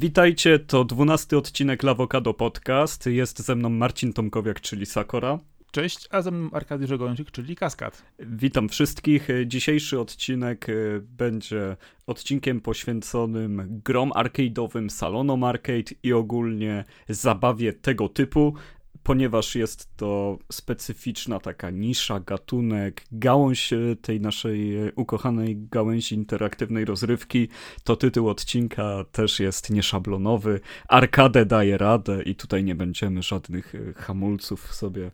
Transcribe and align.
Witajcie, 0.00 0.58
to 0.58 0.84
dwunasty 0.84 1.36
odcinek 1.36 1.82
Lawokado 1.82 2.34
Podcast. 2.34 3.06
Jest 3.06 3.38
ze 3.38 3.56
mną 3.56 3.68
Marcin 3.68 4.12
Tomkowiak, 4.12 4.60
czyli 4.60 4.86
Sakora. 4.86 5.38
Cześć, 5.70 6.08
a 6.10 6.22
ze 6.22 6.30
mną 6.30 6.50
Arkadiusz 6.52 6.90
Ogończyk, 6.90 7.30
czyli 7.30 7.56
Kaskad. 7.56 8.02
Witam 8.18 8.68
wszystkich. 8.68 9.28
Dzisiejszy 9.46 10.00
odcinek 10.00 10.68
e, 10.68 10.72
będzie 11.00 11.76
odcinkiem 12.06 12.60
poświęconym 12.60 13.80
grom 13.84 14.10
arcade'owym, 14.10 14.88
salonom 14.88 15.44
arcade 15.44 15.94
i 16.02 16.12
ogólnie 16.12 16.84
zabawie 17.08 17.72
tego 17.72 18.08
typu 18.08 18.54
ponieważ 19.02 19.54
jest 19.54 19.96
to 19.96 20.38
specyficzna 20.52 21.40
taka 21.40 21.70
nisza, 21.70 22.20
gatunek, 22.20 23.04
gałąź 23.12 23.72
e, 23.72 23.96
tej 24.02 24.20
naszej 24.20 24.76
e, 24.76 24.92
ukochanej 24.96 25.56
gałęzi 25.70 26.14
interaktywnej 26.14 26.84
rozrywki, 26.84 27.48
to 27.84 27.96
tytuł 27.96 28.28
odcinka 28.28 29.04
też 29.12 29.40
jest 29.40 29.70
nieszablonowy. 29.70 30.60
Arkadę 30.88 31.46
daje 31.46 31.78
radę 31.78 32.22
i 32.22 32.34
tutaj 32.34 32.64
nie 32.64 32.74
będziemy 32.74 33.22
żadnych 33.22 33.74
e, 33.74 33.92
hamulców 33.92 34.74
sobie 34.74 35.10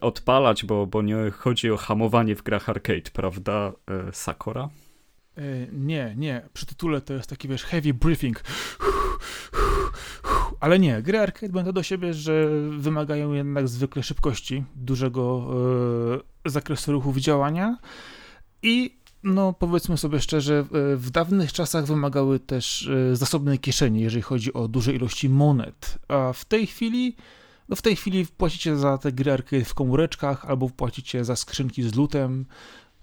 odpalać, 0.00 0.64
bo, 0.64 0.86
bo 0.86 1.02
nie 1.02 1.16
chodzi 1.30 1.70
o 1.70 1.76
hamowanie 1.76 2.36
w 2.36 2.42
grach 2.42 2.68
arcade, 2.68 3.10
prawda, 3.12 3.72
Sakora? 4.12 4.68
Nie, 5.72 6.14
nie. 6.16 6.42
Przy 6.52 6.66
tytule 6.66 7.00
to 7.00 7.14
jest 7.14 7.30
taki, 7.30 7.48
wiesz, 7.48 7.64
heavy 7.64 7.94
briefing. 7.94 8.42
Ale 10.60 10.78
nie, 10.78 11.02
gry 11.02 11.18
arcade 11.18 11.52
będą 11.52 11.72
do 11.72 11.82
siebie, 11.82 12.14
że 12.14 12.48
wymagają 12.78 13.32
jednak 13.32 13.68
zwykle 13.68 14.02
szybkości, 14.02 14.64
dużego 14.76 15.50
e, 16.44 16.50
zakresu 16.50 16.92
ruchów 16.92 17.16
działania 17.16 17.78
i 18.62 19.00
no 19.22 19.52
powiedzmy 19.52 19.96
sobie 19.96 20.20
szczerze, 20.20 20.58
e, 20.58 20.96
w 20.96 21.10
dawnych 21.10 21.52
czasach 21.52 21.86
wymagały 21.86 22.40
też 22.40 22.88
e, 22.88 23.16
zasobnej 23.16 23.58
kieszeni, 23.58 24.00
jeżeli 24.00 24.22
chodzi 24.22 24.52
o 24.52 24.68
duże 24.68 24.94
ilości 24.94 25.28
monet, 25.28 25.98
a 26.08 26.32
w 26.32 26.44
tej 26.44 26.66
chwili 26.66 27.16
no 27.68 27.76
w 27.76 27.82
tej 27.82 27.96
chwili 27.96 28.26
płacicie 28.26 28.76
za 28.76 28.98
te 28.98 29.12
gry 29.12 29.32
arcade 29.32 29.64
w 29.64 29.74
komóreczkach 29.74 30.44
albo 30.44 30.70
płacicie 30.70 31.24
za 31.24 31.36
skrzynki 31.36 31.82
z 31.82 31.94
lutem, 31.94 32.46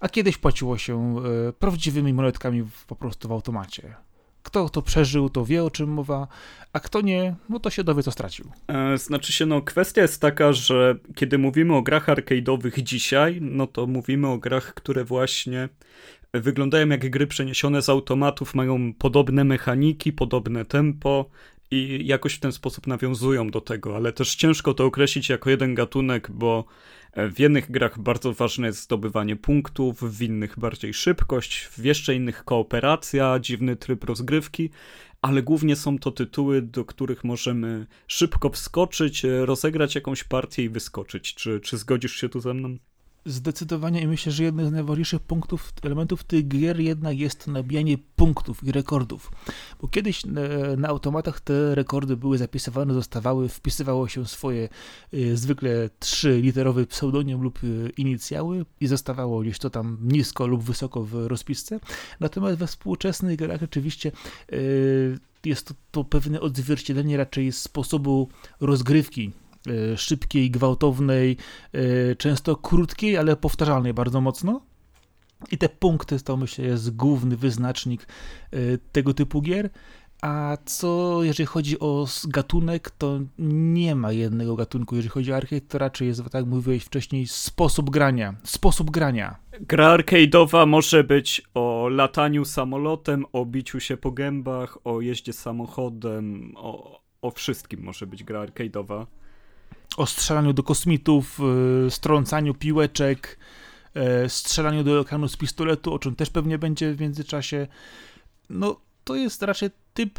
a 0.00 0.08
kiedyś 0.08 0.38
płaciło 0.38 0.78
się 0.78 1.16
e, 1.48 1.52
prawdziwymi 1.52 2.12
monetkami 2.12 2.64
po 2.86 2.96
prostu 2.96 3.28
w 3.28 3.32
automacie. 3.32 4.07
Kto 4.48 4.68
to 4.68 4.82
przeżył, 4.82 5.30
to 5.30 5.44
wie 5.44 5.64
o 5.64 5.70
czym 5.70 5.88
mowa, 5.88 6.28
a 6.72 6.80
kto 6.80 7.00
nie, 7.00 7.34
no 7.48 7.60
to 7.60 7.70
się 7.70 7.84
dowie, 7.84 8.02
co 8.02 8.10
stracił. 8.10 8.50
E, 8.68 8.98
znaczy 8.98 9.32
się, 9.32 9.46
no 9.46 9.62
kwestia 9.62 10.02
jest 10.02 10.20
taka, 10.20 10.52
że 10.52 10.96
kiedy 11.14 11.38
mówimy 11.38 11.74
o 11.74 11.82
grach 11.82 12.06
arcade'owych 12.06 12.82
dzisiaj, 12.82 13.38
no 13.40 13.66
to 13.66 13.86
mówimy 13.86 14.28
o 14.28 14.38
grach, 14.38 14.74
które 14.74 15.04
właśnie 15.04 15.68
wyglądają 16.34 16.88
jak 16.88 17.10
gry 17.10 17.26
przeniesione 17.26 17.82
z 17.82 17.88
automatów, 17.88 18.54
mają 18.54 18.92
podobne 18.94 19.44
mechaniki, 19.44 20.12
podobne 20.12 20.64
tempo 20.64 21.30
i 21.70 22.06
jakoś 22.06 22.34
w 22.34 22.40
ten 22.40 22.52
sposób 22.52 22.86
nawiązują 22.86 23.50
do 23.50 23.60
tego, 23.60 23.96
ale 23.96 24.12
też 24.12 24.34
ciężko 24.34 24.74
to 24.74 24.84
określić 24.84 25.28
jako 25.28 25.50
jeden 25.50 25.74
gatunek, 25.74 26.30
bo 26.30 26.64
w 27.26 27.38
jednych 27.38 27.70
grach 27.70 27.98
bardzo 27.98 28.32
ważne 28.32 28.66
jest 28.66 28.82
zdobywanie 28.82 29.36
punktów, 29.36 30.18
w 30.18 30.22
innych 30.22 30.58
bardziej 30.58 30.94
szybkość, 30.94 31.64
w 31.64 31.84
jeszcze 31.84 32.14
innych 32.14 32.44
kooperacja, 32.44 33.38
dziwny 33.40 33.76
tryb 33.76 34.04
rozgrywki, 34.04 34.70
ale 35.22 35.42
głównie 35.42 35.76
są 35.76 35.98
to 35.98 36.10
tytuły, 36.10 36.62
do 36.62 36.84
których 36.84 37.24
możemy 37.24 37.86
szybko 38.06 38.50
wskoczyć, 38.50 39.22
rozegrać 39.44 39.94
jakąś 39.94 40.24
partię 40.24 40.64
i 40.64 40.68
wyskoczyć. 40.68 41.34
Czy, 41.34 41.60
czy 41.60 41.78
zgodzisz 41.78 42.16
się 42.16 42.28
tu 42.28 42.40
ze 42.40 42.54
mną? 42.54 42.76
Zdecydowanie 43.26 44.00
i 44.00 44.06
myślę, 44.06 44.32
że 44.32 44.44
jednym 44.44 44.68
z 44.68 44.72
najważniejszych 44.72 45.20
punktów, 45.20 45.72
elementów 45.82 46.24
tych 46.24 46.48
gier 46.48 46.80
jednak 46.80 47.18
jest 47.18 47.46
nabijanie 47.46 47.98
punktów 48.16 48.64
i 48.64 48.72
rekordów. 48.72 49.32
Bo 49.80 49.88
kiedyś 49.88 50.26
na, 50.26 50.40
e, 50.40 50.76
na 50.76 50.88
automatach 50.88 51.40
te 51.40 51.74
rekordy 51.74 52.16
były 52.16 52.38
zapisywane, 52.38 52.94
zostawały, 52.94 53.48
wpisywało 53.48 54.08
się 54.08 54.26
swoje 54.26 54.68
y, 55.14 55.36
zwykle 55.36 55.90
trzyliterowy 55.98 56.86
pseudonim 56.86 57.42
lub 57.42 57.64
y, 57.64 57.92
inicjały 57.96 58.64
i 58.80 58.86
zostawało 58.86 59.40
gdzieś 59.40 59.58
to 59.58 59.70
tam 59.70 59.98
nisko 60.02 60.46
lub 60.46 60.62
wysoko 60.62 61.04
w 61.04 61.14
rozpisce. 61.26 61.80
Natomiast 62.20 62.58
we 62.58 62.66
współczesnych 62.66 63.36
grach 63.36 63.60
rzeczywiście 63.60 64.12
jest 65.44 65.68
to, 65.68 65.74
to 65.90 66.04
pewne 66.04 66.40
odzwierciedlenie 66.40 67.16
raczej 67.16 67.52
sposobu 67.52 68.28
rozgrywki 68.60 69.32
E, 69.47 69.47
szybkiej, 69.96 70.50
gwałtownej, 70.50 71.36
e, 71.72 72.16
często 72.16 72.56
krótkiej, 72.56 73.16
ale 73.16 73.36
powtarzalnej 73.36 73.94
bardzo 73.94 74.20
mocno. 74.20 74.60
I 75.50 75.58
te 75.58 75.68
punkty 75.68 76.20
to 76.20 76.36
myślę 76.36 76.64
jest 76.64 76.96
główny 76.96 77.36
wyznacznik 77.36 78.06
e, 78.50 78.58
tego 78.92 79.14
typu 79.14 79.42
gier. 79.42 79.70
A 80.22 80.56
co 80.64 81.18
jeżeli 81.22 81.46
chodzi 81.46 81.78
o 81.78 82.06
gatunek, 82.28 82.90
to 82.90 83.20
nie 83.38 83.94
ma 83.94 84.12
jednego 84.12 84.56
gatunku. 84.56 84.96
Jeżeli 84.96 85.10
chodzi 85.10 85.32
o 85.32 85.36
arcade, 85.36 85.60
to 85.60 85.78
raczej 85.78 86.08
jest, 86.08 86.22
tak 86.30 86.46
mówiłeś 86.46 86.84
wcześniej, 86.84 87.26
sposób 87.26 87.90
grania. 87.90 88.34
Sposób 88.44 88.90
grania. 88.90 89.36
Gra 89.60 89.96
arcade'owa 89.96 90.66
może 90.66 91.04
być 91.04 91.42
o 91.54 91.88
lataniu 91.88 92.44
samolotem, 92.44 93.24
o 93.32 93.46
biciu 93.46 93.80
się 93.80 93.96
po 93.96 94.12
gębach, 94.12 94.78
o 94.84 95.00
jeździe 95.00 95.32
samochodem, 95.32 96.52
o, 96.56 97.00
o 97.22 97.30
wszystkim 97.30 97.82
może 97.82 98.06
być 98.06 98.24
gra 98.24 98.46
arcade'owa 98.46 99.06
o 99.96 100.06
strzelaniu 100.06 100.52
do 100.52 100.62
kosmitów, 100.62 101.40
y, 101.86 101.90
strącaniu 101.90 102.54
piłeczek, 102.54 103.38
y, 104.24 104.28
strzelaniu 104.28 104.84
do 104.84 105.00
ekranu 105.00 105.28
z 105.28 105.36
pistoletu, 105.36 105.94
o 105.94 105.98
czym 105.98 106.16
też 106.16 106.30
pewnie 106.30 106.58
będzie 106.58 106.94
w 106.94 107.00
międzyczasie. 107.00 107.66
No, 108.50 108.80
to 109.04 109.14
jest 109.14 109.42
raczej 109.42 109.70
typ 109.94 110.18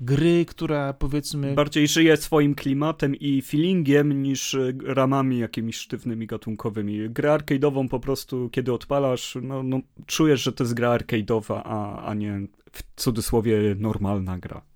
gry, 0.00 0.44
która 0.44 0.92
powiedzmy. 0.92 1.54
Bardziej 1.54 1.88
żyje 1.88 2.16
swoim 2.16 2.54
klimatem 2.54 3.14
i 3.14 3.42
feelingiem 3.42 4.22
niż 4.22 4.56
ramami 4.84 5.38
jakimiś 5.38 5.76
sztywnymi 5.76 6.26
gatunkowymi. 6.26 7.10
Grę 7.10 7.38
arcade'ową 7.38 7.88
po 7.88 8.00
prostu, 8.00 8.48
kiedy 8.52 8.72
odpalasz, 8.72 9.38
no, 9.42 9.62
no 9.62 9.80
czujesz, 10.06 10.42
że 10.42 10.52
to 10.52 10.64
jest 10.64 10.74
gra 10.74 10.98
arcade'owa, 10.98 11.60
a, 11.64 12.04
a 12.04 12.14
nie 12.14 12.40
w 12.72 12.82
cudzysłowie 12.96 13.76
normalna 13.78 14.38
gra 14.38 14.69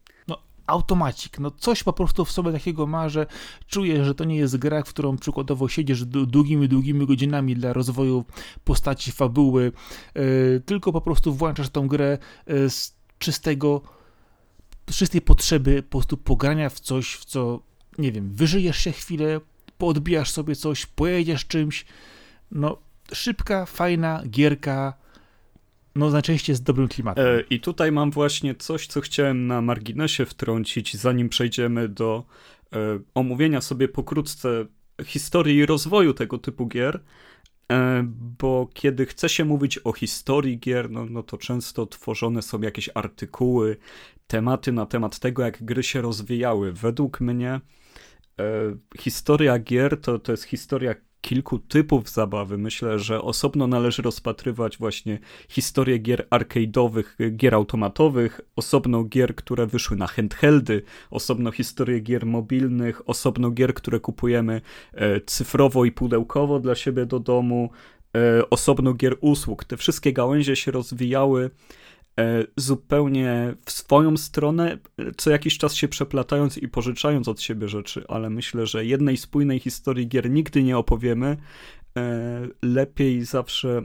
automacik. 0.66 1.38
No 1.38 1.50
coś 1.50 1.82
po 1.82 1.92
prostu 1.92 2.24
w 2.24 2.32
sobie 2.32 2.52
takiego 2.52 2.86
ma, 2.86 3.08
że 3.08 3.26
czujesz, 3.66 4.06
że 4.06 4.14
to 4.14 4.24
nie 4.24 4.36
jest 4.36 4.56
gra, 4.56 4.82
w 4.82 4.88
którą 4.88 5.16
przykładowo 5.16 5.68
siedzisz 5.68 6.04
długimi, 6.04 6.68
długimi 6.68 7.06
godzinami 7.06 7.56
dla 7.56 7.72
rozwoju 7.72 8.24
postaci, 8.64 9.12
fabuły, 9.12 9.72
yy, 10.14 10.62
tylko 10.66 10.92
po 10.92 11.00
prostu 11.00 11.34
włączasz 11.34 11.68
tą 11.68 11.88
grę 11.88 12.18
yy, 12.46 12.70
z 12.70 12.96
czystego, 13.18 13.80
czystej 14.86 15.20
potrzeby 15.20 15.82
po 15.82 15.90
prostu 15.90 16.16
pogrania 16.16 16.68
w 16.70 16.80
coś, 16.80 17.14
w 17.14 17.24
co, 17.24 17.60
nie 17.98 18.12
wiem, 18.12 18.30
wyżyjesz 18.32 18.76
się 18.78 18.92
chwilę, 18.92 19.40
poodbijasz 19.78 20.30
sobie 20.30 20.56
coś, 20.56 20.86
pojedziesz 20.86 21.46
czymś, 21.46 21.84
no 22.50 22.78
szybka, 23.12 23.66
fajna 23.66 24.22
gierka, 24.30 25.03
no 25.94 26.10
najczęściej 26.10 26.56
z 26.56 26.62
dobrym 26.62 26.88
klimatem. 26.88 27.26
E, 27.26 27.40
I 27.50 27.60
tutaj 27.60 27.92
mam 27.92 28.10
właśnie 28.10 28.54
coś, 28.54 28.86
co 28.86 29.00
chciałem 29.00 29.46
na 29.46 29.60
marginesie 29.60 30.26
wtrącić, 30.26 30.96
zanim 30.96 31.28
przejdziemy 31.28 31.88
do 31.88 32.24
e, 32.72 32.78
omówienia 33.14 33.60
sobie 33.60 33.88
pokrótce 33.88 34.66
historii 35.04 35.56
i 35.56 35.66
rozwoju 35.66 36.14
tego 36.14 36.38
typu 36.38 36.66
gier. 36.66 37.00
E, 37.72 38.04
bo 38.38 38.68
kiedy 38.74 39.06
chce 39.06 39.28
się 39.28 39.44
mówić 39.44 39.78
o 39.84 39.92
historii 39.92 40.58
gier, 40.58 40.90
no, 40.90 41.06
no 41.06 41.22
to 41.22 41.38
często 41.38 41.86
tworzone 41.86 42.42
są 42.42 42.60
jakieś 42.60 42.90
artykuły, 42.94 43.76
tematy 44.26 44.72
na 44.72 44.86
temat 44.86 45.18
tego, 45.18 45.42
jak 45.42 45.64
gry 45.64 45.82
się 45.82 46.00
rozwijały. 46.00 46.72
Według 46.72 47.20
mnie 47.20 47.60
historia 48.98 49.58
gier 49.58 50.00
to, 50.00 50.18
to 50.18 50.32
jest 50.32 50.44
historia 50.44 50.94
kilku 51.24 51.58
typów 51.58 52.10
zabawy. 52.10 52.58
Myślę, 52.58 52.98
że 52.98 53.22
osobno 53.22 53.66
należy 53.66 54.02
rozpatrywać 54.02 54.78
właśnie 54.78 55.18
historię 55.48 55.98
gier 55.98 56.26
arcade'owych, 56.30 57.36
gier 57.36 57.54
automatowych, 57.54 58.40
osobno 58.56 59.04
gier, 59.04 59.34
które 59.34 59.66
wyszły 59.66 59.96
na 59.96 60.06
handheldy, 60.06 60.82
osobno 61.10 61.52
historię 61.52 62.00
gier 62.00 62.26
mobilnych, 62.26 63.08
osobno 63.08 63.50
gier, 63.50 63.74
które 63.74 64.00
kupujemy 64.00 64.60
e, 64.92 65.20
cyfrowo 65.20 65.84
i 65.84 65.92
pudełkowo 65.92 66.60
dla 66.60 66.74
siebie 66.74 67.06
do 67.06 67.20
domu, 67.20 67.70
e, 68.16 68.50
osobno 68.50 68.94
gier 68.94 69.16
usług. 69.20 69.64
Te 69.64 69.76
wszystkie 69.76 70.12
gałęzie 70.12 70.56
się 70.56 70.70
rozwijały 70.70 71.50
zupełnie 72.56 73.54
w 73.64 73.70
swoją 73.70 74.16
stronę, 74.16 74.78
co 75.16 75.30
jakiś 75.30 75.58
czas 75.58 75.74
się 75.74 75.88
przeplatając 75.88 76.58
i 76.58 76.68
pożyczając 76.68 77.28
od 77.28 77.40
siebie 77.40 77.68
rzeczy, 77.68 78.04
ale 78.08 78.30
myślę, 78.30 78.66
że 78.66 78.84
jednej 78.84 79.16
spójnej 79.16 79.58
historii 79.58 80.08
gier 80.08 80.30
nigdy 80.30 80.62
nie 80.62 80.78
opowiemy. 80.78 81.36
E, 81.96 82.46
lepiej 82.62 83.24
zawsze 83.24 83.82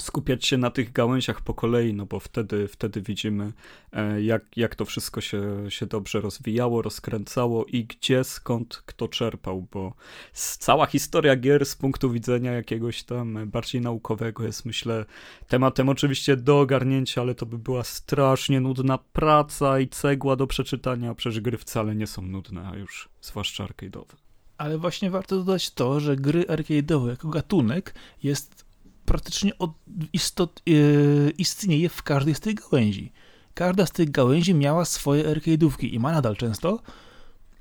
skupiać 0.00 0.46
się 0.46 0.58
na 0.58 0.70
tych 0.70 0.92
gałęziach 0.92 1.40
po 1.40 1.54
kolei, 1.54 1.94
no 1.94 2.06
bo 2.06 2.20
wtedy, 2.20 2.68
wtedy 2.68 3.02
widzimy, 3.02 3.52
e, 3.92 4.22
jak, 4.22 4.56
jak 4.56 4.74
to 4.74 4.84
wszystko 4.84 5.20
się, 5.20 5.66
się 5.68 5.86
dobrze 5.86 6.20
rozwijało, 6.20 6.82
rozkręcało 6.82 7.64
i 7.64 7.84
gdzie, 7.84 8.24
skąd, 8.24 8.82
kto 8.86 9.08
czerpał, 9.08 9.66
bo 9.72 9.94
cała 10.32 10.86
historia 10.86 11.36
gier 11.36 11.66
z 11.66 11.76
punktu 11.76 12.10
widzenia 12.10 12.52
jakiegoś 12.52 13.02
tam 13.02 13.50
bardziej 13.50 13.80
naukowego 13.80 14.44
jest, 14.44 14.64
myślę, 14.64 15.04
tematem 15.48 15.88
oczywiście 15.88 16.36
do 16.36 16.60
ogarnięcia, 16.60 17.20
ale 17.20 17.34
to 17.34 17.46
by 17.46 17.58
była 17.58 17.84
strasznie 17.84 18.60
nudna 18.60 18.98
praca 18.98 19.80
i 19.80 19.88
cegła 19.88 20.36
do 20.36 20.46
przeczytania, 20.46 21.14
przecież 21.14 21.40
gry 21.40 21.58
wcale 21.58 21.94
nie 21.94 22.06
są 22.06 22.22
nudne, 22.22 22.68
a 22.72 22.76
już 22.76 23.08
zwłaszcza 23.20 23.64
arcade'owe. 23.64 24.14
Ale 24.58 24.78
właśnie 24.78 25.10
warto 25.10 25.36
dodać 25.36 25.70
to, 25.70 26.00
że 26.00 26.16
gry 26.16 26.42
arcade'owe 26.42 27.08
jako 27.08 27.28
gatunek 27.28 27.94
jest 28.22 28.67
praktycznie 29.08 29.58
od 29.58 29.70
istot, 30.12 30.62
yy, 30.66 31.32
istnieje 31.38 31.88
w 31.88 32.02
każdej 32.02 32.34
z 32.34 32.40
tych 32.40 32.54
gałęzi. 32.54 33.12
Każda 33.54 33.86
z 33.86 33.90
tych 33.90 34.10
gałęzi 34.10 34.54
miała 34.54 34.84
swoje 34.84 35.24
arcade'ówki 35.24 35.94
i 35.94 35.98
ma 35.98 36.12
nadal 36.12 36.36
często. 36.36 36.82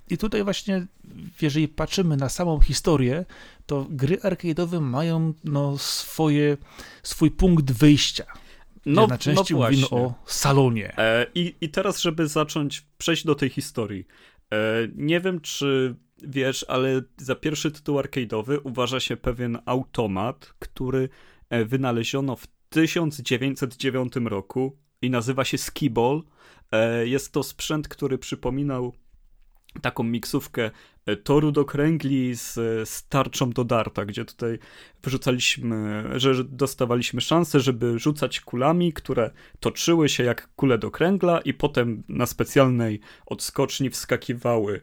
I 0.09 0.17
tutaj 0.17 0.43
właśnie, 0.43 0.85
jeżeli 1.41 1.67
patrzymy 1.67 2.17
na 2.17 2.29
samą 2.29 2.59
historię, 2.59 3.25
to 3.65 3.87
gry 3.89 4.17
arcade'owe 4.17 4.81
mają 4.81 5.33
no, 5.43 5.77
swoje, 5.77 6.57
swój 7.03 7.31
punkt 7.31 7.71
wyjścia. 7.71 8.25
No, 8.85 9.07
na 9.07 9.17
części 9.17 9.53
no 9.53 9.59
mówimy 9.59 9.89
o 9.89 10.13
salonie. 10.25 10.97
E, 10.97 11.25
i, 11.35 11.55
I 11.61 11.69
teraz, 11.69 12.01
żeby 12.01 12.27
zacząć, 12.27 12.85
przejść 12.97 13.25
do 13.25 13.35
tej 13.35 13.49
historii. 13.49 14.07
E, 14.51 14.57
nie 14.95 15.19
wiem, 15.19 15.41
czy 15.41 15.95
wiesz, 16.23 16.65
ale 16.67 17.01
za 17.17 17.35
pierwszy 17.35 17.71
tytuł 17.71 17.99
arcade'owy 17.99 18.59
uważa 18.63 18.99
się 18.99 19.17
pewien 19.17 19.57
automat, 19.65 20.53
który 20.59 21.09
E, 21.09 21.36
wynaleziono 21.49 22.35
w 22.35 22.47
1909 22.69 24.13
roku 24.25 24.77
i 25.01 25.09
nazywa 25.09 25.45
się 25.45 25.57
Skiball. 25.57 26.23
E, 26.71 27.07
jest 27.07 27.31
to 27.31 27.43
sprzęt, 27.43 27.87
który 27.87 28.17
przypominał 28.17 28.93
taką 29.81 30.03
miksówkę 30.03 30.71
e, 31.05 31.15
toru 31.15 31.51
do 31.51 31.65
kręgli 31.65 32.35
z, 32.35 32.53
z 32.89 33.07
tarczą 33.07 33.49
do 33.49 33.63
darta, 33.63 34.05
gdzie 34.05 34.25
tutaj 34.25 34.59
wyrzucaliśmy, 35.03 36.03
że 36.15 36.43
dostawaliśmy 36.43 37.21
szansę, 37.21 37.59
żeby 37.59 37.99
rzucać 37.99 38.41
kulami, 38.41 38.93
które 38.93 39.31
toczyły 39.59 40.09
się 40.09 40.23
jak 40.23 40.49
kule 40.55 40.77
do 40.77 40.91
kręgla 40.91 41.41
i 41.41 41.53
potem 41.53 42.03
na 42.09 42.25
specjalnej 42.25 42.99
odskoczni 43.25 43.89
wskakiwały 43.89 44.81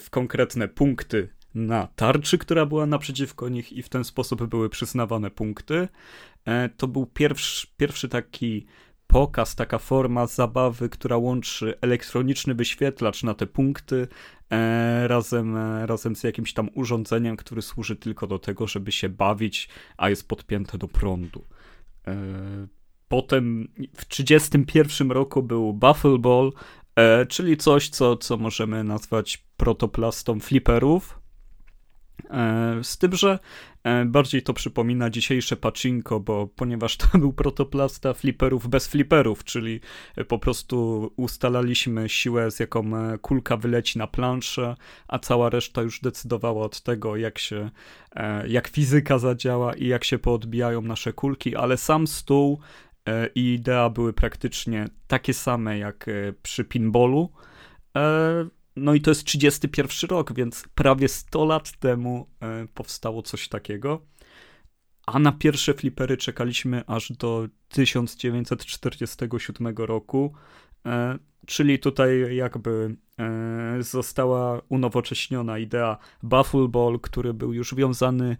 w 0.00 0.10
konkretne 0.10 0.68
punkty 0.68 1.35
na 1.56 1.88
tarczy, 1.96 2.38
która 2.38 2.66
była 2.66 2.86
naprzeciwko 2.86 3.48
nich 3.48 3.72
i 3.72 3.82
w 3.82 3.88
ten 3.88 4.04
sposób 4.04 4.46
były 4.46 4.68
przyznawane 4.68 5.30
punkty. 5.30 5.88
E, 6.44 6.68
to 6.68 6.88
był 6.88 7.06
pierwszy, 7.06 7.66
pierwszy 7.76 8.08
taki 8.08 8.66
pokaz, 9.06 9.54
taka 9.54 9.78
forma 9.78 10.26
zabawy, 10.26 10.88
która 10.88 11.16
łączy 11.16 11.74
elektroniczny 11.80 12.54
wyświetlacz 12.54 13.22
na 13.22 13.34
te 13.34 13.46
punkty 13.46 14.08
e, 14.50 15.08
razem, 15.08 15.56
e, 15.56 15.86
razem 15.86 16.16
z 16.16 16.22
jakimś 16.22 16.52
tam 16.52 16.68
urządzeniem, 16.74 17.36
który 17.36 17.62
służy 17.62 17.96
tylko 17.96 18.26
do 18.26 18.38
tego, 18.38 18.66
żeby 18.66 18.92
się 18.92 19.08
bawić, 19.08 19.68
a 19.96 20.10
jest 20.10 20.28
podpięte 20.28 20.78
do 20.78 20.88
prądu. 20.88 21.44
Potem 23.08 23.68
w 23.94 24.04
1931 24.04 25.10
roku 25.10 25.42
był 25.42 25.72
Buffle 25.72 26.18
Ball, 26.18 26.52
czyli 27.28 27.56
coś, 27.56 27.88
co, 27.88 28.16
co 28.16 28.36
możemy 28.36 28.84
nazwać 28.84 29.44
protoplastą 29.56 30.40
flipperów, 30.40 31.20
z 32.82 32.98
tym, 32.98 33.14
że 33.14 33.38
e, 33.84 34.04
bardziej 34.04 34.42
to 34.42 34.54
przypomina 34.54 35.10
dzisiejsze 35.10 35.56
pacinko, 35.56 36.20
bo 36.20 36.46
ponieważ 36.46 36.96
to 36.96 37.18
był 37.18 37.32
protoplasta 37.32 38.14
fliperów 38.14 38.68
bez 38.68 38.86
fliperów, 38.86 39.44
czyli 39.44 39.80
po 40.28 40.38
prostu 40.38 41.10
ustalaliśmy 41.16 42.08
siłę, 42.08 42.50
z 42.50 42.60
jaką 42.60 42.96
e, 42.96 43.18
kulka 43.18 43.56
wyleci 43.56 43.98
na 43.98 44.06
planszę, 44.06 44.74
a 45.08 45.18
cała 45.18 45.50
reszta 45.50 45.82
już 45.82 46.00
decydowała 46.00 46.64
od 46.64 46.80
tego, 46.80 47.16
jak 47.16 47.38
się, 47.38 47.70
jak 48.48 48.68
fizyka 48.68 49.18
zadziała 49.18 49.74
i 49.74 49.86
jak 49.86 50.04
się 50.04 50.18
poodbijają 50.18 50.82
nasze 50.82 51.12
kulki, 51.12 51.56
ale 51.56 51.76
sam 51.76 52.06
stół 52.06 52.60
i 53.34 53.54
idea 53.54 53.90
były 53.90 54.12
praktycznie 54.12 54.88
takie 55.06 55.34
same 55.34 55.78
jak 55.78 56.06
przy 56.42 56.64
pinballu. 56.64 57.32
No 58.76 58.94
i 58.94 59.00
to 59.00 59.10
jest 59.10 59.24
31 59.24 60.10
rok, 60.10 60.32
więc 60.32 60.64
prawie 60.74 61.08
100 61.08 61.44
lat 61.44 61.72
temu 61.72 62.26
e, 62.40 62.66
powstało 62.74 63.22
coś 63.22 63.48
takiego. 63.48 64.02
A 65.06 65.18
na 65.18 65.32
pierwsze 65.32 65.74
flipery 65.74 66.16
czekaliśmy 66.16 66.84
aż 66.86 67.12
do 67.12 67.48
1947 67.68 69.74
roku, 69.76 70.32
e, 70.86 71.18
czyli 71.46 71.78
tutaj 71.78 72.36
jakby 72.36 72.96
e, 73.18 73.82
została 73.82 74.60
unowocześniona 74.68 75.58
idea 75.58 75.98
Buffle 76.22 76.68
Ball, 76.68 77.00
który 77.00 77.34
był 77.34 77.52
już 77.52 77.74
wiązany 77.74 78.36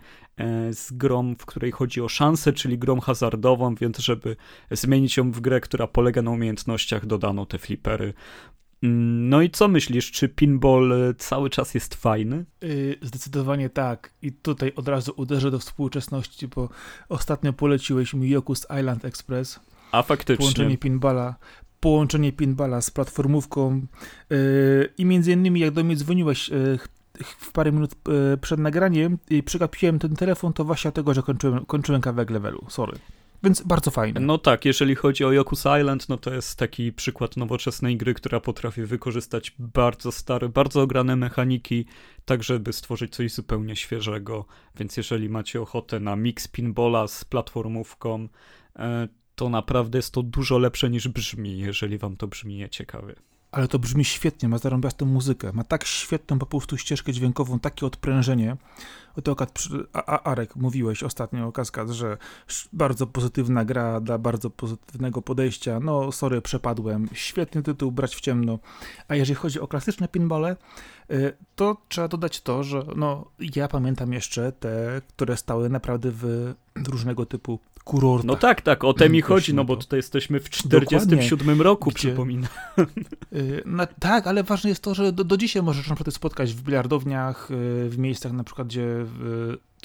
z 0.73 0.93
grą, 0.93 1.35
w 1.39 1.47
której 1.47 1.71
chodzi 1.71 2.01
o 2.01 2.09
szansę, 2.09 2.53
czyli 2.53 2.79
grą 2.79 3.01
hazardową, 3.01 3.75
więc 3.75 3.99
żeby 3.99 4.37
zmienić 4.71 5.17
ją 5.17 5.33
w 5.33 5.41
grę, 5.41 5.61
która 5.61 5.87
polega 5.87 6.23
na 6.23 6.31
umiejętnościach, 6.31 7.07
dodano 7.07 7.47
te 7.47 7.59
flipery. 7.59 8.15
No 8.83 9.43
i 9.43 9.51
co 9.51 9.69
myślisz, 9.69 10.11
czy 10.11 10.29
pinball 10.29 10.93
e, 10.93 11.15
cały 11.15 11.51
czas 11.51 11.75
jest 11.75 11.95
fajny? 11.95 12.45
Yy, 12.61 12.99
zdecydowanie 13.03 13.71
tak. 13.71 14.13
I 14.23 14.33
tutaj 14.33 14.73
od 14.77 14.89
razu 14.89 15.13
uderzę 15.17 15.51
do 15.51 15.59
współczesności, 15.59 16.49
bo 16.49 16.69
ostatnio 17.09 17.53
poleciłeś 17.53 18.15
mi 18.15 18.31
Yokus 18.31 18.67
Island 18.81 19.05
Express. 19.05 19.61
A 19.93 20.03
faktycznie. 20.03 20.37
Połączenie 20.37 20.79
pinballa, 20.79 21.35
połączenie 21.81 22.33
pinballa 22.33 22.81
z 22.81 22.91
platformówką 22.91 23.87
yy, 24.31 24.37
i 24.99 25.05
między 25.05 25.33
innymi 25.33 25.61
jak 25.61 25.71
do 25.71 25.85
mnie 25.85 25.97
dzwoniłeś 25.97 26.49
yy, 26.49 26.79
w 27.39 27.53
parę 27.53 27.73
minut 27.73 27.95
przed 28.41 28.61
nagraniem 28.61 29.19
i 29.31 29.43
przegapiłem 29.43 29.99
ten 29.99 30.17
telefon, 30.17 30.53
to 30.53 30.65
właśnie 30.65 30.93
tego, 30.93 31.15
że 31.15 31.23
kończyłem, 31.23 31.67
kończyłem 31.67 32.01
kawałek 32.01 32.31
levelu. 32.31 32.67
Sorry. 32.69 32.99
Więc 33.43 33.63
bardzo 33.63 33.91
fajne. 33.91 34.21
No 34.21 34.39
tak, 34.39 34.65
jeżeli 34.65 34.95
chodzi 34.95 35.25
o 35.25 35.33
Yokus 35.33 35.65
Island, 35.81 36.09
no 36.09 36.17
to 36.17 36.35
jest 36.35 36.59
taki 36.59 36.93
przykład 36.93 37.37
nowoczesnej 37.37 37.97
gry, 37.97 38.15
która 38.15 38.41
potrafi 38.41 38.83
wykorzystać 38.83 39.55
bardzo 39.59 40.13
stare, 40.13 40.49
bardzo 40.49 40.83
ograne 40.83 41.17
mechaniki, 41.17 41.87
tak 42.25 42.43
żeby 42.43 42.73
stworzyć 42.73 43.15
coś 43.15 43.33
zupełnie 43.33 43.77
świeżego. 43.77 44.45
Więc 44.77 44.97
jeżeli 44.97 45.29
macie 45.29 45.61
ochotę 45.61 46.01
na 46.01 46.17
mix 46.17 46.49
pinballa 46.49 47.09
z 47.09 47.25
platformówką, 47.25 48.29
e, 48.77 49.09
to 49.35 49.49
naprawdę 49.49 49.99
jest 49.99 50.15
to 50.15 50.23
dużo 50.23 50.59
lepsze 50.59 50.91
niż 50.91 51.09
brzmi, 51.09 51.59
jeżeli 51.59 51.99
wam 51.99 52.17
to 52.17 52.27
brzmi 52.27 52.57
nieciekawie 52.57 53.15
ale 53.57 53.69
to 53.69 53.79
brzmi 53.79 54.05
świetnie, 54.05 54.49
ma 54.49 54.59
zarąbiastą 54.59 55.07
muzykę, 55.07 55.53
ma 55.53 55.65
tak 55.65 55.85
świetną 55.85 56.39
po 56.39 56.47
prostu 56.47 56.77
ścieżkę 56.77 57.13
dźwiękową, 57.13 57.59
takie 57.59 57.87
odprężenie. 57.87 58.57
O 59.17 59.23
to 59.23 59.37
Arek 60.25 60.57
mówiłeś 60.57 61.03
ostatnio 61.03 61.47
o 61.47 61.53
Kaskad, 61.53 61.89
że 61.89 62.17
bardzo 62.73 63.07
pozytywna 63.07 63.65
gra 63.65 64.01
dla 64.01 64.19
bardzo 64.19 64.51
pozytywnego 64.51 65.23
podejścia. 65.23 65.81
No, 65.81 66.13
sorry, 66.13 66.43
przepadłem. 66.43 67.09
Świetny 67.13 67.63
tytuł, 67.63 67.93
brać 67.93 68.17
w 68.17 68.21
ciemno. 68.21 68.59
A 69.09 69.15
jeżeli 69.15 69.35
chodzi 69.35 69.61
o 69.61 69.69
klasyczne 69.69 70.09
pinbole, 70.09 70.57
y, 71.11 71.33
to 71.55 71.77
trzeba 71.89 72.09
dodać 72.09 72.41
to, 72.41 72.65
że 72.65 72.87
no, 72.97 73.31
ja 73.57 73.69
pamiętam 73.69 74.13
jeszcze 74.13 74.53
te, 74.53 75.03
które 75.09 75.37
stały 75.37 75.69
naprawdę 75.69 76.11
w 76.11 76.55
różnego 76.89 77.27
typu 77.27 77.59
kurortach. 77.87 78.27
No 78.27 78.37
tak, 78.37 78.63
tak, 78.63 78.85
o 78.85 78.95
te 78.95 79.09
mi 79.09 79.21
chodzi, 79.21 79.55
no 79.55 79.65
bo 79.65 79.77
tutaj 79.77 79.99
jesteśmy 79.99 80.41
w 80.41 80.51
47 80.51 81.19
Dokładnie. 81.19 81.65
roku, 81.65 81.91
Gdzie, 81.91 81.99
przypominam. 81.99 82.51
Y, 83.33 83.63
no, 83.67 83.87
tak, 83.99 84.27
ale 84.27 84.43
ważne 84.43 84.71
jest 84.71 84.83
to, 84.83 84.95
że 84.95 85.13
do, 85.13 85.25
do 85.25 85.37
dzisiaj 85.37 85.63
możesz 85.63 85.89
na 85.89 85.95
przykład 85.95 86.15
spotkać 86.15 86.55
w 86.55 86.63
biliardowniach, 86.63 87.51
y, 87.51 87.55
w 87.89 87.99
miejscach 87.99 88.33
na 88.33 88.45
przykład, 88.45 88.69
gdzie 88.69 89.07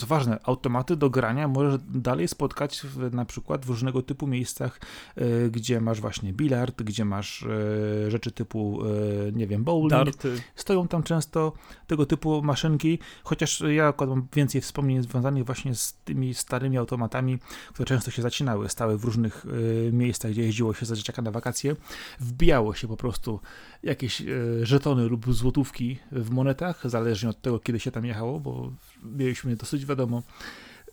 co 0.02 0.08
ważne, 0.08 0.40
automaty 0.44 0.96
do 0.96 1.10
grania 1.10 1.48
możesz 1.48 1.82
dalej 1.90 2.28
spotkać 2.28 2.82
w, 2.82 3.14
na 3.14 3.26
przykład 3.26 3.66
w 3.66 3.70
różnego 3.70 4.02
typu 4.02 4.28
miejscach, 4.28 4.80
y, 5.18 5.50
gdzie 5.52 5.82
masz 5.82 6.02
właśnie 6.02 6.34
bilard, 6.34 6.82
gdzie 6.82 7.06
masz 7.06 7.42
y, 7.42 8.12
rzeczy 8.12 8.32
typu, 8.32 8.86
y, 8.86 9.32
nie 9.36 9.48
wiem, 9.48 9.64
bowling. 9.64 9.92
Darty. 9.92 10.42
Stoją 10.56 10.88
tam 10.88 11.04
często 11.04 11.54
tego 11.88 12.06
typu 12.06 12.42
maszynki, 12.44 13.00
chociaż 13.24 13.64
ja 13.68 13.94
mam 14.00 14.28
więcej 14.34 14.62
wspomnień 14.62 15.04
związanych 15.04 15.46
właśnie 15.46 15.76
z 15.76 15.94
tymi 15.94 16.34
starymi 16.34 16.78
automatami, 16.78 17.40
które 17.74 17.86
często 17.88 18.12
się 18.12 18.22
zacinały, 18.22 18.70
stały 18.70 18.98
w 18.98 19.04
różnych 19.04 19.46
miejscach, 19.92 20.32
gdzie 20.32 20.42
jeździło 20.42 20.74
się 20.74 20.86
za 20.86 20.96
dzieciaka 20.96 21.22
na 21.22 21.32
wakacje. 21.32 21.76
Wbijało 22.20 22.74
się 22.74 22.88
po 22.88 22.98
prostu 22.98 23.40
jakieś 23.84 24.22
żetony 24.62 25.08
lub 25.08 25.34
złotówki 25.34 26.00
w 26.12 26.30
monetach, 26.30 26.90
zależnie 26.90 27.30
od 27.30 27.42
tego, 27.42 27.60
kiedy 27.60 27.80
się 27.80 27.92
tam 27.92 28.06
jechało, 28.06 28.40
bo 28.40 28.72
mieliśmy 29.02 29.56
dosyć 29.56 29.86
wiadomo, 29.86 30.24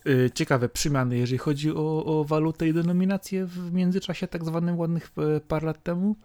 y, 0.07 0.31
ciekawe 0.33 0.69
przemiany, 0.69 1.17
jeżeli 1.17 1.37
chodzi 1.37 1.71
o, 1.71 2.05
o 2.05 2.25
walutę 2.25 2.67
i 2.67 2.73
denominację 2.73 3.45
w 3.45 3.73
międzyczasie 3.73 4.27
tak 4.27 4.45
zwanym 4.45 4.79
ładnych 4.79 5.11
e, 5.17 5.39
par 5.39 5.63
lat 5.63 5.83
temu. 5.83 6.15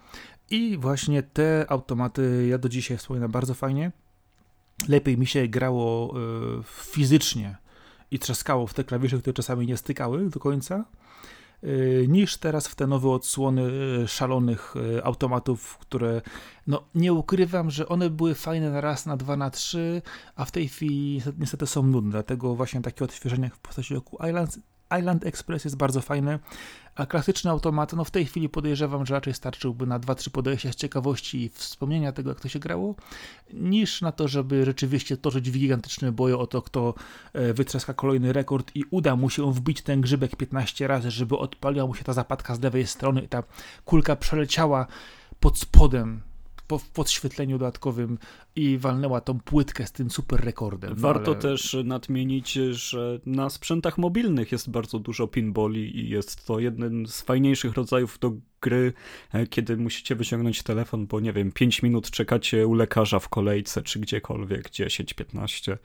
I 0.50 0.78
właśnie 0.78 1.22
te 1.22 1.66
automaty 1.68 2.46
ja 2.50 2.58
do 2.58 2.68
dzisiaj 2.68 2.96
wspominam 2.96 3.30
bardzo 3.30 3.54
fajnie. 3.54 3.92
Lepiej 4.88 5.18
mi 5.18 5.26
się 5.26 5.48
grało 5.48 6.14
e, 6.18 6.62
fizycznie 6.66 7.56
i 8.10 8.18
trzaskało 8.18 8.66
w 8.66 8.74
te 8.74 8.84
klawisze, 8.84 9.18
które 9.18 9.34
czasami 9.34 9.66
nie 9.66 9.76
stykały 9.76 10.30
do 10.30 10.40
końca. 10.40 10.84
Y, 11.64 12.06
niż 12.08 12.36
teraz 12.36 12.68
w 12.68 12.74
te 12.74 12.86
nowe 12.86 13.08
odsłony 13.08 13.62
y, 14.02 14.08
szalonych 14.08 14.74
y, 14.76 15.04
automatów, 15.04 15.78
które 15.78 16.22
no 16.66 16.84
nie 16.94 17.12
ukrywam, 17.12 17.70
że 17.70 17.88
one 17.88 18.10
były 18.10 18.34
fajne 18.34 18.70
na 18.70 18.80
raz, 18.80 19.06
na 19.06 19.16
dwa, 19.16 19.36
na 19.36 19.50
trzy, 19.50 20.02
a 20.36 20.44
w 20.44 20.50
tej 20.50 20.68
chwili 20.68 21.22
niestety 21.38 21.66
są 21.66 21.82
nudne, 21.82 22.10
dlatego 22.10 22.54
właśnie 22.54 22.80
takie 22.80 23.04
odświeżenie 23.04 23.50
w 23.50 23.58
postaci 23.58 23.96
Oku 23.96 24.18
Island, 24.28 24.58
Island 24.98 25.26
Express 25.26 25.64
jest 25.64 25.76
bardzo 25.76 26.00
fajne, 26.00 26.38
a 26.94 27.06
klasyczny 27.06 27.50
automat, 27.50 27.92
no 27.92 28.04
w 28.04 28.10
tej 28.10 28.26
chwili 28.26 28.48
podejrzewam, 28.48 29.06
że 29.06 29.14
raczej 29.14 29.34
starczyłby 29.34 29.86
na 29.86 30.00
2-3 30.00 30.30
podejścia 30.30 30.72
z 30.72 30.76
ciekawości 30.76 31.42
i 31.42 31.48
wspomnienia 31.48 32.12
tego, 32.12 32.30
jak 32.30 32.40
to 32.40 32.48
się 32.48 32.58
grało, 32.58 32.94
niż 33.52 34.02
na 34.02 34.12
to, 34.12 34.28
żeby 34.28 34.64
rzeczywiście 34.64 35.16
toczyć 35.16 35.50
w 35.50 35.58
gigantyczne 35.58 36.12
boje 36.12 36.38
o 36.38 36.46
to, 36.46 36.62
kto 36.62 36.94
e, 37.32 37.54
wytrzaska 37.54 37.94
kolejny 37.94 38.32
rekord 38.32 38.70
i 38.74 38.84
uda 38.90 39.16
mu 39.16 39.30
się 39.30 39.52
wbić 39.52 39.82
ten 39.82 40.00
grzybek 40.00 40.36
15 40.36 40.86
razy, 40.86 41.10
żeby 41.10 41.38
odpaliła 41.38 41.86
mu 41.86 41.94
się 41.94 42.04
ta 42.04 42.12
zapadka 42.12 42.54
z 42.54 42.60
lewej 42.60 42.86
strony 42.86 43.22
i 43.22 43.28
ta 43.28 43.42
kulka 43.84 44.16
przeleciała 44.16 44.86
pod 45.40 45.58
spodem 45.58 46.20
po, 46.66 46.78
w 46.78 46.90
podświetleniu 46.90 47.58
dodatkowym 47.58 48.18
i 48.56 48.78
walnęła 48.78 49.20
tą 49.20 49.40
płytkę 49.40 49.86
z 49.86 49.92
tym 49.92 50.10
super 50.10 50.44
rekordem. 50.44 50.94
Warto 50.94 51.30
ale... 51.30 51.40
też 51.40 51.76
nadmienić, 51.84 52.52
że 52.70 53.20
na 53.26 53.50
sprzętach 53.50 53.98
mobilnych 53.98 54.52
jest 54.52 54.70
bardzo 54.70 54.98
dużo 54.98 55.26
pinballi 55.26 55.98
i 55.98 56.08
jest 56.08 56.46
to 56.46 56.58
jeden 56.58 57.06
z 57.06 57.20
fajniejszych 57.20 57.74
rodzajów 57.74 58.18
do 58.18 58.32
gry, 58.60 58.92
e, 59.32 59.46
kiedy 59.46 59.76
musicie 59.76 60.14
wyciągnąć 60.14 60.62
telefon, 60.62 61.06
bo 61.06 61.20
nie 61.20 61.32
wiem, 61.32 61.52
5 61.52 61.82
minut 61.82 62.10
czekacie 62.10 62.66
u 62.66 62.74
lekarza 62.74 63.18
w 63.18 63.28
kolejce, 63.28 63.82
czy 63.82 64.00
gdziekolwiek, 64.00 64.70
10-15, 64.70 65.76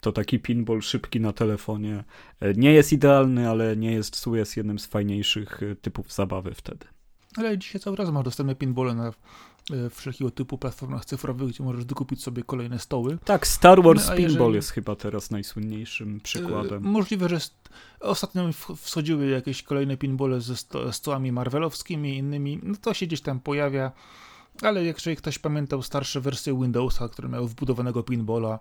to 0.00 0.12
taki 0.12 0.38
pinball 0.38 0.82
szybki 0.82 1.20
na 1.20 1.32
telefonie 1.32 2.04
e, 2.40 2.52
nie 2.52 2.72
jest 2.72 2.92
idealny, 2.92 3.48
ale 3.48 3.76
nie 3.76 3.92
jest 3.92 4.22
zły, 4.22 4.38
jest 4.38 4.56
jednym 4.56 4.78
z 4.78 4.86
fajniejszych 4.86 5.62
e, 5.62 5.76
typów 5.76 6.12
zabawy 6.12 6.54
wtedy. 6.54 6.86
Ale 7.36 7.58
dzisiaj 7.58 7.80
cały 7.80 7.96
czas 7.96 8.10
masz 8.10 8.24
dostępne 8.24 8.54
pinballe 8.54 8.94
na 8.94 9.12
wszelkiego 9.90 10.30
typu 10.30 10.58
platformach 10.58 11.04
cyfrowych, 11.04 11.48
gdzie 11.48 11.64
możesz 11.64 11.84
dokupić 11.84 12.22
sobie 12.22 12.42
kolejne 12.42 12.78
stoły. 12.78 13.18
Tak, 13.24 13.46
Star 13.46 13.82
Wars 13.82 14.08
no, 14.08 14.16
Pinball 14.16 14.32
jeżeli... 14.32 14.54
jest 14.54 14.70
chyba 14.70 14.96
teraz 14.96 15.30
najsłynniejszym 15.30 16.20
przykładem. 16.20 16.86
E, 16.86 16.88
możliwe, 16.88 17.28
że 17.28 17.38
ostatnio 18.00 18.50
wschodziły 18.76 19.26
jakieś 19.26 19.62
kolejne 19.62 19.96
pinbole 19.96 20.40
ze 20.40 20.56
sto 20.56 20.92
stołami 20.92 21.32
marvelowskimi 21.32 22.14
i 22.14 22.18
innymi, 22.18 22.60
no 22.62 22.74
to 22.80 22.94
się 22.94 23.06
gdzieś 23.06 23.20
tam 23.20 23.40
pojawia. 23.40 23.92
Ale 24.62 24.84
jeżeli 24.84 25.16
ktoś 25.16 25.38
pamiętał 25.38 25.82
starsze 25.82 26.20
wersje 26.20 26.60
Windowsa, 26.60 27.08
które 27.08 27.28
miały 27.28 27.48
wbudowanego 27.48 28.02
pinballa, 28.02 28.58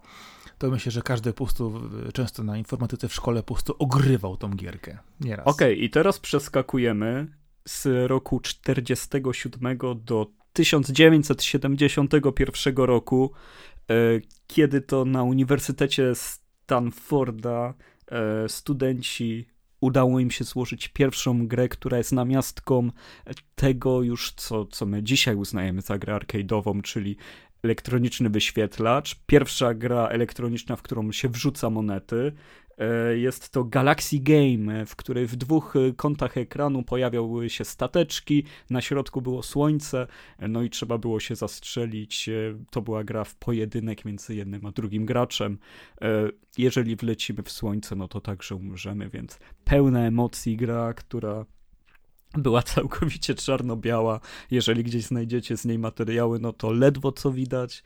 to 0.57 0.69
myślę, 0.69 0.91
że 0.91 1.01
każdy 1.01 1.33
po 1.33 1.45
prostu 1.45 1.81
często 2.13 2.43
na 2.43 2.57
informatyce 2.57 3.07
w 3.07 3.13
szkole 3.13 3.43
po 3.43 3.53
prostu 3.53 3.75
ogrywał 3.79 4.38
tą 4.38 4.50
gierkę. 4.50 4.98
Nieraz. 5.19 5.48
Okej, 5.48 5.74
okay, 5.74 5.86
i 5.86 5.89
teraz 5.89 6.19
przeskakujemy 6.19 7.27
z 7.65 8.10
roku 8.10 8.39
47 8.39 9.77
do 10.05 10.27
1971 10.53 12.75
roku, 12.75 13.31
e, 13.89 13.93
kiedy 14.48 14.81
to 14.81 15.05
na 15.05 15.24
Uniwersytecie 15.24 16.15
Stanforda 16.15 17.74
e, 18.07 18.50
studenci 18.50 19.48
udało 19.81 20.19
im 20.19 20.31
się 20.31 20.43
złożyć 20.43 20.88
pierwszą 20.88 21.48
grę, 21.48 21.69
która 21.69 21.98
jest 21.98 22.12
namiastką 22.12 22.89
tego 23.55 24.01
już, 24.01 24.31
co, 24.31 24.65
co 24.65 24.86
my 24.86 25.03
dzisiaj 25.03 25.36
uznajemy 25.36 25.81
za 25.81 25.98
grę 25.98 26.15
arcade'ową, 26.15 26.81
czyli 26.81 27.17
elektroniczny 27.63 28.29
wyświetlacz. 28.29 29.15
Pierwsza 29.25 29.74
gra 29.74 30.07
elektroniczna, 30.07 30.75
w 30.75 30.81
którą 30.81 31.12
się 31.12 31.29
wrzuca 31.29 31.69
monety. 31.69 32.31
E, 32.77 33.18
jest 33.18 33.50
to 33.50 33.63
Galaxy 33.63 34.20
Game, 34.20 34.86
w 34.86 34.96
której 34.96 35.27
w 35.27 35.36
dwóch 35.36 35.75
e, 35.75 35.94
kątach 35.94 36.38
ekranu 36.38 36.84
pojawiały 36.84 37.50
się 37.50 37.65
stateczki, 37.65 38.44
na 38.70 38.82
środku 38.82 39.22
było 39.22 39.44
słońce, 39.44 40.08
e, 40.39 40.48
no 40.48 40.63
i 40.63 40.70
trzeba 40.70 40.98
było 40.98 41.20
się 41.20 41.36
zastrzelić. 41.36 42.30
To 42.72 42.82
była 42.82 43.03
gra 43.03 43.24
w 43.24 43.36
pojedynek 43.36 44.06
między 44.06 44.36
jednym 44.36 44.65
a 44.65 44.72
drugim 44.72 45.06
graczem. 45.06 45.58
Jeżeli 46.58 46.96
wlecimy 46.96 47.44
w 47.44 47.51
słońce, 47.51 47.96
no 47.96 48.08
to 48.08 48.22
także 48.22 48.56
umrzemy, 48.56 49.10
więc 49.10 49.39
pełna 49.65 50.00
emocji 50.00 50.58
gra, 50.58 50.94
która 50.94 51.46
była 52.38 52.63
całkowicie 52.74 53.36
czarno-biała. 53.36 54.20
Jeżeli 54.51 54.84
gdzieś 54.84 55.06
znajdziecie 55.06 55.58
z 55.58 55.65
niej 55.65 55.80
materiały, 55.80 56.39
no 56.39 56.53
to 56.53 56.72
ledwo 56.72 57.12
co 57.12 57.32
widać, 57.32 57.84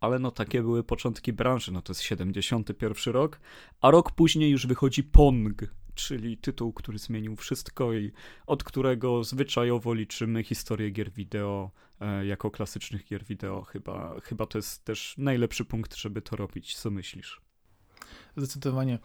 ale 0.00 0.18
no 0.18 0.30
takie 0.30 0.62
były 0.62 0.84
początki 0.84 1.32
branży, 1.32 1.72
no 1.72 1.82
to 1.82 1.90
jest 1.90 2.02
71 2.02 3.14
rok, 3.14 3.40
a 3.80 3.90
rok 3.90 4.12
później 4.12 4.50
już 4.50 4.66
wychodzi 4.66 5.02
Pong, 5.02 5.64
czyli 5.94 6.36
tytuł, 6.36 6.72
który 6.72 6.98
zmienił 6.98 7.36
wszystko 7.36 7.94
i 7.94 8.12
od 8.46 8.64
którego 8.64 9.24
zwyczajowo 9.24 9.94
liczymy 9.94 10.42
historię 10.42 10.90
gier 10.90 11.12
wideo 11.12 11.70
e, 12.00 12.26
jako 12.26 12.50
klasycznych 12.50 13.04
gier 13.04 13.24
wideo. 13.24 13.62
Chyba, 13.62 14.20
chyba 14.20 14.46
to 14.46 14.58
jest 14.58 14.84
też 14.84 15.14
najlepszy 15.18 15.64
punkt, 15.64 15.94
żeby 15.94 16.22
to 16.22 16.36
robić. 16.36 16.76
Co 16.76 16.90
myślisz? 16.90 17.40
Zdecydowanie. 18.36 18.98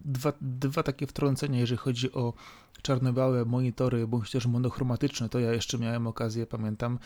Dwa, 0.00 0.32
dwa 0.40 0.82
takie 0.82 1.06
wtrącenia, 1.06 1.58
jeżeli 1.58 1.78
chodzi 1.78 2.12
o 2.12 2.34
czarno-białe 2.82 3.44
monitory, 3.44 4.06
bądź 4.06 4.30
też 4.30 4.46
monochromatyczne, 4.46 5.28
to 5.28 5.38
ja 5.38 5.52
jeszcze 5.52 5.78
miałem 5.78 6.06
okazję, 6.06 6.46
pamiętam, 6.46 6.98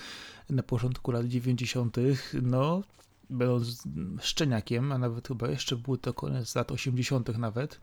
na 0.50 0.62
początku 0.62 1.10
lat 1.10 1.26
90., 1.26 1.96
no 2.42 2.82
będąc 3.32 3.82
szczeniakiem, 4.20 4.92
a 4.92 4.98
nawet 4.98 5.28
chyba 5.28 5.48
jeszcze 5.48 5.76
był 5.76 5.96
to 5.96 6.14
koniec 6.14 6.54
lat 6.54 6.72
80. 6.72 7.38
nawet, 7.38 7.80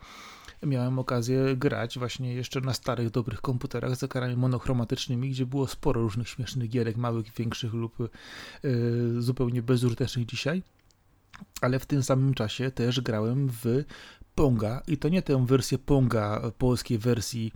miałem 0.63 0.99
okazję 0.99 1.57
grać 1.57 1.99
właśnie 1.99 2.33
jeszcze 2.33 2.61
na 2.61 2.73
starych, 2.73 3.09
dobrych 3.09 3.41
komputerach 3.41 3.95
z 3.95 4.03
ekranami 4.03 4.35
monochromatycznymi, 4.35 5.29
gdzie 5.29 5.45
było 5.45 5.67
sporo 5.67 6.01
różnych 6.01 6.29
śmiesznych 6.29 6.69
gierek, 6.69 6.97
małych, 6.97 7.33
większych 7.33 7.73
lub 7.73 7.99
yy, 7.99 9.21
zupełnie 9.21 9.61
bezużytecznych 9.61 10.25
dzisiaj. 10.25 10.63
Ale 11.61 11.79
w 11.79 11.85
tym 11.85 12.03
samym 12.03 12.33
czasie 12.33 12.71
też 12.71 13.01
grałem 13.01 13.49
w 13.49 13.83
Ponga 14.35 14.81
i 14.87 14.97
to 14.97 15.09
nie 15.09 15.21
tę 15.21 15.45
wersję 15.45 15.77
Ponga, 15.77 16.41
polskiej 16.57 16.97
wersji 16.97 17.51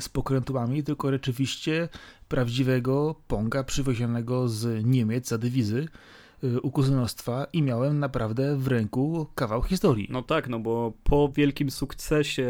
z 0.00 0.08
pokrętłami, 0.08 0.84
tylko 0.84 1.10
rzeczywiście 1.10 1.88
prawdziwego 2.28 3.14
Ponga 3.28 3.64
przywiezionego 3.64 4.48
z 4.48 4.84
Niemiec 4.84 5.28
za 5.28 5.38
dywizy 5.38 5.88
u 6.62 6.70
kuzynostwa 6.70 7.46
i 7.52 7.62
miałem 7.62 7.98
naprawdę 7.98 8.56
w 8.56 8.66
ręku 8.66 9.26
kawał 9.34 9.62
historii. 9.62 10.08
No 10.10 10.22
tak, 10.22 10.48
no 10.48 10.58
bo 10.58 10.92
po 11.04 11.28
wielkim 11.36 11.70
sukcesie 11.70 12.48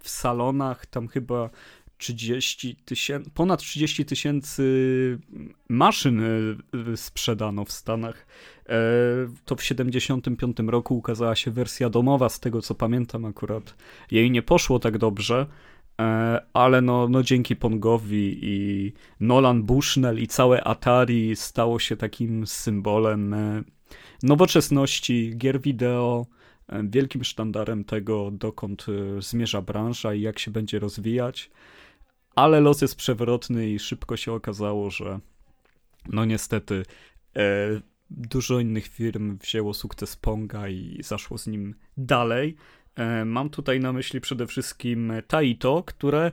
w 0.00 0.08
salonach 0.08 0.86
tam 0.86 1.08
chyba 1.08 1.50
30 1.98 2.76
tysięcy, 2.76 3.30
ponad 3.30 3.60
30 3.60 4.04
tysięcy 4.04 5.18
maszyn 5.68 6.20
y, 6.20 6.96
sprzedano 6.96 7.64
w 7.64 7.72
Stanach. 7.72 8.26
E, 8.68 8.76
to 9.44 9.56
w 9.56 9.64
75 9.64 10.56
roku 10.66 10.96
ukazała 10.96 11.36
się 11.36 11.50
wersja 11.50 11.90
domowa, 11.90 12.28
z 12.28 12.40
tego 12.40 12.62
co 12.62 12.74
pamiętam 12.74 13.24
akurat. 13.24 13.74
Jej 14.10 14.30
nie 14.30 14.42
poszło 14.42 14.78
tak 14.78 14.98
dobrze, 14.98 15.46
ale 16.52 16.80
no, 16.82 17.08
no 17.08 17.22
dzięki 17.22 17.56
Pongowi 17.56 18.38
i 18.42 18.92
Nolan 19.20 19.62
Bushnell 19.62 20.18
i 20.18 20.26
całe 20.26 20.64
Atari 20.64 21.36
stało 21.36 21.78
się 21.78 21.96
takim 21.96 22.46
symbolem 22.46 23.34
e, 23.34 23.62
nowoczesności 24.22 25.32
gier 25.36 25.60
wideo, 25.60 26.26
e, 26.68 26.82
wielkim 26.88 27.24
sztandarem 27.24 27.84
tego, 27.84 28.30
dokąd 28.30 28.86
zmierza 29.18 29.62
branża 29.62 30.14
i 30.14 30.20
jak 30.20 30.38
się 30.38 30.50
będzie 30.50 30.78
rozwijać. 30.78 31.50
Ale 32.34 32.60
los 32.60 32.82
jest 32.82 32.96
przewrotny 32.96 33.70
i 33.70 33.78
szybko 33.78 34.16
się 34.16 34.32
okazało, 34.32 34.90
że 34.90 35.20
no 36.08 36.24
niestety 36.24 36.82
dużo 38.10 38.60
innych 38.60 38.86
firm 38.86 39.38
wzięło 39.38 39.74
sukces 39.74 40.16
Ponga 40.16 40.68
i 40.68 41.02
zaszło 41.02 41.38
z 41.38 41.46
nim 41.46 41.74
dalej. 41.96 42.56
E, 42.96 43.24
mam 43.24 43.50
tutaj 43.50 43.80
na 43.80 43.92
myśli 43.92 44.20
przede 44.20 44.46
wszystkim 44.46 45.12
Taito, 45.28 45.82
które 45.86 46.32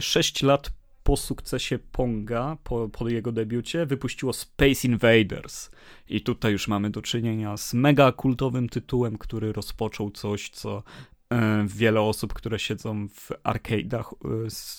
6 0.00 0.44
e, 0.44 0.46
lat 0.46 0.72
po 1.04 1.16
sukcesie 1.16 1.78
Ponga, 1.78 2.56
po, 2.64 2.88
po, 2.88 3.08
jego 3.08 3.32
debiucie, 3.32 3.86
wypuściło 3.86 4.32
Space 4.32 4.88
Invaders. 4.88 5.70
I 6.08 6.20
tutaj 6.20 6.52
już 6.52 6.68
mamy 6.68 6.90
do 6.90 7.02
czynienia 7.02 7.56
z 7.56 7.74
mega 7.74 8.12
kultowym 8.12 8.68
tytułem, 8.68 9.18
który 9.18 9.52
rozpoczął 9.52 10.10
coś, 10.10 10.50
co 10.50 10.82
e, 11.30 11.64
wiele 11.66 12.00
osób, 12.00 12.32
które 12.32 12.58
siedzą 12.58 13.08
w 13.08 13.30
arcade'ach, 13.44 14.14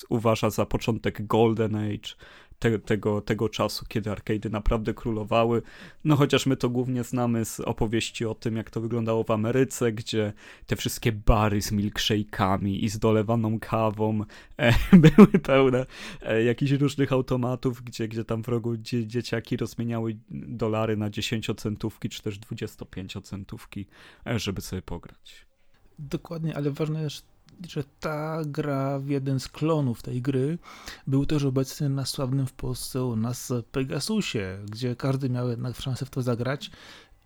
uważa 0.10 0.50
za 0.50 0.66
początek 0.66 1.28
Golden 1.28 1.76
Age 1.76 2.16
te, 2.64 2.80
tego, 2.80 3.22
tego 3.22 3.50
czasu, 3.50 3.86
kiedy 3.88 4.10
arcade'y 4.10 4.52
naprawdę 4.52 4.94
królowały. 4.94 5.62
No 6.04 6.16
chociaż 6.16 6.46
my 6.46 6.58
to 6.58 6.70
głównie 6.70 7.04
znamy 7.04 7.46
z 7.46 7.60
opowieści 7.60 8.26
o 8.26 8.36
tym, 8.36 8.58
jak 8.58 8.70
to 8.70 8.82
wyglądało 8.82 9.24
w 9.24 9.32
Ameryce, 9.32 9.92
gdzie 9.92 10.34
te 10.66 10.76
wszystkie 10.76 11.12
bary 11.12 11.62
z 11.62 11.72
milkshake'ami 11.72 12.84
i 12.84 12.90
z 12.90 13.00
dolewaną 13.00 13.60
kawą 13.60 14.22
e, 14.58 14.74
były 14.98 15.28
pełne 15.28 15.86
e, 16.22 16.44
jakichś 16.44 16.72
różnych 16.72 17.12
automatów, 17.12 17.82
gdzie, 17.82 18.08
gdzie 18.08 18.26
tam 18.26 18.44
w 18.44 18.48
rogu 18.48 18.78
dzie, 18.78 19.08
dzieciaki 19.08 19.58
rozmieniały 19.58 20.18
dolary 20.30 20.98
na 20.98 21.10
10-centówki 21.10 22.10
czy 22.10 22.22
też 22.22 22.40
25-centówki, 22.40 23.86
e, 24.28 24.40
żeby 24.40 24.62
sobie 24.62 24.82
pograć. 24.82 25.46
Dokładnie, 26.00 26.56
ale 26.56 26.72
ważne 26.72 27.04
jest 27.04 27.33
że 27.68 27.84
ta 28.00 28.42
gra 28.46 29.00
w 29.00 29.08
jeden 29.08 29.40
z 29.40 29.48
klonów 29.48 30.02
tej 30.02 30.22
gry 30.22 30.58
był 31.08 31.26
też 31.26 31.44
obecny 31.44 31.90
na 31.90 32.06
sławnym 32.06 32.48
w 32.48 32.54
Polsce 32.54 33.04
u 33.04 33.16
nas 33.16 33.54
Pegasusie, 33.72 34.58
gdzie 34.72 34.96
każdy 34.96 35.30
miał 35.30 35.50
jednak 35.50 35.76
szansę 35.76 36.06
w 36.06 36.10
to 36.10 36.22
zagrać. 36.22 36.72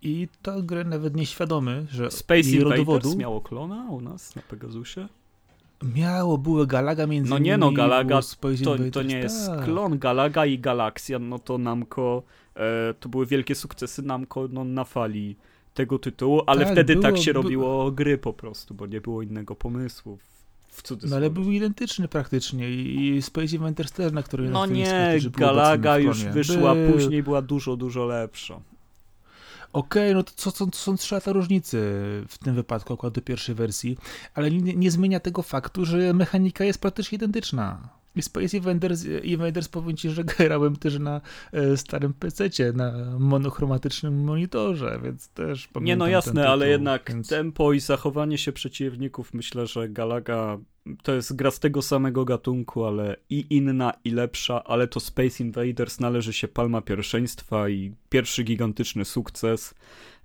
I 0.01 0.27
ta 0.41 0.61
grę 0.61 0.83
nawet 0.83 1.15
nieświadomy, 1.15 1.87
że 1.91 2.11
Space 2.11 2.49
Invaders 2.49 2.77
rodowodu 2.77 3.17
miało 3.17 3.41
klona 3.41 3.85
u 3.89 4.01
nas 4.01 4.35
na 4.35 4.41
Pegasusie? 4.41 5.07
miało, 5.83 6.37
były 6.37 6.67
Galaga 6.67 7.07
między 7.07 7.29
No 7.29 7.37
nie 7.37 7.57
no, 7.57 7.71
Galaga 7.71 8.19
To, 8.63 8.75
to 8.91 9.03
nie 9.03 9.17
jest 9.17 9.47
tak. 9.47 9.65
klon 9.65 9.99
Galaga 9.99 10.45
i 10.45 10.59
Galaxian, 10.59 11.29
no 11.29 11.39
to 11.39 11.57
Namco, 11.57 12.23
e, 12.55 12.93
to 12.99 13.09
były 13.09 13.25
wielkie 13.25 13.55
sukcesy 13.55 14.01
Namco 14.01 14.47
no, 14.49 14.63
na 14.63 14.83
fali 14.83 15.35
tego 15.77 15.99
tytułu, 15.99 16.41
ale 16.47 16.65
Tak, 16.65 16.73
wtedy 16.73 16.93
było- 16.93 17.03
tak 17.03 17.17
się 17.17 17.33
by- 17.33 17.41
robiło 17.41 17.91
gry 17.91 18.17
po 18.17 18.33
prostu, 18.33 18.73
bo 18.73 18.85
nie 18.85 19.01
było 19.01 19.21
innego 19.21 19.55
pomysłu. 19.55 20.17
W 20.71 20.81
cudzysłowie. 20.81 21.09
No 21.09 21.15
ale 21.17 21.29
był 21.29 21.51
identyczny 21.51 22.07
praktycznie 22.07 22.69
i 22.71 23.21
Space 23.21 23.55
Invaders 23.55 23.91
też, 23.91 24.11
na 24.13 24.23
który 24.23 24.49
No 24.49 24.65
nie, 24.65 25.17
Galaga 25.31 25.97
już 25.97 26.23
wyszła 26.23 26.75
Był. 26.75 26.93
później, 26.93 27.23
była 27.23 27.41
dużo, 27.41 27.75
dużo 27.77 28.05
lepsza. 28.05 28.59
Okej, 29.73 30.13
no 30.15 30.23
to 30.23 30.31
co, 30.35 30.67
są 30.73 30.97
trzy 30.97 31.15
lata 31.15 31.31
różnicy 31.33 31.77
w 32.27 32.37
tym 32.43 32.55
wypadku 32.55 32.93
akurat 32.93 33.13
do 33.13 33.21
pierwszej 33.21 33.55
wersji, 33.55 33.97
ale 34.33 34.51
nie, 34.51 34.73
nie 34.75 34.91
zmienia 34.91 35.19
tego 35.19 35.41
faktu, 35.41 35.85
że 35.85 36.13
mechanika 36.13 36.63
jest 36.63 36.81
praktycznie 36.81 37.15
identyczna. 37.15 37.89
I 38.17 38.21
Space 38.21 38.57
Invaders, 38.57 39.05
Invaders 39.23 39.67
powiem 39.67 39.97
ci, 39.97 40.09
że 40.09 40.23
grałem 40.37 40.75
też 40.75 40.99
na 40.99 41.21
e, 41.51 41.77
starym 41.77 42.13
PC-cie, 42.13 42.73
na 42.73 42.93
monochromatycznym 43.19 44.23
monitorze, 44.23 44.99
więc 45.03 45.29
też 45.29 45.67
Nie 45.67 45.73
pamiętam 45.73 45.99
no 45.99 46.05
ten 46.05 46.11
jasne, 46.11 46.49
ale 46.49 46.65
tytuł, 46.65 46.71
jednak 46.71 47.09
więc... 47.09 47.29
tempo 47.29 47.73
i 47.73 47.79
zachowanie 47.79 48.37
się 48.37 48.51
przeciwników, 48.51 49.33
myślę, 49.33 49.67
że 49.67 49.89
Galaga 49.89 50.57
to 51.03 51.13
jest 51.13 51.35
gra 51.35 51.51
z 51.51 51.59
tego 51.59 51.81
samego 51.81 52.25
gatunku, 52.25 52.85
ale 52.85 53.15
i 53.29 53.45
inna, 53.49 53.93
i 54.03 54.11
lepsza, 54.11 54.63
ale 54.63 54.87
to 54.87 54.99
Space 54.99 55.43
Invaders 55.43 55.99
należy 55.99 56.33
się 56.33 56.47
palma 56.47 56.81
pierwszeństwa 56.81 57.69
i 57.69 57.93
pierwszy 58.09 58.43
gigantyczny 58.43 59.05
sukces, 59.05 59.73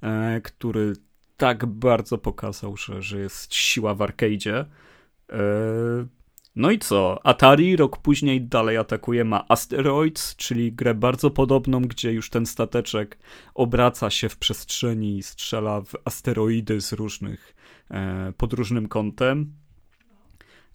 e, 0.03 0.41
który 0.41 0.93
tak 1.37 1.67
bardzo 1.67 2.19
pokazał, 2.19 2.77
że, 2.77 3.03
że 3.03 3.19
jest 3.19 3.55
siła 3.55 3.95
w 3.95 3.99
arcade'zie. 3.99 4.65
E, 5.33 5.39
no 6.57 6.71
i 6.71 6.79
co? 6.79 7.27
Atari 7.27 7.77
rok 7.77 7.99
później 7.99 8.43
dalej 8.43 8.77
atakuje, 8.77 9.25
ma 9.25 9.45
Asteroids, 9.49 10.37
czyli 10.37 10.73
grę 10.73 10.95
bardzo 10.95 11.31
podobną, 11.31 11.81
gdzie 11.81 12.13
już 12.13 12.31
ten 12.31 12.47
stateczek 12.47 13.19
obraca 13.55 14.11
się 14.11 14.29
w 14.29 14.37
przestrzeni 14.37 15.19
i 15.19 15.23
strzela 15.23 15.81
w 15.81 15.93
asteroidy 16.05 16.81
z 16.81 16.93
różnych, 16.93 17.55
e, 17.91 18.33
pod 18.37 18.53
różnym 18.53 18.89
kątem. 18.89 19.53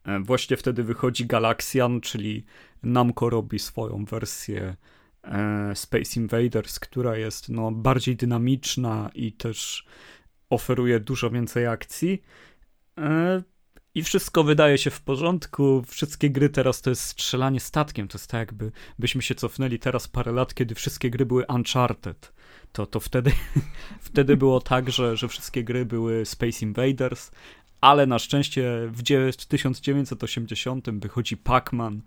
E, 0.05 0.19
właśnie 0.19 0.57
wtedy 0.57 0.83
wychodzi 0.83 1.25
Galaxian, 1.25 2.01
czyli 2.01 2.45
Namco 2.83 3.29
robi 3.29 3.59
swoją 3.59 4.05
wersję 4.05 4.75
e, 5.23 5.75
Space 5.75 6.19
Invaders, 6.19 6.79
która 6.79 7.17
jest 7.17 7.49
no, 7.49 7.71
bardziej 7.71 8.15
dynamiczna 8.15 9.09
i 9.13 9.31
też 9.33 9.87
oferuje 10.49 10.99
dużo 10.99 11.29
więcej 11.29 11.67
akcji. 11.67 12.23
E, 12.97 13.43
I 13.97 14.03
wszystko 14.03 14.43
wydaje 14.43 14.77
się 14.77 14.89
w 14.89 15.01
porządku. 15.01 15.83
Wszystkie 15.87 16.29
gry 16.29 16.49
teraz 16.49 16.81
to 16.81 16.89
jest 16.89 17.01
strzelanie 17.01 17.59
statkiem. 17.59 18.07
To 18.07 18.17
jest 18.17 18.31
tak, 18.31 18.39
jakby 18.39 18.71
byśmy 18.99 19.21
się 19.21 19.35
cofnęli 19.35 19.79
teraz 19.79 20.07
parę 20.07 20.31
lat, 20.31 20.53
kiedy 20.53 20.75
wszystkie 20.75 21.09
gry 21.09 21.25
były 21.25 21.45
Uncharted. 21.49 22.33
To, 22.71 22.85
to 22.85 22.99
wtedy, 22.99 23.31
wtedy 24.09 24.37
było 24.37 24.61
tak, 24.61 24.91
że, 24.91 25.17
że 25.17 25.27
wszystkie 25.27 25.63
gry 25.63 25.85
były 25.85 26.25
Space 26.25 26.65
Invaders, 26.65 27.31
ale 27.81 28.05
na 28.05 28.19
szczęście 28.19 28.87
w 28.91 29.01
dzie- 29.01 29.31
w 29.31 29.45
1980 29.45 30.89
wychodzi 30.89 31.37
Pac-Man. 31.37 31.99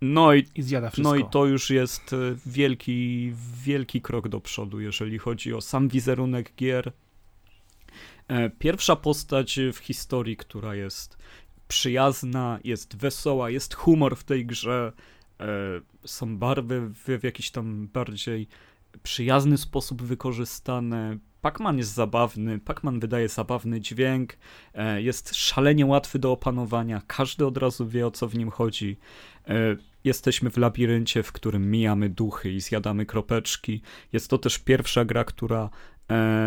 No 0.00 0.34
i 0.34 0.46
I 0.54 0.62
zjada 0.62 0.90
wszystko. 0.90 1.10
no 1.10 1.16
i 1.16 1.24
to 1.30 1.46
już 1.46 1.70
jest 1.70 2.12
e, 2.12 2.16
wielki, 2.46 3.32
wielki 3.64 4.00
krok 4.00 4.28
do 4.28 4.40
przodu, 4.40 4.80
jeżeli 4.80 5.18
chodzi 5.18 5.54
o 5.54 5.60
sam 5.60 5.88
wizerunek 5.88 6.52
gier. 6.56 6.92
E, 8.28 8.50
Pierwsza 8.50 8.96
postać 8.96 9.60
w 9.72 9.78
historii, 9.78 10.36
która 10.36 10.74
jest 10.74 11.18
przyjazna, 11.68 12.58
jest 12.64 12.96
wesoła, 12.96 13.50
jest 13.50 13.74
humor 13.74 14.16
w 14.16 14.24
tej 14.24 14.46
grze, 14.46 14.92
e, 15.40 15.46
są 16.04 16.38
barwy 16.38 16.80
w, 16.80 17.20
w 17.20 17.24
jakiś 17.24 17.50
tam 17.50 17.88
bardziej 17.88 18.48
przyjazny 19.02 19.58
sposób 19.58 20.02
wykorzystane. 20.02 21.18
Pac-Man 21.42 21.78
jest 21.78 21.94
zabawny, 21.94 22.58
Pac-Man 22.58 23.00
wydaje 23.00 23.28
zabawny 23.28 23.80
dźwięk, 23.80 24.38
e, 24.74 25.02
jest 25.02 25.34
szalenie 25.34 25.86
łatwy 25.86 26.18
do 26.18 26.32
opanowania, 26.32 27.02
każdy 27.06 27.46
od 27.46 27.58
razu 27.58 27.88
wie 27.88 28.06
o 28.06 28.10
co 28.10 28.28
w 28.28 28.34
nim 28.34 28.50
chodzi. 28.50 28.96
Jesteśmy 30.04 30.50
w 30.50 30.56
labiryncie, 30.56 31.22
w 31.22 31.32
którym 31.32 31.70
mijamy 31.70 32.08
duchy 32.08 32.52
i 32.52 32.60
zjadamy 32.60 33.06
kropeczki. 33.06 33.82
Jest 34.12 34.30
to 34.30 34.38
też 34.38 34.58
pierwsza 34.58 35.04
gra, 35.04 35.24
która 35.24 35.70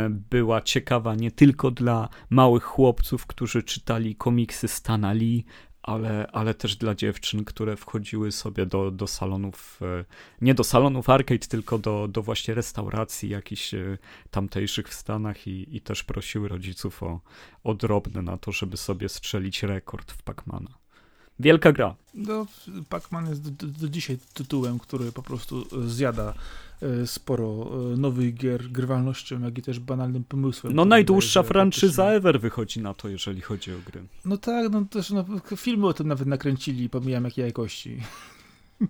była 0.10 0.62
ciekawa 0.62 1.15
nie 1.15 1.32
tylko 1.32 1.71
dla 1.71 2.10
małych 2.30 2.63
chłopców, 2.63 3.28
którzy 3.28 3.63
czytali 3.63 4.15
komiksy 4.15 4.67
Stana 4.67 5.13
Lee, 5.13 5.45
ale, 5.84 6.28
ale 6.32 6.54
też 6.54 6.76
dla 6.76 6.95
dziewczyn, 6.95 7.45
które 7.45 7.76
wchodziły 7.76 8.32
sobie 8.32 8.65
do, 8.65 8.91
do 8.91 9.08
salonów, 9.08 9.80
e, 9.82 10.06
nie 10.41 10.54
do 10.54 10.63
salonów 10.63 11.10
arcade, 11.10 11.39
tylko 11.39 11.80
do, 11.80 12.08
do 12.08 12.21
właśnie 12.21 12.54
restauracji 12.54 13.30
jakichś 13.30 13.74
e, 13.74 13.97
tamtejszych 14.32 14.89
w 14.89 14.93
Stanach 14.93 15.47
i, 15.47 15.76
i 15.76 15.82
też 15.82 16.04
prosiły 16.04 16.47
rodziców 16.47 17.04
o, 17.04 17.21
o 17.63 17.74
drobne 17.74 18.21
na 18.21 18.38
to, 18.38 18.52
żeby 18.52 18.78
sobie 18.78 19.10
strzelić 19.10 19.63
rekord 19.63 20.12
w 20.12 20.24
Pacmana. 20.24 20.82
Wielka 21.39 21.71
gra. 21.71 21.95
No, 22.13 22.45
Pac-Man 22.89 23.30
jest 23.30 23.41
do, 23.41 23.67
do, 23.67 23.80
do 23.80 23.89
dzisiaj 23.89 24.17
tytułem, 24.34 24.80
który 24.80 25.12
po 25.12 25.24
prostu 25.24 25.62
e, 25.62 25.89
zjada 25.89 26.30
e, 26.30 26.34
sporo 27.05 27.71
e, 27.93 27.97
nowych 27.97 28.33
gier 28.33 28.71
grywalnością, 28.71 29.41
jak 29.41 29.57
i 29.57 29.61
też 29.61 29.79
banalnym 29.79 30.23
pomysłem. 30.23 30.75
No 30.75 30.85
najdłuższa 30.85 31.43
franczyza 31.43 32.11
ever 32.11 32.41
wychodzi 32.41 32.81
na 32.81 32.93
to, 32.93 33.09
jeżeli 33.09 33.41
chodzi 33.41 33.73
o 33.73 33.77
gry. 33.85 34.03
No 34.25 34.37
tak, 34.37 34.71
no 34.71 34.85
też 34.85 35.09
no, 35.09 35.25
filmy 35.55 35.87
o 35.87 35.93
tym 35.93 36.07
nawet 36.07 36.27
nakręcili, 36.27 36.89
pomijam 36.89 37.23
jakiej 37.23 37.45
jakości. 37.45 37.97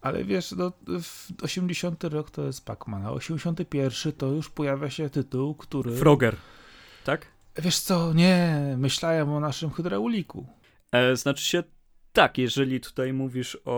Ale 0.00 0.24
wiesz, 0.24 0.52
no, 0.52 0.72
w 1.02 1.32
80 1.42 2.04
rok 2.04 2.30
to 2.30 2.46
jest 2.46 2.66
Pac-Man, 2.66 3.06
a 3.06 3.10
81 3.10 4.12
to 4.12 4.26
już 4.26 4.50
pojawia 4.50 4.90
się 4.90 5.10
tytuł, 5.10 5.54
który... 5.54 5.96
Frogger, 5.96 6.36
tak? 7.04 7.26
Wiesz 7.58 7.78
co, 7.78 8.12
nie, 8.12 8.60
myślałem 8.78 9.32
o 9.32 9.40
naszym 9.40 9.70
hydrauliku. 9.70 10.46
E, 10.92 11.16
znaczy 11.16 11.44
się 11.44 11.62
tak, 12.12 12.38
jeżeli 12.38 12.80
tutaj 12.80 13.12
mówisz 13.12 13.58
o, 13.64 13.72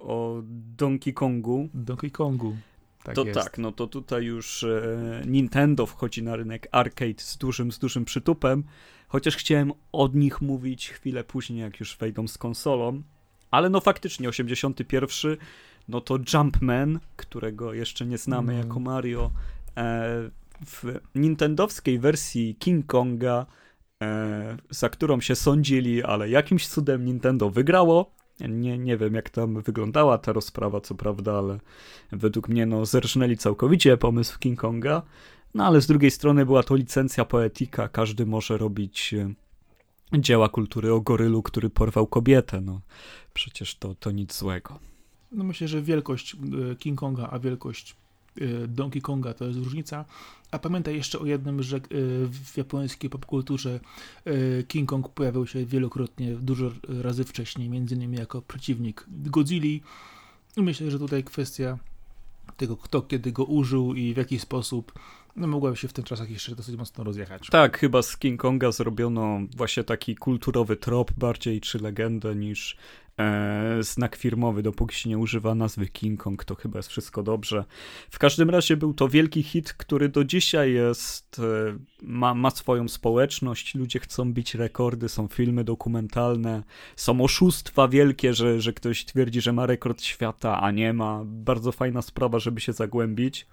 o 0.00 0.42
Donkey 0.76 1.12
Kongu, 1.12 1.68
Donkey 1.74 2.10
Kongu. 2.10 2.56
Tak 3.04 3.14
to 3.14 3.24
jest. 3.24 3.40
tak, 3.40 3.58
no 3.58 3.72
to 3.72 3.86
tutaj 3.86 4.24
już 4.24 4.62
e, 4.62 5.22
Nintendo 5.26 5.86
wchodzi 5.86 6.22
na 6.22 6.36
rynek 6.36 6.68
arcade 6.72 7.18
z 7.18 7.36
dużym, 7.38 7.72
z 7.72 7.78
dużym 7.78 8.04
przytupem, 8.04 8.64
chociaż 9.08 9.36
chciałem 9.36 9.72
od 9.92 10.14
nich 10.14 10.40
mówić 10.40 10.90
chwilę 10.90 11.24
później, 11.24 11.60
jak 11.60 11.80
już 11.80 11.96
wejdą 11.96 12.28
z 12.28 12.38
konsolą, 12.38 13.02
ale 13.50 13.70
no 13.70 13.80
faktycznie 13.80 14.28
81, 14.28 15.36
no 15.88 16.00
to 16.00 16.18
Jumpman, 16.34 17.00
którego 17.16 17.74
jeszcze 17.74 18.06
nie 18.06 18.18
znamy 18.18 18.52
Mm. 18.52 18.64
jako 18.66 18.80
Mario, 18.80 19.30
e, 19.76 20.30
w 20.66 20.98
nintendowskiej 21.14 21.98
wersji 21.98 22.54
King 22.58 22.86
Konga, 22.86 23.46
e, 24.02 24.56
za 24.70 24.88
którą 24.88 25.20
się 25.20 25.34
sądzili, 25.34 26.02
ale 26.02 26.30
jakimś 26.30 26.68
cudem 26.68 27.04
Nintendo 27.04 27.50
wygrało. 27.50 28.14
Nie, 28.40 28.78
nie 28.78 28.96
wiem, 28.96 29.14
jak 29.14 29.30
tam 29.30 29.62
wyglądała 29.62 30.18
ta 30.18 30.32
rozprawa, 30.32 30.80
co 30.80 30.94
prawda, 30.94 31.38
ale 31.38 31.60
według 32.12 32.48
mnie 32.48 32.66
no, 32.66 32.86
zerżnęli 32.86 33.36
całkowicie 33.36 33.96
pomysł 33.96 34.38
King 34.38 34.60
Konga. 34.60 35.02
No 35.54 35.66
ale 35.66 35.80
z 35.80 35.86
drugiej 35.86 36.10
strony 36.10 36.46
była 36.46 36.62
to 36.62 36.74
licencja 36.74 37.24
poetyka, 37.24 37.88
każdy 37.88 38.26
może 38.26 38.58
robić 38.58 39.14
e, 39.14 40.20
dzieła 40.20 40.48
kultury 40.48 40.92
o 40.92 41.00
gorylu, 41.00 41.42
który 41.42 41.70
porwał 41.70 42.06
kobietę. 42.06 42.60
No, 42.60 42.80
przecież 43.34 43.74
to, 43.74 43.94
to 43.94 44.10
nic 44.10 44.38
złego. 44.38 44.78
No 45.32 45.44
myślę, 45.44 45.68
że 45.68 45.82
wielkość 45.82 46.36
e, 46.72 46.76
King 46.76 46.98
Konga, 46.98 47.28
a 47.30 47.38
wielkość 47.38 47.96
Donkey 48.68 49.02
Konga 49.02 49.34
to 49.34 49.44
jest 49.44 49.58
różnica. 49.58 50.04
A 50.50 50.58
pamiętaj 50.58 50.96
jeszcze 50.96 51.18
o 51.18 51.26
jednym, 51.26 51.62
że 51.62 51.76
e, 51.76 51.80
w 52.44 52.56
japońskiej 52.56 53.10
popkulturze 53.10 53.80
e, 54.24 54.62
King 54.62 54.88
Kong 54.88 55.08
pojawił 55.08 55.46
się 55.46 55.66
wielokrotnie, 55.66 56.34
dużo 56.34 56.70
razy 56.88 57.24
wcześniej, 57.24 57.68
między 57.68 57.94
innymi 57.94 58.18
jako 58.18 58.42
przeciwnik 58.42 59.06
Godzilli. 59.08 59.82
I 60.56 60.62
myślę, 60.62 60.90
że 60.90 60.98
tutaj 60.98 61.24
kwestia 61.24 61.78
tego, 62.56 62.76
kto 62.76 63.02
kiedy 63.02 63.32
go 63.32 63.44
użył 63.44 63.94
i 63.94 64.14
w 64.14 64.16
jaki 64.16 64.38
sposób, 64.38 64.92
no 65.36 65.46
mogła 65.46 65.76
się 65.76 65.88
w 65.88 65.92
tych 65.92 66.04
czasach 66.04 66.30
jeszcze 66.30 66.56
dosyć 66.56 66.76
mocno 66.76 67.04
rozjechać. 67.04 67.46
Tak, 67.50 67.78
chyba 67.78 68.02
z 68.02 68.16
King 68.16 68.40
Konga 68.40 68.72
zrobiono 68.72 69.40
właśnie 69.56 69.84
taki 69.84 70.16
kulturowy 70.16 70.76
trop 70.76 71.12
bardziej, 71.12 71.60
czy 71.60 71.78
legendę, 71.78 72.36
niż 72.36 72.76
znak 73.80 74.16
firmowy, 74.16 74.62
dopóki 74.62 74.96
się 74.96 75.10
nie 75.10 75.18
używa 75.18 75.54
nazwy 75.54 75.88
King 75.88 76.22
Kong, 76.22 76.44
to 76.44 76.54
chyba 76.54 76.78
jest 76.78 76.88
wszystko 76.88 77.22
dobrze. 77.22 77.64
W 78.10 78.18
każdym 78.18 78.50
razie 78.50 78.76
był 78.76 78.94
to 78.94 79.08
wielki 79.08 79.42
hit, 79.42 79.72
który 79.72 80.08
do 80.08 80.24
dzisiaj 80.24 80.72
jest, 80.72 81.38
e, 81.38 81.78
ma, 82.02 82.34
ma 82.34 82.50
swoją 82.50 82.88
społeczność, 82.88 83.74
ludzie 83.74 83.98
chcą 83.98 84.32
bić 84.32 84.54
rekordy, 84.54 85.08
są 85.08 85.28
filmy 85.28 85.64
dokumentalne, 85.64 86.62
są 86.96 87.20
oszustwa 87.20 87.88
wielkie, 87.88 88.34
że, 88.34 88.60
że 88.60 88.72
ktoś 88.72 89.04
twierdzi, 89.04 89.40
że 89.40 89.52
ma 89.52 89.66
rekord 89.66 90.02
świata, 90.02 90.60
a 90.60 90.70
nie 90.70 90.92
ma. 90.92 91.22
Bardzo 91.24 91.72
fajna 91.72 92.02
sprawa, 92.02 92.38
żeby 92.38 92.60
się 92.60 92.72
zagłębić. 92.72 93.46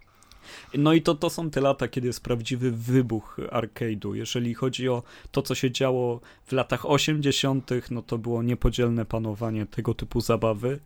No 0.78 0.94
i 0.94 1.02
to, 1.02 1.16
to 1.16 1.30
są 1.30 1.50
te 1.50 1.62
lata, 1.62 1.88
kiedy 1.88 2.08
jest 2.08 2.24
prawdziwy 2.24 2.72
wybuch 2.72 3.38
arcade'u. 3.52 4.14
Jeżeli 4.14 4.54
chodzi 4.54 4.90
o 4.90 5.04
to, 5.32 5.42
co 5.42 5.56
się 5.56 5.72
działo 5.72 6.22
w 6.46 6.52
latach 6.52 6.90
80., 6.90 7.72
no 7.92 8.02
to 8.02 8.18
było 8.18 8.44
niepodzielne 8.44 9.06
panowanie 9.06 9.66
tego 9.66 9.94
typu 9.94 10.22
zabawy. 10.22 10.80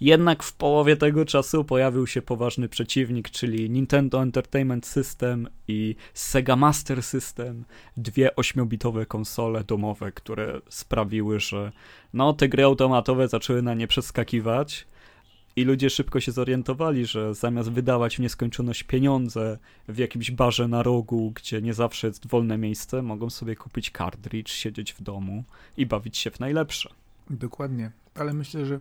Jednak 0.00 0.42
w 0.42 0.52
połowie 0.52 0.96
tego 0.96 1.24
czasu 1.24 1.64
pojawił 1.64 2.06
się 2.06 2.22
poważny 2.22 2.68
przeciwnik, 2.68 3.30
czyli 3.30 3.70
Nintendo 3.70 4.22
Entertainment 4.22 4.86
System 4.86 5.48
i 5.68 5.96
Sega 6.14 6.56
Master 6.56 7.02
System, 7.02 7.64
dwie 7.96 8.36
ośmiobitowe 8.36 9.06
konsole 9.06 9.64
domowe, 9.64 10.12
które 10.12 10.60
sprawiły, 10.68 11.40
że 11.40 11.72
no 12.12 12.32
te 12.32 12.48
gry 12.48 12.64
automatowe 12.64 13.28
zaczęły 13.28 13.62
na 13.62 13.74
nie 13.74 13.86
przeskakiwać 13.86 14.86
i 15.56 15.64
ludzie 15.64 15.90
szybko 15.90 16.20
się 16.20 16.32
zorientowali, 16.32 17.06
że 17.06 17.34
zamiast 17.34 17.70
wydawać 17.70 18.16
w 18.16 18.20
nieskończoność 18.20 18.82
pieniądze 18.82 19.58
w 19.88 19.98
jakimś 19.98 20.30
barze 20.30 20.68
na 20.68 20.82
rogu, 20.82 21.32
gdzie 21.34 21.62
nie 21.62 21.74
zawsze 21.74 22.06
jest 22.06 22.26
wolne 22.26 22.58
miejsce, 22.58 23.02
mogą 23.02 23.30
sobie 23.30 23.56
kupić 23.56 23.90
cartridge, 23.98 24.50
siedzieć 24.50 24.92
w 24.92 25.02
domu 25.02 25.44
i 25.76 25.86
bawić 25.86 26.16
się 26.18 26.30
w 26.30 26.40
najlepsze. 26.40 26.90
Dokładnie, 27.30 27.90
ale 28.14 28.34
myślę, 28.34 28.66
że 28.66 28.80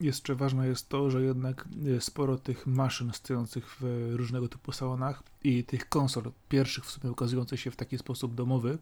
jeszcze 0.00 0.34
ważne 0.34 0.68
jest 0.68 0.88
to, 0.88 1.10
że 1.10 1.22
jednak 1.22 1.68
sporo 2.00 2.38
tych 2.38 2.66
maszyn 2.66 3.12
stojących 3.12 3.76
w 3.80 4.12
różnego 4.12 4.48
typu 4.48 4.72
salonach 4.72 5.22
i 5.44 5.64
tych 5.64 5.88
konsol, 5.88 6.32
pierwszych 6.48 6.84
w 6.84 6.90
sumie 6.90 7.12
ukazujących 7.12 7.60
się 7.60 7.70
w 7.70 7.76
taki 7.76 7.98
sposób 7.98 8.34
domowy, 8.34 8.78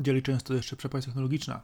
dzieli 0.00 0.22
często 0.22 0.54
jeszcze 0.54 0.76
przepaść 0.76 1.06
technologiczna, 1.06 1.62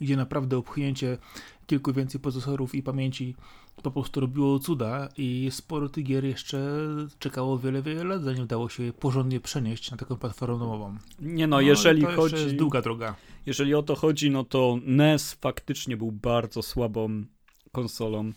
gdzie 0.00 0.16
naprawdę 0.16 0.56
obchnięcie 0.56 1.18
kilku 1.66 1.92
więcej 1.92 2.20
procesorów 2.20 2.74
i 2.74 2.82
pamięci 2.82 3.34
po 3.82 3.90
prostu 3.90 4.20
robiło 4.20 4.58
cuda 4.58 5.08
i 5.16 5.48
sporo 5.50 5.88
tych 5.88 6.04
gier 6.04 6.24
jeszcze 6.24 6.58
czekało 7.18 7.58
wiele, 7.58 7.82
wiele 7.82 8.04
lat, 8.04 8.22
zanim 8.22 8.42
udało 8.42 8.68
się 8.68 8.82
je 8.82 8.92
porządnie 8.92 9.40
przenieść 9.40 9.90
na 9.90 9.96
taką 9.96 10.16
platformę 10.16 10.58
domową. 10.58 10.96
Nie 11.20 11.46
no, 11.46 11.56
no 11.56 11.60
jeżeli 11.60 12.02
to 12.02 12.12
chodzi... 12.12 12.34
jest 12.36 12.56
długa 12.56 12.82
droga. 12.82 13.14
Jeżeli 13.46 13.74
o 13.74 13.82
to 13.82 13.94
chodzi, 13.94 14.30
no 14.30 14.44
to 14.44 14.78
NES 14.82 15.32
faktycznie 15.32 15.96
był 15.96 16.12
bardzo 16.12 16.62
słabą 16.62 17.24
konsolą, 17.72 18.32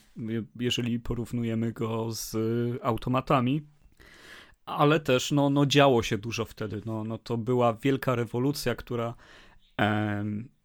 jeżeli 0.60 1.00
porównujemy 1.00 1.72
go 1.72 2.12
z 2.12 2.36
automatami. 2.84 3.62
Ale 4.66 5.00
też 5.00 5.32
no, 5.32 5.50
no 5.50 5.66
działo 5.66 6.04
się 6.04 6.18
dużo 6.18 6.46
wtedy. 6.46 6.82
No, 6.86 7.04
no 7.04 7.18
to 7.18 7.38
była 7.38 7.74
wielka 7.74 8.16
rewolucja, 8.16 8.76
która 8.76 9.14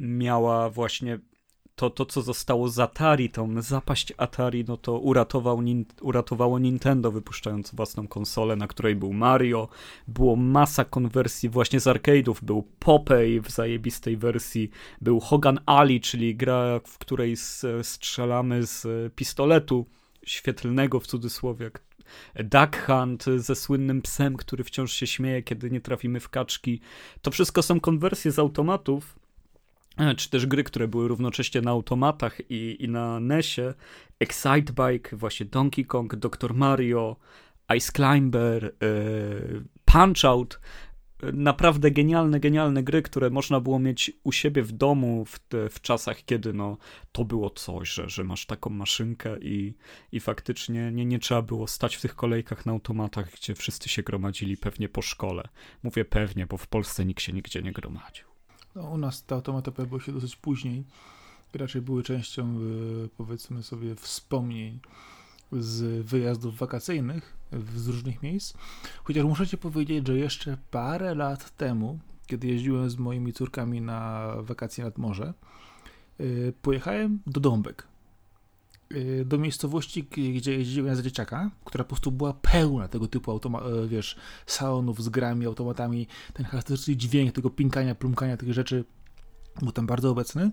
miała 0.01 0.71
właśnie 0.71 1.19
to, 1.77 1.91
to, 1.91 2.07
co 2.07 2.23
zostało 2.23 2.69
z 2.69 2.79
Atari, 2.79 3.31
tą 3.31 3.63
zapaść 3.63 4.13
Atari, 4.17 4.65
no 4.69 4.77
to 4.77 4.99
uratował, 4.99 5.63
uratowało 6.01 6.59
Nintendo, 6.59 7.13
wypuszczając 7.13 7.75
własną 7.75 8.09
konsolę, 8.09 8.57
na 8.57 8.67
której 8.67 8.97
był 8.97 9.13
Mario. 9.13 9.69
Było 10.09 10.37
masa 10.37 10.85
konwersji 10.85 11.49
właśnie 11.49 11.81
z 11.81 11.87
arcade'ów. 11.87 12.45
Był 12.45 12.63
Popeye 12.79 13.41
w 13.41 13.51
zajebistej 13.51 14.17
wersji, 14.17 14.71
był 15.01 15.21
Hogan 15.21 15.61
Ali, 15.67 16.01
czyli 16.01 16.37
gra, 16.37 16.81
w 16.87 16.99
której 16.99 17.37
strzelamy 17.83 18.67
z 18.67 18.87
pistoletu 19.15 19.87
świetlnego 20.27 21.01
w 21.01 21.07
cudzysłowie, 21.07 21.71
Duck 22.35 22.87
Hunt 22.87 23.25
ze 23.37 23.55
słynnym 23.55 24.03
psem, 24.03 24.37
który 24.37 24.65
wciąż 24.65 24.93
się 24.93 25.07
śmieje, 25.07 25.43
kiedy 25.43 25.71
nie 25.71 25.81
trafimy 25.81 26.21
w 26.21 26.29
kaczki. 26.29 26.81
To 27.23 27.31
wszystko 27.31 27.63
są 27.63 27.81
konwersje 27.81 28.31
z 28.33 28.39
automatów, 28.39 29.17
E, 29.97 30.15
czy 30.15 30.31
też 30.31 30.47
gry, 30.47 30.65
które 30.65 30.89
były 30.89 31.09
równocześnie 31.09 31.61
na 31.61 31.71
automatach 31.71 32.51
i, 32.51 32.77
i 32.81 32.89
na 32.89 33.21
NESie, 33.21 33.75
Excite 34.21 34.73
Bike, 34.73 35.17
właśnie 35.17 35.47
Donkey 35.47 35.85
Kong, 35.85 36.17
Dr. 36.17 36.55
Mario, 36.55 37.17
Ice 37.77 37.93
Climber, 37.93 38.75
yy, 38.81 39.65
Punch 39.85 40.25
Out, 40.25 40.61
naprawdę 41.23 41.91
genialne, 41.91 42.41
genialne 42.41 42.83
gry, 42.83 43.03
które 43.03 43.31
można 43.31 43.61
było 43.61 43.79
mieć 43.79 44.13
u 44.25 44.33
siebie 44.33 44.63
w 44.63 44.73
domu 44.73 45.25
w, 45.25 45.39
te, 45.39 45.69
w 45.69 45.81
czasach, 45.81 46.25
kiedy 46.25 46.53
no, 46.53 46.77
to 47.13 47.25
było 47.25 47.51
coś, 47.51 47.89
że, 47.89 48.09
że 48.09 48.25
masz 48.25 48.47
taką 48.47 48.71
maszynkę 48.71 49.39
i, 49.39 49.75
i 50.13 50.21
faktycznie 50.21 50.93
nie, 50.93 51.07
nie 51.07 51.19
trzeba 51.19 51.43
było 51.43 51.67
stać 51.67 51.97
w 51.97 52.01
tych 52.01 52.15
kolejkach 52.15 52.67
na 52.67 52.73
automatach, 52.73 53.31
gdzie 53.31 53.55
wszyscy 53.55 53.89
się 53.89 54.03
gromadzili 54.03 54.57
pewnie 54.57 54.89
po 54.89 55.03
szkole. 55.03 55.49
Mówię 55.83 56.05
pewnie, 56.05 56.47
bo 56.47 56.57
w 56.57 56.67
Polsce 56.67 57.05
nikt 57.05 57.23
się 57.23 57.33
nigdzie 57.33 57.63
nie 57.63 57.73
gromadził. 57.73 58.27
No, 58.75 58.91
u 58.91 58.99
nas 58.99 59.25
te 59.25 59.35
automaty 59.35 59.73
pojawiły 59.73 60.01
się 60.01 60.13
dosyć 60.13 60.37
później. 60.37 60.85
Raczej 61.55 61.83
były 61.83 62.03
częścią, 62.03 62.45
e, 62.45 63.09
powiedzmy 63.17 63.63
sobie, 63.63 63.95
wspomnień 63.95 64.81
z 65.53 66.07
wyjazdów 66.07 66.59
wakacyjnych 66.59 67.37
z 67.77 67.89
różnych 67.89 68.23
miejsc. 68.23 68.55
Chociaż 69.05 69.25
muszę 69.25 69.47
Ci 69.47 69.59
powiedzieć, 69.59 70.07
że 70.07 70.17
jeszcze 70.17 70.57
parę 70.71 71.15
lat 71.15 71.57
temu, 71.57 71.99
kiedy 72.27 72.47
jeździłem 72.47 72.91
z 72.91 72.97
moimi 72.97 73.33
córkami 73.33 73.81
na 73.81 74.33
wakacje 74.41 74.85
nad 74.85 74.99
morze, 74.99 75.35
e, 76.21 76.25
pojechałem 76.63 77.21
do 77.27 77.41
Dąbek. 77.41 77.87
E, 78.91 79.25
do 79.25 79.39
miejscowości, 79.39 80.05
gdzie 80.35 80.53
jeździłem 80.53 80.97
z 80.97 81.03
dzieciaka, 81.03 81.51
która 81.65 81.85
po 81.85 81.89
prostu 81.89 82.13
była 82.13 82.33
pełna 82.33 82.89
tego 82.89 83.09
typu 83.09 83.31
automa- 83.31 83.85
e, 83.85 83.89
wiesz, 83.89 84.17
salonów 84.47 85.03
z 85.03 85.09
grami, 85.09 85.47
automatami, 85.47 86.07
ten 86.33 86.47
charakterystyczny 86.47 86.97
dźwięk 86.97 87.33
tego 87.33 87.51
pinkania, 87.51 87.95
plumkania 87.95 88.37
tych 88.37 88.53
rzeczy 88.53 88.85
był 89.63 89.73
tam 89.73 89.87
bardzo 89.87 90.11
obecny, 90.11 90.51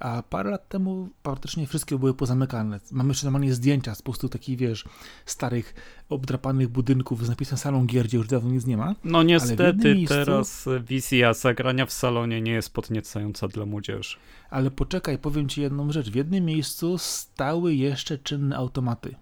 a 0.00 0.22
parę 0.22 0.50
lat 0.50 0.68
temu 0.68 1.08
praktycznie 1.22 1.66
wszystkie 1.66 1.98
były 1.98 2.14
pozamykane. 2.14 2.80
Mamy 2.92 3.08
jeszcze 3.08 3.26
normalnie 3.26 3.54
zdjęcia 3.54 3.94
z 3.94 4.02
po 4.02 4.04
prostu 4.04 4.28
takich, 4.28 4.58
wiesz, 4.58 4.84
starych, 5.26 5.74
obdrapanych 6.08 6.68
budynków 6.68 7.26
z 7.26 7.28
napisem 7.28 7.58
salon 7.58 7.86
gier, 7.86 8.06
gdzie 8.06 8.18
już 8.18 8.26
dawno 8.26 8.50
nic 8.50 8.66
nie 8.66 8.76
ma. 8.76 8.94
No 9.04 9.22
niestety 9.22 9.94
miejscu... 9.94 10.14
teraz 10.14 10.68
wizja 10.84 11.34
zagrania 11.34 11.86
w 11.86 11.92
salonie 11.92 12.40
nie 12.40 12.52
jest 12.52 12.72
podniecająca 12.72 13.48
dla 13.48 13.66
młodzieży. 13.66 14.16
Ale 14.50 14.70
poczekaj, 14.70 15.18
powiem 15.18 15.48
ci 15.48 15.60
jedną 15.60 15.92
rzecz. 15.92 16.10
W 16.10 16.14
jednym 16.14 16.44
miejscu 16.44 16.98
stały 16.98 17.74
jeszcze 17.74 18.18
czynne 18.18 18.56
automaty. 18.56 19.14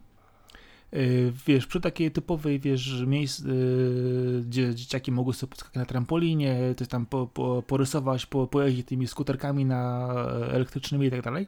Y, 0.94 1.32
wiesz, 1.46 1.66
przy 1.66 1.80
takiej 1.80 2.10
typowej, 2.10 2.60
wiesz, 2.60 3.02
miejsc, 3.06 3.38
yy, 3.38 4.42
gdzie 4.46 4.74
dzieciaki 4.74 5.12
mogły 5.12 5.34
sobie 5.34 5.50
podskakać 5.50 5.74
na 5.74 5.86
trampolinie, 5.86 6.74
coś 6.76 6.88
tam 6.88 7.06
po, 7.06 7.26
po, 7.26 7.62
porysować, 7.66 8.26
po, 8.26 8.46
pojeździć 8.46 8.86
tymi 8.86 9.06
skuterkami 9.06 9.64
na 9.64 10.14
elektrycznymi 10.52 11.06
i 11.06 11.10
tak 11.10 11.22
dalej, 11.22 11.46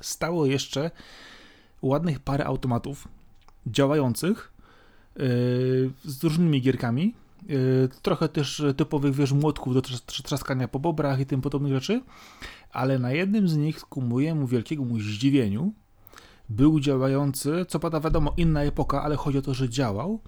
stało 0.00 0.46
jeszcze 0.46 0.90
ładnych 1.82 2.20
parę 2.20 2.44
automatów 2.44 3.08
działających 3.66 4.52
yy, 5.16 5.24
z 6.04 6.24
różnymi 6.24 6.60
gierkami, 6.60 7.14
trochę 8.02 8.28
też 8.28 8.62
typowych, 8.76 9.14
wiesz, 9.14 9.32
młotków 9.32 9.74
do 9.74 9.82
trzaskania 10.06 10.68
po 10.68 10.78
bobrach 10.78 11.20
i 11.20 11.26
tym 11.26 11.40
podobnych 11.40 11.72
rzeczy, 11.72 12.02
ale 12.72 12.98
na 12.98 13.12
jednym 13.12 13.48
z 13.48 13.56
nich 13.56 13.80
ku 13.80 14.00
mojemu 14.00 14.46
wielkiemu 14.46 15.00
zdziwieniu 15.00 15.72
był 16.52 16.80
działający, 16.80 17.66
co 17.68 17.78
pada 17.78 18.00
wiadomo, 18.00 18.34
inna 18.36 18.62
epoka, 18.62 19.02
ale 19.02 19.16
chodzi 19.16 19.38
o 19.38 19.42
to, 19.42 19.54
że 19.54 19.68
działał, 19.68 20.20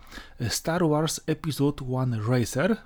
Star 0.48 0.88
Wars 0.88 1.20
Episode 1.26 1.84
One 1.92 2.18
Racer 2.28 2.76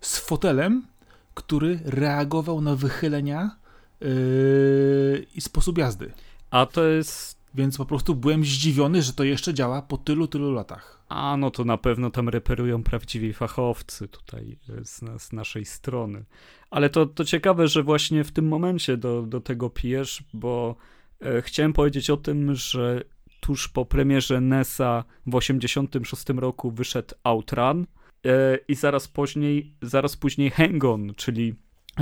z 0.00 0.18
fotelem, 0.18 0.86
który 1.34 1.80
reagował 1.84 2.60
na 2.60 2.74
wychylenia 2.74 3.56
yy, 4.00 5.26
i 5.34 5.40
sposób 5.40 5.78
jazdy. 5.78 6.12
A 6.50 6.66
to 6.66 6.84
jest... 6.84 7.38
Więc 7.54 7.78
po 7.78 7.86
prostu 7.86 8.14
byłem 8.14 8.44
zdziwiony, 8.44 9.02
że 9.02 9.12
to 9.12 9.24
jeszcze 9.24 9.54
działa 9.54 9.82
po 9.82 9.98
tylu, 9.98 10.26
tylu 10.26 10.52
latach. 10.52 11.02
A 11.08 11.36
no 11.36 11.50
to 11.50 11.64
na 11.64 11.78
pewno 11.78 12.10
tam 12.10 12.28
reperują 12.28 12.82
prawdziwi 12.82 13.32
fachowcy 13.32 14.08
tutaj 14.08 14.58
z, 14.82 15.22
z 15.22 15.32
naszej 15.32 15.64
strony. 15.64 16.24
Ale 16.70 16.90
to, 16.90 17.06
to 17.06 17.24
ciekawe, 17.24 17.68
że 17.68 17.82
właśnie 17.82 18.24
w 18.24 18.32
tym 18.32 18.48
momencie 18.48 18.96
do, 18.96 19.22
do 19.22 19.40
tego 19.40 19.70
pijesz, 19.70 20.24
bo 20.34 20.76
E, 20.76 20.97
chciałem 21.42 21.72
powiedzieć 21.72 22.10
o 22.10 22.16
tym, 22.16 22.54
że 22.54 23.04
tuż 23.40 23.68
po 23.68 23.84
premierze 23.84 24.40
NESa 24.40 25.04
w 25.26 25.34
86 25.34 26.24
roku 26.36 26.70
wyszedł 26.70 27.14
Outrun 27.22 27.86
e, 28.26 28.58
i 28.68 28.74
zaraz 28.74 29.08
później, 29.08 29.74
zaraz 29.82 30.16
później 30.16 30.50
Hang 30.50 30.84
On, 30.84 31.14
czyli 31.14 31.54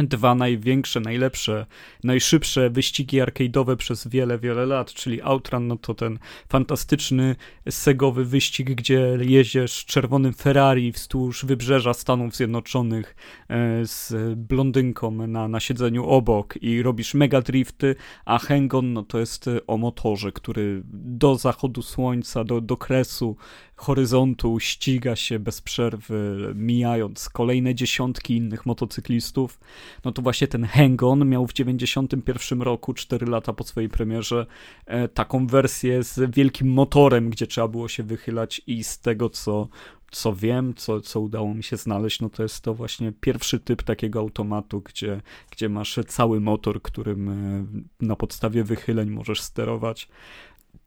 dwa 0.02 0.34
największe, 0.34 1.00
najlepsze, 1.00 1.66
najszybsze 2.04 2.70
wyścigi 2.70 3.20
arcade'owe 3.20 3.76
przez 3.76 4.08
wiele, 4.08 4.38
wiele 4.38 4.66
lat, 4.66 4.92
czyli 4.92 5.22
Outrun, 5.22 5.66
no 5.66 5.76
to 5.76 5.94
ten 5.94 6.18
fantastyczny 6.48 7.36
segowy 7.70 8.24
wyścig, 8.24 8.70
gdzie 8.70 9.18
jeździsz 9.20 9.84
czerwonym 9.84 10.32
Ferrari 10.32 10.92
wzdłuż 10.92 11.44
wybrzeża 11.44 11.94
Stanów 11.94 12.36
Zjednoczonych 12.36 13.16
e, 13.48 13.86
z 13.86 14.14
blondynką 14.38 15.10
na, 15.10 15.48
na 15.48 15.60
siedzeniu 15.60 16.06
obok 16.06 16.62
i 16.62 16.82
robisz 16.82 17.14
mega 17.14 17.40
drifty, 17.40 17.94
a 18.24 18.38
Hang-On, 18.38 18.82
no 18.92 19.02
to 19.02 19.18
jest 19.18 19.48
e, 19.48 19.66
o 19.66 19.76
motorze, 19.76 20.32
który 20.32 20.82
do 20.94 21.36
zachodu 21.36 21.82
słońca, 21.82 22.44
do, 22.44 22.60
do 22.60 22.76
kresu 22.76 23.36
horyzontu 23.76 24.60
ściga 24.60 25.16
się 25.16 25.38
bez 25.38 25.60
przerwy, 25.60 26.52
mijając 26.54 27.28
kolejne 27.28 27.74
dziesiątki 27.74 28.36
innych 28.36 28.66
motocyklistów, 28.66 29.60
no 30.04 30.12
to 30.12 30.22
właśnie 30.22 30.48
ten 30.48 30.64
Hang-On 30.64 31.26
miał 31.26 31.46
w 31.46 31.52
91 31.52 32.62
roku, 32.62 32.94
4 32.94 33.26
lata 33.26 33.52
po 33.52 33.64
swojej 33.64 33.88
premierze, 33.88 34.46
e, 34.86 35.08
taką 35.08 35.46
wersję 35.46 36.02
z 36.02 36.34
wielkim 36.36 36.72
motorem, 36.72 37.30
gdzie 37.30 37.46
trzeba 37.46 37.68
było 37.68 37.88
się 37.88 38.02
wychylać 38.02 38.62
i 38.66 38.84
z 38.84 38.98
tego, 38.98 39.30
co 39.30 39.68
co 40.10 40.34
wiem, 40.34 40.74
co, 40.74 41.00
co 41.00 41.20
udało 41.20 41.54
mi 41.54 41.62
się 41.62 41.76
znaleźć, 41.76 42.20
no 42.20 42.30
to 42.30 42.42
jest 42.42 42.60
to 42.60 42.74
właśnie 42.74 43.12
pierwszy 43.12 43.60
typ 43.60 43.82
takiego 43.82 44.18
automatu, 44.18 44.80
gdzie, 44.80 45.20
gdzie 45.50 45.68
masz 45.68 45.98
cały 46.08 46.40
motor, 46.40 46.82
którym 46.82 47.28
e, 47.28 47.66
na 48.06 48.16
podstawie 48.16 48.64
wychyleń 48.64 49.10
możesz 49.10 49.40
sterować 49.40 50.08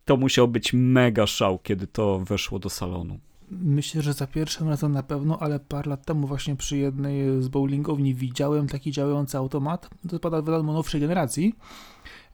to 0.05 0.17
musiał 0.17 0.47
być 0.47 0.73
mega 0.73 1.27
szał, 1.27 1.59
kiedy 1.59 1.87
to 1.87 2.19
weszło 2.19 2.59
do 2.59 2.69
salonu. 2.69 3.19
Myślę, 3.51 4.01
że 4.01 4.13
za 4.13 4.27
pierwszym 4.27 4.69
razem 4.69 4.91
na 4.91 5.03
pewno, 5.03 5.39
ale 5.39 5.59
parę 5.59 5.89
lat 5.89 6.05
temu 6.05 6.27
właśnie 6.27 6.55
przy 6.55 6.77
jednej 6.77 7.41
z 7.43 7.47
bowlingowni 7.47 8.15
widziałem 8.15 8.67
taki 8.67 8.91
działający 8.91 9.37
automat. 9.37 9.89
To 10.09 10.19
pada 10.19 10.41
wiadomo 10.41 10.73
nowszej 10.73 11.01
generacji, 11.01 11.55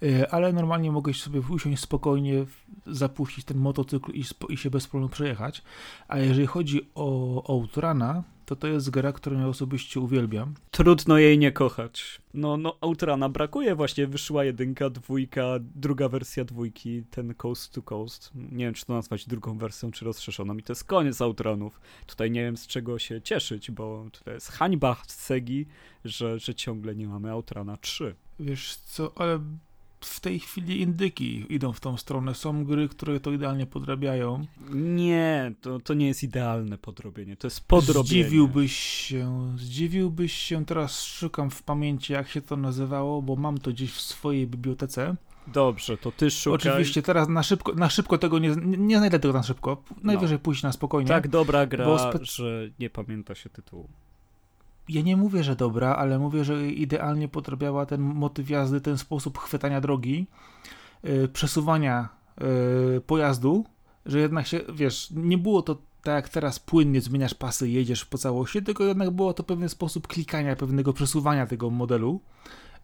e, 0.03 0.33
ale 0.33 0.53
normalnie 0.53 0.91
mogłeś 0.91 1.21
sobie 1.21 1.41
usiąść 1.49 1.81
spokojnie, 1.81 2.45
zapuścić 2.87 3.45
ten 3.45 3.57
motocykl 3.57 4.11
i, 4.11 4.23
i 4.49 4.57
się 4.57 4.69
bez 4.69 4.87
problemu 4.87 5.09
przejechać. 5.09 5.63
A 6.07 6.17
jeżeli 6.17 6.47
chodzi 6.47 6.81
o 6.95 7.43
Outrana, 7.53 8.23
to 8.45 8.55
to 8.55 8.67
jest 8.67 8.89
gra, 8.89 9.11
którą 9.11 9.39
ja 9.39 9.47
osobiście 9.47 9.99
uwielbiam. 9.99 10.53
Trudno 10.71 11.17
jej 11.17 11.37
nie 11.37 11.51
kochać. 11.51 12.21
No, 12.33 12.57
no 12.57 12.77
Outrana 12.81 13.29
brakuje, 13.29 13.75
właśnie 13.75 14.07
wyszła 14.07 14.43
jedynka, 14.43 14.89
dwójka, 14.89 15.43
druga 15.61 16.09
wersja 16.09 16.45
dwójki, 16.45 17.03
ten 17.03 17.33
Coast 17.33 17.73
to 17.73 17.81
Coast. 17.81 18.31
Nie 18.35 18.65
wiem, 18.65 18.73
czy 18.73 18.85
to 18.85 18.93
nazwać 18.93 19.25
drugą 19.27 19.57
wersją, 19.57 19.91
czy 19.91 20.05
rozszerzoną 20.05 20.57
i 20.57 20.63
to 20.63 20.71
jest 20.71 20.83
koniec 20.83 21.21
Outranów. 21.21 21.81
Tutaj 22.05 22.31
nie 22.31 22.41
wiem, 22.41 22.57
z 22.57 22.67
czego 22.67 22.99
się 22.99 23.21
cieszyć, 23.21 23.71
bo 23.71 24.05
to 24.23 24.31
jest 24.31 24.51
hańba 24.51 24.97
Segi, 25.07 25.65
że, 26.05 26.39
że 26.39 26.55
ciągle 26.55 26.95
nie 26.95 27.07
mamy 27.07 27.31
Outrana 27.31 27.77
3. 27.77 28.15
Wiesz 28.39 28.75
co, 28.75 29.11
ale 29.15 29.39
w 30.07 30.19
tej 30.19 30.39
chwili 30.39 30.81
indyki 30.81 31.45
idą 31.49 31.73
w 31.73 31.79
tą 31.79 31.97
stronę. 31.97 32.35
Są 32.35 32.65
gry, 32.65 32.89
które 32.89 33.19
to 33.19 33.31
idealnie 33.31 33.65
podrabiają. 33.65 34.45
Nie, 34.73 35.53
to, 35.61 35.79
to 35.79 35.93
nie 35.93 36.07
jest 36.07 36.23
idealne 36.23 36.77
podrobienie, 36.77 37.37
to 37.37 37.47
jest 37.47 37.67
podrobienie. 37.67 38.23
Zdziwiłbyś 38.23 38.73
się, 38.75 39.53
zdziwiłbyś 39.57 40.33
się, 40.33 40.65
teraz 40.65 41.03
szukam 41.03 41.49
w 41.49 41.63
pamięci, 41.63 42.13
jak 42.13 42.29
się 42.29 42.41
to 42.41 42.57
nazywało, 42.57 43.21
bo 43.21 43.35
mam 43.35 43.57
to 43.57 43.71
gdzieś 43.71 43.91
w 43.91 44.01
swojej 44.01 44.47
bibliotece. 44.47 45.15
Dobrze, 45.47 45.97
to 45.97 46.11
ty 46.11 46.31
szukaj. 46.31 46.55
Oczywiście 46.55 47.01
teraz 47.01 47.29
na 47.29 47.43
szybko, 47.43 47.73
na 47.73 47.89
szybko 47.89 48.17
tego 48.17 48.39
nie, 48.39 48.55
nie 48.65 48.97
znajdę 48.97 49.19
tego 49.19 49.33
na 49.33 49.43
szybko. 49.43 49.83
Najwyżej 50.03 50.37
no. 50.37 50.39
pójść 50.39 50.63
na 50.63 50.71
spokojnie. 50.71 51.07
Tak 51.07 51.27
dobra 51.27 51.67
gra, 51.67 51.99
spe... 51.99 52.25
że 52.25 52.69
nie 52.79 52.89
pamięta 52.89 53.35
się 53.35 53.49
tytułu 53.49 53.89
ja 54.89 55.01
nie 55.01 55.17
mówię, 55.17 55.43
że 55.43 55.55
dobra, 55.55 55.95
ale 55.95 56.19
mówię, 56.19 56.43
że 56.43 56.67
idealnie 56.67 57.27
podrabiała 57.27 57.85
ten 57.85 58.01
motyw 58.01 58.49
jazdy, 58.49 58.81
ten 58.81 58.97
sposób 58.97 59.37
chwytania 59.37 59.81
drogi, 59.81 60.27
yy, 61.03 61.27
przesuwania 61.27 62.09
yy, 62.41 63.01
pojazdu, 63.01 63.65
że 64.05 64.19
jednak 64.19 64.47
się, 64.47 64.61
wiesz, 64.73 65.11
nie 65.15 65.37
było 65.37 65.61
to 65.61 65.77
tak 66.03 66.15
jak 66.15 66.29
teraz 66.29 66.59
płynnie 66.59 67.01
zmieniasz 67.01 67.33
pasy, 67.33 67.69
jedziesz 67.69 68.05
po 68.05 68.17
całości, 68.17 68.63
tylko 68.63 68.83
jednak 68.83 69.11
było 69.11 69.33
to 69.33 69.43
pewien 69.43 69.69
sposób 69.69 70.07
klikania, 70.07 70.55
pewnego 70.55 70.93
przesuwania 70.93 71.47
tego 71.47 71.69
modelu, 71.69 72.21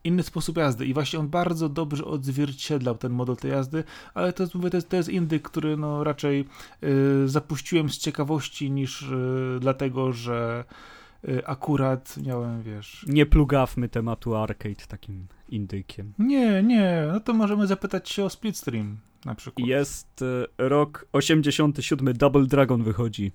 inny 0.03 0.23
sposób 0.23 0.57
jazdy. 0.57 0.85
I 0.85 0.93
właśnie 0.93 1.19
on 1.19 1.29
bardzo 1.29 1.69
dobrze 1.69 2.05
odzwierciedlał 2.05 2.97
ten 2.97 3.11
model 3.11 3.35
tej 3.35 3.51
jazdy, 3.51 3.83
ale 4.13 4.33
to, 4.33 4.43
mówię, 4.53 4.69
to, 4.69 4.77
jest, 4.77 4.89
to 4.89 4.95
jest 4.95 5.09
indyk, 5.09 5.49
który 5.49 5.77
no 5.77 6.03
raczej 6.03 6.45
yy, 6.81 7.27
zapuściłem 7.29 7.89
z 7.89 7.97
ciekawości 7.97 8.71
niż 8.71 9.01
yy, 9.01 9.57
dlatego, 9.59 10.13
że 10.13 10.63
Y, 10.65 11.00
akurat 11.45 12.17
miałem, 12.17 12.63
wiesz... 12.63 13.05
Nie 13.07 13.25
plugawmy 13.25 13.89
tematu 13.89 14.35
arcade 14.35 14.85
takim 14.87 15.27
indykiem. 15.49 16.13
Nie, 16.19 16.63
nie, 16.63 17.07
no 17.13 17.19
to 17.19 17.33
możemy 17.33 17.67
zapytać 17.67 18.09
się 18.09 18.23
o 18.23 18.29
Splitstream 18.29 18.97
na 19.25 19.35
przykład. 19.35 19.67
Jest 19.67 20.21
y, 20.21 20.47
rok 20.57 21.05
87, 21.11 22.13
Double 22.13 22.45
Dragon 22.45 22.83
wychodzi 22.83 23.31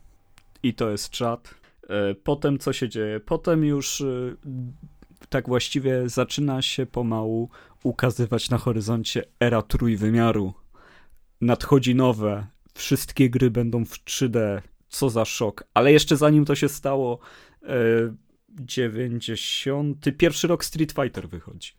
i 0.62 0.74
to 0.74 0.90
jest 0.90 1.10
czat. 1.10 1.54
Y, 1.84 2.14
potem 2.14 2.58
co 2.58 2.72
się 2.72 2.88
dzieje? 2.88 3.20
Potem 3.20 3.64
już 3.64 4.02
tak 5.28 5.48
właściwie 5.48 6.08
zaczyna 6.08 6.62
się 6.62 6.86
pomału 6.86 7.50
ukazywać 7.82 8.50
na 8.50 8.58
horyzoncie 8.58 9.22
era 9.40 9.62
trójwymiaru. 9.62 10.54
Nadchodzi 11.40 11.94
nowe, 11.94 12.46
wszystkie 12.74 13.30
gry 13.30 13.50
będą 13.50 13.84
w 13.84 14.04
3D, 14.04 14.60
co 14.88 15.10
za 15.10 15.24
szok. 15.24 15.64
Ale 15.74 15.92
jeszcze 15.92 16.16
zanim 16.16 16.44
to 16.44 16.54
się 16.54 16.68
stało, 16.68 17.18
91 18.48 20.48
rok 20.48 20.64
Street 20.64 20.92
Fighter 20.92 21.28
wychodzi. 21.28 21.72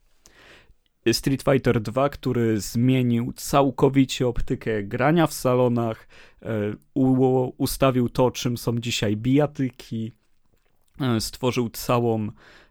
Street 1.14 1.44
Fighter 1.44 1.82
2, 1.82 2.10
który 2.10 2.62
zmienił 2.62 3.34
całkowicie 3.34 4.28
optykę 4.28 4.84
grania 4.84 5.28
w 5.28 5.34
salonach, 5.34 6.08
e, 6.42 6.74
ustawił 7.58 8.10
to, 8.10 8.32
czym 8.32 8.58
są 8.58 8.80
dzisiaj 8.80 9.18
bijatyki, 9.18 10.12
e, 11.02 11.22
stworzył 11.22 11.70
całą 11.70 12.30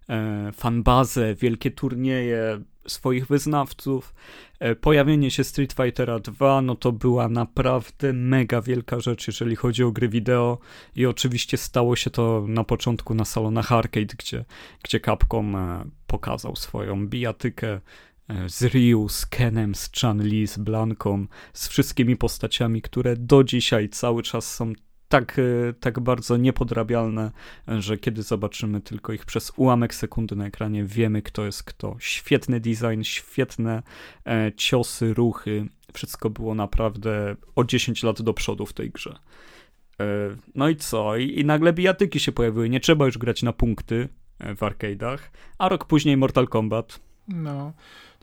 e, 0.08 0.52
fanbazę, 0.52 1.34
wielkie 1.34 1.70
turnieje, 1.70 2.60
swoich 2.86 3.26
wyznawców. 3.26 4.14
E, 4.58 4.74
pojawienie 4.74 5.30
się 5.30 5.44
Street 5.44 5.72
Fightera 5.72 6.18
2, 6.18 6.62
no 6.62 6.74
to 6.74 6.92
była 6.92 7.28
naprawdę 7.28 8.12
mega 8.12 8.62
wielka 8.62 9.00
rzecz, 9.00 9.26
jeżeli 9.26 9.56
chodzi 9.56 9.84
o 9.84 9.92
gry 9.92 10.08
wideo 10.08 10.58
i 10.96 11.06
oczywiście 11.06 11.56
stało 11.56 11.96
się 11.96 12.10
to 12.10 12.44
na 12.48 12.64
początku 12.64 13.14
na 13.14 13.24
salonach 13.24 13.72
arcade, 13.72 14.14
gdzie, 14.18 14.44
gdzie 14.82 15.00
Capcom 15.00 15.56
e, 15.56 15.84
pokazał 16.06 16.56
swoją 16.56 17.06
bijatykę 17.06 17.80
e, 18.28 18.48
z 18.48 18.62
Ryu, 18.62 19.08
z 19.08 19.26
Kenem, 19.26 19.74
z 19.74 19.90
Chan-Li, 20.00 20.46
z 20.46 20.58
Blanką, 20.58 21.26
z 21.52 21.68
wszystkimi 21.68 22.16
postaciami, 22.16 22.82
które 22.82 23.16
do 23.16 23.44
dzisiaj 23.44 23.88
cały 23.88 24.22
czas 24.22 24.54
są 24.54 24.72
tak, 25.08 25.38
e, 25.38 25.72
tak 25.72 26.00
bardzo 26.00 26.36
niepodrabialne, 26.36 27.30
że 27.78 27.98
kiedy 27.98 28.22
zobaczymy 28.22 28.80
tylko 28.80 29.12
ich 29.12 29.24
przez 29.24 29.52
ułamek 29.56 29.94
sekundy 29.94 30.36
na 30.36 30.46
ekranie, 30.46 30.84
wiemy 30.84 31.22
kto 31.22 31.44
jest 31.44 31.62
kto. 31.62 31.96
Świetny 31.98 32.60
design, 32.60 33.02
świetne 33.02 33.82
e, 34.26 34.52
ciosy, 34.56 35.14
ruchy. 35.14 35.66
Wszystko 35.92 36.30
było 36.30 36.54
naprawdę 36.54 37.36
o 37.56 37.64
10 37.64 38.02
lat 38.02 38.22
do 38.22 38.34
przodu 38.34 38.66
w 38.66 38.72
tej 38.72 38.90
grze. 38.90 39.18
E, 40.00 40.04
no 40.54 40.68
i 40.68 40.76
co? 40.76 41.16
I, 41.16 41.40
I, 41.40 41.44
nagle 41.44 41.72
bijatyki 41.72 42.20
się 42.20 42.32
pojawiły. 42.32 42.68
Nie 42.68 42.80
trzeba 42.80 43.06
już 43.06 43.18
grać 43.18 43.42
na 43.42 43.52
punkty 43.52 44.08
w 44.40 44.60
arcade'ach. 44.60 45.18
A 45.58 45.68
rok 45.68 45.84
później 45.84 46.16
Mortal 46.16 46.48
Kombat. 46.48 47.00
No. 47.28 47.72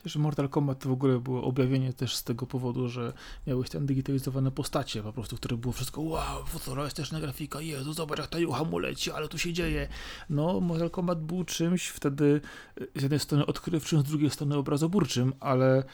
Też 0.04 0.16
Mortal 0.16 0.48
Kombat 0.48 0.78
to 0.78 0.88
w 0.88 0.92
ogóle 0.92 1.20
było 1.20 1.44
objawienie 1.44 1.92
też 1.92 2.16
z 2.16 2.24
tego 2.24 2.46
powodu, 2.46 2.88
że 2.88 3.12
miałeś 3.46 3.70
tam 3.70 3.86
digitalizowane 3.86 4.50
postacie, 4.50 5.02
po 5.02 5.12
prostu, 5.12 5.36
które 5.36 5.56
było 5.56 5.72
wszystko 5.72 6.00
wow, 6.00 6.46
fotorealistyczna 6.46 7.20
grafika, 7.20 7.60
Jezu, 7.60 7.92
zobacz 7.92 8.18
jak 8.18 8.26
ta 8.26 8.38
jucha 8.38 8.64
mu 8.64 8.78
leci, 8.78 9.10
ale 9.10 9.28
tu 9.28 9.38
się 9.38 9.52
dzieje. 9.52 9.88
No, 10.30 10.60
Mortal 10.60 10.90
Kombat 10.90 11.22
był 11.22 11.44
czymś 11.44 11.86
wtedy 11.86 12.40
z 12.94 13.02
jednej 13.02 13.20
strony 13.20 13.46
odkrywczym, 13.46 14.00
z 14.00 14.04
drugiej 14.04 14.30
strony 14.30 14.56
obrazoburczym, 14.56 15.32
ale 15.40 15.82
y, 15.82 15.84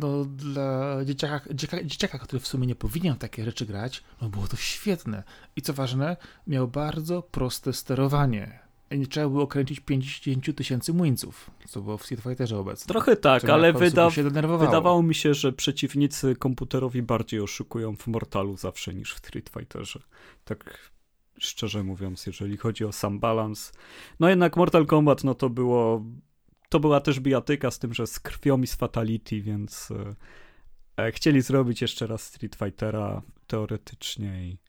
no, 0.00 0.24
dla 0.24 1.04
dzieciaka, 1.04 1.54
dzieciaka, 1.54 1.84
dzieciaka, 1.84 2.18
który 2.18 2.40
w 2.40 2.46
sumie 2.46 2.66
nie 2.66 2.74
powinien 2.74 3.16
takie 3.16 3.44
rzeczy 3.44 3.66
grać, 3.66 4.02
no 4.22 4.28
było 4.28 4.48
to 4.48 4.56
świetne. 4.56 5.22
I 5.56 5.62
co 5.62 5.72
ważne, 5.72 6.16
miał 6.46 6.68
bardzo 6.68 7.22
proste 7.22 7.72
sterowanie 7.72 8.63
nie 8.90 9.06
trzeba 9.06 9.28
było 9.28 9.46
kręcić 9.46 9.80
50 9.80 10.56
tysięcy 10.56 10.92
młyńców, 10.92 11.50
co 11.68 11.82
było 11.82 11.98
w 11.98 12.04
Street 12.04 12.22
Fighterze 12.22 12.58
obecnie. 12.58 12.88
Trochę 12.88 13.16
tak, 13.16 13.44
ale 13.44 13.72
wyda 13.72 14.10
wydawało 14.58 15.02
mi 15.02 15.14
się, 15.14 15.34
że 15.34 15.52
przeciwnicy 15.52 16.36
komputerowi 16.36 17.02
bardziej 17.02 17.40
oszukują 17.40 17.96
w 17.96 18.06
Mortalu 18.06 18.56
zawsze 18.56 18.94
niż 18.94 19.14
w 19.14 19.18
Street 19.18 19.48
Fighterze. 19.48 20.00
Tak 20.44 20.90
szczerze 21.38 21.82
mówiąc, 21.82 22.26
jeżeli 22.26 22.56
chodzi 22.56 22.84
o 22.84 22.92
sam 22.92 23.20
balans. 23.20 23.72
No 24.20 24.28
jednak 24.28 24.56
Mortal 24.56 24.86
Kombat, 24.86 25.24
no 25.24 25.34
to 25.34 25.50
było, 25.50 26.04
to 26.68 26.80
była 26.80 27.00
też 27.00 27.20
bijatyka 27.20 27.70
z 27.70 27.78
tym, 27.78 27.94
że 27.94 28.06
z 28.06 28.20
krwią 28.20 28.62
i 28.62 28.66
z 28.66 28.74
fatality, 28.74 29.40
więc 29.40 29.88
e, 30.96 31.12
chcieli 31.12 31.40
zrobić 31.40 31.82
jeszcze 31.82 32.06
raz 32.06 32.22
Street 32.22 32.54
Fightera 32.56 33.22
teoretycznie 33.46 34.46
i 34.46 34.63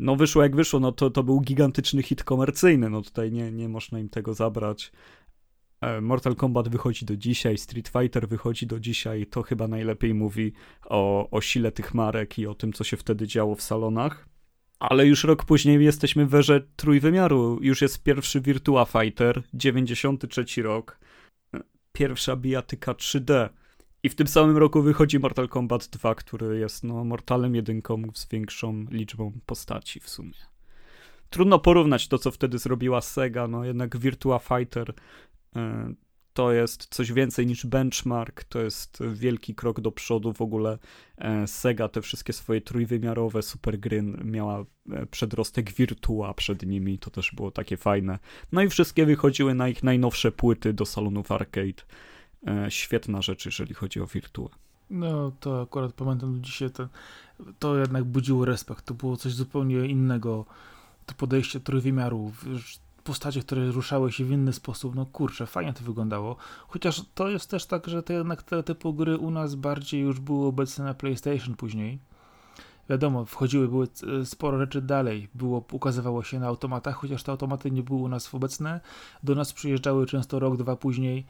no 0.00 0.16
wyszło 0.16 0.42
jak 0.42 0.56
wyszło, 0.56 0.80
no 0.80 0.92
to, 0.92 1.10
to 1.10 1.22
był 1.22 1.40
gigantyczny 1.40 2.02
hit 2.02 2.24
komercyjny, 2.24 2.90
no 2.90 3.02
tutaj 3.02 3.32
nie, 3.32 3.52
nie 3.52 3.68
można 3.68 3.98
im 3.98 4.08
tego 4.08 4.34
zabrać. 4.34 4.92
E, 5.80 6.00
Mortal 6.00 6.36
Kombat 6.36 6.68
wychodzi 6.68 7.04
do 7.04 7.16
dzisiaj, 7.16 7.58
Street 7.58 7.88
Fighter 7.88 8.28
wychodzi 8.28 8.66
do 8.66 8.80
dzisiaj, 8.80 9.26
to 9.26 9.42
chyba 9.42 9.68
najlepiej 9.68 10.14
mówi 10.14 10.52
o, 10.84 11.30
o 11.30 11.40
sile 11.40 11.72
tych 11.72 11.94
marek 11.94 12.38
i 12.38 12.46
o 12.46 12.54
tym, 12.54 12.72
co 12.72 12.84
się 12.84 12.96
wtedy 12.96 13.26
działo 13.26 13.54
w 13.54 13.62
salonach. 13.62 14.28
Ale 14.78 15.06
już 15.06 15.24
rok 15.24 15.44
później 15.44 15.84
jesteśmy 15.84 16.26
w 16.26 16.34
erze 16.34 16.60
trójwymiaru. 16.76 17.58
Już 17.62 17.82
jest 17.82 18.02
pierwszy 18.02 18.40
Virtua 18.40 18.84
Fighter, 18.84 19.42
93 19.54 20.62
rok. 20.62 20.98
Pierwsza 21.92 22.36
bijatyka 22.36 22.92
3D. 22.92 23.48
I 24.02 24.08
w 24.08 24.14
tym 24.14 24.26
samym 24.26 24.56
roku 24.56 24.82
wychodzi 24.82 25.18
Mortal 25.18 25.48
Kombat 25.48 25.86
2, 25.86 26.14
który 26.14 26.58
jest 26.58 26.84
no, 26.84 27.04
Mortalem 27.04 27.54
jedynką 27.54 28.02
z 28.14 28.28
większą 28.28 28.84
liczbą 28.90 29.32
postaci 29.46 30.00
w 30.00 30.08
sumie. 30.08 30.38
Trudno 31.30 31.58
porównać 31.58 32.08
to, 32.08 32.18
co 32.18 32.30
wtedy 32.30 32.58
zrobiła 32.58 33.00
Sega, 33.00 33.48
no 33.48 33.64
jednak 33.64 33.96
Virtua 33.96 34.38
Fighter 34.38 34.94
e, 35.56 35.94
to 36.32 36.52
jest 36.52 36.86
coś 36.94 37.12
więcej 37.12 37.46
niż 37.46 37.66
benchmark, 37.66 38.44
to 38.44 38.60
jest 38.60 39.02
wielki 39.12 39.54
krok 39.54 39.80
do 39.80 39.92
przodu. 39.92 40.32
W 40.32 40.42
ogóle 40.42 40.78
e, 41.18 41.46
Sega 41.46 41.88
te 41.88 42.02
wszystkie 42.02 42.32
swoje 42.32 42.60
trójwymiarowe 42.60 43.42
supergry 43.42 44.02
miała 44.24 44.64
e, 44.90 45.06
przedrostek 45.06 45.72
Virtua 45.72 46.34
przed 46.34 46.66
nimi, 46.66 46.98
to 46.98 47.10
też 47.10 47.32
było 47.34 47.50
takie 47.50 47.76
fajne. 47.76 48.18
No 48.52 48.62
i 48.62 48.68
wszystkie 48.68 49.06
wychodziły 49.06 49.54
na 49.54 49.68
ich 49.68 49.82
najnowsze 49.82 50.32
płyty 50.32 50.72
do 50.72 50.86
salonów 50.86 51.32
arcade. 51.32 51.82
E, 52.46 52.70
świetna 52.70 53.22
rzecz, 53.22 53.46
jeżeli 53.46 53.74
chodzi 53.74 54.00
o 54.00 54.06
Virtua. 54.06 54.48
No, 54.90 55.32
to 55.40 55.62
akurat 55.62 55.92
pamiętam 55.92 56.42
dzisiaj, 56.42 56.70
to, 56.70 56.88
to 57.58 57.78
jednak 57.78 58.04
budziło 58.04 58.44
respekt, 58.44 58.84
to 58.84 58.94
było 58.94 59.16
coś 59.16 59.32
zupełnie 59.32 59.86
innego, 59.86 60.44
to 61.06 61.14
podejście 61.14 61.60
trójwymiaru, 61.60 62.32
postacie, 63.04 63.40
które 63.40 63.70
ruszały 63.70 64.12
się 64.12 64.24
w 64.24 64.30
inny 64.30 64.52
sposób, 64.52 64.94
no 64.94 65.06
kurczę, 65.06 65.46
fajnie 65.46 65.72
to 65.72 65.84
wyglądało. 65.84 66.36
Chociaż 66.68 67.02
to 67.14 67.28
jest 67.28 67.50
też 67.50 67.66
tak, 67.66 67.86
że 67.86 68.02
to 68.02 68.12
jednak 68.12 68.42
te 68.42 68.62
typu 68.62 68.94
gry 68.94 69.18
u 69.18 69.30
nas 69.30 69.54
bardziej 69.54 70.00
już 70.00 70.20
były 70.20 70.46
obecne 70.46 70.84
na 70.84 70.94
PlayStation 70.94 71.54
później. 71.54 71.98
Wiadomo, 72.90 73.24
wchodziły, 73.24 73.68
były 73.68 73.88
sporo 74.24 74.58
rzeczy 74.58 74.82
dalej, 74.82 75.28
było, 75.34 75.64
ukazywało 75.72 76.22
się 76.22 76.40
na 76.40 76.46
automatach, 76.46 76.94
chociaż 76.94 77.22
te 77.22 77.32
automaty 77.32 77.70
nie 77.70 77.82
były 77.82 78.00
u 78.00 78.08
nas 78.08 78.34
obecne. 78.34 78.80
Do 79.22 79.34
nas 79.34 79.52
przyjeżdżały 79.52 80.06
często 80.06 80.38
rok, 80.38 80.56
dwa 80.56 80.76
później 80.76 81.26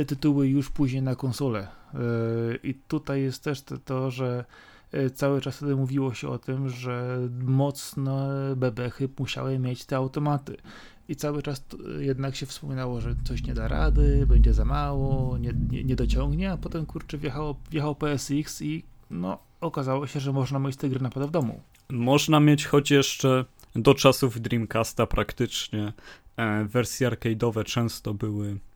te 0.00 0.06
tytuły 0.06 0.48
już 0.48 0.70
później 0.70 1.02
na 1.02 1.14
konsolę. 1.14 1.68
Yy, 1.94 2.58
I 2.62 2.74
tutaj 2.74 3.22
jest 3.22 3.44
też 3.44 3.62
to, 3.84 4.10
że 4.10 4.44
yy, 4.92 5.10
cały 5.10 5.40
czas 5.40 5.56
wtedy 5.56 5.76
mówiło 5.76 6.14
się 6.14 6.28
o 6.28 6.38
tym, 6.38 6.68
że 6.68 7.18
mocne 7.42 8.28
bebechy 8.56 9.08
musiały 9.18 9.58
mieć 9.58 9.84
te 9.84 9.96
automaty. 9.96 10.56
I 11.08 11.16
cały 11.16 11.42
czas 11.42 11.64
jednak 11.98 12.36
się 12.36 12.46
wspominało, 12.46 13.00
że 13.00 13.14
coś 13.24 13.42
nie 13.42 13.54
da 13.54 13.68
rady, 13.68 14.26
będzie 14.26 14.54
za 14.54 14.64
mało, 14.64 15.38
nie, 15.38 15.52
nie, 15.70 15.84
nie 15.84 15.96
dociągnie, 15.96 16.52
a 16.52 16.56
potem 16.56 16.86
kurczę 16.86 17.18
wjechał 17.70 17.94
PSX 17.94 18.62
i 18.62 18.84
no 19.10 19.38
okazało 19.60 20.06
się, 20.06 20.20
że 20.20 20.32
można 20.32 20.58
mieć 20.58 20.76
te 20.76 20.88
gry 20.88 21.00
naprawdę 21.00 21.28
w 21.28 21.30
domu. 21.30 21.60
Można 21.90 22.40
mieć 22.40 22.66
choć 22.66 22.90
jeszcze 22.90 23.44
do 23.76 23.94
czasów 23.94 24.40
Dreamcasta 24.40 25.06
praktycznie. 25.06 25.92
E, 26.36 26.64
wersje 26.64 27.10
arcade'owe 27.10 27.64
często 27.64 28.14
były 28.14 28.48
e, 28.48 28.69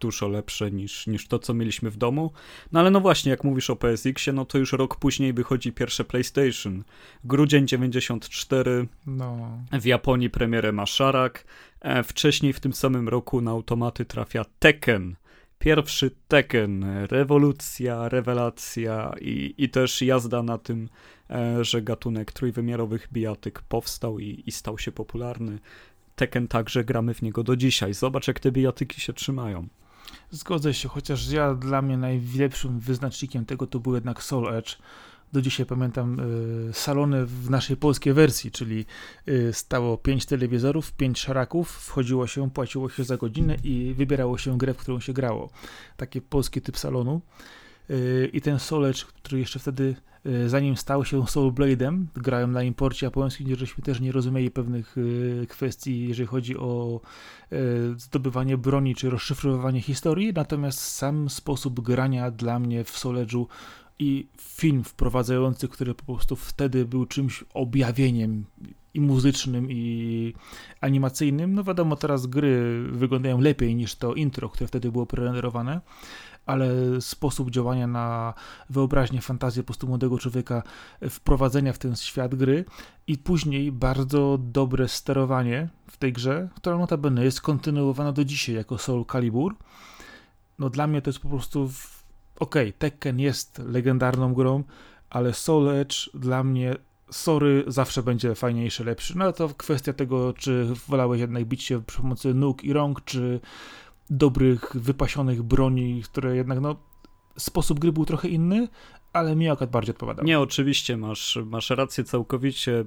dużo 0.00 0.28
lepsze 0.28 0.70
niż, 0.70 1.06
niż 1.06 1.28
to, 1.28 1.38
co 1.38 1.54
mieliśmy 1.54 1.90
w 1.90 1.96
domu. 1.96 2.32
No 2.72 2.80
ale 2.80 2.90
no 2.90 3.00
właśnie, 3.00 3.30
jak 3.30 3.44
mówisz 3.44 3.70
o 3.70 3.76
PSX-ie, 3.76 4.34
no 4.34 4.44
to 4.44 4.58
już 4.58 4.72
rok 4.72 4.96
później 4.96 5.32
wychodzi 5.32 5.72
pierwsze 5.72 6.04
PlayStation. 6.04 6.84
Grudzień 7.24 7.66
94, 7.66 8.88
no. 9.06 9.58
w 9.72 9.84
Japonii 9.84 10.30
premierę 10.30 10.72
ma 10.72 10.86
Sharak, 10.86 11.44
e, 11.80 12.02
wcześniej 12.02 12.52
w 12.52 12.60
tym 12.60 12.72
samym 12.72 13.08
roku 13.08 13.40
na 13.40 13.50
automaty 13.50 14.04
trafia 14.04 14.44
Tekken. 14.58 15.16
Pierwszy 15.58 16.10
Tekken, 16.28 16.84
rewolucja, 17.10 18.08
rewelacja 18.08 19.14
i, 19.20 19.54
i 19.58 19.68
też 19.68 20.02
jazda 20.02 20.42
na 20.42 20.58
tym, 20.58 20.88
e, 21.30 21.64
że 21.64 21.82
gatunek 21.82 22.32
trójwymiarowych 22.32 23.08
bijatyk 23.12 23.62
powstał 23.62 24.18
i, 24.18 24.42
i 24.46 24.52
stał 24.52 24.78
się 24.78 24.92
popularny. 24.92 25.58
Tekken 26.16 26.48
także 26.48 26.84
gramy 26.84 27.14
w 27.14 27.22
niego 27.22 27.42
do 27.42 27.56
dzisiaj. 27.56 27.94
Zobacz, 27.94 28.28
jak 28.28 28.40
te 28.40 28.52
bijatyki 28.52 29.00
się 29.00 29.12
trzymają. 29.12 29.68
Zgodzę 30.30 30.74
się, 30.74 30.88
chociaż 30.88 31.30
ja 31.30 31.54
dla 31.54 31.82
mnie 31.82 31.96
najlepszym 31.96 32.80
wyznacznikiem 32.80 33.44
tego 33.44 33.66
to 33.66 33.80
był 33.80 33.94
jednak 33.94 34.22
Soul 34.22 34.48
Edge. 34.48 34.76
Do 35.32 35.42
dzisiaj 35.42 35.66
pamiętam 35.66 36.20
y, 36.20 36.72
salony 36.72 37.26
w 37.26 37.50
naszej 37.50 37.76
polskiej 37.76 38.12
wersji, 38.12 38.50
czyli 38.50 38.86
y, 39.28 39.52
stało 39.52 39.98
pięć 39.98 40.26
telewizorów, 40.26 40.92
pięć 40.92 41.18
szaraków, 41.18 41.70
wchodziło 41.70 42.26
się, 42.26 42.50
płaciło 42.50 42.88
się 42.88 43.04
za 43.04 43.16
godzinę 43.16 43.56
i 43.64 43.94
wybierało 43.96 44.38
się 44.38 44.58
grę, 44.58 44.74
w 44.74 44.76
którą 44.76 45.00
się 45.00 45.12
grało. 45.12 45.50
Taki 45.96 46.20
polski 46.20 46.62
typ 46.62 46.78
salonu. 46.78 47.20
Y, 47.90 48.30
I 48.32 48.40
ten 48.40 48.58
Soul 48.58 48.84
Edge, 48.84 49.04
który 49.04 49.38
jeszcze 49.38 49.58
wtedy 49.58 49.94
Y, 50.26 50.48
zanim 50.48 50.76
stał 50.76 51.04
się 51.04 51.26
Soul 51.26 51.52
Blade'em, 51.52 52.04
grałem 52.14 52.52
na 52.52 52.62
imporcie 52.62 53.06
japońskim, 53.06 53.46
gdzie 53.46 53.56
żeśmy 53.56 53.84
też 53.84 54.00
nie 54.00 54.12
rozumieli 54.12 54.50
pewnych 54.50 54.98
y, 54.98 55.46
kwestii, 55.48 56.08
jeżeli 56.08 56.26
chodzi 56.26 56.56
o 56.56 57.00
zdobywanie 57.96 58.58
broni 58.58 58.94
czy 58.94 59.10
rozszyfrowywanie 59.10 59.80
historii, 59.80 60.32
natomiast 60.32 60.78
sam 60.80 61.30
sposób 61.30 61.80
grania 61.80 62.30
dla 62.30 62.58
mnie 62.58 62.84
w 62.84 62.90
Soul 62.90 63.16
Edge'u 63.16 63.46
i 63.98 64.26
film 64.38 64.84
wprowadzający, 64.84 65.68
który 65.68 65.94
po 65.94 66.04
prostu 66.04 66.36
wtedy 66.36 66.84
był 66.84 67.06
czymś 67.06 67.44
objawieniem 67.54 68.44
i 68.94 69.00
muzycznym, 69.00 69.66
i 69.70 70.34
animacyjnym. 70.80 71.54
No 71.54 71.64
wiadomo, 71.64 71.96
teraz 71.96 72.26
gry 72.26 72.82
wyglądają 72.92 73.40
lepiej 73.40 73.74
niż 73.74 73.94
to 73.94 74.14
intro, 74.14 74.48
które 74.48 74.68
wtedy 74.68 74.92
było 74.92 75.06
prerenderowane, 75.06 75.80
ale 76.46 77.00
sposób 77.00 77.50
działania 77.50 77.86
na 77.86 78.34
wyobraźnię, 78.70 79.20
fantazję 79.20 79.62
po 79.62 79.66
prostu 79.66 79.86
młodego 79.88 80.18
człowieka, 80.18 80.62
wprowadzenia 81.10 81.72
w 81.72 81.78
ten 81.78 81.96
świat 81.96 82.34
gry 82.34 82.64
i 83.06 83.18
później 83.18 83.72
bardzo 83.72 84.38
dobre 84.40 84.88
sterowanie 84.88 85.68
w 85.86 85.96
tej 85.96 86.12
grze, 86.12 86.48
która 86.56 86.78
notabene 86.78 87.24
jest 87.24 87.40
kontynuowana 87.40 88.12
do 88.12 88.24
dzisiaj 88.24 88.54
jako 88.54 88.78
Soul 88.78 89.04
Calibur. 89.12 89.56
No 90.58 90.70
dla 90.70 90.86
mnie 90.86 91.02
to 91.02 91.10
jest 91.10 91.20
po 91.20 91.28
prostu 91.28 91.70
ok, 92.38 92.54
Tekken 92.78 93.20
jest 93.20 93.58
legendarną 93.58 94.34
grą, 94.34 94.64
ale 95.10 95.34
Soul 95.34 95.68
Edge 95.68 96.10
dla 96.14 96.44
mnie 96.44 96.76
sorry, 97.12 97.64
zawsze 97.66 98.02
będzie 98.02 98.34
fajniejszy, 98.34 98.84
lepszy. 98.84 99.18
No 99.18 99.32
to 99.32 99.48
kwestia 99.48 99.92
tego, 99.92 100.32
czy 100.32 100.66
wolałeś 100.88 101.20
jednak 101.20 101.44
bić 101.44 101.62
się 101.62 101.82
przy 101.82 101.98
pomocy 101.98 102.34
nóg 102.34 102.64
i 102.64 102.72
rąk, 102.72 103.04
czy 103.04 103.40
dobrych, 104.12 104.70
wypasionych 104.74 105.42
broni, 105.42 106.02
które 106.04 106.36
jednak, 106.36 106.60
no, 106.60 106.76
sposób 107.36 107.78
gry 107.78 107.92
był 107.92 108.04
trochę 108.04 108.28
inny, 108.28 108.68
ale 109.12 109.36
mi 109.36 109.48
akurat 109.48 109.70
bardziej 109.70 109.94
odpowiadał. 109.94 110.24
Nie, 110.24 110.40
oczywiście, 110.40 110.96
masz, 110.96 111.38
masz 111.46 111.70
rację 111.70 112.04
całkowicie. 112.04 112.84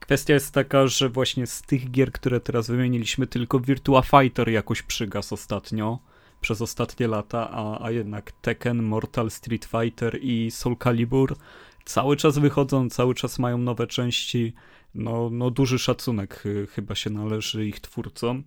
Kwestia 0.00 0.34
jest 0.34 0.54
taka, 0.54 0.86
że 0.86 1.08
właśnie 1.08 1.46
z 1.46 1.62
tych 1.62 1.90
gier, 1.90 2.12
które 2.12 2.40
teraz 2.40 2.70
wymieniliśmy, 2.70 3.26
tylko 3.26 3.60
Virtua 3.60 4.02
Fighter 4.02 4.48
jakoś 4.48 4.82
przygasł 4.82 5.34
ostatnio, 5.34 5.98
przez 6.40 6.62
ostatnie 6.62 7.08
lata, 7.08 7.50
a, 7.50 7.84
a 7.84 7.90
jednak 7.90 8.32
Tekken, 8.32 8.82
Mortal, 8.82 9.30
Street 9.30 9.64
Fighter 9.64 10.18
i 10.22 10.50
Soul 10.50 10.76
Calibur 10.76 11.36
cały 11.84 12.16
czas 12.16 12.38
wychodzą, 12.38 12.90
cały 12.90 13.14
czas 13.14 13.38
mają 13.38 13.58
nowe 13.58 13.86
części. 13.86 14.52
No, 14.94 15.30
no 15.30 15.50
duży 15.50 15.78
szacunek 15.78 16.46
y, 16.46 16.66
chyba 16.66 16.94
się 16.94 17.10
należy 17.10 17.66
ich 17.66 17.80
twórcom 17.80 18.44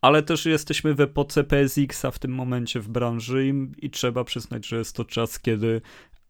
ale 0.00 0.22
też 0.22 0.46
jesteśmy 0.46 0.94
w 0.94 1.00
epoce 1.00 1.44
PSX-a 1.44 2.10
w 2.10 2.18
tym 2.18 2.34
momencie 2.34 2.80
w 2.80 2.88
branży 2.88 3.46
i, 3.46 3.86
i 3.86 3.90
trzeba 3.90 4.24
przyznać, 4.24 4.66
że 4.66 4.78
jest 4.78 4.96
to 4.96 5.04
czas, 5.04 5.40
kiedy 5.40 5.80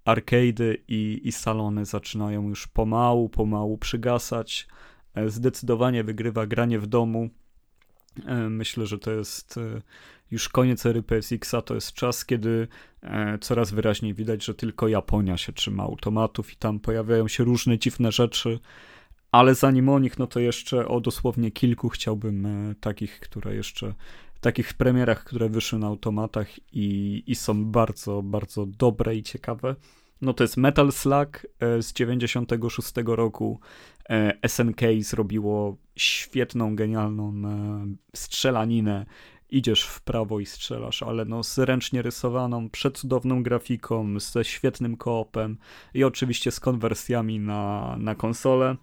arcade 0.05 0.75
i, 0.89 1.21
i 1.25 1.33
salony 1.33 1.85
zaczynają 1.85 2.49
już 2.49 2.67
pomału, 2.67 3.29
pomału 3.29 3.79
przygasać. 3.79 4.69
E, 5.15 5.31
zdecydowanie 5.31 6.05
wygrywa 6.05 6.47
granie 6.47 6.79
w 6.79 6.87
domu. 6.87 7.31
E, 8.27 8.35
myślę, 8.35 8.87
że 8.87 8.99
to 8.99 9.11
jest 9.11 9.59
e, 9.59 9.83
już 10.31 10.49
koniec 10.49 10.87
ery 10.87 11.03
PSX-a, 11.03 11.63
to 11.63 11.75
jest 11.75 11.93
czas, 11.93 12.25
kiedy 12.25 12.69
coraz 13.41 13.71
wyraźniej 13.71 14.15
widać, 14.15 14.45
że 14.45 14.55
tylko 14.55 14.89
Japonia 14.89 15.37
się 15.37 15.53
trzyma 15.53 15.83
automatów 15.83 16.53
i 16.53 16.57
tam 16.57 16.81
pojawiają 16.81 17.29
się 17.29 17.45
różne 17.45 17.79
dziwne 17.79 18.13
rzeczy, 18.13 18.59
ale 19.33 19.55
zanim 19.55 19.89
o 19.89 19.99
nich, 19.99 20.19
no 20.19 20.27
to 20.27 20.41
jeszcze 20.41 20.89
o 20.89 21.01
dosłownie 21.01 21.51
kilku 21.51 21.89
chciałbym 21.89 22.47
e, 22.47 22.75
takich, 22.81 23.21
które 23.21 23.55
jeszcze, 23.55 23.95
takich 24.41 24.75
premierach, 24.75 25.25
które 25.25 25.49
wyszły 25.49 25.79
na 25.79 25.87
automatach 25.87 26.49
i, 26.73 27.23
i 27.27 27.35
są 27.35 27.65
bardzo, 27.65 28.23
bardzo 28.23 28.67
dobre 28.67 29.17
i 29.17 29.23
ciekawe. 29.23 29.77
No 30.21 30.33
to 30.33 30.45
jest 30.45 30.57
Metal 30.57 30.93
Slug 30.93 31.47
e, 31.61 31.83
z 31.83 31.93
96 31.93 32.93
roku. 33.07 33.61
E, 34.11 34.49
SNK 34.49 34.81
zrobiło 35.01 35.77
świetną, 35.97 36.77
genialną 36.77 37.33
strzelaninę. 38.15 39.07
Idziesz 39.51 39.85
w 39.85 40.01
prawo 40.01 40.41
i 40.41 40.47
strzelasz, 40.47 41.03
ale 41.03 41.25
no 41.25 41.43
z 41.43 41.59
ręcznie 41.59 42.03
rysowaną, 42.03 42.71
przecudowną 42.71 43.43
grafiką, 43.43 44.21
ze 44.21 44.45
świetnym 44.45 44.97
koopem 44.97 45.59
i 45.95 46.05
oczywiście 46.05 46.51
z 46.51 46.61
konwersjami 46.61 47.41
na, 47.41 47.97
na 47.99 48.15
konsolę. 48.15 48.77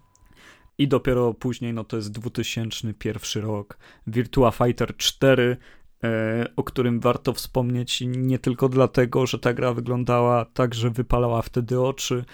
I 0.78 0.88
dopiero 0.88 1.34
później, 1.34 1.74
no 1.74 1.84
to 1.84 1.96
jest 1.96 2.12
2001 2.12 3.42
rok, 3.42 3.78
Virtua 4.06 4.50
Fighter 4.50 4.96
4 4.96 5.56
e, 6.04 6.46
o 6.56 6.64
którym 6.64 7.00
warto 7.00 7.32
wspomnieć 7.32 8.00
nie 8.06 8.38
tylko 8.38 8.68
dlatego, 8.68 9.26
że 9.26 9.38
ta 9.38 9.54
gra 9.54 9.72
wyglądała 9.72 10.44
tak, 10.44 10.74
że 10.74 10.90
wypalała 10.90 11.42
wtedy 11.42 11.80
oczy, 11.80 12.24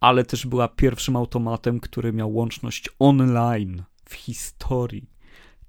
ale 0.00 0.24
też 0.24 0.46
była 0.46 0.68
pierwszym 0.68 1.16
automatem, 1.16 1.80
który 1.80 2.12
miał 2.12 2.34
łączność 2.34 2.88
online 2.98 3.82
w 4.04 4.14
historii. 4.14 5.10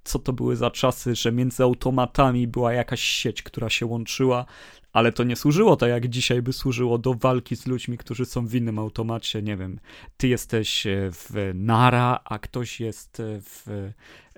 Co 0.04 0.20
to 0.20 0.34
były 0.34 0.56
za 0.56 0.72
czasy, 0.72 1.16
że 1.16 1.32
między 1.32 1.64
automatami 1.64 2.48
była 2.48 2.74
jakaś 2.74 3.02
sieć, 3.02 3.44
która 3.44 3.70
się 3.70 3.86
łączyła, 3.86 4.46
ale 4.94 5.12
to 5.12 5.24
nie 5.24 5.36
służyło 5.36 5.76
tak, 5.76 5.90
jak 5.90 6.08
dzisiaj 6.08 6.42
by 6.42 6.54
służyło 6.54 6.98
do 6.98 7.14
walki 7.14 7.56
z 7.56 7.68
ludźmi, 7.68 7.98
którzy 7.98 8.26
są 8.26 8.48
w 8.48 8.56
innym 8.56 8.80
automacie. 8.80 9.42
Nie 9.42 9.58
wiem, 9.58 9.80
ty 10.18 10.28
jesteś 10.28 10.88
e, 10.88 11.12
w 11.12 11.52
Nara, 11.54 12.20
a 12.26 12.40
ktoś 12.40 12.80
jest 12.80 13.20
e, 13.20 13.42
w 13.42 13.92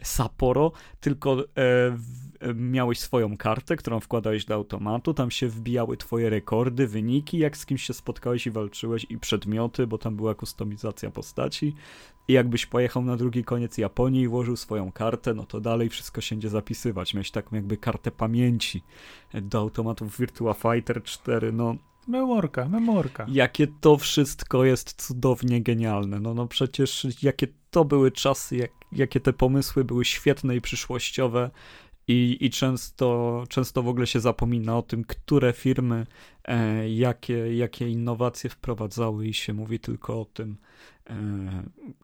Sapporo, 0.04 0.72
tylko 1.00 1.40
e, 1.40 1.46
e, 2.40 2.54
miałeś 2.54 3.00
swoją 3.00 3.38
kartę, 3.38 3.76
którą 3.76 4.00
wkładałeś 4.00 4.46
do 4.46 4.54
automatu, 4.54 5.14
tam 5.14 5.32
się 5.32 5.48
wbijały 5.48 5.98
twoje 5.98 6.30
rekordy, 6.30 6.88
wyniki, 6.88 7.38
jak 7.38 7.58
z 7.58 7.66
kimś 7.66 7.84
się 7.84 7.94
spotkałeś 7.94 8.48
i 8.48 8.52
walczyłeś, 8.52 9.06
i 9.10 9.18
przedmioty, 9.18 9.88
bo 9.88 9.98
tam 9.98 10.16
była 10.16 10.36
kustomizacja 10.36 11.12
postaci. 11.12 11.76
I 12.28 12.34
jakbyś 12.34 12.66
pojechał 12.66 13.04
na 13.04 13.18
drugi 13.18 13.44
koniec 13.44 13.78
Japonii 13.78 14.22
i 14.22 14.28
włożył 14.28 14.56
swoją 14.56 14.92
kartę, 14.92 15.34
no 15.34 15.46
to 15.46 15.62
dalej 15.62 15.90
wszystko 15.90 16.22
się 16.22 16.36
będzie 16.36 16.50
zapisywać. 16.50 17.14
Miałeś 17.14 17.32
taką 17.32 17.56
jakby 17.56 17.78
kartę 17.78 18.12
pamięci 18.12 18.84
do 19.34 19.60
automatów 19.60 20.18
Virtua 20.42 20.54
Fighter 20.54 21.04
4, 21.04 21.52
no 21.52 21.76
Memorka, 22.08 22.70
memorka. 22.70 23.26
Jakie 23.30 23.68
to 23.82 23.98
wszystko 23.98 24.66
jest 24.66 25.08
cudownie 25.08 25.62
genialne. 25.62 26.20
No, 26.20 26.34
no 26.34 26.48
przecież 26.48 27.08
jakie 27.24 27.48
to 27.72 27.86
były 27.86 28.12
czasy, 28.12 28.56
jak, 28.56 28.72
jakie 28.92 29.20
te 29.20 29.34
pomysły 29.34 29.84
były 29.84 30.06
świetne 30.06 30.56
i 30.56 30.62
przyszłościowe. 30.62 31.52
I, 32.08 32.38
I 32.40 32.50
często, 32.50 33.44
często 33.50 33.84
w 33.84 33.88
ogóle 33.88 34.08
się 34.08 34.20
zapomina 34.20 34.78
o 34.78 34.82
tym, 34.82 35.04
które 35.04 35.54
firmy 35.54 36.06
e, 36.46 36.90
jakie, 36.90 37.56
jakie 37.56 37.90
innowacje 37.90 38.50
wprowadzały, 38.50 39.28
i 39.28 39.34
się 39.34 39.54
mówi 39.54 39.80
tylko 39.80 40.22
o 40.22 40.26
tym, 40.26 40.58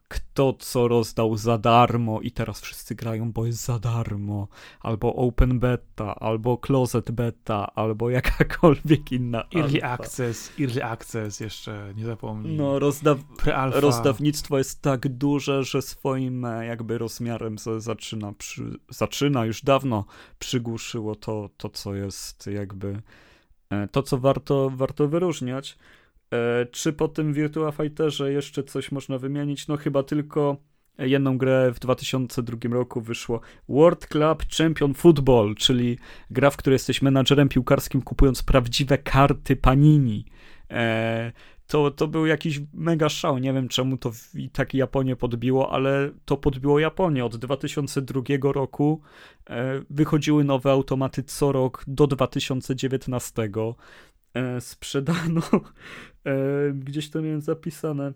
kto 0.08 0.52
co 0.52 0.88
rozdał 0.88 1.36
za 1.36 1.58
darmo 1.58 2.20
i 2.20 2.30
teraz 2.30 2.60
wszyscy 2.60 2.94
grają, 2.94 3.32
bo 3.32 3.46
jest 3.46 3.64
za 3.64 3.78
darmo, 3.78 4.48
albo 4.80 5.14
open 5.14 5.58
beta, 5.58 6.14
albo 6.14 6.58
closet 6.58 7.10
beta, 7.10 7.74
albo 7.74 8.10
jakakolwiek 8.10 9.12
inna 9.12 9.44
Early 9.54 9.82
alpha. 9.82 10.04
access, 10.04 10.52
early 10.60 10.84
access 10.84 11.40
jeszcze, 11.40 11.92
nie 11.96 12.04
zapomnij. 12.04 12.56
No, 12.56 12.78
rozdaw 12.78 13.18
rozdawnictwo 13.72 14.58
jest 14.58 14.82
tak 14.82 15.08
duże, 15.08 15.64
że 15.64 15.82
swoim 15.82 16.44
e, 16.44 16.66
jakby 16.66 16.98
rozmiarem 16.98 17.56
zaczyna, 17.78 18.32
przy, 18.32 18.78
zaczyna 18.88 19.44
już 19.44 19.62
dawno 19.62 20.04
przygłuszyło 20.38 21.14
to, 21.14 21.50
to 21.56 21.68
co 21.68 21.94
jest 21.94 22.46
jakby, 22.46 23.02
e, 23.70 23.88
to 23.88 24.02
co 24.02 24.18
warto, 24.18 24.70
warto 24.70 25.08
wyróżniać. 25.08 25.78
E, 26.32 26.66
czy 26.66 26.92
po 26.92 27.08
tym 27.08 27.32
Virtua 27.32 27.72
Fighterze 27.72 28.32
jeszcze 28.32 28.62
coś 28.62 28.92
można 28.92 29.18
wymienić? 29.18 29.68
No 29.68 29.76
chyba 29.76 30.02
tylko 30.02 30.56
jedną 30.98 31.38
grę 31.38 31.72
w 31.74 31.78
2002 31.78 32.56
roku 32.70 33.00
wyszło 33.00 33.40
World 33.68 34.06
Club 34.06 34.44
Champion 34.58 34.94
Football, 34.94 35.54
czyli 35.54 35.98
gra, 36.30 36.50
w 36.50 36.56
której 36.56 36.74
jesteś 36.74 37.02
menadżerem 37.02 37.48
piłkarskim 37.48 38.02
kupując 38.02 38.42
prawdziwe 38.42 38.98
karty 38.98 39.56
Panini. 39.56 40.24
E, 40.70 41.32
to, 41.66 41.90
to 41.90 42.08
był 42.08 42.26
jakiś 42.26 42.60
mega 42.74 43.08
szał. 43.08 43.38
Nie 43.38 43.52
wiem 43.52 43.68
czemu 43.68 43.96
to 43.96 44.12
i 44.34 44.50
tak 44.50 44.74
Japonię 44.74 45.16
podbiło, 45.16 45.72
ale 45.72 46.10
to 46.24 46.36
podbiło 46.36 46.78
Japonię. 46.78 47.24
Od 47.24 47.36
2002 47.36 48.22
roku 48.52 49.00
e, 49.50 49.82
wychodziły 49.90 50.44
nowe 50.44 50.70
automaty 50.70 51.22
co 51.22 51.52
rok 51.52 51.84
do 51.86 52.06
2019 52.06 53.42
e, 53.42 53.48
sprzedano, 54.60 55.42
e, 56.24 56.72
gdzieś 56.72 57.10
to 57.10 57.22
miałem 57.22 57.40
zapisane, 57.40 58.12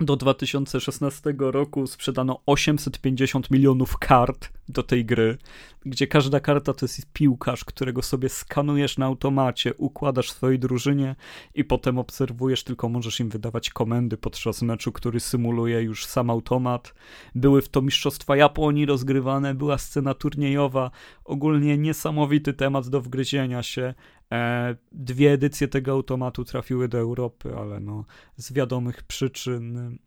do 0.00 0.16
2016 0.16 1.34
roku 1.38 1.86
sprzedano 1.86 2.40
850 2.46 3.50
milionów 3.50 3.98
kart 3.98 4.48
do 4.68 4.82
tej 4.82 5.04
gry, 5.04 5.38
gdzie 5.86 6.06
każda 6.06 6.40
karta 6.40 6.74
to 6.74 6.84
jest 6.86 7.12
piłkarz, 7.12 7.64
którego 7.64 8.02
sobie 8.02 8.28
skanujesz 8.28 8.98
na 8.98 9.06
automacie, 9.06 9.74
układasz 9.74 10.30
swojej 10.30 10.58
drużynie 10.58 11.16
i 11.54 11.64
potem 11.64 11.98
obserwujesz, 11.98 12.64
tylko 12.64 12.88
możesz 12.88 13.20
im 13.20 13.28
wydawać 13.28 13.70
komendy 13.70 14.16
podczas 14.16 14.62
meczu, 14.62 14.92
który 14.92 15.20
symuluje 15.20 15.82
już 15.82 16.06
sam 16.06 16.30
automat. 16.30 16.94
Były 17.34 17.62
w 17.62 17.68
to 17.68 17.82
Mistrzostwa 17.82 18.36
Japonii 18.36 18.86
rozgrywane, 18.86 19.54
była 19.54 19.78
scena 19.78 20.14
turniejowa, 20.14 20.90
ogólnie 21.24 21.78
niesamowity 21.78 22.52
temat 22.52 22.88
do 22.88 23.00
wgryzienia 23.00 23.62
się. 23.62 23.94
E, 24.32 24.76
dwie 24.92 25.32
edycje 25.32 25.68
tego 25.68 25.92
automatu 25.92 26.44
trafiły 26.44 26.88
do 26.88 26.98
Europy, 26.98 27.54
ale 27.56 27.80
no, 27.80 28.04
z 28.36 28.52
wiadomych 28.52 29.02
przyczyn 29.02 29.98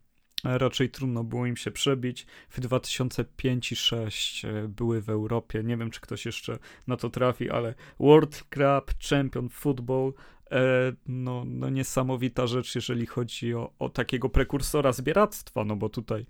e, 0.46 0.58
raczej 0.58 0.90
trudno 0.90 1.24
było 1.24 1.46
im 1.46 1.58
się 1.58 1.72
przebić. 1.72 2.28
W 2.50 2.60
2005 2.60 3.72
i 3.72 3.76
2006 3.76 4.46
e, 4.46 4.68
były 4.68 5.02
w 5.02 5.10
Europie. 5.10 5.64
Nie 5.64 5.78
wiem, 5.78 5.92
czy 5.92 6.02
ktoś 6.02 6.26
jeszcze 6.26 6.60
na 6.88 6.98
to 6.98 7.10
trafi, 7.10 7.50
ale 7.50 7.76
World 8.00 8.38
Cup 8.38 8.94
Champion 9.10 9.50
Football 9.50 10.14
no, 11.08 11.44
no 11.46 11.70
niesamowita 11.70 12.48
rzecz, 12.48 12.76
jeżeli 12.76 13.06
chodzi 13.06 13.54
o, 13.54 13.74
o 13.80 13.90
takiego 13.90 14.30
prekursora 14.30 14.92
zbieractwa, 14.92 15.66
no 15.66 15.76
bo 15.76 15.90
tutaj 15.90 16.26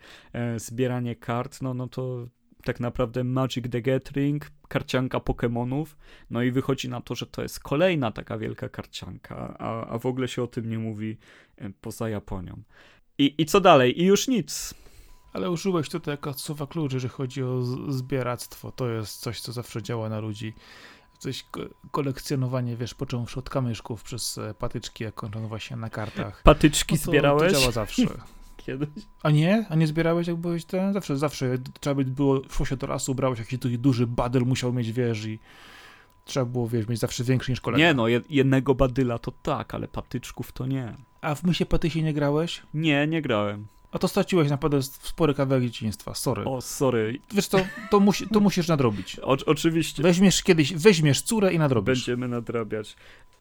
zbieranie 0.57 1.15
kart, 1.15 1.61
no, 1.61 1.73
no 1.73 1.87
to 1.87 2.27
tak 2.61 2.79
naprawdę 2.79 3.23
Magic 3.23 3.65
the 3.71 3.81
Gathering, 3.81 4.51
karcianka 4.67 5.17
Pokémonów, 5.17 5.85
no 6.29 6.41
i 6.41 6.51
wychodzi 6.51 6.89
na 6.89 7.01
to, 7.01 7.15
że 7.15 7.25
to 7.25 7.41
jest 7.41 7.59
kolejna 7.59 8.11
taka 8.11 8.37
wielka 8.37 8.69
karcianka, 8.69 9.55
a, 9.59 9.87
a 9.87 9.97
w 9.97 10.05
ogóle 10.05 10.27
się 10.27 10.43
o 10.43 10.47
tym 10.47 10.69
nie 10.69 10.79
mówi 10.79 11.17
e, 11.57 11.69
poza 11.81 12.09
Japonią. 12.09 12.61
I, 13.17 13.35
I 13.37 13.45
co 13.45 13.61
dalej? 13.61 14.01
I 14.01 14.05
już 14.05 14.27
nic. 14.27 14.73
Ale 15.33 15.51
użyłeś 15.51 15.89
tutaj 15.89 16.13
jako 16.13 16.33
słowa 16.33 16.67
kluczy, 16.67 16.99
że 16.99 17.07
chodzi 17.07 17.43
o 17.43 17.61
zbieractwo. 17.89 18.71
To 18.71 18.89
jest 18.89 19.19
coś, 19.19 19.41
co 19.41 19.51
zawsze 19.51 19.83
działa 19.83 20.09
na 20.09 20.19
ludzi. 20.19 20.53
Coś 21.19 21.45
kolekcjonowanie, 21.91 22.77
wiesz, 22.77 22.93
począwszy 22.93 23.39
od 23.39 23.49
kamyszków 23.49 24.03
przez 24.03 24.37
e, 24.37 24.53
patyczki, 24.53 25.03
jak 25.03 25.15
kończą 25.15 25.47
właśnie 25.47 25.77
na 25.77 25.89
kartach. 25.89 26.43
Patyczki 26.43 26.95
no 26.95 27.01
zbierałeś? 27.01 27.53
To 27.53 27.59
działa 27.59 27.71
zawsze. 27.71 28.03
kiedyś. 28.61 28.89
A 29.23 29.31
nie? 29.31 29.65
A 29.69 29.75
nie 29.75 29.87
zbierałeś 29.87 30.27
jak 30.27 30.35
byłeś 30.35 30.65
ten? 30.65 30.93
Zawsze, 30.93 31.17
zawsze 31.17 31.57
trzeba 31.79 31.95
by 31.95 32.05
było, 32.05 32.41
szło 32.49 32.65
się 32.65 32.77
do 32.77 32.87
lasu, 32.87 33.15
brałeś 33.15 33.39
jakiś 33.39 33.59
taki 33.59 33.79
duży 33.79 34.07
badel, 34.07 34.41
musiał 34.41 34.73
mieć 34.73 34.91
wież 34.91 35.25
i 35.25 35.39
trzeba 36.25 36.45
było, 36.45 36.67
wiesz, 36.67 36.87
mieć 36.87 36.99
zawsze 36.99 37.23
większy 37.23 37.51
niż 37.51 37.61
kolega. 37.61 37.83
Nie 37.83 37.93
no, 37.93 38.07
jednego 38.29 38.75
badyla 38.75 39.19
to 39.19 39.31
tak, 39.43 39.73
ale 39.73 39.87
patyczków 39.87 40.51
to 40.51 40.65
nie. 40.65 40.93
A 41.21 41.35
w 41.35 41.43
Mysie 41.43 41.65
Patysie 41.65 42.01
nie 42.01 42.13
grałeś? 42.13 42.61
Nie, 42.73 43.07
nie 43.07 43.21
grałem. 43.21 43.67
A 43.91 43.99
to 43.99 44.07
straciłeś 44.07 44.49
naprawdę 44.49 44.81
spory 44.81 45.33
kawałek 45.33 45.63
dzieciństwa, 45.63 46.13
sorry. 46.13 46.43
O, 46.45 46.61
sorry. 46.61 47.19
Wiesz 47.33 47.47
to, 47.47 47.59
to, 47.89 47.99
musi, 47.99 48.27
to 48.27 48.39
musisz 48.39 48.67
nadrobić. 48.67 49.19
O, 49.19 49.37
oczywiście. 49.45 50.03
Weźmiesz 50.03 50.43
kiedyś, 50.43 50.73
weźmiesz 50.73 51.21
córę 51.21 51.53
i 51.53 51.59
nadrobisz. 51.59 51.99
Będziemy 51.99 52.27
nadrabiać. 52.27 52.95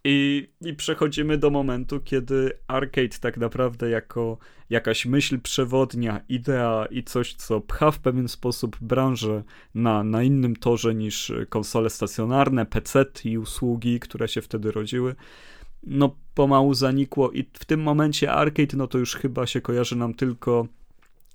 I, 0.05 0.49
I 0.61 0.75
przechodzimy 0.75 1.39
do 1.39 1.51
momentu, 1.51 2.01
kiedy 2.01 2.53
arcade 2.69 3.19
tak 3.21 3.37
naprawdę 3.37 3.91
jako 3.91 4.39
jakaś 4.71 5.07
myśl 5.07 5.41
przewodnia, 5.41 6.21
idea 6.29 6.87
i 6.91 7.05
coś, 7.05 7.35
co 7.35 7.61
pcha 7.61 7.91
w 7.91 7.99
pewien 7.99 8.29
sposób 8.29 8.77
branżę 8.81 9.43
na, 9.75 10.05
na 10.05 10.23
innym 10.23 10.57
torze 10.57 10.95
niż 10.95 11.33
konsole 11.49 11.91
stacjonarne, 11.91 12.67
PC 12.67 13.05
i 13.25 13.39
usługi, 13.39 14.01
które 14.01 14.29
się 14.29 14.43
wtedy 14.43 14.73
rodziły, 14.73 15.15
no 15.83 16.17
pomału 16.41 16.75
zanikło 16.75 17.31
i 17.31 17.45
w 17.53 17.65
tym 17.65 17.83
momencie 17.83 18.33
arcade, 18.33 18.77
no 18.77 18.87
to 18.87 18.99
już 18.99 19.15
chyba 19.15 19.47
się 19.47 19.61
kojarzy 19.61 19.97
nam 19.97 20.15
tylko 20.15 20.67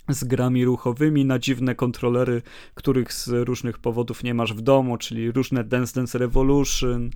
z 0.09 0.23
grami 0.23 0.65
ruchowymi 0.65 1.25
na 1.25 1.39
dziwne 1.39 1.75
kontrolery, 1.75 2.41
których 2.75 3.13
z 3.13 3.27
różnych 3.27 3.77
powodów 3.79 4.23
nie 4.23 4.33
masz 4.33 4.53
w 4.53 4.61
domu, 4.61 4.97
czyli 4.97 5.31
różne 5.31 5.63
Dance 5.63 5.93
Dance 5.95 6.17
Revolution, 6.17 7.09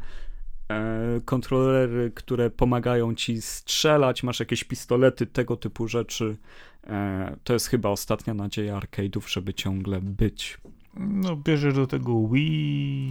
e, 0.69 1.21
kontrolery, 1.25 2.11
które 2.15 2.49
pomagają 2.49 3.15
ci 3.15 3.41
strzelać, 3.41 4.23
masz 4.23 4.39
jakieś 4.39 4.63
pistolety, 4.63 5.25
tego 5.25 5.57
typu 5.57 5.87
rzeczy. 5.87 6.37
E, 6.87 7.35
to 7.43 7.53
jest 7.53 7.67
chyba 7.67 7.89
ostatnia 7.89 8.33
nadzieja 8.33 8.79
arcade'ów, 8.79 9.27
żeby 9.27 9.53
ciągle 9.53 10.01
być. 10.01 10.57
No, 10.97 11.35
bierzesz 11.35 11.73
do 11.73 11.87
tego 11.87 12.27
Wii, 12.27 13.09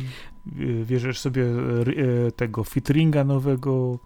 bierzesz 0.87 1.19
sobie 1.19 1.45
e, 1.45 2.33
tego 2.33 2.65
Fitringa 2.65 3.25
nowego, 3.25 3.99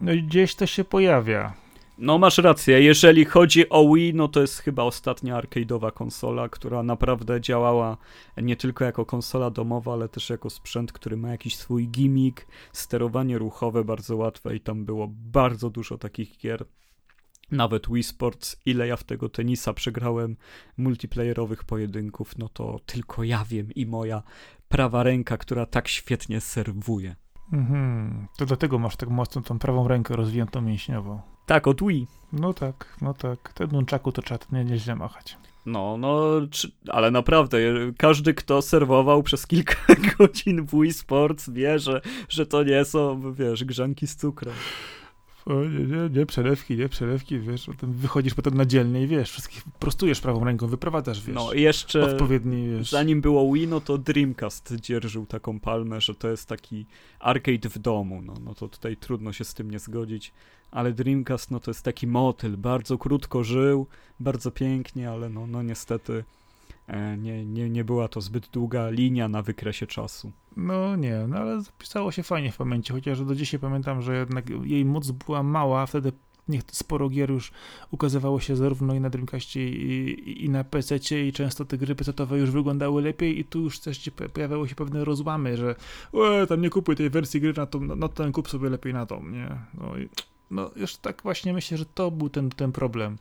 no 0.00 0.12
i 0.12 0.22
gdzieś 0.22 0.54
to 0.54 0.66
się 0.66 0.84
pojawia. 0.84 1.52
No 1.98 2.18
masz 2.18 2.38
rację, 2.38 2.82
jeżeli 2.82 3.24
chodzi 3.24 3.68
o 3.68 3.94
Wii, 3.94 4.14
no 4.14 4.28
to 4.28 4.40
jest 4.40 4.58
chyba 4.58 4.82
ostatnia 4.82 5.40
arcade'owa 5.40 5.92
konsola, 5.92 6.48
która 6.48 6.82
naprawdę 6.82 7.40
działała 7.40 7.96
nie 8.36 8.56
tylko 8.56 8.84
jako 8.84 9.06
konsola 9.06 9.50
domowa, 9.50 9.92
ale 9.92 10.08
też 10.08 10.30
jako 10.30 10.50
sprzęt, 10.50 10.92
który 10.92 11.16
ma 11.16 11.28
jakiś 11.28 11.56
swój 11.56 11.88
gimmick, 11.88 12.46
sterowanie 12.72 13.38
ruchowe 13.38 13.84
bardzo 13.84 14.16
łatwe 14.16 14.56
i 14.56 14.60
tam 14.60 14.84
było 14.84 15.08
bardzo 15.10 15.70
dużo 15.70 15.98
takich 15.98 16.38
gier, 16.38 16.64
nawet 17.50 17.88
Wii 17.92 18.02
Sports, 18.02 18.56
ile 18.66 18.86
ja 18.86 18.96
w 18.96 19.04
tego 19.04 19.28
tenisa 19.28 19.72
przegrałem 19.72 20.36
multiplayerowych 20.76 21.64
pojedynków, 21.64 22.38
no 22.38 22.48
to 22.48 22.80
tylko 22.86 23.24
ja 23.24 23.44
wiem 23.48 23.72
i 23.72 23.86
moja 23.86 24.22
prawa 24.68 25.02
ręka, 25.02 25.36
która 25.36 25.66
tak 25.66 25.88
świetnie 25.88 26.40
serwuje. 26.40 27.16
Mhm. 27.52 28.26
To 28.36 28.46
dlatego 28.46 28.78
masz 28.78 28.96
tak 28.96 29.08
mocno 29.08 29.42
tą 29.42 29.58
prawą 29.58 29.88
rękę 29.88 30.16
rozwiniętą 30.16 30.60
mięśniowo. 30.60 31.22
Tak, 31.46 31.66
od 31.66 31.82
Wii. 31.82 32.06
No 32.32 32.54
tak, 32.54 32.96
no 33.00 33.14
tak. 33.14 33.52
Ten 33.52 33.70
nunchaku 33.72 34.12
to 34.12 34.22
trzeba 34.22 34.40
nie, 34.52 34.64
nieźle 34.64 34.96
machać. 34.96 35.36
No, 35.66 35.96
no, 35.96 36.30
czy, 36.50 36.70
ale 36.88 37.10
naprawdę, 37.10 37.58
każdy, 37.98 38.34
kto 38.34 38.62
serwował 38.62 39.22
przez 39.22 39.46
kilka 39.46 39.76
godzin 40.18 40.66
w 40.66 40.80
Wii 40.80 40.92
Sports 40.92 41.50
wie, 41.50 41.78
że, 41.78 42.00
że 42.28 42.46
to 42.46 42.62
nie 42.62 42.84
są, 42.84 43.32
wiesz, 43.32 43.64
grzanki 43.64 44.06
z 44.06 44.16
cukrem. 44.16 44.54
O, 45.50 45.64
nie, 45.64 45.86
nie, 45.86 46.10
nie, 46.18 46.26
przelewki, 46.26 46.76
nie, 46.76 46.88
przelewki, 46.88 47.40
wiesz, 47.40 47.66
potem 47.66 47.92
wychodzisz 47.92 48.34
potem 48.34 48.54
na 48.54 48.64
dzielnie 48.66 49.02
i 49.02 49.06
wiesz, 49.06 49.30
wszystkich 49.30 49.62
prostujesz 49.78 50.20
prawą 50.20 50.44
ręką, 50.44 50.66
wyprowadzasz, 50.66 51.22
wiesz, 51.22 51.36
No 51.36 51.52
i 51.52 51.62
jeszcze, 51.62 52.02
odpowiedni, 52.02 52.68
wiesz. 52.68 52.90
zanim 52.90 53.20
było 53.20 53.52
Wii, 53.52 53.68
no 53.68 53.80
to 53.80 53.98
Dreamcast 53.98 54.74
dzierżył 54.74 55.26
taką 55.26 55.60
palmę, 55.60 56.00
że 56.00 56.14
to 56.14 56.28
jest 56.28 56.48
taki 56.48 56.86
arcade 57.20 57.68
w 57.68 57.78
domu, 57.78 58.22
no, 58.22 58.34
no 58.44 58.54
to 58.54 58.68
tutaj 58.68 58.96
trudno 58.96 59.32
się 59.32 59.44
z 59.44 59.54
tym 59.54 59.70
nie 59.70 59.78
zgodzić, 59.78 60.32
ale 60.70 60.92
Dreamcast, 60.92 61.50
no 61.50 61.60
to 61.60 61.70
jest 61.70 61.82
taki 61.82 62.06
motyl, 62.06 62.56
bardzo 62.56 62.98
krótko 62.98 63.44
żył, 63.44 63.86
bardzo 64.20 64.50
pięknie, 64.50 65.10
ale 65.10 65.28
no, 65.28 65.46
no 65.46 65.62
niestety 65.62 66.24
nie, 67.18 67.46
nie, 67.46 67.70
nie 67.70 67.84
była 67.84 68.08
to 68.08 68.20
zbyt 68.20 68.48
długa 68.48 68.90
linia 68.90 69.28
na 69.28 69.42
wykresie 69.42 69.86
czasu. 69.86 70.32
No 70.56 70.96
nie, 70.96 71.24
no 71.28 71.36
ale 71.36 71.62
zapisało 71.62 72.12
się 72.12 72.22
fajnie 72.22 72.52
w 72.52 72.56
pamięci, 72.56 72.92
chociaż 72.92 73.24
do 73.24 73.34
dzisiaj 73.34 73.60
pamiętam, 73.60 74.02
że 74.02 74.16
jednak 74.16 74.44
jej 74.64 74.84
moc 74.84 75.10
była 75.10 75.42
mała, 75.42 75.86
wtedy 75.86 76.12
niech 76.50 76.62
sporo 76.72 77.08
gier 77.08 77.30
już 77.30 77.52
ukazywało 77.90 78.40
się 78.40 78.56
zarówno 78.56 78.94
i 78.94 79.00
na 79.00 79.10
Dreamcastie 79.10 79.68
i, 79.68 80.44
i 80.44 80.50
na 80.50 80.64
PC 80.64 80.98
i 81.26 81.32
często 81.32 81.64
te 81.64 81.78
gry 81.78 81.94
PC-owe 81.94 82.38
już 82.38 82.50
wyglądały 82.50 83.02
lepiej 83.02 83.38
i 83.38 83.44
tu 83.44 83.60
już 83.60 83.80
też 83.80 84.10
pojawiały 84.32 84.68
się 84.68 84.74
pewne 84.74 85.04
rozłamy, 85.04 85.56
że 85.56 85.74
e, 86.14 86.46
tam 86.46 86.60
nie 86.60 86.70
kupuj 86.70 86.96
tej 86.96 87.10
wersji 87.10 87.40
gry 87.40 87.52
na 87.56 87.66
tą, 87.66 87.80
no, 87.80 87.96
no 87.96 88.08
ten 88.08 88.32
kup 88.32 88.48
sobie 88.48 88.70
lepiej 88.70 88.92
na 88.92 89.06
tą, 89.06 89.26
nie? 89.26 89.58
No, 89.74 89.98
i, 89.98 90.08
no 90.50 90.70
już 90.76 90.96
tak 90.96 91.22
właśnie 91.22 91.52
myślę, 91.52 91.78
że 91.78 91.84
to 91.84 92.10
był 92.10 92.28
ten, 92.28 92.50
ten 92.50 92.72
problem, 92.72 93.18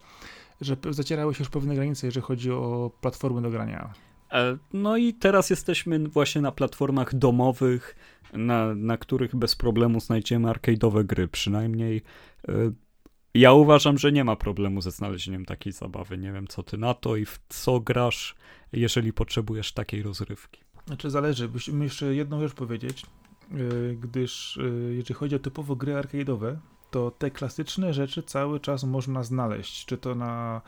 że 0.62 0.78
zacierały 0.90 1.34
się 1.34 1.42
już 1.42 1.50
pewne 1.50 1.76
granice, 1.76 2.08
jeżeli 2.08 2.26
chodzi 2.26 2.52
o 2.52 2.92
platformy 3.02 3.42
do 3.42 3.50
grania. 3.50 3.94
E, 4.32 4.58
no 4.74 4.98
i 4.98 5.14
teraz 5.14 5.50
jesteśmy 5.50 6.00
właśnie 6.00 6.42
na 6.42 6.52
platformach 6.52 7.16
domowych, 7.16 7.96
na, 8.34 8.76
na 8.76 8.98
których 8.98 9.36
bez 9.36 9.56
problemu 9.56 10.00
znajdziemy 10.00 10.48
arcade'owe 10.48 11.06
gry. 11.06 11.28
Przynajmniej 11.28 12.02
e, 12.48 12.72
ja 13.34 13.54
uważam, 13.54 13.98
że 13.98 14.12
nie 14.12 14.24
ma 14.24 14.36
problemu 14.36 14.82
ze 14.82 14.92
znalezieniem 14.92 15.46
takiej 15.46 15.74
zabawy. 15.74 16.18
Nie 16.18 16.32
wiem, 16.32 16.48
co 16.48 16.64
ty 16.64 16.78
na 16.78 16.94
to 16.94 17.16
i 17.16 17.26
w 17.26 17.40
co 17.50 17.80
grasz, 17.80 18.36
jeżeli 18.72 19.14
potrzebujesz 19.14 19.74
takiej 19.74 20.04
rozrywki. 20.04 20.62
Znaczy 20.88 21.10
zależy, 21.10 21.50
musimy 21.50 21.84
jeszcze 21.84 22.16
jedną 22.16 22.40
rzecz 22.40 22.54
powiedzieć, 22.54 23.06
e, 23.52 23.56
gdyż 23.96 24.60
jeżeli 24.90 25.16
chodzi 25.16 25.36
o 25.36 25.40
typowo 25.40 25.76
gry 25.76 25.94
arcade'owe, 25.94 26.58
to 26.92 27.12
te 27.12 27.32
klasyczne 27.32 27.94
rzeczy 27.94 28.24
cały 28.24 28.60
czas 28.60 28.84
można 28.84 29.24
znaleźć, 29.24 29.86
czy 29.86 29.98
to 29.98 30.16
na 30.16 30.62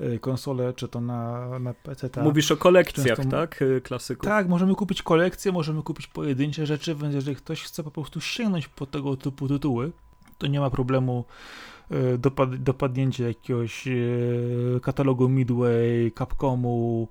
y, 0.00 0.18
konsolę, 0.18 0.72
czy 0.72 0.88
to 0.88 1.00
na, 1.00 1.48
na 1.58 1.74
PC. 1.74 2.10
Mówisz 2.22 2.50
o 2.50 2.56
kolekcjach, 2.56 3.16
Często... 3.16 3.30
tak? 3.30 3.62
Y, 3.62 3.80
klasyków. 3.80 4.24
Tak, 4.24 4.48
możemy 4.48 4.74
kupić 4.74 5.02
kolekcję, 5.02 5.52
możemy 5.52 5.82
kupić 5.82 6.06
pojedyncze 6.06 6.66
rzeczy, 6.66 6.94
więc 6.94 7.14
jeżeli 7.14 7.36
ktoś 7.36 7.62
chce 7.62 7.84
po 7.84 7.90
prostu 7.90 8.20
sięgnąć 8.20 8.68
po 8.68 8.86
tego 8.86 9.16
typu 9.16 9.48
tytuły, 9.48 9.92
to 10.38 10.46
nie 10.46 10.60
ma 10.60 10.70
problemu 10.70 11.24
y, 12.14 12.18
dopad 12.18 12.56
dopadnięcia 12.56 13.28
jakiegoś 13.28 13.88
katalogu 14.82 15.28
Midway, 15.28 16.12
Capcomu, 16.18 17.08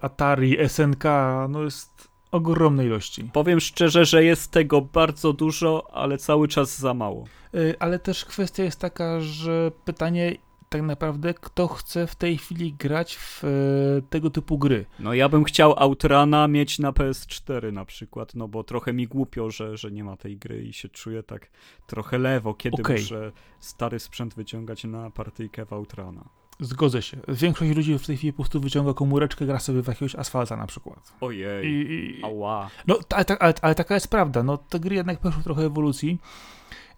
Atari, 0.00 0.56
SNK, 0.68 1.04
no 1.48 1.62
jest 1.62 2.09
ogromnej 2.30 2.86
ilości. 2.86 3.24
Powiem 3.32 3.60
szczerze, 3.60 4.04
że 4.04 4.24
jest 4.24 4.50
tego 4.50 4.80
bardzo 4.80 5.32
dużo, 5.32 5.86
ale 5.92 6.18
cały 6.18 6.48
czas 6.48 6.78
za 6.78 6.94
mało. 6.94 7.24
Y, 7.54 7.74
ale 7.78 7.98
też 7.98 8.24
kwestia 8.24 8.64
jest 8.64 8.80
taka, 8.80 9.20
że 9.20 9.70
pytanie 9.84 10.36
tak 10.68 10.82
naprawdę, 10.82 11.34
kto 11.34 11.68
chce 11.68 12.06
w 12.06 12.16
tej 12.16 12.38
chwili 12.38 12.72
grać 12.72 13.16
w 13.16 13.44
y, 13.44 14.02
tego 14.10 14.30
typu 14.30 14.58
gry. 14.58 14.86
No 14.98 15.14
ja 15.14 15.28
bym 15.28 15.44
chciał 15.44 15.74
Outrana 15.76 16.48
mieć 16.48 16.78
na 16.78 16.92
PS4 16.92 17.72
na 17.72 17.84
przykład, 17.84 18.34
no 18.34 18.48
bo 18.48 18.64
trochę 18.64 18.92
mi 18.92 19.06
głupio, 19.06 19.50
że, 19.50 19.76
że 19.76 19.90
nie 19.90 20.04
ma 20.04 20.16
tej 20.16 20.36
gry 20.36 20.62
i 20.62 20.72
się 20.72 20.88
czuję 20.88 21.22
tak 21.22 21.50
trochę 21.86 22.18
lewo, 22.18 22.54
kiedy 22.54 22.82
okay. 22.82 22.96
muszę 22.96 23.32
stary 23.60 23.98
sprzęt 23.98 24.34
wyciągać 24.34 24.84
na 24.84 25.10
partyjkę 25.10 25.66
w 25.66 25.72
Outrana. 25.72 26.39
Zgodzę 26.60 27.02
się. 27.02 27.16
Większość 27.28 27.76
ludzi 27.76 27.98
w 27.98 28.06
tej 28.06 28.16
chwili 28.16 28.32
po 28.32 28.36
prostu 28.36 28.60
wyciąga 28.60 28.94
komóreczkę, 28.94 29.46
gra 29.46 29.58
sobie 29.58 29.82
w 29.82 29.88
jakiegoś 29.88 30.14
asfalta 30.14 30.56
na 30.56 30.66
przykład. 30.66 31.12
Ojej, 31.20 31.66
I, 31.66 32.18
i, 32.20 32.24
ała. 32.24 32.70
No, 32.86 32.98
ale, 33.10 33.24
ale, 33.40 33.54
ale, 33.62 33.74
taka 33.74 33.94
jest 33.94 34.08
prawda. 34.08 34.42
No, 34.42 34.58
te 34.58 34.80
gry 34.80 34.96
jednak 34.96 35.20
przeszły 35.20 35.42
trochę 35.42 35.62
ewolucji 35.62 36.18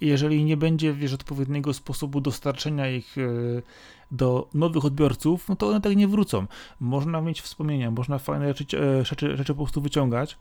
i 0.01 0.07
jeżeli 0.07 0.45
nie 0.45 0.57
będzie, 0.57 0.93
wiesz, 0.93 1.13
odpowiedniego 1.13 1.75
sposobu 1.75 2.21
dostarczenia 2.21 2.91
ich 2.91 3.19
e, 3.19 3.23
do 4.11 4.49
nowych 4.55 4.85
odbiorców, 4.85 5.49
no 5.49 5.57
to 5.57 5.69
one 5.69 5.81
tak 5.81 5.97
nie 5.97 6.09
wrócą. 6.09 6.47
Można 6.81 7.21
mieć 7.21 7.41
wspomnienia, 7.41 7.91
można 7.91 8.19
fajne 8.19 8.55
rzeczy, 8.55 8.81
e, 8.81 9.05
rzeczy, 9.05 9.37
rzeczy 9.37 9.55
po 9.55 9.63
prostu 9.63 9.81
wyciągać, 9.81 10.39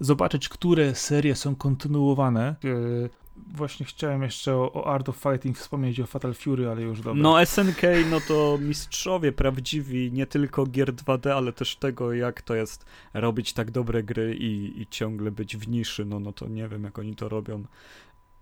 zobaczyć, 0.00 0.48
które 0.48 0.94
serie 0.94 1.34
są 1.34 1.56
kontynuowane, 1.56 2.56
e, 2.64 3.23
Właśnie 3.36 3.86
chciałem 3.86 4.22
jeszcze 4.22 4.56
o, 4.56 4.72
o, 4.72 4.94
Art 4.94 5.08
of 5.08 5.16
Fighting 5.16 5.58
wspomnieć 5.58 6.00
o 6.00 6.06
Fatal 6.06 6.34
Fury, 6.34 6.68
ale 6.68 6.82
już 6.82 7.00
dobra. 7.00 7.22
No 7.22 7.46
SNK, 7.46 7.82
no 8.10 8.20
to 8.20 8.58
mistrzowie 8.60 9.32
prawdziwi, 9.32 10.12
nie 10.12 10.26
tylko 10.26 10.66
gier 10.66 10.94
2D, 10.94 11.30
ale 11.30 11.52
też 11.52 11.76
tego, 11.76 12.12
jak 12.12 12.42
to 12.42 12.54
jest 12.54 12.86
robić 13.14 13.52
tak 13.52 13.70
dobre 13.70 14.02
gry 14.02 14.36
i, 14.36 14.80
i 14.82 14.86
ciągle 14.86 15.30
być 15.30 15.56
w 15.56 15.68
niszy, 15.68 16.04
no, 16.04 16.20
no 16.20 16.32
to 16.32 16.48
nie 16.48 16.68
wiem, 16.68 16.84
jak 16.84 16.98
oni 16.98 17.16
to 17.16 17.28
robią. 17.28 17.64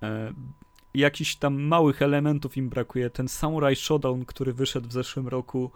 E, 0.03 0.33
jakichś 0.95 1.37
tam 1.37 1.63
małych 1.63 2.03
elementów 2.03 2.57
im 2.57 2.69
brakuje. 2.69 3.11
Ten 3.11 3.29
Samurai 3.29 3.77
Showdown, 3.77 4.25
który 4.25 4.53
wyszedł 4.53 4.89
w 4.89 4.93
zeszłym 4.93 5.29
roku, 5.29 5.71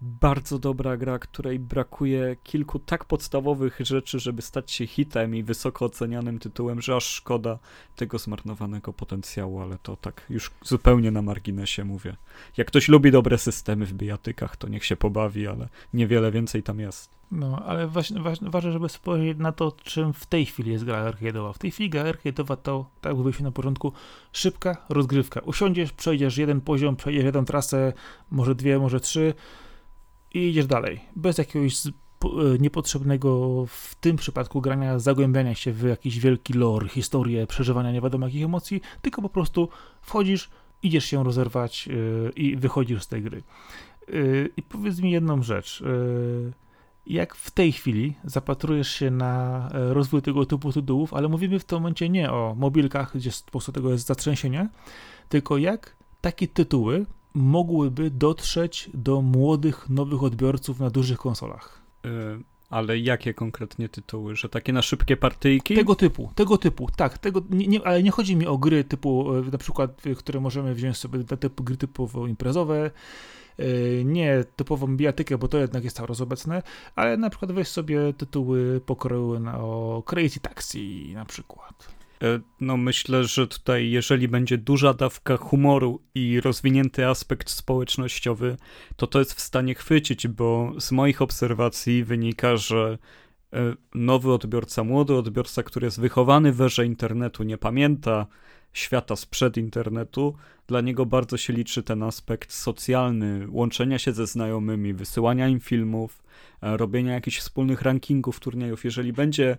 bardzo 0.00 0.58
dobra 0.58 0.96
gra, 0.96 1.18
której 1.18 1.58
brakuje 1.58 2.36
kilku 2.42 2.78
tak 2.78 3.04
podstawowych 3.04 3.80
rzeczy, 3.80 4.18
żeby 4.18 4.42
stać 4.42 4.72
się 4.72 4.86
hitem 4.86 5.34
i 5.34 5.42
wysoko 5.42 5.84
ocenianym 5.84 6.38
tytułem, 6.38 6.82
że 6.82 6.96
aż 6.96 7.04
szkoda 7.04 7.58
tego 7.96 8.18
zmarnowanego 8.18 8.92
potencjału, 8.92 9.60
ale 9.60 9.78
to 9.78 9.96
tak 9.96 10.26
już 10.30 10.50
zupełnie 10.64 11.10
na 11.10 11.22
marginesie 11.22 11.84
mówię. 11.84 12.16
Jak 12.56 12.66
ktoś 12.66 12.88
lubi 12.88 13.10
dobre 13.10 13.38
systemy 13.38 13.86
w 13.86 13.92
bijatykach, 13.92 14.56
to 14.56 14.68
niech 14.68 14.84
się 14.84 14.96
pobawi, 14.96 15.46
ale 15.46 15.68
niewiele 15.94 16.30
więcej 16.30 16.62
tam 16.62 16.80
jest. 16.80 17.14
No, 17.30 17.62
ale 17.66 17.86
właśnie, 17.86 18.20
ważne, 18.20 18.50
ważne, 18.50 18.72
żeby 18.72 18.88
spojrzeć 18.88 19.38
na 19.38 19.52
to, 19.52 19.72
czym 19.82 20.12
w 20.12 20.26
tej 20.26 20.46
chwili 20.46 20.72
jest 20.72 20.84
gra 20.84 21.10
arcade'owa. 21.10 21.52
W 21.52 21.58
tej 21.58 21.70
chwili 21.70 21.90
gra 21.90 22.04
arcade'owa 22.04 22.56
to, 22.56 22.90
tak 23.00 23.10
jak 23.10 23.16
mówiliśmy 23.16 23.44
na 23.44 23.52
początku, 23.52 23.92
szybka 24.32 24.76
rozgrywka. 24.88 25.40
Usiądziesz, 25.40 25.92
przejdziesz 25.92 26.38
jeden 26.38 26.60
poziom, 26.60 26.96
przejdziesz 26.96 27.24
jedną 27.24 27.44
trasę, 27.44 27.92
może 28.30 28.54
dwie, 28.54 28.78
może 28.78 29.00
trzy, 29.00 29.34
i 30.34 30.48
idziesz 30.48 30.66
dalej. 30.66 31.00
Bez 31.16 31.38
jakiegoś 31.38 31.86
e, 31.86 31.90
niepotrzebnego 32.60 33.64
w 33.66 33.94
tym 33.94 34.16
przypadku 34.16 34.60
grania, 34.60 34.98
zagłębiania 34.98 35.54
się 35.54 35.72
w 35.72 35.82
jakiś 35.82 36.18
wielki 36.18 36.52
lore, 36.52 36.88
historię, 36.88 37.46
przeżywania 37.46 37.92
nie 37.92 38.00
wiadomo 38.00 38.26
jakich 38.26 38.44
emocji, 38.44 38.80
tylko 39.02 39.22
po 39.22 39.28
prostu 39.28 39.68
wchodzisz, 40.02 40.50
idziesz 40.82 41.04
się 41.04 41.24
rozerwać 41.24 41.86
yy, 41.86 42.32
i 42.36 42.56
wychodzisz 42.56 43.02
z 43.02 43.08
tej 43.08 43.22
gry. 43.22 43.42
Yy, 44.08 44.50
I 44.56 44.62
powiedz 44.62 45.00
mi 45.00 45.10
jedną 45.10 45.42
rzecz. 45.42 45.82
Jak 47.06 47.34
w 47.34 47.50
tej 47.50 47.72
chwili 47.72 48.14
zapatrujesz 48.24 48.88
się 48.88 49.10
na 49.10 49.68
rozwój 49.72 50.22
tego 50.22 50.46
typu 50.46 50.72
tytułów, 50.72 51.14
ale 51.14 51.28
mówimy 51.28 51.58
w 51.58 51.64
tym 51.64 51.78
momencie 51.78 52.08
nie 52.08 52.32
o 52.32 52.54
mobilkach, 52.58 53.16
gdzie 53.16 53.30
po 53.44 53.50
prostu 53.50 53.72
tego 53.72 53.92
jest 53.92 54.06
zatrzęsienie, 54.06 54.68
tylko 55.28 55.58
jak 55.58 55.96
takie 56.20 56.48
tytuły 56.48 57.06
mogłyby 57.34 58.10
dotrzeć 58.10 58.90
do 58.94 59.22
młodych, 59.22 59.90
nowych 59.90 60.22
odbiorców 60.22 60.80
na 60.80 60.90
dużych 60.90 61.18
konsolach. 61.18 61.82
Yy, 62.04 62.10
ale 62.70 62.98
jakie 62.98 63.34
konkretnie 63.34 63.88
tytuły? 63.88 64.36
Że 64.36 64.48
takie 64.48 64.72
na 64.72 64.82
szybkie 64.82 65.16
partyjki? 65.16 65.74
Tego 65.74 65.94
typu, 65.94 66.30
tego 66.34 66.58
typu, 66.58 66.88
tak. 66.96 67.18
Tego, 67.18 67.42
nie, 67.50 67.66
nie, 67.66 67.86
ale 67.86 68.02
nie 68.02 68.10
chodzi 68.10 68.36
mi 68.36 68.46
o 68.46 68.58
gry 68.58 68.84
typu, 68.84 69.34
e, 69.36 69.42
na 69.52 69.58
przykład, 69.58 70.02
które 70.16 70.40
możemy 70.40 70.74
wziąć 70.74 70.96
sobie, 70.96 71.24
te 71.24 71.36
typu, 71.36 71.64
gry 71.64 71.76
typowo 71.76 72.26
imprezowe, 72.26 72.90
nie 74.04 74.44
typową 74.56 74.96
bijatykę, 74.96 75.38
bo 75.38 75.48
to 75.48 75.58
jednak 75.58 75.84
jest 75.84 75.96
coraz 75.96 76.20
obecne, 76.20 76.62
ale 76.96 77.16
na 77.16 77.30
przykład 77.30 77.52
weź 77.52 77.68
sobie 77.68 78.12
tytuły 78.12 78.80
pokroju 78.80 79.40
na, 79.40 79.58
o 79.58 80.02
Crazy 80.06 80.40
Taxi 80.40 81.12
na 81.14 81.24
przykład. 81.24 81.88
E, 82.24 82.40
no 82.60 82.76
myślę, 82.76 83.24
że 83.24 83.46
tutaj 83.46 83.90
jeżeli 83.90 84.28
będzie 84.28 84.58
duża 84.58 84.94
dawka 84.94 85.36
humoru 85.36 86.02
i 86.14 86.40
rozwinięty 86.40 87.06
aspekt 87.06 87.50
społecznościowy, 87.50 88.56
to 88.96 89.06
to 89.06 89.18
jest 89.18 89.34
w 89.34 89.40
stanie 89.40 89.74
chwycić, 89.74 90.28
bo 90.28 90.72
z 90.78 90.92
moich 90.92 91.22
obserwacji 91.22 92.04
wynika, 92.04 92.56
że 92.56 92.98
e, 93.52 93.74
nowy 93.94 94.32
odbiorca, 94.32 94.84
młody 94.84 95.14
odbiorca, 95.14 95.62
który 95.62 95.86
jest 95.86 96.00
wychowany 96.00 96.52
w 96.52 96.60
erze 96.60 96.86
internetu, 96.86 97.42
nie 97.42 97.58
pamięta 97.58 98.26
świata 98.74 99.16
sprzed 99.16 99.56
internetu, 99.56 100.34
dla 100.66 100.80
niego 100.80 101.06
bardzo 101.06 101.36
się 101.36 101.52
liczy 101.52 101.82
ten 101.82 102.02
aspekt 102.02 102.52
socjalny, 102.52 103.46
łączenia 103.50 103.98
się 103.98 104.12
ze 104.12 104.26
znajomymi, 104.26 104.94
wysyłania 104.94 105.48
im 105.48 105.60
filmów, 105.60 106.22
e, 106.62 106.76
robienia 106.76 107.12
jakichś 107.12 107.38
wspólnych 107.38 107.82
rankingów 107.82 108.40
turniejów. 108.40 108.84
Jeżeli 108.84 109.12
będzie 109.12 109.56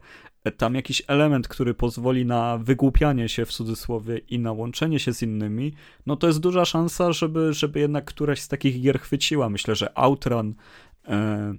tam 0.57 0.76
jakiś 0.76 1.03
element, 1.07 1.47
który 1.47 1.74
pozwoli 1.74 2.26
na 2.26 2.57
wygłupianie 2.57 3.30
się 3.30 3.45
w 3.45 3.51
cudzysłowie 3.51 4.18
i 4.18 4.39
na 4.39 4.51
łączenie 4.51 4.99
się 4.99 5.13
z 5.13 5.22
innymi, 5.22 5.74
no 6.05 6.16
to 6.16 6.28
jest 6.28 6.39
duża 6.39 6.66
szansa, 6.66 7.13
żeby, 7.13 7.53
żeby 7.53 7.80
jednak 7.80 8.05
któraś 8.05 8.41
z 8.41 8.47
takich 8.47 8.82
gier 8.82 8.99
chwyciła. 8.99 9.49
Myślę, 9.49 9.76
że 9.76 9.97
Outrun 9.97 10.53
e, 11.07 11.55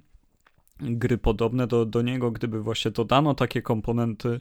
gry 0.79 1.17
podobne 1.17 1.67
do, 1.67 1.85
do 1.85 2.01
niego, 2.01 2.31
gdyby 2.31 2.61
właśnie 2.61 2.91
dodano 2.91 3.33
takie 3.33 3.61
komponenty, 3.61 4.39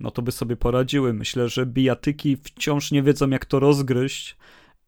no 0.00 0.10
to 0.10 0.22
by 0.22 0.32
sobie 0.32 0.56
poradziły. 0.56 1.12
Myślę, 1.12 1.48
że 1.48 1.66
bijatyki 1.66 2.36
wciąż 2.36 2.90
nie 2.90 3.02
wiedzą, 3.02 3.30
jak 3.30 3.46
to 3.46 3.60
rozgryźć, 3.60 4.36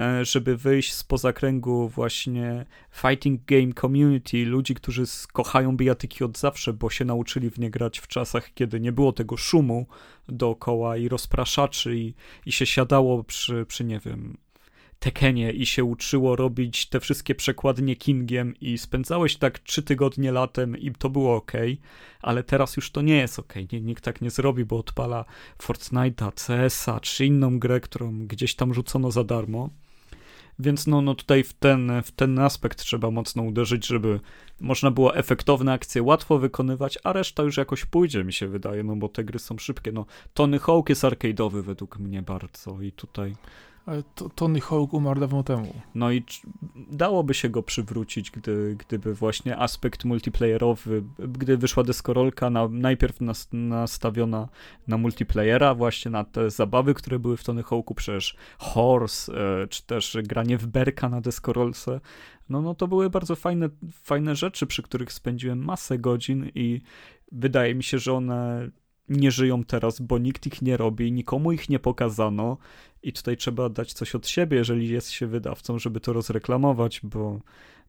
e, 0.01 0.25
żeby 0.25 0.57
wyjść 0.57 0.93
spoza 0.93 1.33
kręgu 1.33 1.89
właśnie 1.89 2.67
fighting 2.93 3.45
game 3.45 3.73
community, 3.81 4.47
ludzi, 4.47 4.75
którzy 4.75 5.05
kochają 5.33 5.77
bijatyki 5.77 6.25
od 6.25 6.39
zawsze, 6.39 6.73
bo 6.73 6.91
się 6.91 7.05
nauczyli 7.05 7.51
w 7.51 7.59
nie 7.59 7.71
grać 7.71 7.99
w 7.99 8.09
czasach, 8.09 8.55
kiedy 8.55 8.81
nie 8.81 8.93
było 8.93 9.13
tego 9.13 9.37
szumu 9.37 9.87
dookoła 10.29 10.97
i 10.97 11.09
rozpraszaczy 11.09 11.97
i, 11.97 12.15
i 12.47 12.53
się 12.53 12.67
siadało 12.67 13.25
przy, 13.25 13.67
przy 13.67 13.85
nie 13.85 14.01
wiem, 14.01 14.37
Tekenie 15.01 15.53
i 15.53 15.67
się 15.67 15.85
uczyło 15.85 16.37
robić 16.37 16.87
te 16.87 17.01
wszystkie 17.01 17.35
przekładnie 17.35 17.97
Kingiem 17.97 18.55
i 18.61 18.79
spędzałeś 18.79 19.37
tak 19.37 19.59
trzy 19.59 19.83
tygodnie 19.83 20.33
latem 20.33 20.77
i 20.77 20.93
to 20.93 21.11
było 21.11 21.37
ok, 21.37 21.53
ale 22.23 22.43
teraz 22.43 22.77
już 22.77 22.91
to 22.91 23.03
nie 23.03 23.17
jest 23.17 23.39
ok. 23.39 23.55
Nikt 23.83 24.05
tak 24.05 24.21
nie 24.21 24.31
zrobi, 24.31 24.65
bo 24.65 24.79
odpala 24.79 25.25
Fortnite'a, 25.63 26.33
CS-a 26.33 27.01
czy 27.01 27.27
inną 27.27 27.59
grę, 27.59 27.81
którą 27.81 28.27
gdzieś 28.27 28.55
tam 28.55 28.75
rzucono 28.75 29.11
za 29.11 29.25
darmo. 29.25 29.71
Więc 30.59 30.87
no, 30.87 31.03
no 31.03 31.15
tutaj 31.15 31.45
w 31.45 31.53
ten, 31.53 31.93
w 32.05 32.13
ten 32.13 32.39
aspekt 32.39 32.79
trzeba 32.79 33.11
mocno 33.11 33.43
uderzyć, 33.43 33.87
żeby 33.87 34.21
można 34.61 34.91
było 34.91 35.17
efektowne 35.17 35.73
akcje 35.73 36.03
łatwo 36.03 36.39
wykonywać, 36.39 36.99
a 37.05 37.13
reszta 37.13 37.43
już 37.43 37.57
jakoś 37.57 37.85
pójdzie, 37.85 38.25
mi 38.25 38.33
się 38.33 38.49
wydaje, 38.49 38.83
no 38.83 38.97
bo 38.97 39.09
te 39.09 39.25
gry 39.25 39.39
są 39.39 39.59
szybkie. 39.59 39.93
No, 39.93 40.07
Tony 40.35 40.59
Hawk 40.59 40.89
jest 40.89 41.03
arcade'owy 41.03 41.63
według 41.63 41.99
mnie 41.99 42.23
bardzo 42.23 42.83
i 42.83 42.93
tutaj 42.93 43.35
to, 44.15 44.29
Tony 44.29 44.61
Hawk 44.61 44.95
umarł 44.95 45.21
dawno 45.21 45.43
temu. 45.43 45.75
No 45.95 46.13
i 46.13 46.25
dałoby 46.91 47.35
się 47.35 47.49
go 47.49 47.63
przywrócić, 47.63 48.31
gdy, 48.31 48.77
gdyby 48.79 49.15
właśnie 49.15 49.57
aspekt 49.57 50.05
multiplayerowy, 50.05 51.03
gdy 51.19 51.57
wyszła 51.57 51.83
deskorolka 51.83 52.51
na, 52.51 52.69
najpierw 52.69 53.21
nas, 53.21 53.49
nastawiona 53.53 54.49
na 54.89 54.99
multiplayera, 54.99 55.75
właśnie 55.75 56.11
na 56.11 56.25
te 56.25 56.51
zabawy, 56.51 56.95
które 56.95 57.19
były 57.19 57.37
w 57.37 57.45
Tony 57.45 57.63
Hawku, 57.63 57.95
przecież 57.95 58.37
Horse, 58.59 59.33
e, 59.63 59.67
czy 59.69 59.87
też 59.87 60.17
granie 60.23 60.59
w 60.59 60.67
Berka 60.67 61.09
na 61.09 61.21
deskorolce, 61.21 62.01
no, 62.49 62.63
no 62.63 62.75
to 62.75 62.89
były 62.89 63.11
bardzo 63.11 63.37
fajne, 63.37 63.69
fajne 63.93 64.37
rzeczy, 64.37 64.67
przy 64.67 64.83
których 64.83 65.13
spędziłem 65.13 65.65
masę 65.65 65.99
godzin 65.99 66.51
i 66.55 66.81
wydaje 67.33 67.75
mi 67.75 67.83
się, 67.83 67.99
że 67.99 68.13
one 68.13 68.71
nie 69.11 69.31
żyją 69.31 69.65
teraz, 69.65 70.01
bo 70.01 70.19
nikt 70.19 70.47
ich 70.47 70.63
nie 70.63 70.77
robi, 70.77 71.13
nikomu 71.13 71.53
ich 71.53 71.69
nie 71.69 71.79
pokazano 71.79 72.59
i 73.03 73.13
tutaj 73.13 73.37
trzeba 73.37 73.69
dać 73.69 73.93
coś 73.93 74.15
od 74.15 74.29
siebie, 74.29 74.57
jeżeli 74.57 74.89
jest 74.89 75.11
się 75.11 75.27
wydawcą, 75.27 75.79
żeby 75.79 76.01
to 76.01 76.13
rozreklamować, 76.13 77.01
bo 77.03 77.41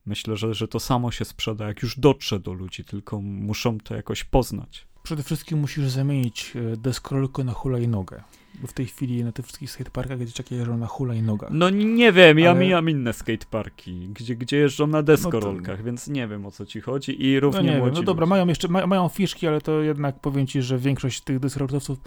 myślę, 0.05 0.37
że, 0.37 0.53
że 0.53 0.67
to 0.67 0.79
samo 0.79 1.11
się 1.11 1.25
sprzeda, 1.25 1.67
jak 1.67 1.81
już 1.81 1.99
dotrze 1.99 2.39
do 2.39 2.53
ludzi, 2.53 2.83
tylko 2.83 3.21
muszą 3.21 3.77
to 3.77 3.95
jakoś 3.95 4.23
poznać. 4.23 4.87
Przede 5.03 5.23
wszystkim 5.23 5.59
musisz 5.59 5.89
zamienić 5.89 6.53
e, 6.55 6.77
deskorolkę 6.77 7.43
na 7.43 7.53
hulajnogę. 7.53 8.23
Bo 8.61 8.67
w 8.67 8.73
tej 8.73 8.85
chwili 8.85 9.23
na 9.23 9.31
tych 9.31 9.45
wszystkich 9.45 9.71
skateparkach 9.71 10.19
gdzie 10.19 10.33
takie 10.33 10.55
jeżdżą 10.55 10.77
na 10.77 10.87
hulajnogach. 10.87 11.49
No 11.53 11.69
nie 11.69 12.11
wiem, 12.11 12.39
ja 12.39 12.51
Ale... 12.51 12.59
mijam 12.59 12.89
inne 12.89 13.13
skateparki, 13.13 14.09
gdzie, 14.09 14.35
gdzie 14.35 14.57
jeżdżą 14.57 14.87
na 14.87 15.03
deskorolkach, 15.03 15.67
no 15.67 15.77
to... 15.77 15.83
więc 15.83 16.07
nie 16.07 16.27
wiem 16.27 16.45
o 16.45 16.51
co 16.51 16.65
ci 16.65 16.81
chodzi 16.81 17.25
i 17.25 17.39
równie 17.39 17.61
no 17.61 17.77
nie 17.77 17.85
wiem, 17.85 17.93
No 17.93 18.03
dobra, 18.03 18.25
mają 18.25 18.47
jeszcze, 18.47 18.67
ma, 18.67 18.87
mają 18.87 19.09
fiszki, 19.09 19.47
ale 19.47 19.61
to 19.61 19.81
jednak 19.81 20.19
powiem 20.19 20.47
ci, 20.47 20.61
że 20.61 20.77
większość 20.77 21.21
tych 21.21 21.39
deskorolkowców 21.39 21.99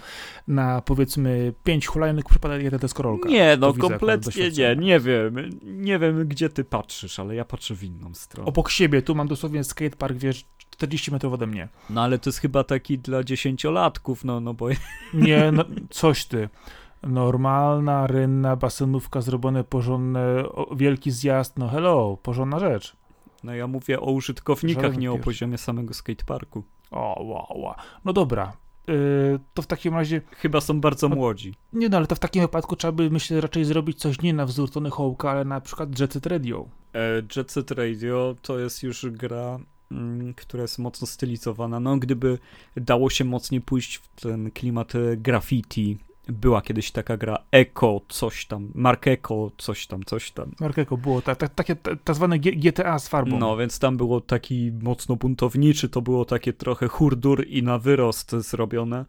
na 0.48 0.80
powiedzmy 0.80 1.52
pięć 1.64 1.86
hulajnek 1.86 2.28
przypada 2.28 2.56
jedna 2.56 2.78
deskorolka. 2.78 3.28
Nie, 3.28 3.56
no 3.60 3.72
kompletnie 3.72 4.50
nie, 4.50 4.76
nie 4.76 5.00
wiem, 5.00 5.50
nie 5.62 5.98
wiem 5.98 6.28
gdzie 6.28 6.48
ty 6.48 6.64
patrzysz, 6.64 7.18
ale 7.18 7.34
ja 7.34 7.44
patrzę 7.44 7.74
w 7.74 7.84
inną 7.84 8.14
stronę. 8.14 8.48
Obok 8.48 8.70
siebie, 8.70 9.02
tu 9.02 9.14
mam 9.14 9.28
dosłownie 9.28 9.64
skatepark, 9.64 10.16
wiesz, 10.18 10.44
40 10.74 11.12
metrów 11.12 11.32
ode 11.32 11.46
mnie. 11.46 11.68
No 11.90 12.02
ale 12.02 12.18
to 12.18 12.30
jest 12.30 12.38
chyba 12.38 12.64
taki 12.64 12.98
dla 12.98 13.24
dziesięciolatków, 13.24 14.24
no, 14.24 14.40
no 14.40 14.54
bo... 14.54 14.68
Nie, 15.14 15.52
no, 15.52 15.64
coś 15.90 16.24
ty. 16.24 16.48
Normalna, 17.02 18.06
rynna 18.06 18.56
basenówka, 18.56 19.20
zrobione 19.20 19.64
porządne, 19.64 20.44
wielki 20.76 21.10
zjazd, 21.10 21.58
no 21.58 21.68
hello, 21.68 22.18
porządna 22.22 22.58
rzecz. 22.58 22.96
No 23.44 23.54
ja 23.54 23.66
mówię 23.66 24.00
o 24.00 24.12
użytkownikach, 24.12 24.96
nie 24.96 25.12
o 25.12 25.18
poziomie 25.18 25.58
samego 25.58 25.94
skateparku. 25.94 26.64
O, 26.90 27.22
wow, 27.22 27.60
wow. 27.60 27.74
No 28.04 28.12
dobra, 28.12 28.52
Yy, 28.88 29.38
to 29.54 29.62
w 29.62 29.66
takim 29.66 29.94
razie... 29.94 30.20
Chyba 30.30 30.60
są 30.60 30.80
bardzo 30.80 31.08
młodzi. 31.08 31.54
Nie 31.72 31.88
no, 31.88 31.96
ale 31.96 32.06
to 32.06 32.14
w 32.14 32.18
takim 32.18 32.42
wypadku 32.42 32.76
trzeba 32.76 32.92
by, 32.92 33.10
myślę, 33.10 33.40
raczej 33.40 33.64
zrobić 33.64 33.98
coś 33.98 34.22
nie 34.22 34.34
na 34.34 34.46
wzór 34.46 34.70
Tony 34.70 34.90
Hawk'a, 34.90 35.28
ale 35.28 35.44
na 35.44 35.60
przykład 35.60 36.00
Jet 36.00 36.12
Set 36.12 36.26
Radio. 36.26 36.68
E, 36.94 37.22
Jet 37.36 37.52
Set 37.52 37.70
Radio 37.70 38.36
to 38.42 38.58
jest 38.58 38.82
już 38.82 39.06
gra 39.10 39.58
która 40.36 40.62
jest 40.62 40.78
mocno 40.78 41.06
stylizowana. 41.06 41.80
No, 41.80 41.96
gdyby 41.96 42.38
dało 42.76 43.10
się 43.10 43.24
mocniej 43.24 43.60
pójść 43.60 43.96
w 43.96 44.20
ten 44.20 44.50
klimat 44.50 44.94
e, 44.94 45.16
graffiti, 45.16 45.98
była 46.28 46.62
kiedyś 46.62 46.90
taka 46.90 47.16
gra 47.16 47.38
Eco, 47.50 48.00
coś 48.08 48.46
tam, 48.46 48.70
Mark 48.74 49.06
Eco, 49.06 49.50
coś 49.58 49.86
tam, 49.86 50.04
coś 50.04 50.30
tam. 50.30 50.52
Mark 50.60 50.78
Eco 50.78 50.96
było, 50.96 51.22
ta, 51.22 51.34
ta, 51.34 51.48
takie 51.48 51.76
tak 51.76 52.16
zwane 52.16 52.38
GTA 52.38 52.98
z 52.98 53.08
farbą. 53.08 53.38
No, 53.38 53.56
więc 53.56 53.78
tam 53.78 53.96
było 53.96 54.20
taki 54.20 54.72
mocno 54.82 55.16
buntowniczy, 55.16 55.88
to 55.88 56.02
było 56.02 56.24
takie 56.24 56.52
trochę 56.52 56.88
hurdur 56.88 57.46
i 57.48 57.62
na 57.62 57.78
wyrost 57.78 58.30
zrobione. 58.30 59.04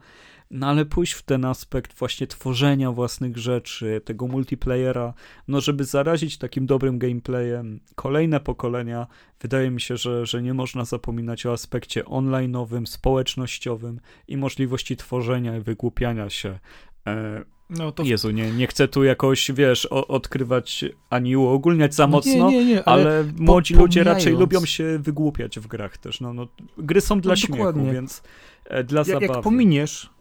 No 0.52 0.68
ale 0.68 0.86
pójść 0.86 1.14
w 1.14 1.22
ten 1.22 1.46
aspekt 1.46 2.00
właśnie 2.00 2.28
tworzenia 2.28 2.92
własnych 2.92 3.38
rzeczy, 3.38 4.02
tego 4.06 4.28
multiplayera, 4.28 5.14
no 5.48 5.62
żeby 5.62 5.84
zarazić 5.84 6.38
takim 6.38 6.66
dobrym 6.66 7.00
gameplayem 7.00 7.80
kolejne 7.96 8.40
pokolenia, 8.40 9.08
wydaje 9.42 9.72
mi 9.72 9.82
się, 9.82 9.98
że, 9.98 10.26
że 10.26 10.42
nie 10.42 10.54
można 10.54 10.86
zapominać 10.86 11.46
o 11.46 11.52
aspekcie 11.52 12.04
online'owym, 12.04 12.86
społecznościowym 12.86 14.00
i 14.28 14.38
możliwości 14.38 14.98
tworzenia 14.98 15.58
i 15.58 15.62
wygłupiania 15.62 16.30
się. 16.30 16.60
E, 17.08 17.46
no 17.70 17.92
to... 17.92 18.04
Jezu, 18.04 18.32
nie, 18.32 18.52
nie 18.52 18.68
chcę 18.68 18.88
tu 18.88 19.04
jakoś, 19.04 19.52
wiesz, 19.52 19.88
o, 19.92 20.08
odkrywać 20.08 20.86
ani 21.10 21.38
uogólniać 21.38 21.96
za 21.96 22.08
mocno, 22.08 22.38
no 22.38 22.50
nie, 22.52 22.58
nie, 22.58 22.66
nie, 22.66 22.84
ale, 22.84 23.04
ale 23.04 23.24
młodzi 23.38 23.74
ludzie 23.74 24.04
raczej 24.04 24.34
lubią 24.34 24.66
się 24.66 25.00
wygłupiać 25.00 25.60
w 25.60 25.68
grach 25.68 25.98
też. 25.98 26.22
No, 26.22 26.34
no, 26.34 26.48
gry 26.78 27.02
są 27.02 27.22
dla 27.22 27.32
no, 27.32 27.36
śmiechu, 27.36 27.64
dokładnie. 27.64 27.92
więc 27.92 28.24
e, 28.66 28.84
dla 28.84 29.00
jak, 29.00 29.08
zabawy. 29.08 29.26
Jak 29.26 29.42
pominiesz 29.42 30.15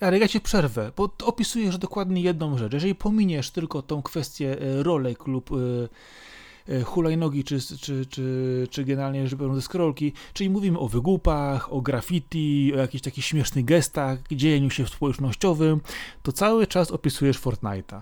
ale 0.00 0.18
ja 0.18 0.28
cię 0.28 0.40
przerwę, 0.40 0.92
bo 0.96 1.10
opisujesz 1.22 1.78
dokładnie 1.78 2.22
jedną 2.22 2.58
rzecz. 2.58 2.72
Jeżeli 2.72 2.94
pominiesz 2.94 3.50
tylko 3.50 3.82
tą 3.82 4.02
kwestię 4.02 4.60
e, 4.60 4.82
rolek 4.82 5.26
lub 5.26 5.50
e, 5.52 5.54
e, 6.74 6.82
hulajnogi, 6.82 7.44
czy, 7.44 7.60
czy, 7.60 8.06
czy, 8.06 8.68
czy 8.70 8.84
generalnie 8.84 9.28
rzecz 9.28 9.38
biorąc 9.38 9.68
czyli 10.32 10.50
mówimy 10.50 10.78
o 10.78 10.88
wygłupach, 10.88 11.72
o 11.72 11.80
graffiti, 11.80 12.72
o 12.74 12.78
jakichś 12.78 13.04
takich 13.04 13.24
śmiesznych 13.24 13.64
gestach, 13.64 14.18
dziejeniu 14.32 14.70
się 14.70 14.86
społecznościowym, 14.86 15.80
to 16.22 16.32
cały 16.32 16.66
czas 16.66 16.90
opisujesz 16.90 17.40
Fortnite'a. 17.40 18.00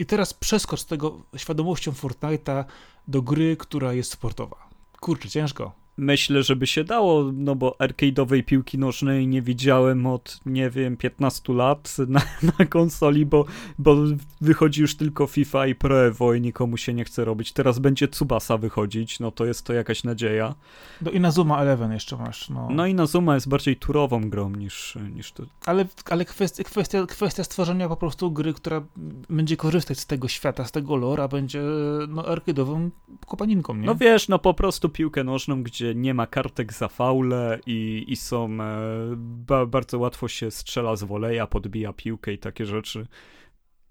I 0.00 0.06
teraz 0.06 0.34
przeskocz 0.34 0.80
z 0.80 0.86
tego 0.86 1.22
świadomością 1.36 1.92
Fortnite'a 1.92 2.64
do 3.08 3.22
gry, 3.22 3.56
która 3.56 3.92
jest 3.92 4.12
sportowa. 4.12 4.68
Kurczę, 5.00 5.28
ciężko 5.28 5.80
myślę, 5.96 6.42
żeby 6.42 6.66
się 6.66 6.84
dało, 6.84 7.30
no 7.32 7.54
bo 7.54 7.76
arcade'owej 7.78 8.44
piłki 8.44 8.78
nożnej 8.78 9.26
nie 9.26 9.42
widziałem 9.42 10.06
od, 10.06 10.40
nie 10.46 10.70
wiem, 10.70 10.96
15 10.96 11.52
lat 11.52 11.96
na, 12.08 12.20
na 12.58 12.66
konsoli, 12.66 13.26
bo, 13.26 13.44
bo 13.78 13.96
wychodzi 14.40 14.80
już 14.80 14.96
tylko 14.96 15.26
FIFA 15.26 15.66
i 15.66 15.74
Pro 15.74 16.06
Evo 16.06 16.34
i 16.34 16.40
nikomu 16.40 16.76
się 16.76 16.94
nie 16.94 17.04
chce 17.04 17.24
robić. 17.24 17.52
Teraz 17.52 17.78
będzie 17.78 18.08
Tsubasa 18.08 18.58
wychodzić, 18.58 19.20
no 19.20 19.30
to 19.30 19.46
jest 19.46 19.66
to 19.66 19.72
jakaś 19.72 20.04
nadzieja. 20.04 20.54
No 21.02 21.10
i 21.10 21.20
na 21.20 21.30
Zuma 21.30 21.62
Eleven 21.62 21.92
jeszcze 21.92 22.16
masz, 22.16 22.50
no. 22.50 22.68
No 22.70 22.86
i 22.86 22.94
na 22.94 23.06
Zuma 23.06 23.34
jest 23.34 23.48
bardziej 23.48 23.76
turową 23.76 24.30
grą 24.30 24.50
niż, 24.50 24.98
niż 25.14 25.32
to. 25.32 25.42
Ale, 25.66 25.86
ale 26.10 26.24
kwestia, 26.24 26.64
kwestia, 26.64 27.06
kwestia 27.06 27.44
stworzenia 27.44 27.88
po 27.88 27.96
prostu 27.96 28.30
gry, 28.30 28.54
która 28.54 28.82
będzie 29.30 29.56
korzystać 29.56 29.98
z 29.98 30.06
tego 30.06 30.28
świata, 30.28 30.64
z 30.64 30.72
tego 30.72 30.96
lora, 30.96 31.28
będzie 31.28 31.62
no 32.08 32.22
arcade'ową 32.22 32.90
kopaninką, 33.26 33.74
nie? 33.74 33.86
No 33.86 33.94
wiesz, 33.94 34.28
no 34.28 34.38
po 34.38 34.54
prostu 34.54 34.88
piłkę 34.88 35.24
nożną, 35.24 35.62
gdzie 35.62 35.89
nie 35.94 36.14
ma 36.14 36.26
kartek 36.26 36.72
za 36.72 36.88
faule 36.88 37.58
i, 37.66 38.04
i 38.08 38.16
są 38.16 38.48
e, 38.60 38.78
ba, 39.16 39.66
bardzo 39.66 39.98
łatwo 39.98 40.28
się 40.28 40.50
strzela 40.50 40.96
z 40.96 41.04
woleja, 41.04 41.46
podbija 41.46 41.92
piłkę 41.92 42.32
i 42.32 42.38
takie 42.38 42.66
rzeczy. 42.66 43.06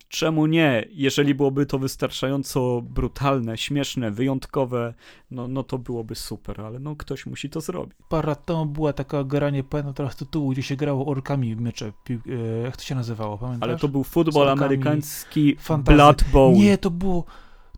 czemu 0.10 0.46
nie? 0.46 0.86
Jeżeli 0.92 1.36
byłoby 1.36 1.66
to 1.66 1.80
wystarczająco 1.80 2.82
brutalne, 2.82 3.58
śmieszne, 3.58 4.12
wyjątkowe, 4.12 4.94
no, 5.32 5.48
no 5.48 5.64
to 5.64 5.78
byłoby 5.78 6.16
super, 6.16 6.62
ale 6.62 6.80
no 6.80 6.96
ktoś 6.96 7.26
musi 7.26 7.50
to 7.50 7.62
zrobić. 7.62 7.98
Parę 8.10 8.28
lat 8.28 8.46
temu 8.46 8.66
była 8.66 8.94
taka 8.94 9.24
gra, 9.24 9.50
nie 9.50 9.64
pamiętam 9.64 9.94
teraz 9.94 10.16
tytułu, 10.16 10.50
gdzie 10.50 10.64
się 10.64 10.76
grało 10.76 11.06
orkami 11.06 11.56
w 11.56 11.62
mecze. 11.62 11.92
E, 12.10 12.64
jak 12.64 12.78
to 12.78 12.84
się 12.84 12.96
nazywało, 12.96 13.38
pamiętasz? 13.38 13.70
Ale 13.70 13.80
to 13.80 13.88
był 13.88 14.04
futbol 14.04 14.50
amerykański 14.50 15.58
Blood 15.84 16.24
Bowl. 16.34 16.54
Nie, 16.54 16.78
to 16.78 16.92
było, 16.92 17.26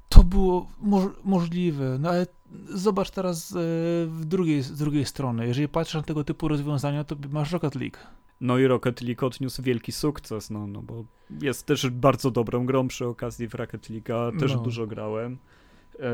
to 0.09 0.23
było 0.23 0.67
moż, 0.81 1.05
możliwe, 1.23 1.97
no 1.99 2.09
ale 2.09 2.27
zobacz 2.69 3.11
teraz 3.11 3.51
e, 3.51 3.55
w 4.07 4.21
drugiej, 4.25 4.61
z 4.61 4.77
drugiej 4.77 5.05
strony. 5.05 5.47
Jeżeli 5.47 5.67
patrzysz 5.67 5.95
na 5.95 6.01
tego 6.01 6.23
typu 6.23 6.47
rozwiązania, 6.47 7.03
to 7.03 7.15
masz 7.31 7.51
Rocket 7.51 7.75
League 7.75 7.97
no 8.41 8.57
i 8.57 8.67
Rocket 8.67 9.01
League 9.01 9.25
odniósł 9.25 9.63
wielki 9.63 9.91
sukces, 9.91 10.49
no, 10.49 10.67
no 10.67 10.81
bo 10.81 11.05
jest 11.41 11.65
też 11.65 11.89
bardzo 11.89 12.31
dobrą 12.31 12.65
grą 12.65 12.87
przy 12.87 13.07
okazji 13.07 13.47
w 13.47 13.55
Rocket 13.55 13.89
League, 13.89 14.39
też 14.39 14.55
no. 14.55 14.61
dużo 14.61 14.87
grałem. 14.87 15.37
E, 15.99 16.07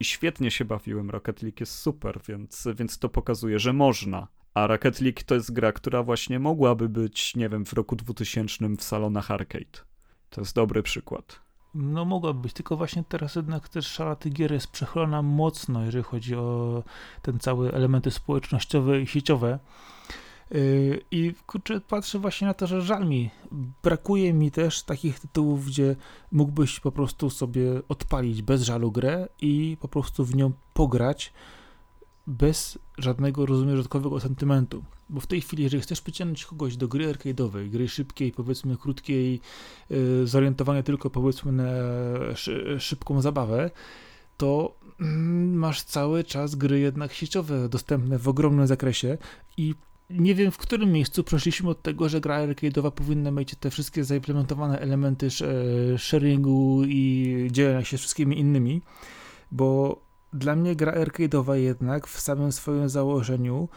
I 0.00 0.04
świetnie 0.04 0.50
się 0.50 0.64
bawiłem, 0.64 1.10
Rocket 1.10 1.42
League 1.42 1.56
jest 1.60 1.78
super, 1.78 2.20
więc, 2.28 2.68
więc 2.74 2.98
to 2.98 3.08
pokazuje, 3.08 3.58
że 3.58 3.72
można. 3.72 4.28
A 4.54 4.66
Rocket 4.66 5.00
League 5.00 5.20
to 5.26 5.34
jest 5.34 5.52
gra, 5.52 5.72
która 5.72 6.02
właśnie 6.02 6.38
mogłaby 6.38 6.88
być, 6.88 7.36
nie 7.36 7.48
wiem, 7.48 7.66
w 7.66 7.72
roku 7.72 7.96
2000 7.96 8.68
w 8.76 8.82
salonach 8.82 9.30
arcade. 9.30 9.84
To 10.30 10.40
jest 10.40 10.54
dobry 10.54 10.82
przykład. 10.82 11.41
No 11.74 12.04
mogłaby 12.04 12.40
być, 12.40 12.52
tylko 12.52 12.76
właśnie 12.76 13.04
teraz 13.08 13.34
jednak 13.34 13.68
też 13.68 13.86
szala 13.86 14.16
tych 14.16 14.32
gier 14.32 14.52
jest 14.52 14.66
przechylona 14.66 15.22
mocno, 15.22 15.84
jeżeli 15.84 16.04
chodzi 16.04 16.34
o 16.34 16.82
ten 17.22 17.38
cały 17.38 17.72
elementy 17.72 18.10
społecznościowe 18.10 19.00
i 19.00 19.06
sieciowe. 19.06 19.58
Yy, 20.50 21.00
I 21.10 21.34
kurczę, 21.46 21.80
patrzę 21.80 22.18
właśnie 22.18 22.46
na 22.46 22.54
to, 22.54 22.66
że 22.66 22.82
żal 22.82 23.06
mi. 23.06 23.30
Brakuje 23.82 24.32
mi 24.32 24.50
też 24.50 24.82
takich 24.82 25.20
tytułów, 25.20 25.66
gdzie 25.66 25.96
mógłbyś 26.32 26.80
po 26.80 26.92
prostu 26.92 27.30
sobie 27.30 27.82
odpalić 27.88 28.42
bez 28.42 28.62
żalu 28.62 28.92
grę 28.92 29.28
i 29.40 29.76
po 29.80 29.88
prostu 29.88 30.24
w 30.24 30.34
nią 30.34 30.52
pograć 30.74 31.32
bez 32.26 32.78
żadnego, 32.98 33.46
rozumiem, 33.46 33.76
dodatkowego 33.76 34.20
sentymentu. 34.20 34.84
Bo 35.10 35.20
w 35.20 35.26
tej 35.26 35.40
chwili, 35.40 35.62
jeżeli 35.62 35.82
chcesz 35.82 36.00
przyciągnąć 36.00 36.44
kogoś 36.44 36.76
do 36.76 36.88
gry 36.88 37.12
arcade'owej, 37.12 37.70
gry 37.70 37.88
szybkiej, 37.88 38.32
powiedzmy 38.32 38.76
krótkiej, 38.76 39.40
yy, 39.90 40.26
zorientowania 40.26 40.82
tylko 40.82 41.10
powiedzmy 41.10 41.52
na 41.52 41.64
szybką 42.78 43.20
zabawę, 43.20 43.70
to 44.36 44.74
mm, 45.00 45.54
masz 45.54 45.82
cały 45.82 46.24
czas 46.24 46.54
gry 46.54 46.80
jednak 46.80 47.12
sieciowe 47.12 47.68
dostępne 47.68 48.18
w 48.18 48.28
ogromnym 48.28 48.66
zakresie 48.66 49.18
i 49.56 49.74
nie 50.10 50.34
wiem 50.34 50.50
w 50.50 50.58
którym 50.58 50.92
miejscu 50.92 51.24
przeszliśmy 51.24 51.70
od 51.70 51.82
tego, 51.82 52.08
że 52.08 52.20
gra 52.20 52.46
arcade'owa 52.46 52.90
powinna 52.90 53.30
mieć 53.30 53.54
te 53.54 53.70
wszystkie 53.70 54.04
zaimplementowane 54.04 54.80
elementy 54.80 55.28
sharingu 55.98 56.82
i 56.84 57.48
dzielenia 57.50 57.84
się 57.84 57.98
z 57.98 58.00
wszystkimi 58.00 58.38
innymi, 58.38 58.82
bo 59.50 60.00
dla 60.32 60.56
mnie 60.56 60.76
gra 60.76 60.92
arcade'owa 60.92 61.54
jednak 61.54 62.06
w 62.06 62.20
samym 62.20 62.52
swoim 62.52 62.88
założeniu 62.88 63.68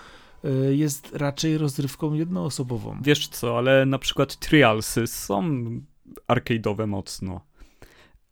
e, 0.44 0.50
jest 0.74 1.16
raczej 1.16 1.58
rozrywką 1.58 2.14
jednoosobową. 2.14 2.98
Wiesz 3.02 3.28
co, 3.28 3.58
ale 3.58 3.86
na 3.86 4.00
przykład 4.00 4.36
trialsy 4.36 5.08
są 5.08 5.44
arcade'owe 6.28 6.88
mocno. 6.88 7.42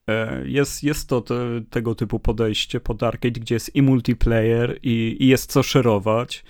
E, 0.07 0.47
jest, 0.47 0.84
jest 0.84 1.09
to 1.09 1.21
te, 1.21 1.36
tego 1.69 1.95
typu 1.95 2.19
podejście 2.19 2.80
pod 2.80 3.03
arcade, 3.03 3.39
gdzie 3.39 3.55
jest 3.55 3.76
i 3.76 3.82
multiplayer, 3.82 4.80
i, 4.84 5.17
i 5.19 5.28
jest 5.28 5.51
co 5.51 5.63
szerować 5.63 6.43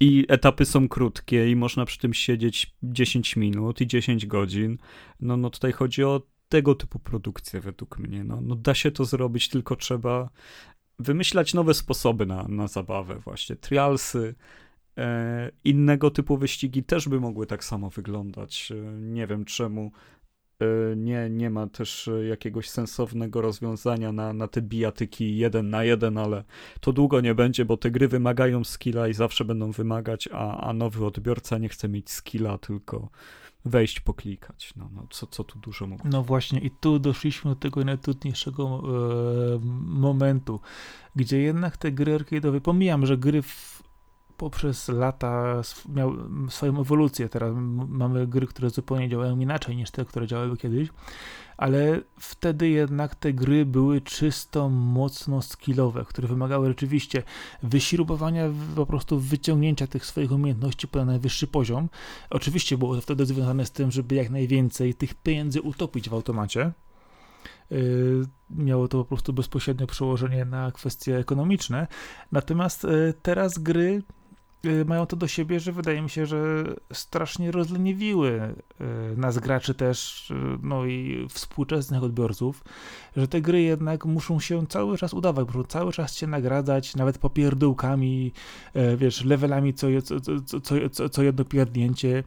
i 0.00 0.26
etapy 0.28 0.64
są 0.64 0.88
krótkie 0.88 1.50
i 1.50 1.56
można 1.56 1.84
przy 1.84 1.98
tym 1.98 2.14
siedzieć 2.14 2.74
10 2.82 3.36
minut 3.36 3.80
i 3.80 3.86
10 3.86 4.26
godzin. 4.26 4.78
No, 5.20 5.36
no 5.36 5.50
tutaj 5.50 5.72
chodzi 5.72 6.04
o 6.04 6.22
tego 6.48 6.74
typu 6.74 6.98
produkcję 6.98 7.60
według 7.60 7.98
mnie. 7.98 8.24
No, 8.24 8.40
no 8.40 8.56
da 8.56 8.74
się 8.74 8.90
to 8.90 9.04
zrobić, 9.04 9.48
tylko 9.48 9.76
trzeba 9.76 10.30
wymyślać 11.00 11.54
nowe 11.54 11.74
sposoby 11.74 12.26
na, 12.26 12.46
na 12.48 12.68
zabawę 12.68 13.18
właśnie. 13.18 13.56
Trialsy, 13.56 14.34
e, 14.98 15.50
innego 15.64 16.10
typu 16.10 16.36
wyścigi 16.36 16.84
też 16.84 17.08
by 17.08 17.20
mogły 17.20 17.46
tak 17.46 17.64
samo 17.64 17.90
wyglądać. 17.90 18.72
E, 18.72 19.00
nie 19.00 19.26
wiem 19.26 19.44
czemu 19.44 19.90
E, 20.60 20.96
nie, 20.96 21.30
nie 21.30 21.50
ma 21.50 21.66
też 21.66 22.10
jakiegoś 22.28 22.68
sensownego 22.70 23.40
rozwiązania 23.40 24.12
na, 24.12 24.32
na 24.32 24.48
te 24.48 24.62
bijatyki 24.62 25.36
jeden 25.36 25.70
na 25.70 25.84
jeden, 25.84 26.18
ale 26.18 26.44
to 26.80 26.92
długo 26.92 27.20
nie 27.20 27.34
będzie, 27.34 27.64
bo 27.64 27.76
te 27.76 27.90
gry 27.90 28.08
wymagają 28.08 28.64
skilla 28.64 29.08
i 29.08 29.14
zawsze 29.14 29.44
będą 29.44 29.70
wymagać, 29.70 30.28
a, 30.32 30.60
a 30.60 30.72
nowy 30.72 31.06
odbiorca 31.06 31.58
nie 31.58 31.68
chce 31.68 31.88
mieć 31.88 32.10
skilla, 32.10 32.58
tylko 32.58 33.08
wejść, 33.64 34.00
poklikać. 34.00 34.72
No, 34.76 34.90
no 34.92 35.06
co, 35.10 35.26
co 35.26 35.44
tu 35.44 35.58
dużo 35.58 35.86
mówić. 35.86 36.06
No 36.10 36.22
właśnie 36.22 36.60
i 36.60 36.70
tu 36.70 36.98
doszliśmy 36.98 37.50
do 37.50 37.56
tego 37.56 37.84
najtrudniejszego 37.84 38.64
e, 38.64 39.58
momentu, 39.84 40.60
gdzie 41.16 41.38
jednak 41.38 41.76
te 41.76 41.92
gry 41.92 42.18
arcade'owe, 42.18 42.60
pomijam, 42.60 43.06
że 43.06 43.18
gry 43.18 43.42
w 43.42 43.82
poprzez 44.40 44.88
lata 44.88 45.62
miał 45.88 46.12
swoją 46.48 46.80
ewolucję. 46.80 47.28
Teraz 47.28 47.52
mamy 47.88 48.26
gry, 48.26 48.46
które 48.46 48.70
zupełnie 48.70 49.08
działają 49.08 49.38
inaczej 49.38 49.76
niż 49.76 49.90
te, 49.90 50.04
które 50.04 50.26
działały 50.26 50.56
kiedyś, 50.56 50.88
ale 51.56 52.00
wtedy 52.18 52.68
jednak 52.68 53.14
te 53.14 53.32
gry 53.32 53.66
były 53.66 54.00
czysto 54.00 54.68
mocno 54.68 55.42
skillowe, 55.42 56.04
które 56.08 56.28
wymagały 56.28 56.68
rzeczywiście 56.68 57.22
wyśrubowania, 57.62 58.44
po 58.76 58.86
prostu 58.86 59.18
wyciągnięcia 59.18 59.86
tych 59.86 60.06
swoich 60.06 60.32
umiejętności 60.32 60.88
po 60.88 61.04
najwyższy 61.04 61.46
poziom. 61.46 61.88
Oczywiście 62.30 62.78
było 62.78 62.94
to 62.94 63.00
wtedy 63.00 63.26
związane 63.26 63.66
z 63.66 63.70
tym, 63.70 63.90
żeby 63.90 64.14
jak 64.14 64.30
najwięcej 64.30 64.94
tych 64.94 65.14
pieniędzy 65.14 65.62
utopić 65.62 66.08
w 66.08 66.14
automacie, 66.14 66.72
y, 67.72 68.22
miało 68.50 68.88
to 68.88 68.98
po 68.98 69.04
prostu 69.04 69.32
bezpośrednie 69.32 69.86
przełożenie 69.86 70.44
na 70.44 70.72
kwestie 70.72 71.18
ekonomiczne. 71.18 71.86
Natomiast 72.32 72.84
y, 72.84 73.14
teraz 73.22 73.58
gry 73.58 74.02
mają 74.86 75.06
to 75.06 75.16
do 75.16 75.28
siebie, 75.28 75.60
że 75.60 75.72
wydaje 75.72 76.02
mi 76.02 76.10
się, 76.10 76.26
że 76.26 76.64
strasznie 76.92 77.50
rozleniwiły 77.50 78.54
y, 79.12 79.16
nas 79.16 79.38
graczy 79.38 79.74
też, 79.74 80.30
y, 80.30 80.34
no 80.62 80.86
i 80.86 81.26
współczesnych 81.30 82.02
odbiorców, 82.02 82.64
że 83.16 83.28
te 83.28 83.40
gry 83.40 83.62
jednak 83.62 84.04
muszą 84.04 84.40
się 84.40 84.66
cały 84.66 84.98
czas 84.98 85.14
udawać, 85.14 85.46
muszą 85.46 85.64
cały 85.64 85.92
czas 85.92 86.16
się 86.16 86.26
nagradzać, 86.26 86.96
nawet 86.96 87.18
popierdółkami, 87.18 88.32
wiesz, 88.96 89.24
levelami 89.24 89.74
co, 89.74 89.86
co, 90.04 90.40
co, 90.60 90.90
co, 90.90 91.08
co 91.08 91.22
jedno 91.22 91.44
pierdnięcie 91.44 92.24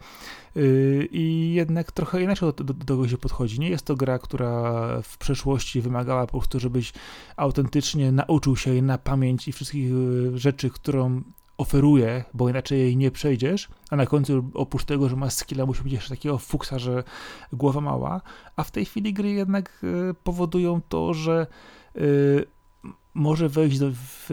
i 1.12 1.52
jednak 1.56 1.92
trochę 1.92 2.24
inaczej 2.24 2.54
do, 2.56 2.64
do, 2.64 2.74
do 2.74 2.86
tego 2.86 3.08
się 3.08 3.18
podchodzi. 3.18 3.60
Nie 3.60 3.70
jest 3.70 3.86
to 3.86 3.96
gra, 3.96 4.20
która 4.20 5.02
w 5.02 5.18
przeszłości 5.18 5.82
wymagała 5.82 6.26
po 6.28 6.40
prostu, 6.40 6.60
żebyś 6.60 6.94
autentycznie 7.38 8.12
nauczył 8.12 8.56
się 8.56 8.72
jej 8.72 8.84
na 8.84 8.98
pamięć 8.98 9.48
i 9.48 9.52
wszystkich 9.52 9.92
rzeczy, 10.36 10.70
którą 10.70 11.22
oferuje, 11.58 12.24
bo 12.34 12.49
inaczej 12.49 12.80
jej 12.80 12.97
nie 12.97 13.12
przejdziesz, 13.12 13.68
a 13.89 13.95
na 13.95 14.06
końcu 14.06 14.49
oprócz 14.54 14.86
tego, 14.86 15.10
że 15.10 15.16
masz 15.16 15.34
skilla, 15.34 15.66
musi 15.66 15.84
być 15.84 15.93
jeszcze 15.93 16.10
takiego 16.10 16.38
fuksa, 16.38 16.80
że 16.80 17.04
głowa 17.54 17.82
mała, 17.82 18.22
a 18.56 18.64
w 18.64 18.72
tej 18.72 18.86
chwili 18.86 19.14
gry 19.14 19.32
jednak 19.32 19.84
e, 19.84 20.14
powodują 20.14 20.82
to, 20.89 21.14
że 21.14 21.47
e, 21.95 21.99
może 23.14 23.49
wejść 23.49 23.80
do, 23.80 23.91
w 23.91 24.30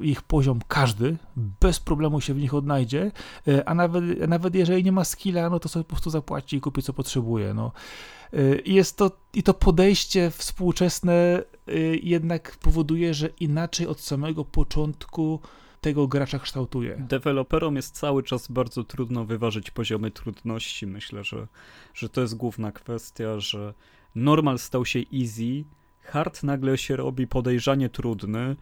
ich 0.00 0.22
poziom 0.22 0.60
każdy, 0.68 1.16
bez 1.36 1.80
problemu 1.80 2.20
się 2.20 2.34
w 2.34 2.38
nich 2.38 2.54
odnajdzie, 2.54 3.12
e, 3.48 3.68
a 3.68 3.74
nawet, 3.74 4.28
nawet 4.28 4.54
jeżeli 4.54 4.84
nie 4.84 4.92
ma 4.92 5.04
skilla, 5.04 5.50
no 5.50 5.60
to 5.60 5.68
sobie 5.68 5.84
po 5.84 5.90
prostu 5.90 6.10
zapłaci 6.10 6.56
i 6.56 6.60
kupi 6.60 6.82
co 6.82 6.92
potrzebuje. 6.92 7.54
No. 7.54 7.72
Jest 8.64 8.96
to, 8.96 9.10
i 9.34 9.42
to 9.42 9.54
podejście 9.54 10.30
współczesne 10.30 11.42
jednak 12.02 12.56
powoduje, 12.56 13.14
że 13.14 13.28
inaczej 13.40 13.86
od 13.86 14.00
samego 14.00 14.44
początku 14.44 15.40
tego 15.82 16.08
gracza 16.08 16.38
kształtuje. 16.38 16.96
Deweloperom 17.08 17.76
jest 17.76 17.94
cały 17.94 18.22
czas 18.22 18.48
bardzo 18.48 18.84
trudno 18.84 19.24
wyważyć 19.24 19.70
poziomy 19.70 20.10
trudności. 20.10 20.86
Myślę, 20.86 21.24
że, 21.24 21.46
że 21.94 22.08
to 22.08 22.20
jest 22.20 22.36
główna 22.36 22.72
kwestia, 22.72 23.40
że 23.40 23.74
normal 24.14 24.58
stał 24.58 24.86
się 24.86 25.00
easy, 25.14 25.64
hard 26.02 26.42
nagle 26.42 26.78
się 26.78 26.96
robi 26.96 27.26
podejrzanie 27.26 27.88
trudny, 27.88 28.56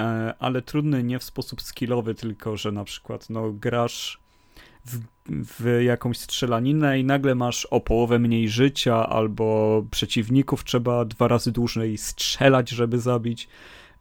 e, 0.00 0.34
ale 0.38 0.62
trudny 0.62 1.02
nie 1.02 1.18
w 1.18 1.24
sposób 1.24 1.62
skillowy, 1.62 2.14
tylko 2.14 2.56
że 2.56 2.72
na 2.72 2.84
przykład 2.84 3.30
no, 3.30 3.52
grasz 3.52 4.20
w, 4.84 5.00
w, 5.26 5.82
jakąś 5.82 6.18
strzelaninę 6.18 7.00
i 7.00 7.04
nagle 7.04 7.34
masz 7.34 7.66
o 7.66 7.80
połowę 7.80 8.18
mniej 8.18 8.48
życia, 8.48 9.08
albo 9.08 9.84
przeciwników 9.90 10.64
trzeba 10.64 11.04
dwa 11.04 11.28
razy 11.28 11.52
dłużej 11.52 11.98
strzelać, 11.98 12.70
żeby 12.70 12.98
zabić. 12.98 13.48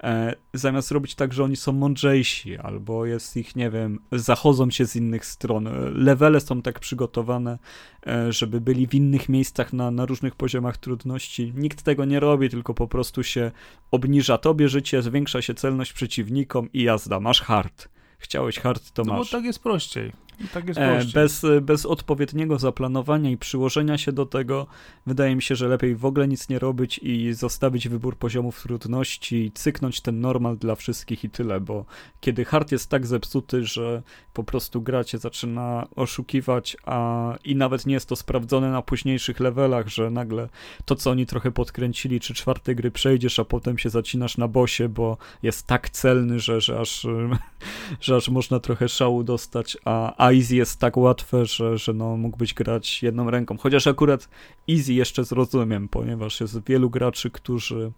E, 0.03 0.35
zamiast 0.53 0.91
robić 0.91 1.15
tak, 1.15 1.33
że 1.33 1.43
oni 1.43 1.55
są 1.55 1.71
mądrzejsi, 1.71 2.57
albo 2.57 3.05
jest 3.05 3.37
ich, 3.37 3.55
nie 3.55 3.69
wiem, 3.69 3.99
zachodzą 4.11 4.71
się 4.71 4.85
z 4.85 4.95
innych 4.95 5.25
stron. 5.25 5.69
Levele 5.93 6.41
są 6.41 6.61
tak 6.61 6.79
przygotowane, 6.79 7.59
e, 8.07 8.31
żeby 8.31 8.61
byli 8.61 8.87
w 8.87 8.93
innych 8.93 9.29
miejscach 9.29 9.73
na, 9.73 9.91
na 9.91 10.05
różnych 10.05 10.35
poziomach 10.35 10.77
trudności. 10.77 11.53
Nikt 11.55 11.83
tego 11.83 12.05
nie 12.05 12.19
robi, 12.19 12.49
tylko 12.49 12.73
po 12.73 12.87
prostu 12.87 13.23
się 13.23 13.51
obniża 13.91 14.37
tobie 14.37 14.69
życie, 14.69 15.01
zwiększa 15.01 15.41
się 15.41 15.53
celność 15.53 15.93
przeciwnikom 15.93 16.69
i 16.73 16.83
jazda, 16.83 17.19
masz 17.19 17.41
hard. 17.41 17.89
Chciałeś 18.17 18.59
hard, 18.59 18.91
to 18.91 19.03
no 19.03 19.13
masz. 19.13 19.19
No 19.19 19.25
bo 19.25 19.31
tak 19.31 19.45
jest 19.45 19.63
prościej. 19.63 20.22
Tak 20.53 20.67
jest 20.67 20.79
e, 20.79 21.05
bez, 21.13 21.45
bez 21.61 21.85
odpowiedniego 21.85 22.59
zaplanowania 22.59 23.29
i 23.29 23.37
przyłożenia 23.37 23.97
się 23.97 24.11
do 24.11 24.25
tego, 24.25 24.67
wydaje 25.05 25.35
mi 25.35 25.41
się, 25.41 25.55
że 25.55 25.67
lepiej 25.67 25.95
w 25.95 26.05
ogóle 26.05 26.27
nic 26.27 26.49
nie 26.49 26.59
robić 26.59 26.99
i 27.03 27.33
zostawić 27.33 27.87
wybór 27.87 28.17
poziomów 28.17 28.61
trudności, 28.61 29.51
cyknąć 29.55 30.01
ten 30.01 30.21
normal 30.21 30.57
dla 30.57 30.75
wszystkich 30.75 31.23
i 31.23 31.29
tyle, 31.29 31.59
bo 31.59 31.85
kiedy 32.21 32.45
hard 32.45 32.71
jest 32.71 32.89
tak 32.89 33.05
zepsuty, 33.07 33.65
że 33.65 34.03
po 34.33 34.43
prostu 34.43 34.81
gra 34.81 35.03
cię 35.03 35.17
zaczyna 35.17 35.87
oszukiwać, 35.95 36.77
a 36.85 37.33
i 37.43 37.55
nawet 37.55 37.85
nie 37.85 37.93
jest 37.93 38.09
to 38.09 38.15
sprawdzone 38.15 38.71
na 38.71 38.81
późniejszych 38.81 39.39
levelach, 39.39 39.87
że 39.87 40.09
nagle 40.09 40.49
to, 40.85 40.95
co 40.95 41.11
oni 41.11 41.25
trochę 41.25 41.51
podkręcili, 41.51 42.19
czy 42.19 42.33
czwarte 42.33 42.75
gry 42.75 42.91
przejdziesz, 42.91 43.39
a 43.39 43.45
potem 43.45 43.77
się 43.77 43.89
zacinasz 43.89 44.37
na 44.37 44.47
bosie, 44.47 44.89
bo 44.89 45.17
jest 45.43 45.67
tak 45.67 45.89
celny, 45.89 46.39
że, 46.39 46.61
że, 46.61 46.79
aż, 46.79 47.07
że 48.01 48.15
aż 48.15 48.29
można 48.29 48.59
trochę 48.59 48.89
szału 48.89 49.23
dostać, 49.23 49.77
a 49.85 50.13
Easy 50.31 50.55
jest 50.55 50.79
tak 50.79 50.97
łatwe, 50.97 51.45
że, 51.45 51.77
że 51.77 51.93
no, 51.93 52.17
mógłbyś 52.17 52.53
grać 52.53 53.03
jedną 53.03 53.31
ręką. 53.31 53.57
Chociaż 53.57 53.87
akurat 53.87 54.29
Easy 54.69 54.93
jeszcze 54.93 55.23
zrozumiem, 55.23 55.89
ponieważ 55.89 56.41
jest 56.41 56.67
wielu 56.67 56.89
graczy, 56.89 57.31
którzy 57.31 57.91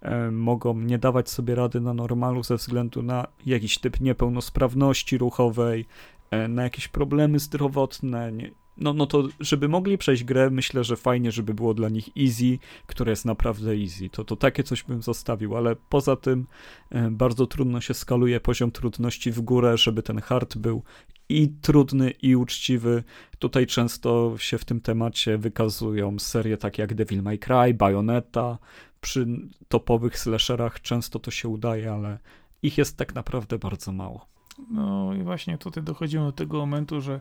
e, 0.00 0.30
mogą 0.30 0.80
nie 0.80 0.98
dawać 0.98 1.30
sobie 1.30 1.54
rady 1.54 1.80
na 1.80 1.94
normalu 1.94 2.42
ze 2.42 2.56
względu 2.56 3.02
na 3.02 3.26
jakiś 3.46 3.78
typ 3.78 4.00
niepełnosprawności 4.00 5.18
ruchowej, 5.18 5.86
e, 6.30 6.48
na 6.48 6.62
jakieś 6.62 6.88
problemy 6.88 7.38
zdrowotne, 7.38 8.32
no, 8.78 8.92
no 8.92 9.06
to 9.06 9.28
żeby 9.40 9.68
mogli 9.68 9.98
przejść 9.98 10.24
grę, 10.24 10.50
myślę, 10.50 10.84
że 10.84 10.96
fajnie, 10.96 11.32
żeby 11.32 11.54
było 11.54 11.74
dla 11.74 11.88
nich 11.88 12.08
easy, 12.18 12.58
które 12.86 13.12
jest 13.12 13.24
naprawdę 13.24 13.72
easy. 13.72 14.08
To, 14.10 14.24
to 14.24 14.36
takie 14.36 14.62
coś 14.62 14.82
bym 14.82 15.02
zostawił, 15.02 15.56
ale 15.56 15.76
poza 15.88 16.16
tym 16.16 16.46
e, 16.90 17.10
bardzo 17.10 17.46
trudno 17.46 17.80
się 17.80 17.94
skaluje 17.94 18.40
poziom 18.40 18.70
trudności 18.70 19.32
w 19.32 19.40
górę, 19.40 19.78
żeby 19.78 20.02
ten 20.02 20.20
hard 20.20 20.56
był 20.56 20.82
i 21.28 21.48
trudny, 21.48 22.10
i 22.10 22.36
uczciwy. 22.36 23.04
Tutaj 23.38 23.66
często 23.66 24.34
się 24.38 24.58
w 24.58 24.64
tym 24.64 24.80
temacie 24.80 25.38
wykazują 25.38 26.18
serie 26.18 26.56
takie 26.56 26.82
jak 26.82 26.94
Devil 26.94 27.22
May 27.22 27.38
Cry, 27.38 27.74
Bayonetta. 27.74 28.58
Przy 29.00 29.26
topowych 29.68 30.18
slasherach 30.18 30.80
często 30.80 31.18
to 31.18 31.30
się 31.30 31.48
udaje, 31.48 31.92
ale 31.92 32.18
ich 32.62 32.78
jest 32.78 32.96
tak 32.96 33.14
naprawdę 33.14 33.58
bardzo 33.58 33.92
mało. 33.92 34.26
No 34.70 35.14
i 35.14 35.22
właśnie 35.22 35.58
tutaj 35.58 35.82
dochodzimy 35.82 36.24
do 36.24 36.32
tego 36.32 36.58
momentu, 36.58 37.00
że 37.00 37.20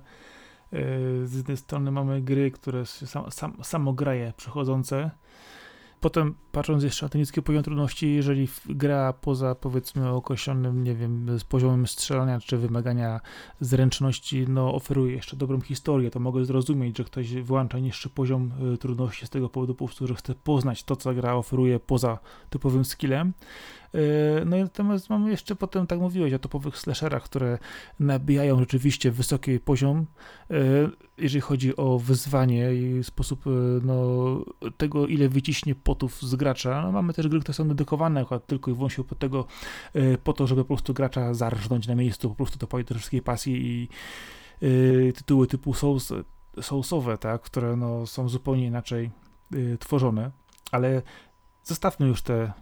z 1.23 1.33
jednej 1.35 1.57
strony 1.57 1.91
mamy 1.91 2.21
gry, 2.21 2.51
które 2.51 2.85
sam, 2.85 3.31
sam, 3.31 3.57
samograje 3.63 4.33
przechodzące, 4.37 5.11
Potem 6.05 6.35
patrząc 6.51 6.83
jeszcze 6.83 7.05
na 7.05 7.09
ten 7.09 7.21
niski 7.21 7.41
poziom 7.41 7.63
trudności, 7.63 8.13
jeżeli 8.13 8.47
gra 8.65 9.13
poza 9.13 9.55
powiedzmy 9.55 10.09
określonym, 10.09 10.83
nie 10.83 10.95
wiem, 10.95 11.27
poziomem 11.49 11.87
strzelania 11.87 12.39
czy 12.39 12.57
wymagania 12.57 13.19
zręczności, 13.59 14.45
no 14.49 14.73
oferuje 14.73 15.15
jeszcze 15.15 15.37
dobrą 15.37 15.61
historię, 15.61 16.11
to 16.11 16.19
mogę 16.19 16.45
zrozumieć, 16.45 16.97
że 16.97 17.03
ktoś 17.03 17.35
włącza 17.35 17.79
niższy 17.79 18.09
poziom 18.09 18.51
y, 18.73 18.77
trudności 18.77 19.25
z 19.25 19.29
tego 19.29 19.49
powodu 19.49 19.75
po 19.75 19.85
prostu, 19.85 20.07
że 20.07 20.15
chce 20.15 20.35
poznać 20.35 20.83
to, 20.83 20.95
co 20.95 21.13
gra 21.13 21.33
oferuje 21.33 21.79
poza 21.79 22.19
typowym 22.49 22.85
skillem. 22.85 23.33
E, 23.95 24.45
no 24.45 24.57
i 24.57 24.61
natomiast 24.61 25.09
mamy 25.09 25.29
jeszcze 25.31 25.55
potem, 25.55 25.87
tak 25.87 25.99
mówiłeś, 25.99 26.33
o 26.33 26.39
topowych 26.39 26.77
slasherach, 26.77 27.23
które 27.23 27.57
nabijają 27.99 28.59
rzeczywiście 28.59 29.11
wysoki 29.11 29.59
poziom, 29.59 30.05
e, 30.51 30.55
jeżeli 31.17 31.41
chodzi 31.41 31.75
o 31.75 31.99
wyzwanie 31.99 32.73
i 32.73 33.03
sposób 33.03 33.47
e, 33.47 33.49
no, 33.83 34.45
tego, 34.77 35.07
ile 35.07 35.29
wyciśnie 35.29 35.75
potów 35.75 36.21
z 36.21 36.35
gracza. 36.35 36.81
No, 36.81 36.91
mamy 36.91 37.13
też 37.13 37.27
gry, 37.27 37.39
które 37.39 37.53
są 37.53 37.67
dedykowane 37.67 38.21
akurat 38.21 38.47
tylko 38.47 38.71
i 38.71 38.73
wyłącznie 38.73 39.03
po 39.03 39.15
tego, 39.15 39.45
po 40.23 40.33
to, 40.33 40.47
żeby 40.47 40.61
po 40.63 40.67
prostu 40.67 40.93
gracza 40.93 41.33
zarżnąć 41.33 41.87
na 41.87 41.95
miejscu, 41.95 42.29
po 42.29 42.35
prostu 42.35 42.59
do 42.59 42.95
wszystkiej 42.95 43.21
pasji 43.21 43.67
i 43.67 43.89
tytuły 45.13 45.47
typu 45.47 45.73
Souls, 45.73 46.13
Soulsowe, 46.61 47.17
tak, 47.17 47.41
które 47.41 47.75
no, 47.75 48.07
są 48.07 48.29
zupełnie 48.29 48.65
inaczej 48.65 49.11
tworzone, 49.79 50.31
ale 50.71 51.01
zostawmy 51.63 52.07
już 52.07 52.21
te 52.21 52.53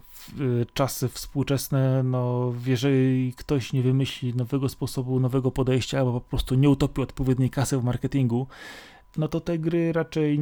czasy 0.74 1.08
współczesne, 1.08 2.02
no 2.02 2.52
jeżeli 2.66 3.32
ktoś 3.32 3.72
nie 3.72 3.82
wymyśli 3.82 4.34
nowego 4.34 4.68
sposobu, 4.68 5.20
nowego 5.20 5.50
podejścia, 5.50 5.98
albo 5.98 6.12
po 6.12 6.28
prostu 6.28 6.54
nie 6.54 6.70
utopi 6.70 7.02
odpowiedniej 7.02 7.50
kasy 7.50 7.78
w 7.78 7.84
marketingu, 7.84 8.46
no 9.16 9.28
to 9.28 9.40
te 9.40 9.58
gry 9.58 9.92
raczej 9.92 10.38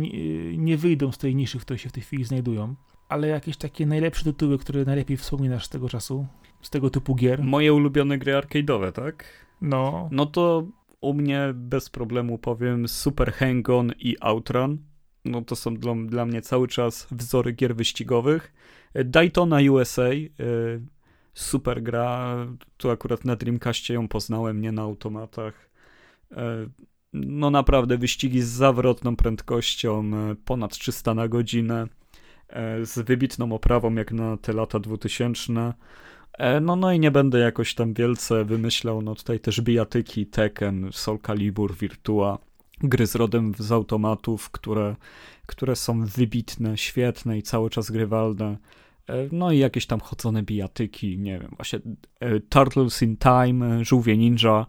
nie 0.58 0.76
wyjdą 0.76 1.12
z 1.12 1.18
tej 1.18 1.34
niszy, 1.34 1.58
w 1.58 1.62
której 1.62 1.78
się 1.78 1.88
w 1.88 1.92
tej 1.92 2.02
chwili 2.02 2.24
znajdują. 2.24 2.74
Ale 3.08 3.28
jakieś 3.28 3.56
takie 3.56 3.86
najlepsze 3.86 4.24
tytuły, 4.24 4.58
które 4.58 4.84
najlepiej 4.84 5.16
wspominasz 5.16 5.66
z 5.66 5.68
tego 5.68 5.88
czasu, 5.88 6.26
z 6.62 6.70
tego 6.70 6.90
typu 6.90 7.14
gier? 7.14 7.42
Moje 7.42 7.74
ulubione 7.74 8.18
gry 8.18 8.32
arcade'owe, 8.32 8.92
tak? 8.92 9.24
No. 9.60 10.08
No 10.12 10.26
to 10.26 10.66
u 11.00 11.14
mnie 11.14 11.52
bez 11.54 11.90
problemu 11.90 12.38
powiem 12.38 12.88
Super 12.88 13.32
Hang-On 13.32 13.92
i 13.98 14.16
Outrun. 14.20 14.78
No 15.24 15.42
to 15.42 15.56
są 15.56 15.74
dla, 15.74 15.94
dla 16.06 16.26
mnie 16.26 16.42
cały 16.42 16.68
czas 16.68 17.06
wzory 17.10 17.52
gier 17.52 17.76
wyścigowych. 17.76 18.52
Daytona 19.04 19.58
USA, 19.70 20.10
y, 20.10 20.30
super 21.34 21.82
gra, 21.82 22.36
tu 22.76 22.90
akurat 22.90 23.24
na 23.24 23.36
Dreamcastie 23.36 23.94
ją 23.94 24.08
poznałem, 24.08 24.60
nie 24.60 24.72
na 24.72 24.82
automatach. 24.82 25.70
Y, 26.32 26.36
no 27.12 27.50
naprawdę 27.50 27.98
wyścigi 27.98 28.40
z 28.40 28.48
zawrotną 28.48 29.16
prędkością, 29.16 30.10
ponad 30.44 30.78
300 30.78 31.14
na 31.14 31.28
godzinę, 31.28 31.86
z 32.82 32.98
wybitną 32.98 33.52
oprawą 33.52 33.94
jak 33.94 34.12
na 34.12 34.36
te 34.36 34.52
lata 34.52 34.78
2000. 34.78 35.52
No, 36.60 36.76
no 36.76 36.92
i 36.92 37.00
nie 37.00 37.10
będę 37.10 37.38
jakoś 37.38 37.74
tam 37.74 37.94
wielce 37.94 38.44
wymyślał, 38.44 39.02
no 39.02 39.14
tutaj 39.14 39.40
też 39.40 39.60
bijatyki, 39.60 40.26
Tekken, 40.26 40.88
Soul 40.92 41.18
Calibur, 41.26 41.74
Virtua, 41.76 42.38
gry 42.82 43.06
z 43.06 43.14
rodem 43.14 43.52
z 43.58 43.72
automatów, 43.72 44.50
które, 44.50 44.96
które 45.46 45.76
są 45.76 46.04
wybitne, 46.04 46.78
świetne 46.78 47.38
i 47.38 47.42
cały 47.42 47.70
czas 47.70 47.90
grywalne. 47.90 48.56
E, 49.08 49.28
no 49.32 49.52
i 49.52 49.58
jakieś 49.58 49.86
tam 49.86 50.00
chodzone 50.00 50.42
bijatyki, 50.42 51.18
nie 51.18 51.38
wiem, 51.38 51.50
właśnie 51.56 51.78
e, 52.20 52.40
Turtles 52.40 53.02
in 53.02 53.16
Time, 53.16 53.80
e, 53.80 53.84
Żółwie 53.84 54.16
Ninja, 54.16 54.66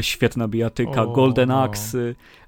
świetna 0.00 0.48
bijatyka, 0.48 1.02
o, 1.02 1.12
Golden 1.12 1.48
no. 1.48 1.62
Axe. 1.62 1.98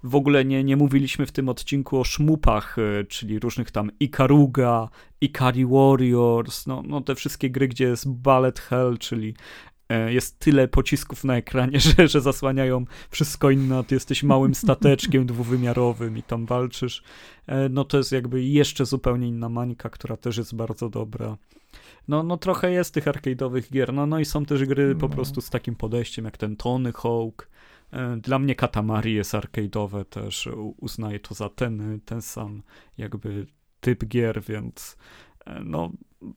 W 0.03 0.15
ogóle 0.15 0.45
nie, 0.45 0.65
nie 0.65 0.77
mówiliśmy 0.77 1.27
w 1.27 1.33
tym 1.33 1.49
odcinku 1.49 2.01
o 2.01 2.05
szmupach, 2.05 2.77
czyli 3.09 3.39
różnych 3.39 3.71
tam 3.71 3.91
Ikaruga, 4.01 4.89
Ikari 5.21 5.67
Warriors, 5.67 6.67
no, 6.67 6.83
no 6.87 7.01
te 7.01 7.15
wszystkie 7.15 7.51
gry, 7.51 7.69
gdzie 7.69 7.85
jest 7.85 8.09
Ballet 8.11 8.61
Hell, 8.61 8.99
czyli 8.99 9.35
E, 9.35 9.68
jest 10.09 10.39
tyle 10.39 10.69
pocisków 10.69 11.25
na 11.25 11.37
ekranie, 11.37 11.81
że, 11.97 12.09
że 12.09 12.21
zasłaniają 12.21 12.85
wszystko 13.11 13.51
inne, 13.51 13.79
a 13.79 13.83
ty 13.83 13.95
jesteś 13.95 14.23
małym 14.23 14.55
stateczkiem 14.55 15.27
dwuwymiarowym 15.27 16.19
i 16.19 16.23
tam 16.23 16.47
walczysz. 16.47 17.03
E, 17.47 17.69
no 17.69 17.85
to 17.85 17.99
jest 17.99 18.13
jakby 18.13 18.45
jeszcze 18.45 18.87
zupełnie 18.87 19.29
inna 19.29 19.49
mańka, 19.49 19.91
która 19.91 20.17
też 20.17 20.37
jest 20.37 20.55
bardzo 20.55 20.89
dobra. 20.89 21.37
No, 22.09 22.23
no 22.23 22.37
trochę 22.37 22.73
jest 22.73 22.95
tych 22.95 23.05
arcade'owych 23.05 23.71
gier, 23.73 23.93
no, 23.93 24.07
no 24.07 24.21
i 24.21 24.25
są 24.25 24.45
też 24.45 24.65
gry 24.65 24.95
po 24.95 25.09
no. 25.09 25.15
prostu 25.15 25.41
z 25.41 25.51
takim 25.51 25.75
podejściem 25.75 26.25
jak 26.25 26.37
ten 26.37 26.57
Tony 26.57 26.93
Hawk. 26.93 27.49
E, 27.93 28.17
dla 28.17 28.39
mnie 28.39 28.55
Katamari 28.55 29.15
jest 29.15 29.33
arcade'owe 29.33 30.05
też, 30.05 30.49
uznaję 30.77 31.21
to 31.21 31.35
za 31.35 31.49
ten, 31.49 32.01
ten 32.05 32.23
sam 32.23 32.63
jakby 32.99 33.47
typ 33.81 34.05
gier, 34.05 34.43
więc 34.43 34.97
no 35.65 35.93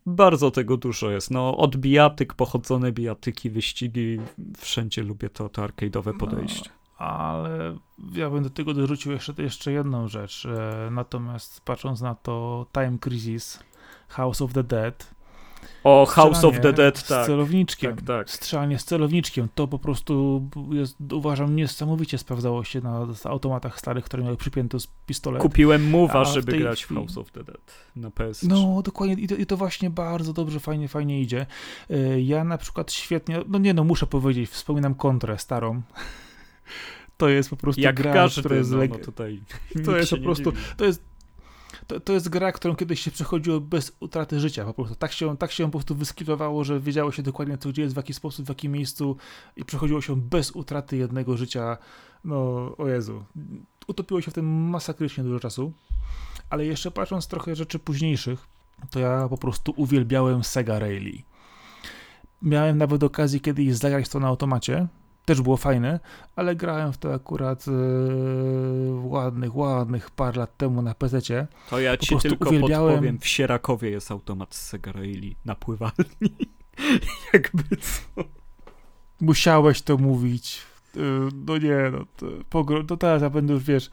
bardzo 0.06 0.52
tego 0.52 0.78
dużo 0.78 1.12
jest. 1.12 1.32
No, 1.32 1.58
od 1.58 1.78
bijatyk, 1.78 2.34
pochodzone 2.34 2.92
bijatyki, 2.92 3.50
wyścigi, 3.50 4.20
wszędzie 4.58 5.04
lubię 5.04 5.30
to, 5.30 5.50
to 5.50 5.62
arcade'owe 5.62 6.14
no, 6.14 6.14
podejście. 6.14 6.70
No, 6.70 7.06
ale 7.06 7.78
ja 8.14 8.30
bym 8.30 8.44
do 8.44 8.50
tego 8.50 8.74
dorzucił 8.74 9.12
jeszcze, 9.12 9.34
jeszcze 9.38 9.72
jedną 9.72 10.08
rzecz. 10.08 10.46
E, 10.46 10.90
natomiast 10.92 11.62
patrząc 11.62 12.02
na 12.02 12.16
to 12.16 12.66
Time 12.74 12.98
Crisis, 12.98 13.60
House 14.08 14.42
of 14.42 14.54
the 14.54 14.64
Dead, 14.64 15.16
o, 15.84 16.06
House 16.06 16.44
of 16.44 16.60
the 16.60 16.74
Dead, 16.74 17.08
tak. 17.08 17.24
Z 17.24 17.28
celowniczkiem. 17.28 17.96
Tak, 17.96 18.06
tak. 18.06 18.30
Strzelanie 18.30 18.80
z 18.80 18.86
celowniczkiem. 18.86 19.48
To 19.56 19.68
po 19.68 19.80
prostu 19.80 20.42
jest, 20.72 20.96
uważam, 21.12 21.56
niesamowicie 21.56 22.18
sprawdzało 22.18 22.64
się 22.64 22.82
na 22.82 23.08
automatach 23.24 23.80
starych, 23.80 24.06
które 24.06 24.24
miały 24.24 24.38
przypięty 24.38 24.78
pistolet. 25.06 25.42
Kupiłem 25.42 25.90
Mowa, 25.90 26.26
żeby 26.26 26.58
grać 26.58 26.84
w 26.84 26.94
House 26.94 27.18
of 27.18 27.32
the 27.32 27.44
Dead 27.44 27.90
na 27.96 28.10
PS3. 28.10 28.48
No, 28.48 28.82
dokładnie. 28.82 29.16
I 29.16 29.28
to, 29.28 29.36
I 29.36 29.46
to, 29.46 29.58
właśnie 29.58 29.90
bardzo 29.90 30.34
dobrze, 30.34 30.60
fajnie, 30.60 30.88
fajnie 30.88 31.22
idzie. 31.22 31.46
E, 31.90 32.22
ja 32.22 32.44
na 32.44 32.58
przykład 32.58 32.92
świetnie, 32.92 33.40
no 33.48 33.60
nie 33.60 33.74
no, 33.74 33.84
muszę 33.84 34.08
powiedzieć, 34.08 34.50
wspominam 34.50 34.96
kontrę 34.96 35.38
starą. 35.38 35.82
To 37.18 37.30
jest 37.30 37.50
po 37.50 37.58
prostu 37.58 37.82
Jak 37.82 37.96
gra, 37.96 38.14
każdy, 38.14 38.42
która 38.42 38.56
jest... 38.56 38.72
No, 38.72 38.78
no 38.78 38.98
tutaj 38.98 39.42
to 39.86 39.98
jest 39.98 40.12
po 40.12 40.18
prostu, 40.18 40.54
to 40.78 40.86
jest 40.86 41.11
to, 41.88 42.00
to 42.00 42.14
jest 42.14 42.30
gra, 42.30 42.52
którą 42.52 42.76
kiedyś 42.76 43.02
się 43.02 43.12
przechodziło 43.12 43.60
bez 43.60 43.96
utraty 44.00 44.40
życia 44.40 44.66
po 44.66 44.74
prostu. 44.74 44.96
Tak 44.96 45.12
się, 45.12 45.38
tak 45.38 45.52
się 45.52 45.66
po 45.66 45.72
prostu 45.72 45.96
wyskilowało, 45.96 46.64
że 46.64 46.80
wiedziało 46.80 47.12
się 47.12 47.24
dokładnie 47.24 47.58
co 47.58 47.70
gdzie 47.70 47.82
jest, 47.82 47.94
w 47.94 47.98
jaki 47.98 48.14
sposób, 48.14 48.46
w 48.46 48.50
jakim 48.50 48.72
miejscu 48.72 49.18
i 49.56 49.66
przechodziło 49.66 50.02
się 50.02 50.22
bez 50.22 50.52
utraty 50.52 50.98
jednego 50.98 51.38
życia. 51.38 51.78
No, 52.26 52.38
o 52.78 52.88
Jezu. 52.88 53.24
Utopiło 53.88 54.22
się 54.22 54.32
w 54.32 54.34
tym 54.34 54.70
masakrycznie 54.70 55.24
dużo 55.24 55.40
czasu. 55.40 55.74
Ale 56.50 56.66
jeszcze 56.66 56.92
patrząc 56.92 57.28
trochę 57.28 57.56
rzeczy 57.56 57.80
późniejszych, 57.80 58.48
to 58.90 59.00
ja 59.00 59.28
po 59.30 59.38
prostu 59.38 59.74
uwielbiałem 59.76 60.44
Sega 60.44 60.80
Rally. 60.80 61.22
Miałem 62.42 62.78
nawet 62.78 63.04
okazję 63.04 63.40
kiedyś 63.40 63.76
zagrać 63.76 64.10
to 64.10 64.20
na 64.20 64.28
automacie 64.28 64.88
też 65.26 65.42
było 65.42 65.58
fajne, 65.58 66.00
ale 66.36 66.56
grałem 66.56 66.94
w 66.94 66.98
to 66.98 67.14
akurat 67.14 67.66
e, 67.68 67.72
ładnych, 69.04 69.56
ładnych 69.56 70.12
par 70.12 70.38
lat 70.38 70.58
temu 70.58 70.82
na 70.82 70.94
PC. 70.94 71.48
To 71.70 71.80
ja 71.80 71.98
ci 71.98 72.18
tylko 72.18 72.50
uwielbiałem... 72.50 72.94
podpowiem, 72.94 73.20
w 73.20 73.28
Sierakowie 73.28 73.90
jest 73.90 74.12
automat 74.12 74.56
z 74.56 74.62
Sega 74.62 74.92
Rally 74.92 75.36
na 75.46 75.56
pływalni. 75.56 76.48
Jakby 77.34 77.78
co. 77.78 78.24
Musiałeś 79.22 79.82
to 79.82 79.98
mówić. 79.98 80.62
E, 80.98 81.00
no 81.46 81.58
nie, 81.58 81.92
no 81.92 82.06
to, 82.18 82.26
pogro... 82.50 82.84
to 82.84 82.98
teraz 82.98 83.22
ja 83.22 83.30
będę 83.30 83.54
już, 83.54 83.64
wiesz, 83.64 83.90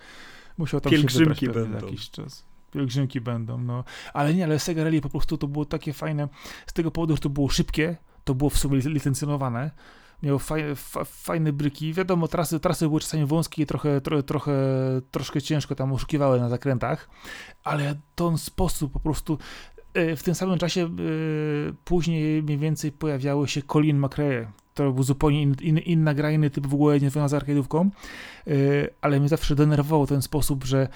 musiał 0.59 0.81
tam 0.81 0.91
Pielgrzymki 0.91 1.47
się 1.47 1.53
będą. 1.53 1.87
jakiś 1.87 2.11
czas. 2.11 2.45
Pielgrzymki 2.73 3.21
będą, 3.21 3.59
no. 3.59 3.85
Ale 4.15 4.35
nie, 4.35 4.45
ale 4.45 4.59
Sega 4.59 4.85
Rally 4.85 5.01
po 5.01 5.09
prostu 5.09 5.39
to 5.39 5.49
było 5.49 5.65
takie 5.65 5.93
fajne, 5.93 6.29
z 6.67 6.73
tego 6.73 6.91
powodu, 6.91 7.17
że 7.17 7.21
to 7.21 7.31
było 7.31 7.49
szybkie, 7.49 7.97
to 8.25 8.35
było 8.35 8.51
w 8.51 8.59
sumie 8.59 8.79
licencjonowane, 8.79 9.71
miał 10.23 10.39
faj, 10.39 10.77
fa, 10.77 11.05
fajne 11.05 11.53
bryki. 11.53 11.93
Wiadomo, 11.93 12.29
trasy, 12.29 12.61
trasy 12.61 12.89
były 12.89 13.01
czasami 13.01 13.27
wąskie 13.27 13.63
i 13.63 13.67
trochę, 13.67 14.01
trochę, 14.27 14.53
troszkę 15.11 15.43
ciężko 15.43 15.75
tam 15.75 15.93
oszukiwały 15.93 16.41
na 16.41 16.49
zakrętach, 16.49 17.09
ale 17.65 17.95
ten 18.15 18.39
sposób 18.39 18.93
po 18.93 19.01
prostu 19.01 19.39
e, 19.95 20.17
w 20.17 20.23
tym 20.23 20.35
samym 20.35 20.59
czasie 20.59 20.85
e, 20.85 20.89
później 21.85 22.43
mniej 22.43 22.59
więcej 22.59 22.93
pojawiały 22.93 23.49
się 23.49 23.63
Colin 23.63 23.99
McRae. 23.99 24.47
To 24.75 24.93
był 24.93 25.03
zupełnie 25.03 25.43
in, 25.43 25.57
in, 25.61 25.79
inna 25.79 26.15
gra, 26.15 26.31
inny 26.31 26.51
typ 26.51 26.67
w 26.67 26.75
ogóle 26.75 27.01
nie 27.01 27.11
z 27.11 27.15
arcade'ówką, 27.15 27.89
e, 28.47 28.53
ale 29.01 29.21
mnie 29.21 29.29
zawsze 29.29 29.55
denerwował 29.55 30.07
ten 30.07 30.23
sposób, 30.23 30.65
że 30.65 30.89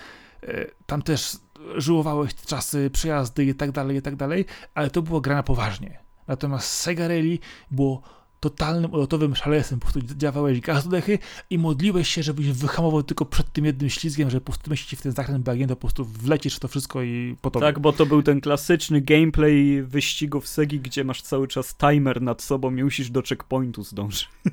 tam 0.86 1.02
też 1.02 1.36
żyłowałeś 1.76 2.34
czasy, 2.34 2.90
przejazdy 2.90 3.44
i 3.44 3.54
tak 3.54 3.70
dalej, 3.72 3.96
i 3.96 4.02
tak 4.02 4.16
dalej, 4.16 4.44
ale 4.74 4.90
to 4.90 5.02
było 5.02 5.20
gra 5.20 5.34
na 5.34 5.42
poważnie. 5.42 5.98
Natomiast 6.28 6.68
Sega 6.68 7.08
Rally 7.08 7.38
było 7.70 8.02
totalnym 8.42 8.94
odlotowym 8.94 9.36
szaleństwem. 9.36 9.80
Po 9.80 9.86
prostu 9.86 10.14
działałeś 10.16 10.60
gaz 10.60 10.88
dechy 10.88 11.18
i 11.50 11.58
modliłeś 11.58 12.08
się, 12.08 12.22
żebyś 12.22 12.46
wyhamował 12.46 13.02
tylko 13.02 13.24
przed 13.24 13.52
tym 13.52 13.64
jednym 13.64 13.90
ślizgiem, 13.90 14.30
że 14.30 14.40
po 14.40 14.52
prostu 14.52 14.76
ci 14.76 14.96
w 14.96 15.02
ten 15.02 15.12
zakręt 15.12 15.44
bagien, 15.44 15.68
to 15.68 15.76
po 15.76 15.80
prostu 15.80 16.04
wlecisz 16.04 16.58
to 16.58 16.68
wszystko 16.68 17.02
i 17.02 17.36
po 17.42 17.50
Tak, 17.50 17.78
bo 17.78 17.92
to 17.92 18.06
był 18.06 18.22
ten 18.22 18.40
klasyczny 18.40 19.00
gameplay 19.00 19.82
wyścigów 19.82 20.48
Segi, 20.48 20.80
gdzie 20.80 21.04
masz 21.04 21.22
cały 21.22 21.48
czas 21.48 21.76
timer 21.76 22.22
nad 22.22 22.42
sobą 22.42 22.76
i 22.76 22.84
musisz 22.84 23.10
do 23.10 23.22
checkpointu 23.22 23.84
zdążyć. 23.84 24.28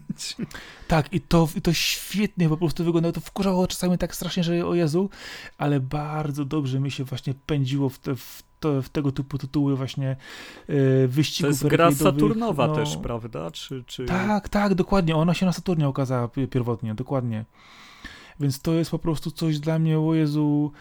Tak, 0.87 1.13
i 1.13 1.21
to, 1.21 1.49
i 1.55 1.61
to 1.61 1.73
świetnie 1.73 2.49
po 2.49 2.57
prostu 2.57 2.83
wyglądało. 2.83 3.13
To 3.13 3.21
wkurzało 3.21 3.67
czasami 3.67 3.97
tak 3.97 4.15
strasznie, 4.15 4.43
że 4.43 4.67
o 4.67 4.75
Jezu, 4.75 5.09
ale 5.57 5.79
bardzo 5.79 6.45
dobrze 6.45 6.79
mi 6.79 6.91
się 6.91 7.03
właśnie 7.03 7.33
pędziło 7.45 7.89
w, 7.89 7.99
te, 7.99 8.15
w 8.15 8.43
to, 8.59 8.81
w 8.81 8.89
tego 8.89 9.11
typu 9.11 9.37
tytuły 9.37 9.75
właśnie 9.75 10.15
yy, 10.67 11.07
wyścigów 11.07 11.59
To 11.59 11.65
jest 11.65 11.75
gra 11.75 11.91
Saturnowa 11.91 12.67
no, 12.67 12.75
też, 12.75 12.97
prawda? 12.97 13.51
Czy, 13.51 13.83
czy... 13.87 14.05
Tak, 14.05 14.49
tak, 14.49 14.75
dokładnie. 14.75 15.15
Ona 15.15 15.33
się 15.33 15.45
na 15.45 15.53
Saturnie 15.53 15.87
okazała 15.87 16.29
pierwotnie, 16.49 16.95
dokładnie. 16.95 17.45
Więc 18.39 18.61
to 18.61 18.73
jest 18.73 18.91
po 18.91 18.99
prostu 18.99 19.31
coś 19.31 19.59
dla 19.59 19.79
mnie, 19.79 19.99
o 19.99 20.13
Jezu, 20.13 20.71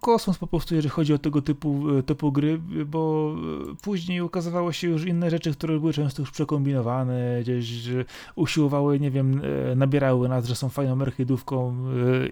kosmos 0.00 0.38
po 0.38 0.46
prostu, 0.46 0.74
jeżeli 0.74 0.90
chodzi 0.90 1.14
o 1.14 1.18
tego 1.18 1.42
typu, 1.42 1.98
e, 1.98 2.02
typu 2.02 2.32
gry, 2.32 2.60
bo 2.86 3.34
e, 3.72 3.74
później 3.82 4.20
okazywało 4.20 4.72
się 4.72 4.88
już 4.88 5.04
inne 5.04 5.30
rzeczy, 5.30 5.52
które 5.52 5.78
były 5.78 5.92
często 5.92 6.22
już 6.22 6.30
przekombinowane, 6.30 7.38
gdzieś 7.42 7.82
usiłowały, 8.34 9.00
nie 9.00 9.10
wiem, 9.10 9.42
nabierały 9.76 10.28
nas, 10.28 10.46
że 10.46 10.54
są 10.54 10.68
fajną 10.68 10.98
arcade'ówką 10.98 11.74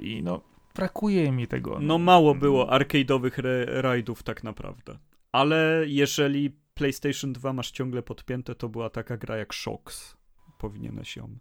i 0.03 0.23
no 0.23 0.41
brakuje 0.77 1.33
mi 1.33 1.47
tego. 1.47 1.71
No, 1.71 1.81
no 1.81 1.99
mało 1.99 2.35
było 2.35 2.67
arcade'owych 2.67 3.33
rajdów 3.67 4.23
tak 4.23 4.45
naprawdę. 4.45 4.99
Ale 5.33 5.85
jeżeli 5.87 6.51
PlayStation 6.75 7.33
2 7.33 7.53
masz 7.53 7.71
ciągle 7.71 8.03
podpięte, 8.03 8.55
to 8.55 8.69
była 8.69 8.91
taka 8.91 9.17
gra 9.17 9.37
jak 9.37 9.55
Shocks. 9.55 10.17
Powinieneś 10.59 11.17
ją 11.17 11.39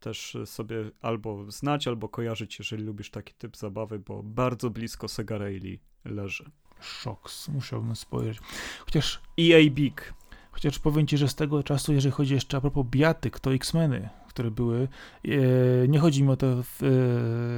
też 0.00 0.36
sobie 0.44 0.76
albo 1.00 1.50
znać, 1.50 1.88
albo 1.88 2.08
kojarzyć, 2.08 2.58
jeżeli 2.58 2.84
lubisz 2.84 3.10
taki 3.10 3.34
typ 3.34 3.56
zabawy, 3.56 3.98
bo 3.98 4.22
bardzo 4.22 4.70
blisko 4.70 5.08
Sega 5.08 5.38
Rally 5.38 5.78
leży. 6.04 6.50
Shocks, 6.80 7.48
musiałbym 7.48 7.96
spojrzeć. 7.96 8.38
Chociaż... 8.84 9.20
EA 9.40 9.70
Big. 9.70 10.14
Chociaż 10.50 10.78
powiem 10.78 11.06
ci, 11.06 11.16
że 11.16 11.28
z 11.28 11.34
tego 11.34 11.62
czasu, 11.62 11.92
jeżeli 11.92 12.12
chodzi 12.12 12.34
jeszcze 12.34 12.56
a 12.56 12.60
propos 12.60 12.86
biatyk, 12.90 13.40
to 13.40 13.54
X-Meny 13.54 14.08
które 14.36 14.50
były. 14.50 14.88
E, 15.24 15.88
nie 15.88 15.98
chodzi 15.98 16.22
mi 16.22 16.30
o 16.30 16.36
to, 16.36 16.46
e, 16.46 16.60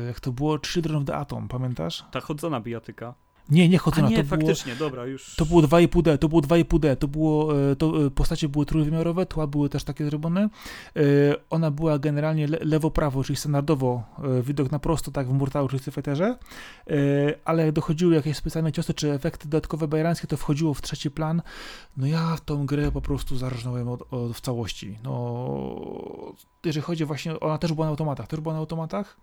jak 0.06 0.20
to 0.20 0.32
było, 0.32 0.58
Children 0.58 0.96
of 0.96 1.04
the 1.04 1.16
Atom, 1.16 1.48
pamiętasz? 1.48 2.04
Ta 2.10 2.20
chodzona 2.20 2.60
bijatyka. 2.60 3.14
Nie, 3.50 3.68
nie 3.68 3.78
chodzona. 3.78 4.06
A 4.06 4.10
nie, 4.10 4.22
to 4.22 4.28
faktycznie, 4.28 4.74
było, 4.74 4.90
dobra, 4.90 5.06
już. 5.06 5.34
To 5.34 5.46
było 5.46 5.62
2,5D, 5.62 6.18
to 6.18 6.28
było 6.28 6.42
2,5D, 6.42 6.96
to 6.96 7.08
było, 7.08 7.60
e, 7.70 7.76
to, 7.76 7.92
postacie 8.14 8.48
były 8.48 8.66
trójwymiarowe, 8.66 9.26
tła 9.26 9.46
były 9.46 9.68
też 9.68 9.84
takie 9.84 10.04
zrobione. 10.04 10.48
Ona 11.50 11.70
była 11.70 11.98
generalnie 11.98 12.46
lewo-prawo, 12.46 13.24
czyli 13.24 13.36
standardowo 13.36 14.02
widok 14.42 14.70
na 14.70 14.78
prosto, 14.78 15.10
tak 15.10 15.28
w 15.28 15.32
Murtalu 15.32 15.68
czy 15.68 15.78
Fighterze, 15.78 16.38
ale 17.44 17.72
dochodziły 17.72 18.14
jakieś 18.14 18.36
specjalne 18.36 18.72
ciosy 18.72 18.94
czy 18.94 19.12
efekty 19.12 19.48
dodatkowe 19.48 19.88
bajerańskie, 19.88 20.26
to 20.26 20.36
wchodziło 20.36 20.74
w 20.74 20.82
trzeci 20.82 21.10
plan. 21.10 21.42
No 21.96 22.06
ja 22.06 22.36
tą 22.44 22.66
grę 22.66 22.92
po 22.92 23.00
prostu 23.00 23.36
zarżnąłem 23.36 23.88
od, 23.88 24.12
od, 24.12 24.32
w 24.32 24.40
całości. 24.40 24.98
No, 25.04 25.48
jeżeli 26.64 26.82
chodzi 26.82 27.04
właśnie, 27.04 27.40
ona 27.40 27.58
też 27.58 27.72
była 27.72 27.86
na 27.86 27.90
automatach, 27.90 28.26
też 28.26 28.40
była 28.40 28.54
na 28.54 28.60
automatach. 28.60 29.16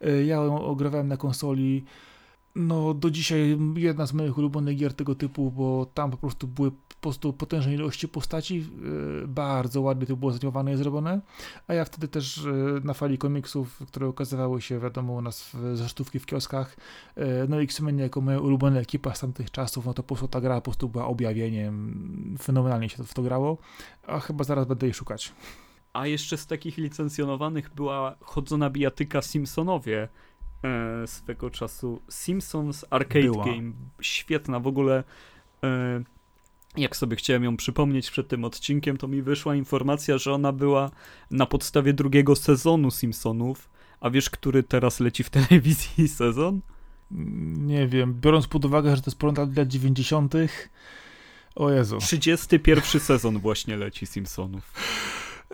Ja 0.00 0.36
ją 0.36 0.64
ogrywałem 0.64 1.08
na 1.08 1.16
konsoli 1.16 1.84
no 2.54 2.94
do 2.94 3.10
dzisiaj 3.10 3.58
jedna 3.76 4.06
z 4.06 4.12
moich 4.12 4.38
ulubionych 4.38 4.76
gier 4.76 4.94
tego 4.94 5.14
typu, 5.14 5.50
bo 5.50 5.86
tam 5.94 6.10
po 6.10 6.16
prostu 6.16 6.48
były 6.48 6.70
po 6.70 6.96
prostu 7.00 7.32
potężne 7.32 7.74
ilości 7.74 8.08
postaci, 8.08 8.56
yy, 8.56 9.28
bardzo 9.28 9.80
ładnie 9.80 10.06
to 10.06 10.16
było 10.16 10.32
zanimowane 10.32 10.72
i 10.72 10.76
zrobione, 10.76 11.20
a 11.66 11.74
ja 11.74 11.84
wtedy 11.84 12.08
też 12.08 12.36
yy, 12.36 12.80
na 12.84 12.94
fali 12.94 13.18
komiksów, 13.18 13.82
które 13.88 14.06
okazywały 14.06 14.62
się 14.62 14.80
wiadomo 14.80 15.12
u 15.12 15.22
nas 15.22 15.50
w 15.54 15.76
zesztówki 15.76 16.18
w 16.18 16.26
kioskach, 16.26 16.76
yy, 17.16 17.24
no 17.48 17.62
X-Men 17.62 17.98
jako 17.98 18.20
moja 18.20 18.40
ulubiona 18.40 18.80
ekipa 18.80 19.14
z 19.14 19.20
tamtych 19.20 19.50
czasów, 19.50 19.86
no 19.86 19.94
to 19.94 20.02
po 20.02 20.08
prostu 20.08 20.28
ta 20.28 20.40
gra 20.40 20.54
po 20.54 20.62
prostu 20.62 20.88
była 20.88 21.06
objawieniem, 21.06 22.36
fenomenalnie 22.42 22.88
się 22.88 22.96
to 22.96 23.04
w 23.04 23.14
to 23.14 23.22
grało, 23.22 23.58
a 24.06 24.20
chyba 24.20 24.44
zaraz 24.44 24.66
będę 24.66 24.86
jej 24.86 24.94
szukać. 24.94 25.32
A 25.92 26.06
jeszcze 26.06 26.36
z 26.36 26.46
takich 26.46 26.78
licencjonowanych 26.78 27.74
była 27.74 28.16
chodzona 28.20 28.70
bijatyka 28.70 29.22
Simpsonowie, 29.22 30.08
e, 30.64 31.06
swego 31.06 31.50
czasu 31.50 32.00
Simpsons 32.10 32.84
Arcade 32.90 33.22
Była. 33.22 33.44
Game. 33.44 33.72
Świetna 34.00 34.60
w 34.60 34.66
ogóle. 34.66 35.04
E, 35.64 36.02
jak 36.76 36.96
sobie 36.96 37.16
chciałem 37.16 37.44
ją 37.44 37.56
przypomnieć 37.56 38.10
przed 38.10 38.28
tym 38.28 38.44
odcinkiem, 38.44 38.96
to 38.96 39.08
mi 39.08 39.22
wyszła 39.22 39.54
informacja, 39.54 40.18
że 40.18 40.32
ona 40.32 40.52
była 40.52 40.90
na 41.30 41.46
podstawie 41.46 41.92
drugiego 41.92 42.36
sezonu 42.36 42.90
Simpsonów. 42.90 43.70
A 44.00 44.10
wiesz, 44.10 44.30
który 44.30 44.62
teraz 44.62 45.00
leci 45.00 45.24
w 45.24 45.30
telewizji 45.30 46.08
sezon? 46.18 46.60
Nie 47.56 47.88
wiem, 47.88 48.14
biorąc 48.20 48.46
pod 48.46 48.64
uwagę, 48.64 48.96
że 48.96 49.02
to 49.02 49.10
jest 49.10 49.18
porównanie 49.18 49.52
lat 49.56 49.68
90. 49.68 50.34
O 51.54 51.70
Jezu. 51.70 51.98
31 51.98 53.00
sezon 53.00 53.38
właśnie 53.38 53.76
leci 53.76 54.06
Simpsonów. 54.06 54.72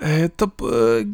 E, 0.00 0.28
to, 0.28 0.44
e, 0.44 0.48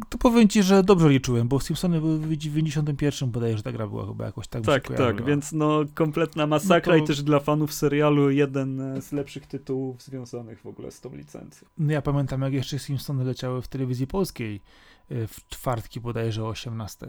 to 0.09 0.17
powiem 0.17 0.47
ci, 0.47 0.63
że 0.63 0.83
dobrze 0.83 1.09
liczyłem, 1.09 1.47
bo 1.47 1.59
Simpsony 1.59 1.99
były 1.99 2.19
w 2.19 2.37
91 2.37 3.31
bodajże 3.31 3.63
ta 3.63 3.71
gra 3.71 3.87
była 3.87 4.05
chyba 4.05 4.25
jakoś 4.25 4.47
tak 4.47 4.63
Tak, 4.63 4.87
tak, 4.87 5.25
więc 5.25 5.51
no 5.51 5.83
kompletna 5.93 6.47
masakra 6.47 6.93
no 6.93 6.99
to... 6.99 7.03
i 7.03 7.07
też 7.07 7.23
dla 7.23 7.39
fanów 7.39 7.73
serialu 7.73 8.31
jeden 8.31 9.01
z 9.01 9.11
lepszych 9.11 9.47
tytułów 9.47 10.01
związanych 10.01 10.61
w 10.61 10.65
ogóle 10.65 10.91
z 10.91 11.01
tą 11.01 11.15
licencją. 11.15 11.67
No 11.77 11.91
ja 11.93 12.01
pamiętam 12.01 12.41
jak 12.41 12.53
jeszcze 12.53 12.79
Simpsony 12.79 13.23
leciały 13.23 13.61
w 13.61 13.67
telewizji 13.67 14.07
polskiej 14.07 14.61
e, 15.09 15.27
w 15.27 15.47
czwartki 15.47 15.99
bodajże 15.99 16.43
o 16.43 16.47
18. 16.47 17.07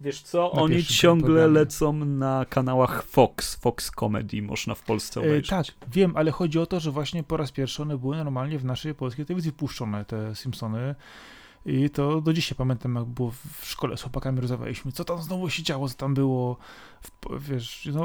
Wiesz 0.00 0.22
co, 0.22 0.52
oni 0.52 0.84
ciągle 0.84 1.26
programie. 1.26 1.54
lecą 1.54 1.92
na 1.92 2.44
kanałach 2.44 3.02
Fox, 3.02 3.54
Fox 3.54 3.90
Comedy, 3.90 4.42
można 4.42 4.74
w 4.74 4.82
Polsce 4.82 5.20
obejrzeć. 5.20 5.52
E, 5.52 5.56
tak, 5.56 5.66
wiem, 5.88 6.12
ale 6.16 6.30
chodzi 6.30 6.58
o 6.58 6.66
to, 6.66 6.80
że 6.80 6.90
właśnie 6.90 7.22
po 7.22 7.36
raz 7.36 7.52
pierwszy 7.52 7.82
one 7.82 7.98
były 7.98 8.16
normalnie 8.16 8.58
w 8.58 8.64
naszej 8.64 8.94
polskiej 8.94 9.26
telewizji 9.26 9.52
puszczone, 9.52 10.04
te 10.04 10.34
Simpsony. 10.34 10.94
I 11.66 11.90
to 11.90 12.20
do 12.20 12.32
dzisiaj 12.32 12.56
pamiętam, 12.56 12.94
jak 12.94 13.04
było 13.04 13.30
w 13.30 13.66
szkole 13.66 13.96
z 13.96 14.02
chłopakami 14.02 14.40
rozmawialiśmy, 14.40 14.92
co 14.92 15.04
tam 15.04 15.22
znowu 15.22 15.50
się 15.50 15.62
działo, 15.62 15.88
co 15.88 15.94
tam 15.94 16.14
było. 16.14 16.56
Wiesz, 17.38 17.88
no 17.94 18.04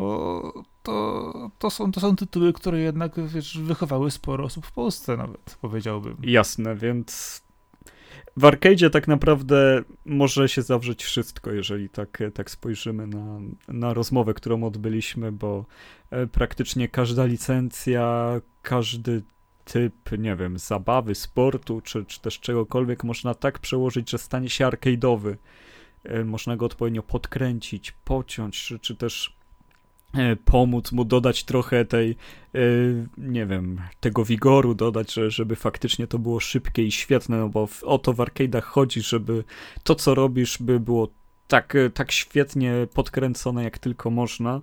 to, 0.83 1.51
to, 1.59 1.69
są, 1.69 1.91
to 1.91 1.99
są 1.99 2.15
tytuły, 2.15 2.53
które 2.53 2.79
jednak 2.79 3.27
wiesz, 3.27 3.57
wychowały 3.57 4.11
sporo 4.11 4.43
osób 4.43 4.65
w 4.65 4.71
Polsce 4.71 5.17
nawet, 5.17 5.57
powiedziałbym. 5.61 6.17
Jasne, 6.23 6.75
więc 6.75 7.42
w 8.37 8.41
arcade'zie 8.41 8.89
tak 8.89 9.07
naprawdę 9.07 9.83
może 10.05 10.49
się 10.49 10.61
zawrzeć 10.61 11.03
wszystko, 11.03 11.51
jeżeli 11.51 11.89
tak, 11.89 12.23
tak 12.33 12.51
spojrzymy 12.51 13.07
na, 13.07 13.39
na 13.67 13.93
rozmowę, 13.93 14.33
którą 14.33 14.63
odbyliśmy, 14.63 15.31
bo 15.31 15.65
e, 16.09 16.27
praktycznie 16.27 16.87
każda 16.87 17.25
licencja, 17.25 18.33
każdy 18.61 19.23
typ, 19.65 19.93
nie 20.17 20.35
wiem, 20.35 20.57
zabawy, 20.59 21.15
sportu, 21.15 21.81
czy, 21.81 22.05
czy 22.05 22.21
też 22.21 22.39
czegokolwiek 22.39 23.03
można 23.03 23.33
tak 23.33 23.59
przełożyć, 23.59 24.09
że 24.09 24.17
stanie 24.17 24.49
się 24.49 24.65
arcade'owy. 24.65 25.35
E, 26.03 26.23
można 26.23 26.57
go 26.57 26.65
odpowiednio 26.65 27.03
podkręcić, 27.03 27.91
pociąć, 27.91 28.63
czy, 28.63 28.79
czy 28.79 28.95
też 28.95 29.37
pomóc 30.45 30.91
mu 30.91 31.05
dodać 31.05 31.43
trochę 31.43 31.85
tej, 31.85 32.15
e, 32.55 32.59
nie 33.17 33.45
wiem, 33.45 33.81
tego 33.99 34.25
wigoru 34.25 34.75
dodać, 34.75 35.13
że, 35.13 35.31
żeby 35.31 35.55
faktycznie 35.55 36.07
to 36.07 36.19
było 36.19 36.39
szybkie 36.39 36.83
i 36.83 36.91
świetne, 36.91 37.37
no 37.37 37.49
bo 37.49 37.67
o 37.83 37.97
to 37.97 38.13
w 38.13 38.17
arcade'ach 38.17 38.61
chodzi, 38.61 39.01
żeby 39.01 39.43
to, 39.83 39.95
co 39.95 40.15
robisz, 40.15 40.57
by 40.57 40.79
było 40.79 41.07
tak, 41.47 41.73
tak 41.93 42.11
świetnie 42.11 42.73
podkręcone, 42.93 43.63
jak 43.63 43.77
tylko 43.77 44.09
można. 44.09 44.61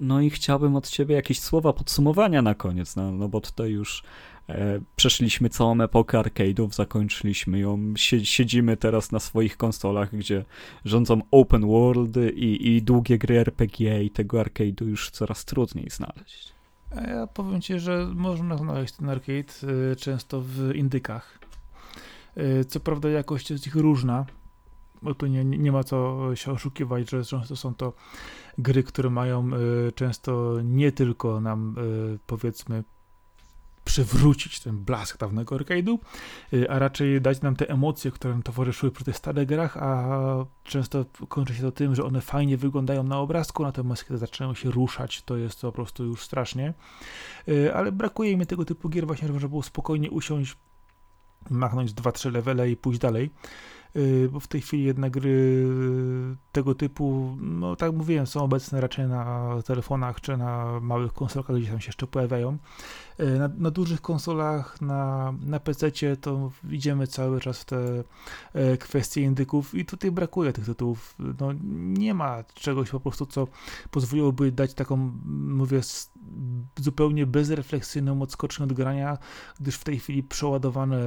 No 0.00 0.20
i 0.20 0.30
chciałbym 0.30 0.76
od 0.76 0.88
ciebie 0.88 1.14
jakieś 1.14 1.40
słowa 1.40 1.72
podsumowania 1.72 2.42
na 2.42 2.54
koniec, 2.54 2.96
no, 2.96 3.12
no 3.12 3.28
bo 3.28 3.40
tutaj 3.40 3.70
już 3.70 4.02
E, 4.02 4.37
przeszliśmy 4.96 5.48
całą 5.48 5.80
epokę 5.80 6.18
arcade'ów, 6.18 6.74
zakończyliśmy 6.74 7.58
ją, 7.58 7.94
siedzimy 8.22 8.76
teraz 8.76 9.12
na 9.12 9.20
swoich 9.20 9.56
konsolach, 9.56 10.16
gdzie 10.16 10.44
rządzą 10.84 11.20
open 11.30 11.66
world 11.66 12.16
i, 12.34 12.68
i 12.68 12.82
długie 12.82 13.18
gry 13.18 13.38
RPG 13.38 14.04
i 14.04 14.10
tego 14.10 14.40
arcade'u 14.40 14.86
już 14.86 15.10
coraz 15.10 15.44
trudniej 15.44 15.90
znaleźć. 15.90 16.52
A 16.96 17.00
ja 17.00 17.26
powiem 17.26 17.60
ci, 17.60 17.80
że 17.80 18.10
można 18.14 18.56
znaleźć 18.56 18.94
ten 18.94 19.10
arcade 19.10 19.52
y, 19.92 19.96
często 19.96 20.40
w 20.40 20.72
indykach. 20.74 21.38
Y, 22.38 22.64
co 22.64 22.80
prawda 22.80 23.08
jakość 23.08 23.50
jest 23.50 23.66
ich 23.66 23.74
różna, 23.74 24.26
bo 25.02 25.14
tu 25.14 25.26
nie, 25.26 25.44
nie 25.44 25.72
ma 25.72 25.84
co 25.84 26.30
się 26.34 26.52
oszukiwać, 26.52 27.10
że 27.10 27.24
często 27.24 27.56
są 27.56 27.74
to 27.74 27.92
gry, 28.58 28.82
które 28.82 29.10
mają 29.10 29.50
często 29.94 30.60
nie 30.64 30.92
tylko 30.92 31.40
nam 31.40 31.74
powiedzmy 32.26 32.84
przywrócić 33.88 34.60
ten 34.60 34.78
blask 34.84 35.18
dawnego 35.18 35.56
arcade'u, 35.56 35.98
y, 36.52 36.70
a 36.70 36.78
raczej 36.78 37.20
dać 37.20 37.40
nam 37.40 37.56
te 37.56 37.68
emocje, 37.68 38.10
które 38.10 38.34
nam 38.34 38.42
towarzyszyły 38.42 38.92
przy 38.92 39.04
tych 39.04 39.16
starych 39.16 39.46
grach, 39.46 39.76
a 39.76 40.18
często 40.64 41.04
kończy 41.28 41.54
się 41.54 41.62
to 41.62 41.72
tym, 41.72 41.94
że 41.94 42.04
one 42.04 42.20
fajnie 42.20 42.56
wyglądają 42.56 43.02
na 43.02 43.18
obrazku, 43.18 43.62
natomiast 43.62 44.04
kiedy 44.04 44.18
zaczynają 44.18 44.54
się 44.54 44.70
ruszać, 44.70 45.22
to 45.22 45.36
jest 45.36 45.60
to 45.60 45.68
po 45.68 45.72
prostu 45.72 46.04
już 46.04 46.22
strasznie. 46.24 46.74
Y, 47.48 47.74
ale 47.74 47.92
brakuje 47.92 48.36
mi 48.36 48.46
tego 48.46 48.64
typu 48.64 48.88
gier 48.88 49.06
właśnie, 49.06 49.28
żeby 49.28 49.48
było 49.48 49.62
spokojnie 49.62 50.10
usiąść, 50.10 50.56
machnąć 51.50 51.92
2-3 51.92 52.32
levele 52.32 52.70
i 52.70 52.76
pójść 52.76 53.00
dalej. 53.00 53.30
Y, 53.96 54.28
bo 54.32 54.40
w 54.40 54.48
tej 54.48 54.60
chwili 54.60 54.84
jednak 54.84 55.12
gry 55.12 55.66
tego 56.52 56.74
typu, 56.74 57.36
no 57.40 57.76
tak 57.76 57.92
mówiłem, 57.92 58.26
są 58.26 58.42
obecne 58.42 58.80
raczej 58.80 59.06
na 59.06 59.54
telefonach 59.66 60.20
czy 60.20 60.36
na 60.36 60.80
małych 60.80 61.12
konsolkach, 61.12 61.56
gdzie 61.56 61.70
tam 61.70 61.80
się 61.80 61.88
jeszcze 61.88 62.06
pojawiają. 62.06 62.58
Y, 63.20 63.38
na, 63.38 63.48
na 63.48 63.70
dużych 63.70 64.00
konsolach, 64.00 64.80
na, 64.80 65.34
na 65.40 65.60
PC 65.60 65.90
to 66.20 66.50
idziemy 66.70 67.06
cały 67.06 67.40
czas 67.40 67.58
w 67.58 67.64
te 67.64 68.04
e, 68.52 68.76
kwestie 68.76 69.22
indyków 69.22 69.74
i 69.74 69.84
tutaj 69.84 70.10
brakuje 70.10 70.52
tych 70.52 70.64
tytułów. 70.64 71.14
No, 71.40 71.52
nie 71.98 72.14
ma 72.14 72.44
czegoś 72.54 72.90
po 72.90 73.00
prostu, 73.00 73.26
co 73.26 73.48
pozwoliłoby 73.90 74.52
dać 74.52 74.74
taką, 74.74 74.96
mówię, 75.48 75.80
zupełnie 76.76 77.26
bezrefleksyjną 77.26 78.22
odskocznię 78.22 78.64
od 78.64 78.72
grania, 78.72 79.18
gdyż 79.60 79.76
w 79.76 79.84
tej 79.84 79.98
chwili 79.98 80.22
przeładowane 80.22 80.98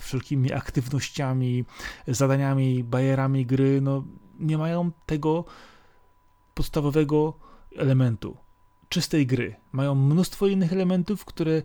wszelkimi 0.00 0.52
aktywnościami, 0.52 1.64
zadaniami, 2.08 2.84
bajerami 2.84 3.46
gry, 3.46 3.80
no 3.80 4.04
nie 4.40 4.58
mają 4.58 4.90
tego 5.06 5.44
podstawowego 6.54 7.34
elementu 7.76 8.36
czystej 8.90 9.26
gry. 9.26 9.56
Mają 9.72 9.94
mnóstwo 9.94 10.46
innych 10.46 10.72
elementów, 10.72 11.24
które, 11.24 11.62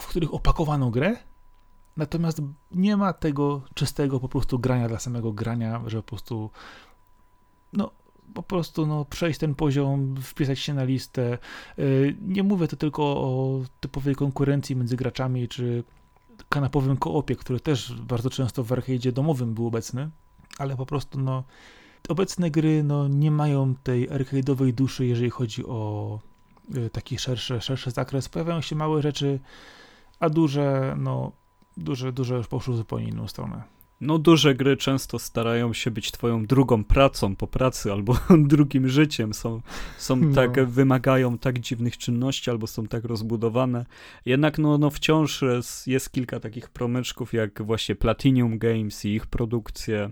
w 0.00 0.06
których 0.06 0.34
opakowano 0.34 0.90
grę, 0.90 1.16
natomiast 1.96 2.42
nie 2.70 2.96
ma 2.96 3.12
tego 3.12 3.62
czystego 3.74 4.20
po 4.20 4.28
prostu 4.28 4.58
grania 4.58 4.88
dla 4.88 4.98
samego 4.98 5.32
grania, 5.32 5.82
że 5.86 5.96
po 5.96 6.08
prostu 6.08 6.50
no, 7.72 7.90
po 8.34 8.42
prostu 8.42 8.86
no, 8.86 9.04
przejść 9.04 9.38
ten 9.38 9.54
poziom, 9.54 10.16
wpisać 10.22 10.58
się 10.58 10.74
na 10.74 10.84
listę. 10.84 11.38
Y, 11.78 12.16
nie 12.20 12.42
mówię 12.42 12.68
to 12.68 12.76
tylko 12.76 13.02
o 13.02 13.60
typowej 13.80 14.14
konkurencji 14.14 14.76
między 14.76 14.96
graczami, 14.96 15.48
czy 15.48 15.84
kanapowym 16.48 16.96
koopie, 16.96 17.36
który 17.36 17.60
też 17.60 17.94
bardzo 17.94 18.30
często 18.30 18.64
w 18.64 18.68
arcade'zie 18.68 19.12
domowym 19.12 19.54
był 19.54 19.66
obecny, 19.66 20.10
ale 20.58 20.76
po 20.76 20.86
prostu 20.86 21.20
no, 21.20 21.44
obecne 22.08 22.50
gry 22.50 22.82
no, 22.82 23.08
nie 23.08 23.30
mają 23.30 23.74
tej 23.74 24.10
arcade'owej 24.10 24.72
duszy, 24.72 25.06
jeżeli 25.06 25.30
chodzi 25.30 25.66
o 25.66 26.20
taki 26.92 27.18
szerszy, 27.18 27.60
szerszy 27.60 27.90
zakres. 27.90 28.28
Pojawiają 28.28 28.60
się 28.60 28.76
małe 28.76 29.02
rzeczy, 29.02 29.40
a 30.20 30.30
duże, 30.30 30.96
no, 30.98 31.32
duże, 31.76 32.12
duże 32.12 32.34
już 32.34 32.48
poszły 32.48 32.76
zupełnie 32.76 33.08
inną 33.08 33.28
stronę. 33.28 33.62
No, 34.02 34.18
duże 34.18 34.54
gry 34.54 34.76
często 34.76 35.18
starają 35.18 35.72
się 35.72 35.90
być 35.90 36.12
twoją 36.12 36.46
drugą 36.46 36.84
pracą 36.84 37.36
po 37.36 37.46
pracy 37.46 37.92
albo 37.92 38.16
drugim 38.52 38.88
życiem. 38.88 39.34
Są, 39.34 39.60
są 39.98 40.16
no. 40.16 40.34
tak, 40.34 40.64
wymagają 40.64 41.38
tak 41.38 41.58
dziwnych 41.58 41.98
czynności 41.98 42.50
albo 42.50 42.66
są 42.66 42.86
tak 42.86 43.04
rozbudowane. 43.04 43.86
Jednak 44.26 44.58
no, 44.58 44.78
no 44.78 44.90
wciąż 44.90 45.42
jest, 45.42 45.86
jest 45.86 46.12
kilka 46.12 46.40
takich 46.40 46.70
promyczków 46.70 47.32
jak 47.32 47.62
właśnie 47.62 47.94
Platinum 47.94 48.58
Games 48.58 49.04
i 49.04 49.08
ich 49.08 49.26
produkcje. 49.26 50.10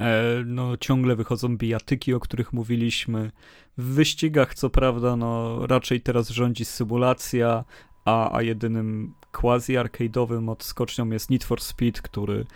E, 0.00 0.42
no, 0.46 0.76
ciągle 0.76 1.16
wychodzą 1.16 1.56
bijatyki, 1.56 2.14
o 2.14 2.20
których 2.20 2.52
mówiliśmy. 2.52 3.30
W 3.78 3.84
wyścigach, 3.84 4.54
co 4.54 4.70
prawda, 4.70 5.16
no, 5.16 5.66
raczej 5.66 6.00
teraz 6.00 6.28
rządzi 6.28 6.64
symulacja, 6.64 7.64
a, 8.04 8.36
a 8.36 8.42
jedynym 8.42 9.14
quasi-arcade'owym 9.32 10.50
odskocznią 10.50 11.10
jest 11.10 11.30
Need 11.30 11.44
for 11.44 11.60
Speed, 11.60 12.02
który 12.02 12.46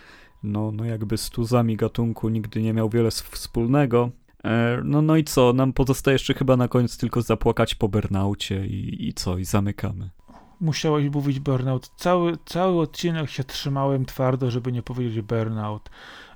no, 0.43 0.71
no 0.71 0.85
jakby 0.85 1.17
z 1.17 1.29
tuzami 1.29 1.77
gatunku 1.77 2.29
nigdy 2.29 2.61
nie 2.61 2.73
miał 2.73 2.89
wiele 2.89 3.11
wspólnego. 3.11 4.11
E, 4.43 4.81
no, 4.83 5.01
no 5.01 5.17
i 5.17 5.23
co, 5.23 5.53
nam 5.53 5.73
pozostaje 5.73 6.15
jeszcze 6.15 6.33
chyba 6.33 6.57
na 6.57 6.67
koniec 6.67 6.97
tylko 6.97 7.21
zapłakać 7.21 7.75
po 7.75 7.89
burnaucie 7.89 8.65
i, 8.65 9.07
i 9.07 9.13
co, 9.13 9.37
i 9.37 9.45
zamykamy. 9.45 10.09
Musiałeś 10.61 11.09
mówić 11.09 11.39
burnout. 11.39 11.91
Cały, 11.95 12.37
cały 12.45 12.81
odcinek 12.81 13.29
się 13.29 13.43
trzymałem 13.43 14.05
twardo, 14.05 14.51
żeby 14.51 14.71
nie 14.71 14.81
powiedzieć 14.81 15.21
burnout. 15.21 15.89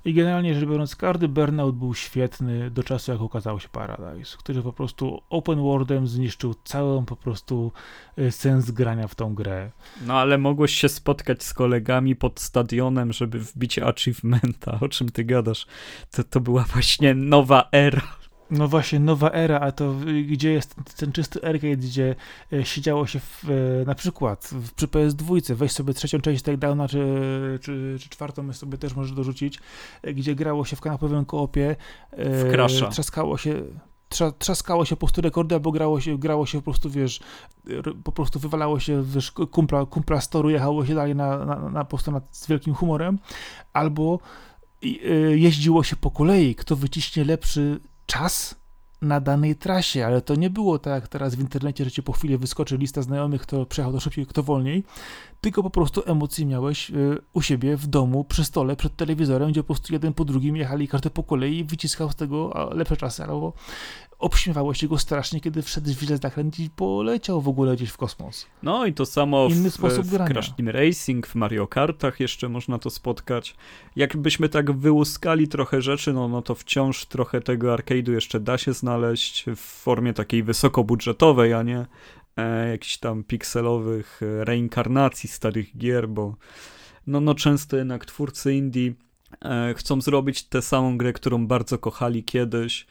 I 0.04 0.14
generalnie 0.14 0.54
rzecz 0.54 0.68
biorąc, 0.68 0.96
każdy 0.96 1.28
Burnout 1.28 1.76
był 1.76 1.94
świetny 1.94 2.70
do 2.70 2.82
czasu, 2.82 3.12
jak 3.12 3.20
ukazał 3.20 3.60
się 3.60 3.68
Paradise, 3.68 4.36
który 4.38 4.62
po 4.62 4.72
prostu 4.72 5.22
open 5.30 5.58
worldem 5.58 6.06
zniszczył 6.06 6.54
całą 6.64 7.04
po 7.04 7.16
prostu 7.16 7.72
y, 8.18 8.32
sens 8.32 8.70
grania 8.70 9.08
w 9.08 9.14
tą 9.14 9.34
grę. 9.34 9.70
No 10.06 10.14
ale 10.14 10.38
mogłeś 10.38 10.74
się 10.74 10.88
spotkać 10.88 11.42
z 11.42 11.54
kolegami 11.54 12.16
pod 12.16 12.40
stadionem, 12.40 13.12
żeby 13.12 13.38
wbić 13.38 13.78
achievementa, 13.78 14.78
o 14.80 14.88
czym 14.88 15.08
ty 15.08 15.24
gadasz. 15.24 15.66
To, 16.10 16.24
to 16.24 16.40
była 16.40 16.64
właśnie 16.72 17.14
nowa 17.14 17.68
era 17.72 18.19
no 18.50 18.68
właśnie, 18.68 19.00
nowa 19.00 19.30
era, 19.30 19.60
a 19.60 19.72
to 19.72 19.94
gdzie 20.24 20.52
jest 20.52 20.74
ten 20.96 21.12
czysty 21.12 21.48
arcade, 21.48 21.76
gdzie 21.76 22.14
e, 22.52 22.64
siedziało 22.64 23.06
się 23.06 23.20
w, 23.20 23.44
e, 23.50 23.84
na 23.84 23.94
przykład 23.94 24.50
przy 24.76 24.86
PS2, 24.86 25.54
weź 25.54 25.72
sobie 25.72 25.94
trzecią 25.94 26.20
część 26.20 26.42
takedowna, 26.42 26.88
czy, 26.88 26.98
czy, 27.62 27.96
czy 28.00 28.08
czwartą 28.08 28.52
sobie 28.52 28.78
też 28.78 28.94
możesz 28.94 29.12
dorzucić, 29.12 29.58
e, 30.02 30.14
gdzie 30.14 30.34
grało 30.34 30.64
się 30.64 30.76
w 30.76 30.80
kanapowym 30.80 31.24
koopie, 31.24 31.76
w 32.12 32.48
trzaskało 32.90 33.38
się 33.38 33.62
trzaskało 34.38 34.84
się 34.84 34.96
po 34.96 35.00
prostu 35.00 35.20
rekordy, 35.20 35.54
albo 35.54 35.72
grało 35.72 36.00
się, 36.00 36.18
grało 36.18 36.46
się 36.46 36.58
po 36.58 36.64
prostu, 36.64 36.90
wiesz, 36.90 37.20
po 38.04 38.12
prostu 38.12 38.38
wywalało 38.38 38.80
się, 38.80 39.02
wiesz, 39.02 39.30
kumpla, 39.30 39.86
kumpla 39.86 40.20
storu, 40.20 40.50
jechało 40.50 40.86
się 40.86 40.94
dalej 40.94 41.14
na, 41.16 41.44
na, 41.44 41.70
na, 41.70 41.84
po 41.84 41.88
prostu 41.90 42.10
na, 42.10 42.20
z 42.30 42.46
wielkim 42.46 42.74
humorem, 42.74 43.18
albo 43.72 44.18
jeździło 45.34 45.84
się 45.84 45.96
po 45.96 46.10
kolei, 46.10 46.54
kto 46.54 46.76
wyciśnie 46.76 47.24
lepszy 47.24 47.80
czas 48.10 48.54
na 49.02 49.20
danej 49.20 49.56
trasie, 49.56 50.06
ale 50.06 50.22
to 50.22 50.34
nie 50.34 50.50
było 50.50 50.78
tak 50.78 51.02
jak 51.02 51.08
teraz 51.08 51.34
w 51.34 51.40
internecie, 51.40 51.84
że 51.84 51.90
ci 51.90 52.02
po 52.02 52.12
chwili 52.12 52.38
wyskoczy 52.38 52.76
lista 52.76 53.02
znajomych, 53.02 53.42
kto 53.42 53.66
przejechał 53.66 53.92
to 53.92 54.00
szybciej, 54.00 54.26
kto 54.26 54.42
wolniej, 54.42 54.84
tylko 55.40 55.62
po 55.62 55.70
prostu 55.70 56.02
emocje 56.06 56.46
miałeś 56.46 56.90
y, 56.90 57.18
u 57.32 57.42
siebie 57.42 57.76
w 57.76 57.86
domu, 57.86 58.24
przy 58.24 58.44
stole, 58.44 58.76
przed 58.76 58.96
telewizorem, 58.96 59.50
gdzie 59.50 59.62
po 59.62 59.66
prostu 59.66 59.92
jeden 59.92 60.14
po 60.14 60.24
drugim 60.24 60.56
jechali 60.56 60.88
każdy 60.88 61.10
po 61.10 61.22
kolei 61.22 61.58
i 61.58 61.64
wyciskał 61.64 62.10
z 62.10 62.16
tego 62.16 62.68
lepsze 62.72 62.96
czasy, 62.96 63.24
albo 63.24 63.52
obśmiewało 64.20 64.74
się 64.74 64.88
go 64.88 64.98
strasznie, 64.98 65.40
kiedy 65.40 65.62
wszedł 65.62 65.90
w 65.90 66.04
zakręt 66.22 66.60
i 66.60 66.70
poleciał 66.70 67.40
w 67.40 67.48
ogóle 67.48 67.76
gdzieś 67.76 67.90
w 67.90 67.96
kosmos. 67.96 68.46
No 68.62 68.86
i 68.86 68.92
to 68.92 69.06
samo 69.06 69.48
Inny 69.50 69.70
w, 69.70 69.74
sposób 69.74 70.06
w. 70.06 70.24
Crash 70.26 70.50
Team 70.50 70.68
Racing, 70.68 71.26
w 71.26 71.34
Mario 71.34 71.66
Kartach 71.66 72.20
jeszcze 72.20 72.48
można 72.48 72.78
to 72.78 72.90
spotkać. 72.90 73.56
Jakbyśmy 73.96 74.48
tak 74.48 74.72
wyłuskali 74.72 75.48
trochę 75.48 75.82
rzeczy, 75.82 76.12
no, 76.12 76.28
no 76.28 76.42
to 76.42 76.54
wciąż 76.54 77.06
trochę 77.06 77.40
tego 77.40 77.74
arcade'u 77.74 78.12
jeszcze 78.12 78.40
da 78.40 78.58
się 78.58 78.72
znaleźć 78.72 79.44
w 79.56 79.60
formie 79.60 80.12
takiej 80.12 80.42
wysokobudżetowej, 80.42 81.52
a 81.52 81.62
nie 81.62 81.86
e, 82.36 82.68
jakichś 82.68 82.96
tam 82.96 83.24
pikselowych 83.24 84.20
e, 84.22 84.44
reinkarnacji 84.44 85.28
starych 85.28 85.78
gier, 85.78 86.08
bo 86.08 86.36
no, 87.06 87.20
no 87.20 87.34
często 87.34 87.76
jednak 87.76 88.06
twórcy 88.06 88.54
indie 88.54 88.92
e, 89.44 89.74
chcą 89.76 90.00
zrobić 90.00 90.42
tę 90.42 90.62
samą 90.62 90.98
grę, 90.98 91.12
którą 91.12 91.46
bardzo 91.46 91.78
kochali 91.78 92.24
kiedyś, 92.24 92.86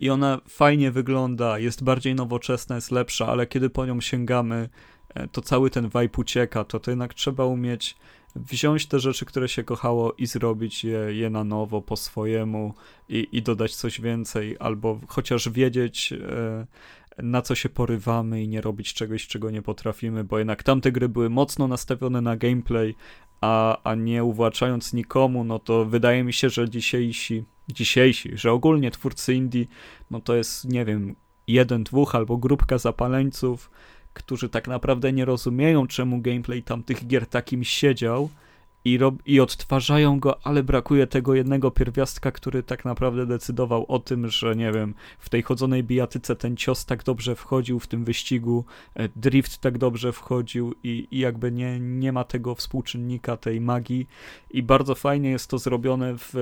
i 0.00 0.10
ona 0.10 0.40
fajnie 0.48 0.90
wygląda, 0.90 1.58
jest 1.58 1.84
bardziej 1.84 2.14
nowoczesna, 2.14 2.74
jest 2.74 2.90
lepsza, 2.90 3.26
ale 3.26 3.46
kiedy 3.46 3.70
po 3.70 3.86
nią 3.86 4.00
sięgamy, 4.00 4.68
e, 5.14 5.28
to 5.28 5.40
cały 5.40 5.70
ten 5.70 5.84
vibe 5.84 6.18
ucieka, 6.18 6.64
to, 6.64 6.80
to 6.80 6.90
jednak 6.90 7.14
trzeba 7.14 7.44
umieć 7.44 7.96
wziąć 8.36 8.86
te 8.86 9.00
rzeczy, 9.00 9.24
które 9.24 9.48
się 9.48 9.64
kochało 9.64 10.12
i 10.12 10.26
zrobić 10.26 10.84
je, 10.84 10.98
je 10.98 11.30
na 11.30 11.44
nowo, 11.44 11.82
po 11.82 11.96
swojemu 11.96 12.74
i, 13.08 13.28
i 13.32 13.42
dodać 13.42 13.76
coś 13.76 14.00
więcej, 14.00 14.56
albo 14.60 15.00
chociaż 15.08 15.48
wiedzieć, 15.48 16.12
e, 16.12 16.66
na 17.22 17.42
co 17.42 17.54
się 17.54 17.68
porywamy 17.68 18.42
i 18.42 18.48
nie 18.48 18.60
robić 18.60 18.94
czegoś, 18.94 19.26
czego 19.26 19.50
nie 19.50 19.62
potrafimy, 19.62 20.24
bo 20.24 20.38
jednak 20.38 20.62
tamte 20.62 20.92
gry 20.92 21.08
były 21.08 21.30
mocno 21.30 21.68
nastawione 21.68 22.20
na 22.20 22.36
gameplay, 22.36 22.94
a, 23.40 23.82
a 23.82 23.94
nie 23.94 24.24
uwłaczając 24.24 24.92
nikomu, 24.92 25.44
no 25.44 25.58
to 25.58 25.84
wydaje 25.84 26.24
mi 26.24 26.32
się, 26.32 26.50
że 26.50 26.70
dzisiejsi, 26.70 27.44
dzisiejsi, 27.68 28.38
że 28.38 28.52
ogólnie 28.52 28.90
twórcy 28.90 29.34
indie, 29.34 29.64
no 30.10 30.20
to 30.20 30.36
jest, 30.36 30.64
nie 30.64 30.84
wiem, 30.84 31.14
jeden, 31.46 31.84
dwóch 31.84 32.14
albo 32.14 32.36
grupka 32.36 32.78
zapaleńców, 32.78 33.70
którzy 34.12 34.48
tak 34.48 34.68
naprawdę 34.68 35.12
nie 35.12 35.24
rozumieją, 35.24 35.86
czemu 35.86 36.20
gameplay 36.20 36.62
tamtych 36.62 37.06
gier 37.06 37.26
takim 37.26 37.64
siedział 37.64 38.30
i, 38.84 38.98
rob, 38.98 39.14
i 39.26 39.40
odtwarzają 39.40 40.20
go, 40.20 40.46
ale 40.46 40.62
brakuje 40.62 41.06
tego 41.06 41.34
jednego 41.34 41.70
pierwiastka, 41.70 42.32
który 42.32 42.62
tak 42.62 42.84
naprawdę 42.84 43.26
decydował 43.26 43.86
o 43.88 43.98
tym, 43.98 44.28
że 44.28 44.56
nie 44.56 44.72
wiem, 44.72 44.94
w 45.18 45.28
tej 45.28 45.42
chodzonej 45.42 45.84
bijatyce 45.84 46.36
ten 46.36 46.56
cios 46.56 46.84
tak 46.84 47.04
dobrze 47.04 47.34
wchodził, 47.34 47.80
w 47.80 47.86
tym 47.86 48.04
wyścigu 48.04 48.64
e, 48.94 49.08
drift 49.16 49.58
tak 49.58 49.78
dobrze 49.78 50.12
wchodził 50.12 50.74
i, 50.82 51.08
i 51.10 51.18
jakby 51.18 51.52
nie, 51.52 51.80
nie 51.80 52.12
ma 52.12 52.24
tego 52.24 52.54
współczynnika, 52.54 53.36
tej 53.36 53.60
magii. 53.60 54.06
I 54.50 54.62
bardzo 54.62 54.94
fajnie 54.94 55.30
jest 55.30 55.50
to 55.50 55.58
zrobione 55.58 56.14
w 56.18 56.34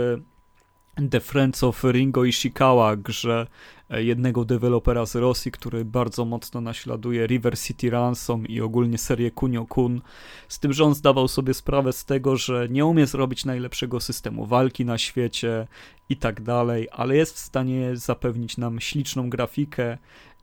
The 1.10 1.20
Friends 1.20 1.64
of 1.64 1.84
Ringo 1.84 2.24
Ishikawa, 2.24 2.96
grze 2.96 3.46
e, 3.90 4.02
jednego 4.02 4.44
dewelopera 4.44 5.06
z 5.06 5.14
Rosji, 5.16 5.52
który 5.52 5.84
bardzo 5.84 6.24
mocno 6.24 6.60
naśladuje 6.60 7.26
River 7.26 7.58
City 7.58 7.90
Ransom 7.90 8.46
i 8.46 8.60
ogólnie 8.60 8.98
serię 8.98 9.30
Kunio-kun, 9.30 10.00
z 10.48 10.58
tym, 10.58 10.72
że 10.72 10.84
on 10.84 10.94
zdawał 10.94 11.28
sobie 11.28 11.54
sprawę 11.54 11.92
z 11.92 12.04
tego, 12.04 12.36
że 12.36 12.68
nie 12.70 12.86
umie 12.86 13.06
zrobić 13.06 13.44
najlepszego 13.44 14.00
systemu 14.00 14.46
walki 14.46 14.84
na 14.84 14.98
świecie 14.98 15.66
i 16.08 16.16
tak 16.16 16.42
dalej, 16.42 16.88
ale 16.92 17.16
jest 17.16 17.34
w 17.36 17.38
stanie 17.38 17.96
zapewnić 17.96 18.56
nam 18.56 18.80
śliczną 18.80 19.30
grafikę 19.30 19.98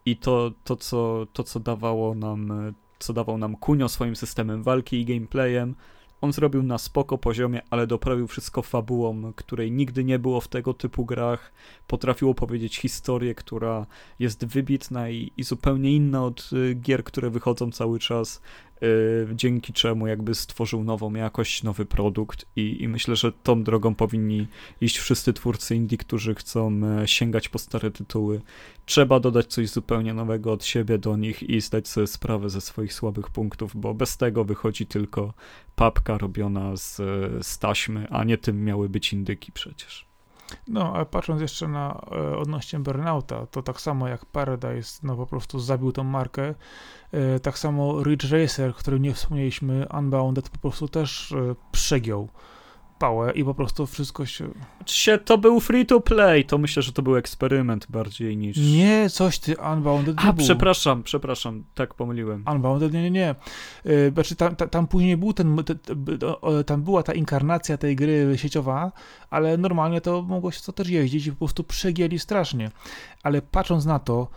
i 0.06 0.18
to, 0.18 0.52
to, 0.64 0.76
co, 0.76 1.28
to 1.34 1.44
co 1.44 1.60
dawało 1.60 2.16
nam, 2.16 2.74
co 3.00 3.14
dawał 3.14 3.38
nam 3.38 3.56
Kunio 3.56 3.90
swoim 3.90 4.16
systemem 4.16 4.64
walki 4.64 5.02
i 5.02 5.06
gameplayem, 5.06 5.76
on 6.22 6.34
zrobił 6.34 6.64
na 6.64 6.78
spoko 6.78 7.18
poziomie, 7.18 7.62
ale 7.70 7.88
doprawił 7.88 8.28
wszystko 8.28 8.62
fabułą, 8.62 9.34
której 9.34 9.72
nigdy 9.72 10.04
nie 10.04 10.20
było 10.20 10.42
w 10.42 10.48
tego 10.48 10.74
typu 10.74 11.06
grach. 11.06 11.54
Potrafił 11.88 12.30
opowiedzieć 12.30 12.78
historię, 12.78 13.36
która 13.36 13.86
jest 14.20 14.46
wybitna 14.46 15.10
i, 15.10 15.32
i 15.38 15.44
zupełnie 15.44 15.96
inna 15.96 16.26
od 16.26 16.50
y, 16.54 16.76
gier, 16.76 17.04
które 17.04 17.30
wychodzą 17.30 17.72
cały 17.72 18.00
czas. 18.00 18.42
Y, 18.84 19.28
dzięki 19.36 19.74
czemu 19.74 20.08
jakby 20.08 20.36
stworzył 20.36 20.84
nową 20.84 21.14
jakość, 21.14 21.64
nowy 21.64 21.86
produkt 21.86 22.46
i, 22.56 22.84
i, 22.84 22.88
myślę, 22.88 23.16
że 23.16 23.32
tą 23.32 23.64
drogą 23.64 23.96
powinni 23.96 24.48
iść 24.82 24.98
wszyscy 24.98 25.34
twórcy 25.34 25.76
indie, 25.76 25.98
którzy 25.98 26.36
chcą 26.36 26.82
e, 26.86 27.08
sięgać 27.08 27.50
po 27.50 27.60
stare 27.60 27.92
tytuły. 27.92 28.42
Trzeba 28.86 29.20
dodać 29.20 29.48
coś 29.48 29.70
zupełnie 29.70 30.14
nowego 30.14 30.52
od 30.52 30.66
siebie 30.66 30.98
do 30.98 31.18
nich 31.18 31.44
i 31.44 31.62
zdać 31.62 31.88
sobie 31.88 32.08
sprawę 32.08 32.50
ze 32.50 32.62
swoich 32.62 32.94
słabych 32.94 33.30
punktów, 33.30 33.72
bo 33.76 33.94
bez 33.94 34.18
tego 34.18 34.46
wychodzi 34.46 34.86
tylko 34.86 35.34
papka 35.76 36.18
robiona 36.18 36.76
z, 36.76 36.96
z 37.46 37.60
taśmy, 37.60 38.08
a 38.10 38.24
nie 38.24 38.38
tym 38.38 38.64
miały 38.64 38.90
być 38.90 39.14
indyki 39.14 39.52
przecież. 39.52 40.11
No, 40.68 40.96
a 40.96 41.06
patrząc 41.06 41.42
jeszcze 41.42 41.68
na 41.68 42.02
e, 42.12 42.38
odnośnie 42.38 42.80
Burnouta, 42.80 43.46
to 43.46 43.64
tak 43.64 43.82
samo 43.82 44.08
jak 44.08 44.26
Paradise, 44.26 45.00
no 45.04 45.16
po 45.16 45.26
prostu 45.26 45.60
zabił 45.60 45.92
tą 45.92 46.04
markę, 46.04 46.54
e, 47.12 47.40
tak 47.40 47.60
samo 47.60 48.04
Ridge 48.04 48.32
Racer, 48.32 48.74
który 48.74 49.00
nie 49.00 49.14
wspomnieliśmy, 49.14 49.88
Unbounded 49.98 50.50
po 50.50 50.58
prostu 50.58 50.88
też 50.88 51.32
e, 51.32 51.56
przegiął 51.72 52.30
pałę 53.02 53.32
i 53.32 53.44
po 53.44 53.54
prostu 53.54 53.88
wszystko 53.88 54.26
się... 54.26 54.48
się 54.86 55.18
to 55.18 55.38
był 55.38 55.60
free 55.60 55.86
to 55.86 56.02
play, 56.02 56.46
to 56.46 56.58
myślę, 56.58 56.84
że 56.84 56.92
to 56.92 57.02
był 57.02 57.16
eksperyment 57.16 57.88
bardziej 57.90 58.38
niż... 58.38 58.58
Nie, 58.58 59.10
coś 59.10 59.40
ty, 59.40 59.56
Unbounded 59.74 60.16
A, 60.20 60.34
przepraszam, 60.34 61.04
przepraszam, 61.04 61.64
tak 61.76 61.94
pomyliłem. 61.94 62.44
Unbounded, 62.52 62.94
nie, 62.94 63.02
nie, 63.02 63.12
nie. 63.12 63.36
Yy, 63.86 64.12
znaczy 64.14 64.36
tam, 64.36 64.56
tam, 64.56 64.70
tam 64.70 64.88
później 64.88 65.18
był 65.18 65.34
ten, 65.34 65.58
te, 65.64 65.76
te, 65.76 66.64
tam 66.66 66.84
była 66.84 67.04
ta 67.04 67.14
inkarnacja 67.14 67.78
tej 67.78 67.96
gry 67.96 68.34
sieciowa, 68.36 68.92
ale 69.30 69.58
normalnie 69.58 70.02
to 70.02 70.22
mogło 70.22 70.52
się 70.52 70.62
to 70.62 70.74
też 70.74 70.90
jeździć 70.90 71.28
i 71.28 71.32
po 71.32 71.38
prostu 71.38 71.64
przegięli 71.64 72.20
strasznie. 72.20 72.72
Ale 73.24 73.42
patrząc 73.42 73.86
na 73.86 74.00
to, 74.00 74.28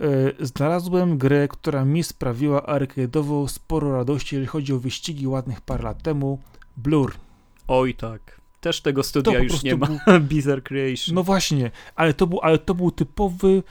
Yy, 0.00 0.46
znalazłem 0.46 1.18
grę, 1.18 1.48
która 1.48 1.84
mi 1.84 2.02
sprawiła 2.02 2.60
arcade'owo 2.60 3.48
sporo 3.48 3.92
radości, 3.92 4.34
jeżeli 4.36 4.46
chodzi 4.46 4.72
o 4.72 4.78
wyścigi 4.78 5.26
ładnych 5.26 5.60
parę 5.60 5.84
lat 5.84 6.02
temu. 6.02 6.38
Blur. 6.76 7.27
Oj 7.68 7.94
tak. 7.94 8.40
Też 8.60 8.80
tego 8.80 9.02
studia 9.02 9.38
już 9.38 9.62
nie 9.62 9.76
ma. 9.76 9.86
Był... 9.86 9.98
Bizarre 10.20 10.62
Creation. 10.62 11.14
No 11.14 11.22
właśnie, 11.22 11.70
ale 11.94 12.14
to, 12.14 12.26
był, 12.26 12.40
ale 12.42 12.58
to 12.58 12.74
był 12.74 12.90
typowy 12.90 13.62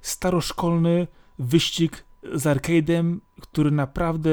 staroszkolny 0.00 1.06
wyścig 1.38 2.04
z 2.32 2.42
arcade'em, 2.44 3.16
który 3.40 3.70
naprawdę 3.70 4.30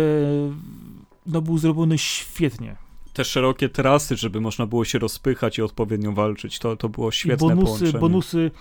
no, 1.25 1.41
był 1.41 1.57
zrobiony 1.57 1.97
świetnie. 1.97 2.75
Te 3.13 3.25
szerokie 3.25 3.69
trasy, 3.69 4.15
żeby 4.15 4.41
można 4.41 4.65
było 4.65 4.85
się 4.85 4.99
rozpychać 4.99 5.57
i 5.57 5.61
odpowiednio 5.61 6.11
walczyć, 6.11 6.59
to, 6.59 6.75
to 6.75 6.89
było 6.89 7.11
świetne 7.11 7.47
I 7.47 7.49
bonusy, 7.49 7.65
połączenie. 7.65 7.99
bonusy 7.99 8.51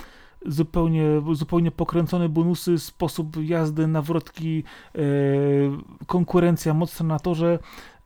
zupełnie, 0.46 1.04
zupełnie 1.32 1.70
pokręcone 1.70 2.28
bonusy, 2.28 2.78
sposób 2.78 3.36
jazdy, 3.42 3.86
nawrotki, 3.86 4.64
e, 4.94 5.00
konkurencja 6.06 6.74
mocna 6.74 7.06
na 7.06 7.18
torze 7.18 7.58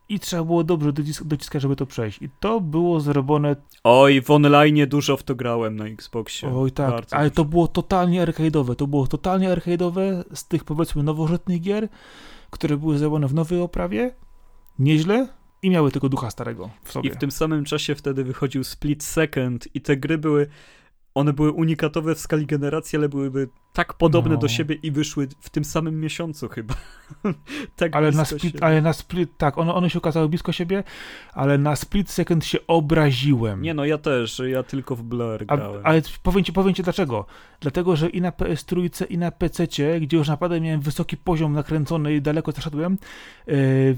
i 0.09 0.19
trzeba 0.19 0.43
było 0.43 0.63
dobrze 0.63 0.93
docisk 0.93 1.23
dociskać, 1.23 1.61
żeby 1.61 1.75
to 1.75 1.85
przejść. 1.85 2.21
I 2.21 2.29
to 2.39 2.61
było 2.61 2.99
zrobione. 2.99 3.55
Oj, 3.83 4.21
w 4.21 4.31
online 4.31 4.87
dużo 4.87 5.17
w 5.17 5.23
to 5.23 5.35
grałem 5.35 5.75
na 5.75 5.85
Xboxie. 5.85 6.55
Oj, 6.55 6.71
tak, 6.71 6.89
Bardzo 6.89 7.15
ale 7.15 7.29
dużo. 7.29 7.35
to 7.35 7.45
było 7.45 7.67
totalnie 7.67 8.25
arcade'owe. 8.25 8.75
To 8.75 8.87
było 8.87 9.07
totalnie 9.07 9.49
arcade'owe 9.49 10.23
z 10.33 10.47
tych 10.47 10.63
powiedzmy 10.63 11.03
nowożytnych 11.03 11.61
gier, 11.61 11.87
które 12.49 12.77
były 12.77 12.97
zrobione 12.97 13.27
w 13.27 13.33
nowej 13.33 13.61
oprawie. 13.61 14.15
Nieźle, 14.79 15.27
i 15.61 15.69
miały 15.69 15.91
tego 15.91 16.09
ducha 16.09 16.31
starego 16.31 16.69
w 16.83 16.91
sobie. 16.91 17.09
I 17.09 17.13
w 17.13 17.17
tym 17.17 17.31
samym 17.31 17.65
czasie 17.65 17.95
wtedy 17.95 18.23
wychodził 18.23 18.63
Split 18.63 19.03
Second 19.03 19.75
i 19.75 19.81
te 19.81 19.97
gry 19.97 20.17
były 20.17 20.47
one 21.15 21.33
były 21.33 21.51
unikatowe 21.51 22.15
w 22.15 22.19
skali 22.19 22.45
generacji, 22.45 22.97
ale 22.97 23.09
byłyby 23.09 23.49
tak 23.73 23.93
podobne 23.93 24.33
no. 24.33 24.37
do 24.39 24.47
siebie 24.47 24.75
i 24.75 24.91
wyszły 24.91 25.27
w 25.39 25.49
tym 25.49 25.65
samym 25.65 26.01
miesiącu 26.01 26.49
chyba. 26.49 26.73
tak 27.75 27.95
ale, 27.95 28.11
na 28.11 28.25
split, 28.25 28.63
ale 28.63 28.81
na 28.81 28.93
split, 28.93 29.37
tak, 29.37 29.57
one, 29.57 29.73
one 29.73 29.89
się 29.89 29.97
okazały 29.99 30.29
blisko 30.29 30.51
siebie, 30.51 30.83
ale 31.33 31.57
na 31.57 31.75
split 31.75 32.09
second 32.09 32.45
się 32.45 32.57
obraziłem. 32.67 33.61
Nie 33.61 33.73
no, 33.73 33.85
ja 33.85 33.97
też, 33.97 34.41
ja 34.47 34.63
tylko 34.63 34.95
w 34.95 35.03
Blur 35.03 35.45
grałem. 35.45 35.81
A, 35.83 35.87
ale 35.87 36.01
powiem 36.23 36.43
ci, 36.43 36.53
powiem 36.53 36.73
ci 36.73 36.83
dlaczego. 36.83 37.25
Dlatego, 37.59 37.95
że 37.95 38.09
i 38.09 38.21
na 38.21 38.31
PS3 38.31 39.05
i 39.09 39.17
na 39.17 39.31
PC, 39.31 39.67
gdzie 40.01 40.17
już 40.17 40.27
naprawdę 40.27 40.61
miałem 40.61 40.81
wysoki 40.81 41.17
poziom 41.17 41.53
nakręcony 41.53 42.13
i 42.13 42.21
daleko 42.21 42.51
zaszedłem, 42.51 42.93
e, 42.93 42.97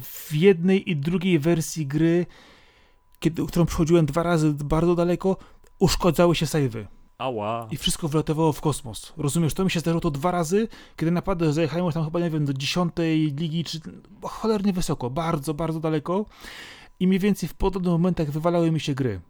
w 0.02 0.30
jednej 0.32 0.92
i 0.92 0.96
drugiej 0.96 1.40
wersji 1.40 1.88
gry, 1.88 2.26
kiedy, 3.20 3.46
którą 3.46 3.66
przechodziłem 3.66 4.06
dwa 4.06 4.24
razy 4.24 4.54
bardzo 4.54 4.96
daleko, 4.96 5.38
uszkodzały 5.80 6.36
się 6.36 6.46
savey. 6.46 6.97
Ała. 7.18 7.68
I 7.72 7.78
wszystko 7.78 8.08
wylatowało 8.08 8.54
w 8.54 8.62
kosmos. 8.62 9.14
Rozumiesz, 9.18 9.54
to 9.54 9.64
mi 9.64 9.72
się 9.72 9.80
zdarzyło 9.80 10.02
to 10.02 10.12
dwa 10.12 10.32
razy, 10.32 10.68
kiedy 10.96 11.12
naprawdę 11.12 11.54
zajechałem 11.54 11.86
już 11.86 11.94
tam 11.94 12.06
chyba, 12.06 12.20
nie 12.20 12.30
wiem, 12.30 12.46
do 12.46 12.54
dziesiątej 12.54 13.34
ligi, 13.34 13.64
czy 13.64 13.80
cholernie 14.24 14.74
wysoko, 14.74 15.10
bardzo, 15.10 15.54
bardzo 15.54 15.80
daleko. 15.80 16.26
I 17.00 17.08
mniej 17.08 17.20
więcej 17.20 17.50
w 17.50 17.54
podobnych 17.54 17.92
momentach 17.92 18.32
wywalały 18.32 18.72
mi 18.72 18.80
się 18.80 18.94
gry. 18.94 19.22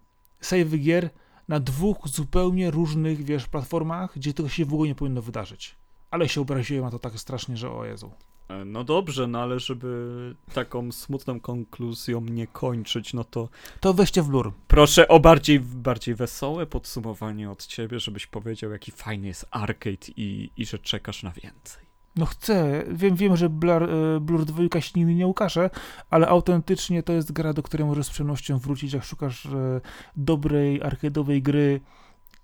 Save 0.42 0.78
gier 0.78 1.10
na 1.48 1.60
dwóch 1.60 1.98
zupełnie 2.08 2.72
różnych, 2.72 3.24
wiesz, 3.24 3.48
platformach, 3.48 4.12
gdzie 4.16 4.34
tego 4.34 4.50
się 4.50 4.66
w 4.66 4.74
ogóle 4.74 4.90
nie 4.90 4.96
powinno 4.96 5.22
wydarzyć. 5.22 5.76
Ale 6.12 6.30
się 6.30 6.42
obraziłem 6.42 6.86
na 6.86 6.92
to 6.92 7.00
tak 7.00 7.20
strasznie, 7.20 7.58
że 7.58 7.72
o 7.72 7.86
Jezu. 7.86 8.12
E, 8.50 8.66
no 8.66 8.84
dobrze, 8.84 9.28
no 9.28 9.40
ale 9.40 9.60
żeby 9.60 10.36
taką 10.54 10.92
smutną 10.92 11.40
konkluzją 11.40 12.22
nie 12.22 12.48
kończyć, 12.48 13.14
no 13.14 13.24
to... 13.24 13.50
To 13.80 13.94
weźcie 13.94 14.22
w 14.22 14.28
blur. 14.28 14.54
Proszę 14.68 15.08
o 15.08 15.20
bardziej, 15.20 15.60
bardziej 15.60 16.16
wesołe 16.16 16.66
podsumowanie 16.66 17.52
od 17.52 17.66
ciebie, 17.66 18.00
żebyś 18.00 18.28
powiedział, 18.28 18.72
jaki 18.72 18.92
fajny 18.92 19.28
jest 19.28 19.46
arcade 19.52 20.08
i, 20.18 20.52
i 20.58 20.66
że 20.66 20.80
czekasz 20.80 21.24
na 21.24 21.32
więcej. 21.32 21.88
No 22.18 22.26
chcę. 22.26 22.84
Wiem, 22.92 23.16
wiem 23.16 23.38
że 23.38 23.50
Blur, 23.50 23.84
e, 23.84 24.20
Blur 24.20 24.46
2 24.46 24.82
się 24.82 24.92
nigdy 24.96 25.14
nie 25.14 25.28
ukaże, 25.28 25.70
ale 26.10 26.28
autentycznie 26.28 27.04
to 27.04 27.14
jest 27.14 27.32
gra, 27.32 27.54
do 27.54 27.64
której 27.64 27.88
możesz 27.88 28.06
z 28.06 28.10
przyjemnością 28.10 28.58
wrócić, 28.58 28.94
jak 28.94 29.04
szukasz 29.04 29.46
e, 29.46 29.82
dobrej, 30.16 30.82
arcade'owej 30.82 31.42
gry, 31.42 31.82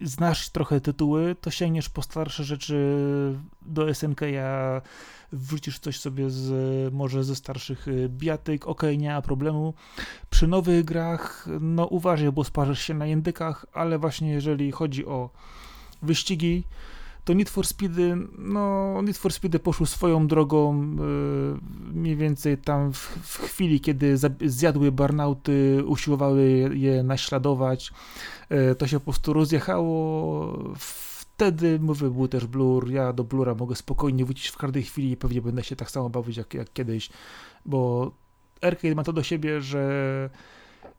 znasz 0.02 0.49
trochę 0.49 0.82
tytuły, 0.82 1.36
to 1.41 1.52
sięgniesz 1.52 1.90
po 1.90 2.02
starsze 2.02 2.44
rzeczy 2.44 2.95
do 3.61 3.94
SNK, 3.94 4.22
ja 4.22 4.82
wrzucisz 5.32 5.80
coś 5.80 5.99
sobie 5.99 6.30
z, 6.30 6.94
może 6.94 7.24
ze 7.24 7.36
starszych 7.36 7.88
y, 7.88 8.10
biatyk, 8.10 8.68
ok, 8.68 8.84
nie 8.98 9.10
ma 9.10 9.22
problemu. 9.22 9.74
Przy 10.30 10.48
nowych 10.48 10.86
grach, 10.86 11.48
no 11.61 11.86
uważaj, 11.86 12.32
bo 12.32 12.44
sparzysz 12.44 12.82
się 12.82 12.94
na 12.94 13.06
jędykach, 13.06 13.65
ale 13.74 13.99
właśnie 13.99 14.32
jeżeli 14.32 14.72
chodzi 14.72 15.06
o 15.06 15.30
wyścigi, 16.02 16.64
to 17.26 17.34
Need 17.34 17.49
for 17.49 17.68
Speedy, 17.68 18.18
no 18.38 19.02
Need 19.02 19.18
for 19.18 19.34
Speedy 19.34 19.60
poszły 19.60 19.88
swoją 19.88 20.28
drogą 20.28 20.91
yy, 20.91 21.60
mniej 22.15 22.30
więcej 22.30 22.57
tam 22.57 22.94
w, 22.94 22.98
w 23.23 23.38
chwili, 23.38 23.81
kiedy 23.81 24.18
zjadły 24.45 24.91
burnouty, 24.91 25.84
usiłowały 25.85 26.72
je 26.73 27.03
naśladować, 27.03 27.91
yy, 28.49 28.76
to 28.76 28.88
się 28.88 28.99
po 28.99 29.03
prostu 29.03 29.34
rozjechało. 29.34 30.73
Wtedy, 30.77 31.80
mówię, 31.80 32.10
był 32.10 32.27
też 32.27 32.45
Blur, 32.45 32.91
ja 32.91 33.14
do 33.14 33.23
Blura 33.23 33.56
mogę 33.56 33.76
spokojnie 33.76 34.26
wrócić 34.26 34.48
w 34.48 34.57
każdej 34.57 34.84
chwili 34.84 35.11
i 35.11 35.18
pewnie 35.18 35.41
będę 35.41 35.64
się 35.64 35.76
tak 35.76 35.91
samo 35.91 36.10
bawić 36.10 36.38
jak, 36.38 36.53
jak 36.53 36.73
kiedyś, 36.73 37.10
bo 37.65 38.11
arcade 38.61 38.95
ma 38.95 39.03
to 39.03 39.14
do 39.14 39.23
siebie, 39.23 39.61
że 39.61 40.30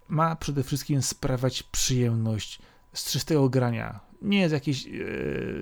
ma 0.08 0.36
przede 0.36 0.62
wszystkim 0.62 1.02
sprawiać 1.02 1.62
przyjemność 1.62 2.58
z 2.92 3.12
czystego 3.12 3.48
grania. 3.48 4.00
Nie 4.22 4.40
jest 4.40 4.54
jakieś 4.54 4.86
e, 4.86 4.90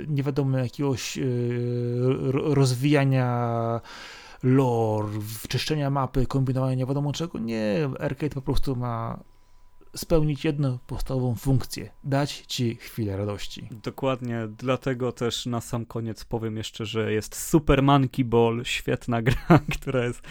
nie 0.09 0.23
wiadomo 0.23 0.59
jakiegoś 0.59 1.19
e, 1.19 1.23
rozwijania 2.33 3.81
lore, 4.43 5.09
czyszczenia 5.49 5.91
mapy, 5.91 6.27
kombinowania 6.27 6.75
nie 6.75 6.87
wiadomo 6.87 7.13
czego. 7.13 7.39
Nie, 7.39 7.89
arcade 8.01 8.35
po 8.35 8.43
prostu 8.43 8.77
ma 8.77 9.23
spełnić 9.97 10.45
jedną 10.45 10.79
podstawową 10.87 11.35
funkcję 11.35 11.91
dać 12.05 12.45
ci 12.47 12.77
chwilę 12.77 13.17
radości. 13.17 13.69
Dokładnie, 13.71 14.49
dlatego 14.59 15.13
też 15.13 15.47
na 15.47 15.61
sam 15.61 15.87
koniec 15.87 16.25
powiem 16.25 16.57
jeszcze, 16.57 16.87
że 16.87 17.13
jest 17.13 17.37
Super 17.37 17.83
Monkey 17.83 18.25
Ball, 18.25 18.61
świetna 18.65 19.23
gra, 19.27 19.61
która 19.81 20.05
jest 20.05 20.23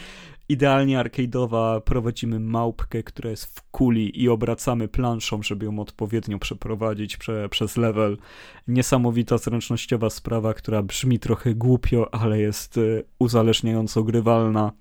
idealnie 0.51 0.99
arcade'owa. 0.99 1.81
Prowadzimy 1.81 2.39
małpkę, 2.39 3.03
która 3.03 3.29
jest 3.29 3.45
w 3.45 3.61
kuli 3.71 4.21
i 4.23 4.29
obracamy 4.29 4.87
planszą, 4.87 5.43
żeby 5.43 5.65
ją 5.65 5.79
odpowiednio 5.79 6.39
przeprowadzić 6.39 7.17
prze, 7.17 7.49
przez 7.49 7.77
level. 7.77 8.17
Niesamowita 8.67 9.37
zręcznościowa 9.37 10.09
sprawa, 10.09 10.53
która 10.53 10.83
brzmi 10.83 11.19
trochę 11.19 11.55
głupio, 11.55 12.13
ale 12.13 12.39
jest 12.39 12.77
y, 12.77 13.03
uzależniająco 13.19 14.03
grywalna. 14.03 14.71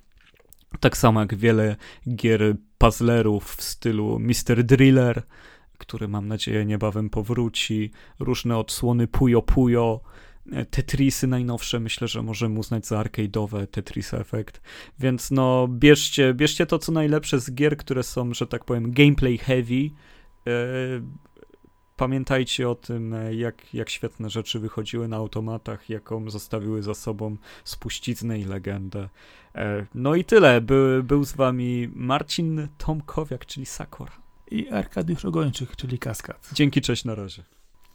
Tak 0.81 0.97
samo 0.97 1.21
jak 1.21 1.35
wiele 1.35 1.77
gier 2.15 2.57
puzzlerów 2.79 3.45
w 3.45 3.63
stylu 3.63 4.19
Mr. 4.19 4.65
Driller, 4.65 5.23
który 5.79 6.09
mam 6.09 6.29
nadzieję 6.29 6.65
niebawem 6.65 7.11
powróci, 7.11 7.91
różne 8.19 8.59
odsłony 8.59 9.07
Puyo 9.07 9.43
Puyo, 9.43 10.01
Tetrisy 10.71 11.27
najnowsze 11.27 11.81
myślę, 11.81 12.09
że 12.09 12.23
możemy 12.23 12.59
uznać 12.59 12.87
za 12.87 13.03
arcade'owe 13.03 13.67
Tetris 13.67 14.15
Effect, 14.15 14.61
więc 14.99 15.31
no 15.31 15.69
bierzcie, 15.69 16.35
bierzcie 16.35 16.67
to 16.67 16.79
co 16.79 16.93
najlepsze 16.93 17.41
z 17.41 17.55
gier, 17.55 17.77
które 17.77 18.03
są, 18.03 18.35
że 18.35 18.47
tak 18.47 18.65
powiem, 18.65 18.93
gameplay 18.93 19.39
heavy, 19.39 19.91
e, 20.47 20.51
Pamiętajcie 22.01 22.69
o 22.69 22.75
tym, 22.75 23.15
e, 23.15 23.35
jak, 23.35 23.75
jak 23.75 23.91
świetne 23.91 24.31
rzeczy 24.31 24.59
wychodziły 24.59 25.09
na 25.09 25.17
automatach, 25.17 25.91
jaką 25.91 26.31
zostawiły 26.31 26.83
za 26.83 26.95
sobą 26.95 27.37
spuściznę 27.65 28.39
i 28.39 28.45
legendę. 28.45 29.09
E, 29.55 29.87
no 29.95 30.15
i 30.15 30.25
tyle. 30.25 30.61
By, 30.61 31.03
był 31.05 31.25
z 31.25 31.33
wami 31.33 31.89
Marcin 31.95 32.69
Tomkowiak, 32.79 33.47
czyli 33.47 33.67
Sakor. 33.67 34.11
I 34.51 34.69
Arkadiusz 34.69 35.25
Ogończyk, 35.25 35.77
czyli 35.77 35.99
Kaskad. 35.99 36.51
Dzięki, 36.53 36.81
cześć, 36.81 37.05
na 37.05 37.15
razie. 37.15 37.43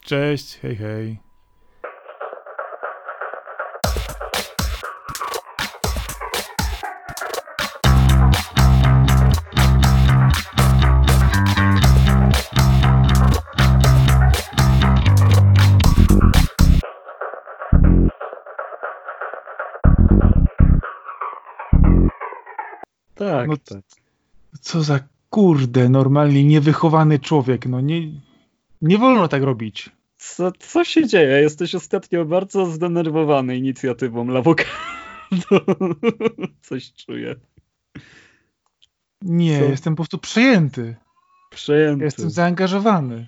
Cześć, 0.02 0.57
hej, 0.57 0.76
hej. 0.76 1.24
Tak, 23.31 23.47
no, 23.47 23.57
tak. 23.57 23.84
Co 24.61 24.84
za 24.84 24.99
kurde, 25.30 25.89
normalnie 25.89 26.43
niewychowany 26.43 27.19
człowiek. 27.19 27.65
No 27.65 27.81
nie, 27.81 28.11
nie 28.81 28.97
wolno 28.97 29.27
tak 29.27 29.43
robić. 29.43 29.89
Co, 30.18 30.52
co 30.60 30.84
się 30.84 31.07
dzieje? 31.07 31.41
Jesteś 31.41 31.76
ostatnio 31.76 32.26
bardzo 32.26 32.65
zdenerwowany 32.65 33.57
inicjatywą 33.57 34.27
Lawokado. 34.27 34.69
Coś 36.61 36.93
czuję. 36.93 37.35
Nie, 39.22 39.60
co? 39.60 39.65
jestem 39.65 39.93
po 39.93 40.03
prostu 40.03 40.18
przejęty. 40.18 40.95
Przejęty. 41.52 42.06
Jestem 42.06 42.30
zaangażowany. 42.30 43.27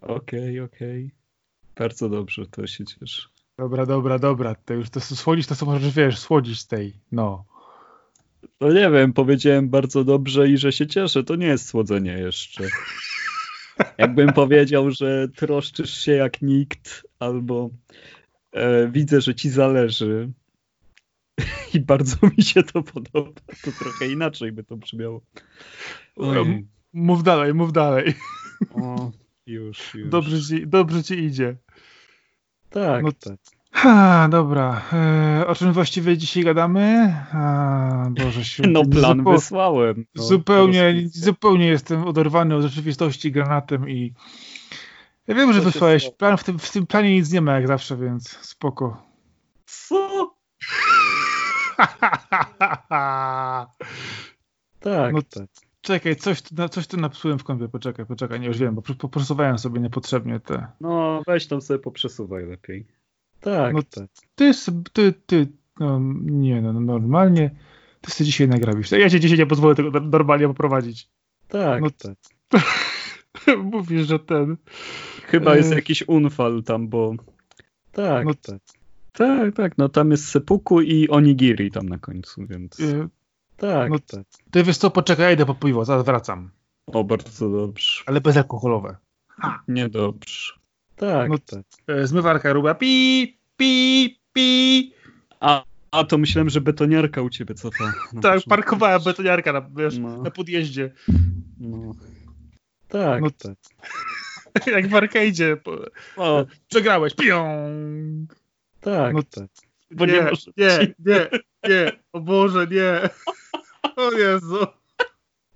Okej, 0.00 0.60
okay, 0.60 0.62
okej. 0.62 1.04
Okay. 1.04 1.20
Bardzo 1.76 2.08
dobrze, 2.08 2.46
to 2.46 2.66
się 2.66 2.84
cieszę. 2.84 3.28
Dobra, 3.58 3.86
dobra, 3.86 4.18
dobra. 4.18 4.54
To 4.54 4.74
już 4.74 4.90
to 4.90 5.00
słodzić 5.00 5.46
to, 5.46 5.56
co 5.56 5.66
możesz, 5.66 5.94
wiesz, 5.94 6.18
słodzić 6.18 6.60
z 6.60 6.66
tej, 6.66 6.92
no. 7.12 7.44
No 8.60 8.72
nie 8.72 8.90
wiem, 8.90 9.12
powiedziałem 9.12 9.68
bardzo 9.68 10.04
dobrze 10.04 10.48
i 10.48 10.58
że 10.58 10.72
się 10.72 10.86
cieszę, 10.86 11.24
to 11.24 11.36
nie 11.36 11.46
jest 11.46 11.68
słodzenie 11.68 12.12
jeszcze. 12.12 12.64
Jakbym 13.98 14.32
powiedział, 14.32 14.90
że 14.90 15.28
troszczysz 15.28 16.00
się 16.00 16.12
jak 16.12 16.42
nikt, 16.42 17.06
albo 17.18 17.70
e, 18.52 18.88
widzę, 18.88 19.20
że 19.20 19.34
ci 19.34 19.50
zależy 19.50 20.32
i 21.74 21.80
bardzo 21.80 22.16
mi 22.36 22.44
się 22.44 22.62
to 22.62 22.82
podoba, 22.82 23.40
to 23.64 23.72
trochę 23.78 24.06
inaczej 24.08 24.52
by 24.52 24.64
to 24.64 24.76
brzmiało. 24.76 25.22
Oj. 26.16 26.66
Mów 26.92 27.22
dalej, 27.22 27.54
mów 27.54 27.72
dalej. 27.72 28.14
O, 28.74 29.10
już, 29.46 29.94
już. 29.94 30.08
Dobrze 30.08 30.42
ci, 30.42 30.66
dobrze 30.66 31.02
ci 31.02 31.14
idzie. 31.14 31.56
Tak, 32.70 33.04
no, 33.04 33.12
tak. 33.12 33.59
Ha, 33.72 34.28
dobra. 34.30 34.82
E, 34.92 35.46
o 35.46 35.54
czym 35.54 35.72
właściwie 35.72 36.18
dzisiaj 36.18 36.44
gadamy? 36.44 37.14
A, 37.32 38.06
Boże 38.10 38.44
się. 38.50 38.62
No 38.66 38.84
plan 38.84 39.18
zupeł... 39.18 39.32
wysłałem. 39.32 40.04
No, 40.14 40.22
zupełnie, 40.22 40.94
zupełnie 41.06 41.66
jestem 41.66 42.04
oderwany 42.04 42.54
od 42.54 42.62
rzeczywistości 42.62 43.32
granatem 43.32 43.90
i 43.90 44.14
ja 45.26 45.34
wiem, 45.34 45.52
że 45.52 45.60
wysłałeś 45.60 46.10
plan, 46.10 46.36
w 46.36 46.44
tym, 46.44 46.58
w 46.58 46.70
tym 46.70 46.86
planie 46.86 47.14
nic 47.14 47.32
nie 47.32 47.40
ma 47.40 47.52
jak 47.52 47.68
zawsze, 47.68 47.96
więc 47.96 48.28
spoko. 48.28 49.02
Co? 49.66 50.34
tak, 54.80 55.12
no, 55.12 55.22
tak. 55.22 55.46
Czekaj, 55.80 56.16
coś, 56.16 56.42
coś 56.70 56.86
tu 56.86 56.96
napsułem 56.96 57.38
w 57.38 57.44
kąpie, 57.44 57.68
poczekaj, 57.68 58.06
poczekaj, 58.06 58.40
nie 58.40 58.46
już 58.46 58.58
wiem, 58.58 58.74
bo 58.74 58.82
poprzesuwałem 58.82 59.58
sobie 59.58 59.80
niepotrzebnie 59.80 60.40
te. 60.40 60.66
No, 60.80 61.22
weź 61.26 61.46
tam 61.46 61.60
sobie 61.60 61.78
poprzesuwaj 61.78 62.46
lepiej. 62.46 62.86
Tak, 63.40 63.74
no, 63.74 63.82
tak. 63.82 64.06
Ty, 64.34 64.52
ty, 64.92 65.12
ty, 65.12 65.46
no, 65.80 66.00
nie 66.22 66.62
no, 66.62 66.72
no, 66.72 66.80
normalnie 66.80 67.50
ty 68.00 68.10
sobie 68.10 68.26
dzisiaj 68.26 68.48
nagrabisz. 68.48 68.90
Ja 68.90 69.10
cię 69.10 69.20
dzisiaj 69.20 69.38
nie 69.38 69.46
pozwolę 69.46 69.74
tego 69.74 70.00
normalnie 70.00 70.48
poprowadzić. 70.48 71.08
Tak, 71.48 71.82
no, 71.82 71.90
tak. 71.90 72.16
Mówisz, 73.72 74.06
że 74.06 74.18
ten... 74.18 74.56
Chyba 75.24 75.56
jest 75.56 75.72
e... 75.72 75.74
jakiś 75.74 76.08
unfal 76.08 76.62
tam, 76.62 76.88
bo... 76.88 77.14
Tak, 77.92 78.26
no, 78.26 78.34
tak. 78.34 78.60
Tak, 79.12 79.54
tak, 79.54 79.78
no 79.78 79.88
tam 79.88 80.10
jest 80.10 80.28
sepuku 80.28 80.80
i 80.80 81.08
onigiri 81.08 81.70
tam 81.70 81.88
na 81.88 81.98
końcu, 81.98 82.46
więc... 82.46 82.80
E... 82.80 83.08
Tak, 83.56 83.90
no, 83.90 83.98
tak. 83.98 84.26
Ty 84.50 84.62
wiesz 84.62 84.78
co, 84.78 84.90
poczekaj, 84.90 85.24
ja 85.24 85.32
idę 85.32 85.46
po 85.46 85.54
piwo, 85.54 85.84
zaraz 85.84 86.04
wracam. 86.04 86.50
O, 86.86 87.04
bardzo 87.04 87.50
dobrze. 87.50 88.02
Ale 88.06 88.20
bezalkoholowe. 88.20 88.96
Ha. 89.28 89.62
Niedobrze. 89.68 90.59
Tak, 91.00 91.30
no, 91.30 91.38
tak. 91.38 91.64
E, 91.88 92.06
zmywarka 92.06 92.52
ruba 92.52 92.74
pi, 92.74 93.38
pi, 93.56 94.20
pi. 94.32 94.92
A, 95.40 95.64
a 95.90 96.04
to 96.04 96.18
myślałem, 96.18 96.50
że 96.50 96.60
betoniarka 96.60 97.22
u 97.22 97.30
ciebie 97.30 97.54
co 97.54 97.70
to? 97.70 97.84
No, 98.12 98.20
tak, 98.20 98.40
parkowała 98.48 98.98
betoniarka 98.98 99.52
na, 99.52 99.70
wiesz, 99.76 99.98
no. 99.98 100.22
na 100.22 100.30
podjeździe. 100.30 100.92
No. 101.60 101.92
Tak, 102.88 103.22
no, 103.22 103.30
tak. 103.30 103.56
Jak 104.74 104.88
w 104.88 104.92
arcade'zie. 104.92 105.56
O. 106.16 106.46
Przegrałeś. 106.68 107.14
Piong. 107.14 108.34
Tak, 108.80 109.14
no, 109.14 109.22
tak. 109.22 109.48
Bo 109.90 110.06
nie, 110.06 110.12
nie, 110.12 110.30
nie, 110.56 110.94
nie, 111.06 111.28
nie, 111.68 111.92
o 112.12 112.20
Boże, 112.20 112.66
nie. 112.70 113.08
O 113.96 114.12
Jezu. 114.12 114.66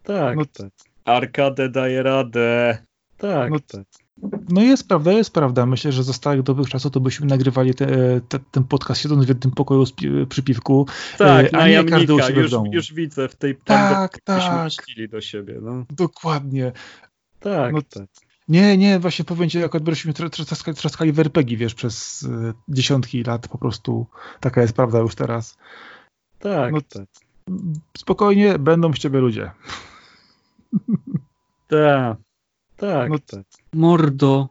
Tak, 0.03 0.37
no, 0.37 0.45
tak. 0.45 0.69
Arkadę 1.05 1.69
daje 1.69 2.03
radę. 2.03 2.79
Tak, 3.17 3.51
no, 3.51 3.61
tak. 3.61 4.04
No 4.49 4.63
jest 4.63 4.89
prawda, 4.89 5.13
jest 5.13 5.33
prawda. 5.33 5.67
Myślę, 5.67 5.93
że 5.93 6.03
za 6.03 6.13
starych 6.13 6.43
dobrych 6.43 6.69
czasów 6.69 6.93
to 6.93 7.01
byśmy 7.01 7.27
nagrywali 7.27 7.75
te, 7.75 7.87
te, 8.29 8.39
ten 8.51 8.65
podcast 8.65 9.01
siedząc 9.01 9.25
w 9.25 9.29
jednym 9.29 9.55
pokoju 9.55 9.85
przy 10.29 10.43
piwku. 10.43 10.87
Tak, 11.19 11.55
e, 11.55 11.57
a 11.57 11.69
nie 11.69 11.85
każdy 11.85 12.15
u 12.15 12.21
siebie 12.21 12.41
już, 12.41 12.49
w 12.49 12.51
domu. 12.51 12.71
już 12.73 12.93
widzę 12.93 13.29
w 13.29 13.37
tej 13.37 13.57
tak, 13.57 14.19
tak. 14.25 14.73
do 15.11 15.21
siebie. 15.21 15.59
No. 15.63 15.85
Dokładnie. 15.91 16.73
Tak, 17.41 17.73
no, 17.73 17.83
tak. 17.83 18.07
Nie, 18.49 18.77
nie, 18.77 18.99
właśnie 18.99 19.25
powiem 19.25 19.51
ci, 19.51 19.65
akurat 19.65 19.85
byśmy 19.85 20.13
trzaskali, 20.13 20.77
trzaskali 20.77 21.13
w 21.13 21.21
RPG, 21.21 21.57
wiesz, 21.57 21.75
przez 21.75 22.23
y, 22.23 22.53
dziesiątki 22.69 23.23
lat 23.23 23.49
po 23.49 23.59
prostu. 23.59 24.07
Taka 24.41 24.63
jest 24.63 24.75
prawda 24.75 24.99
już 24.99 25.15
teraz. 25.15 25.59
Tak, 26.39 26.73
no, 26.73 26.81
tak. 26.81 27.05
Spokojnie, 27.97 28.59
będą 28.59 28.93
z 28.93 28.99
ciebie 28.99 29.21
ludzie. 29.21 29.51
Tak. 31.69 32.17
Tak, 32.77 33.09
no, 33.11 33.19
tak. 33.19 33.47
Mordo, 33.75 34.49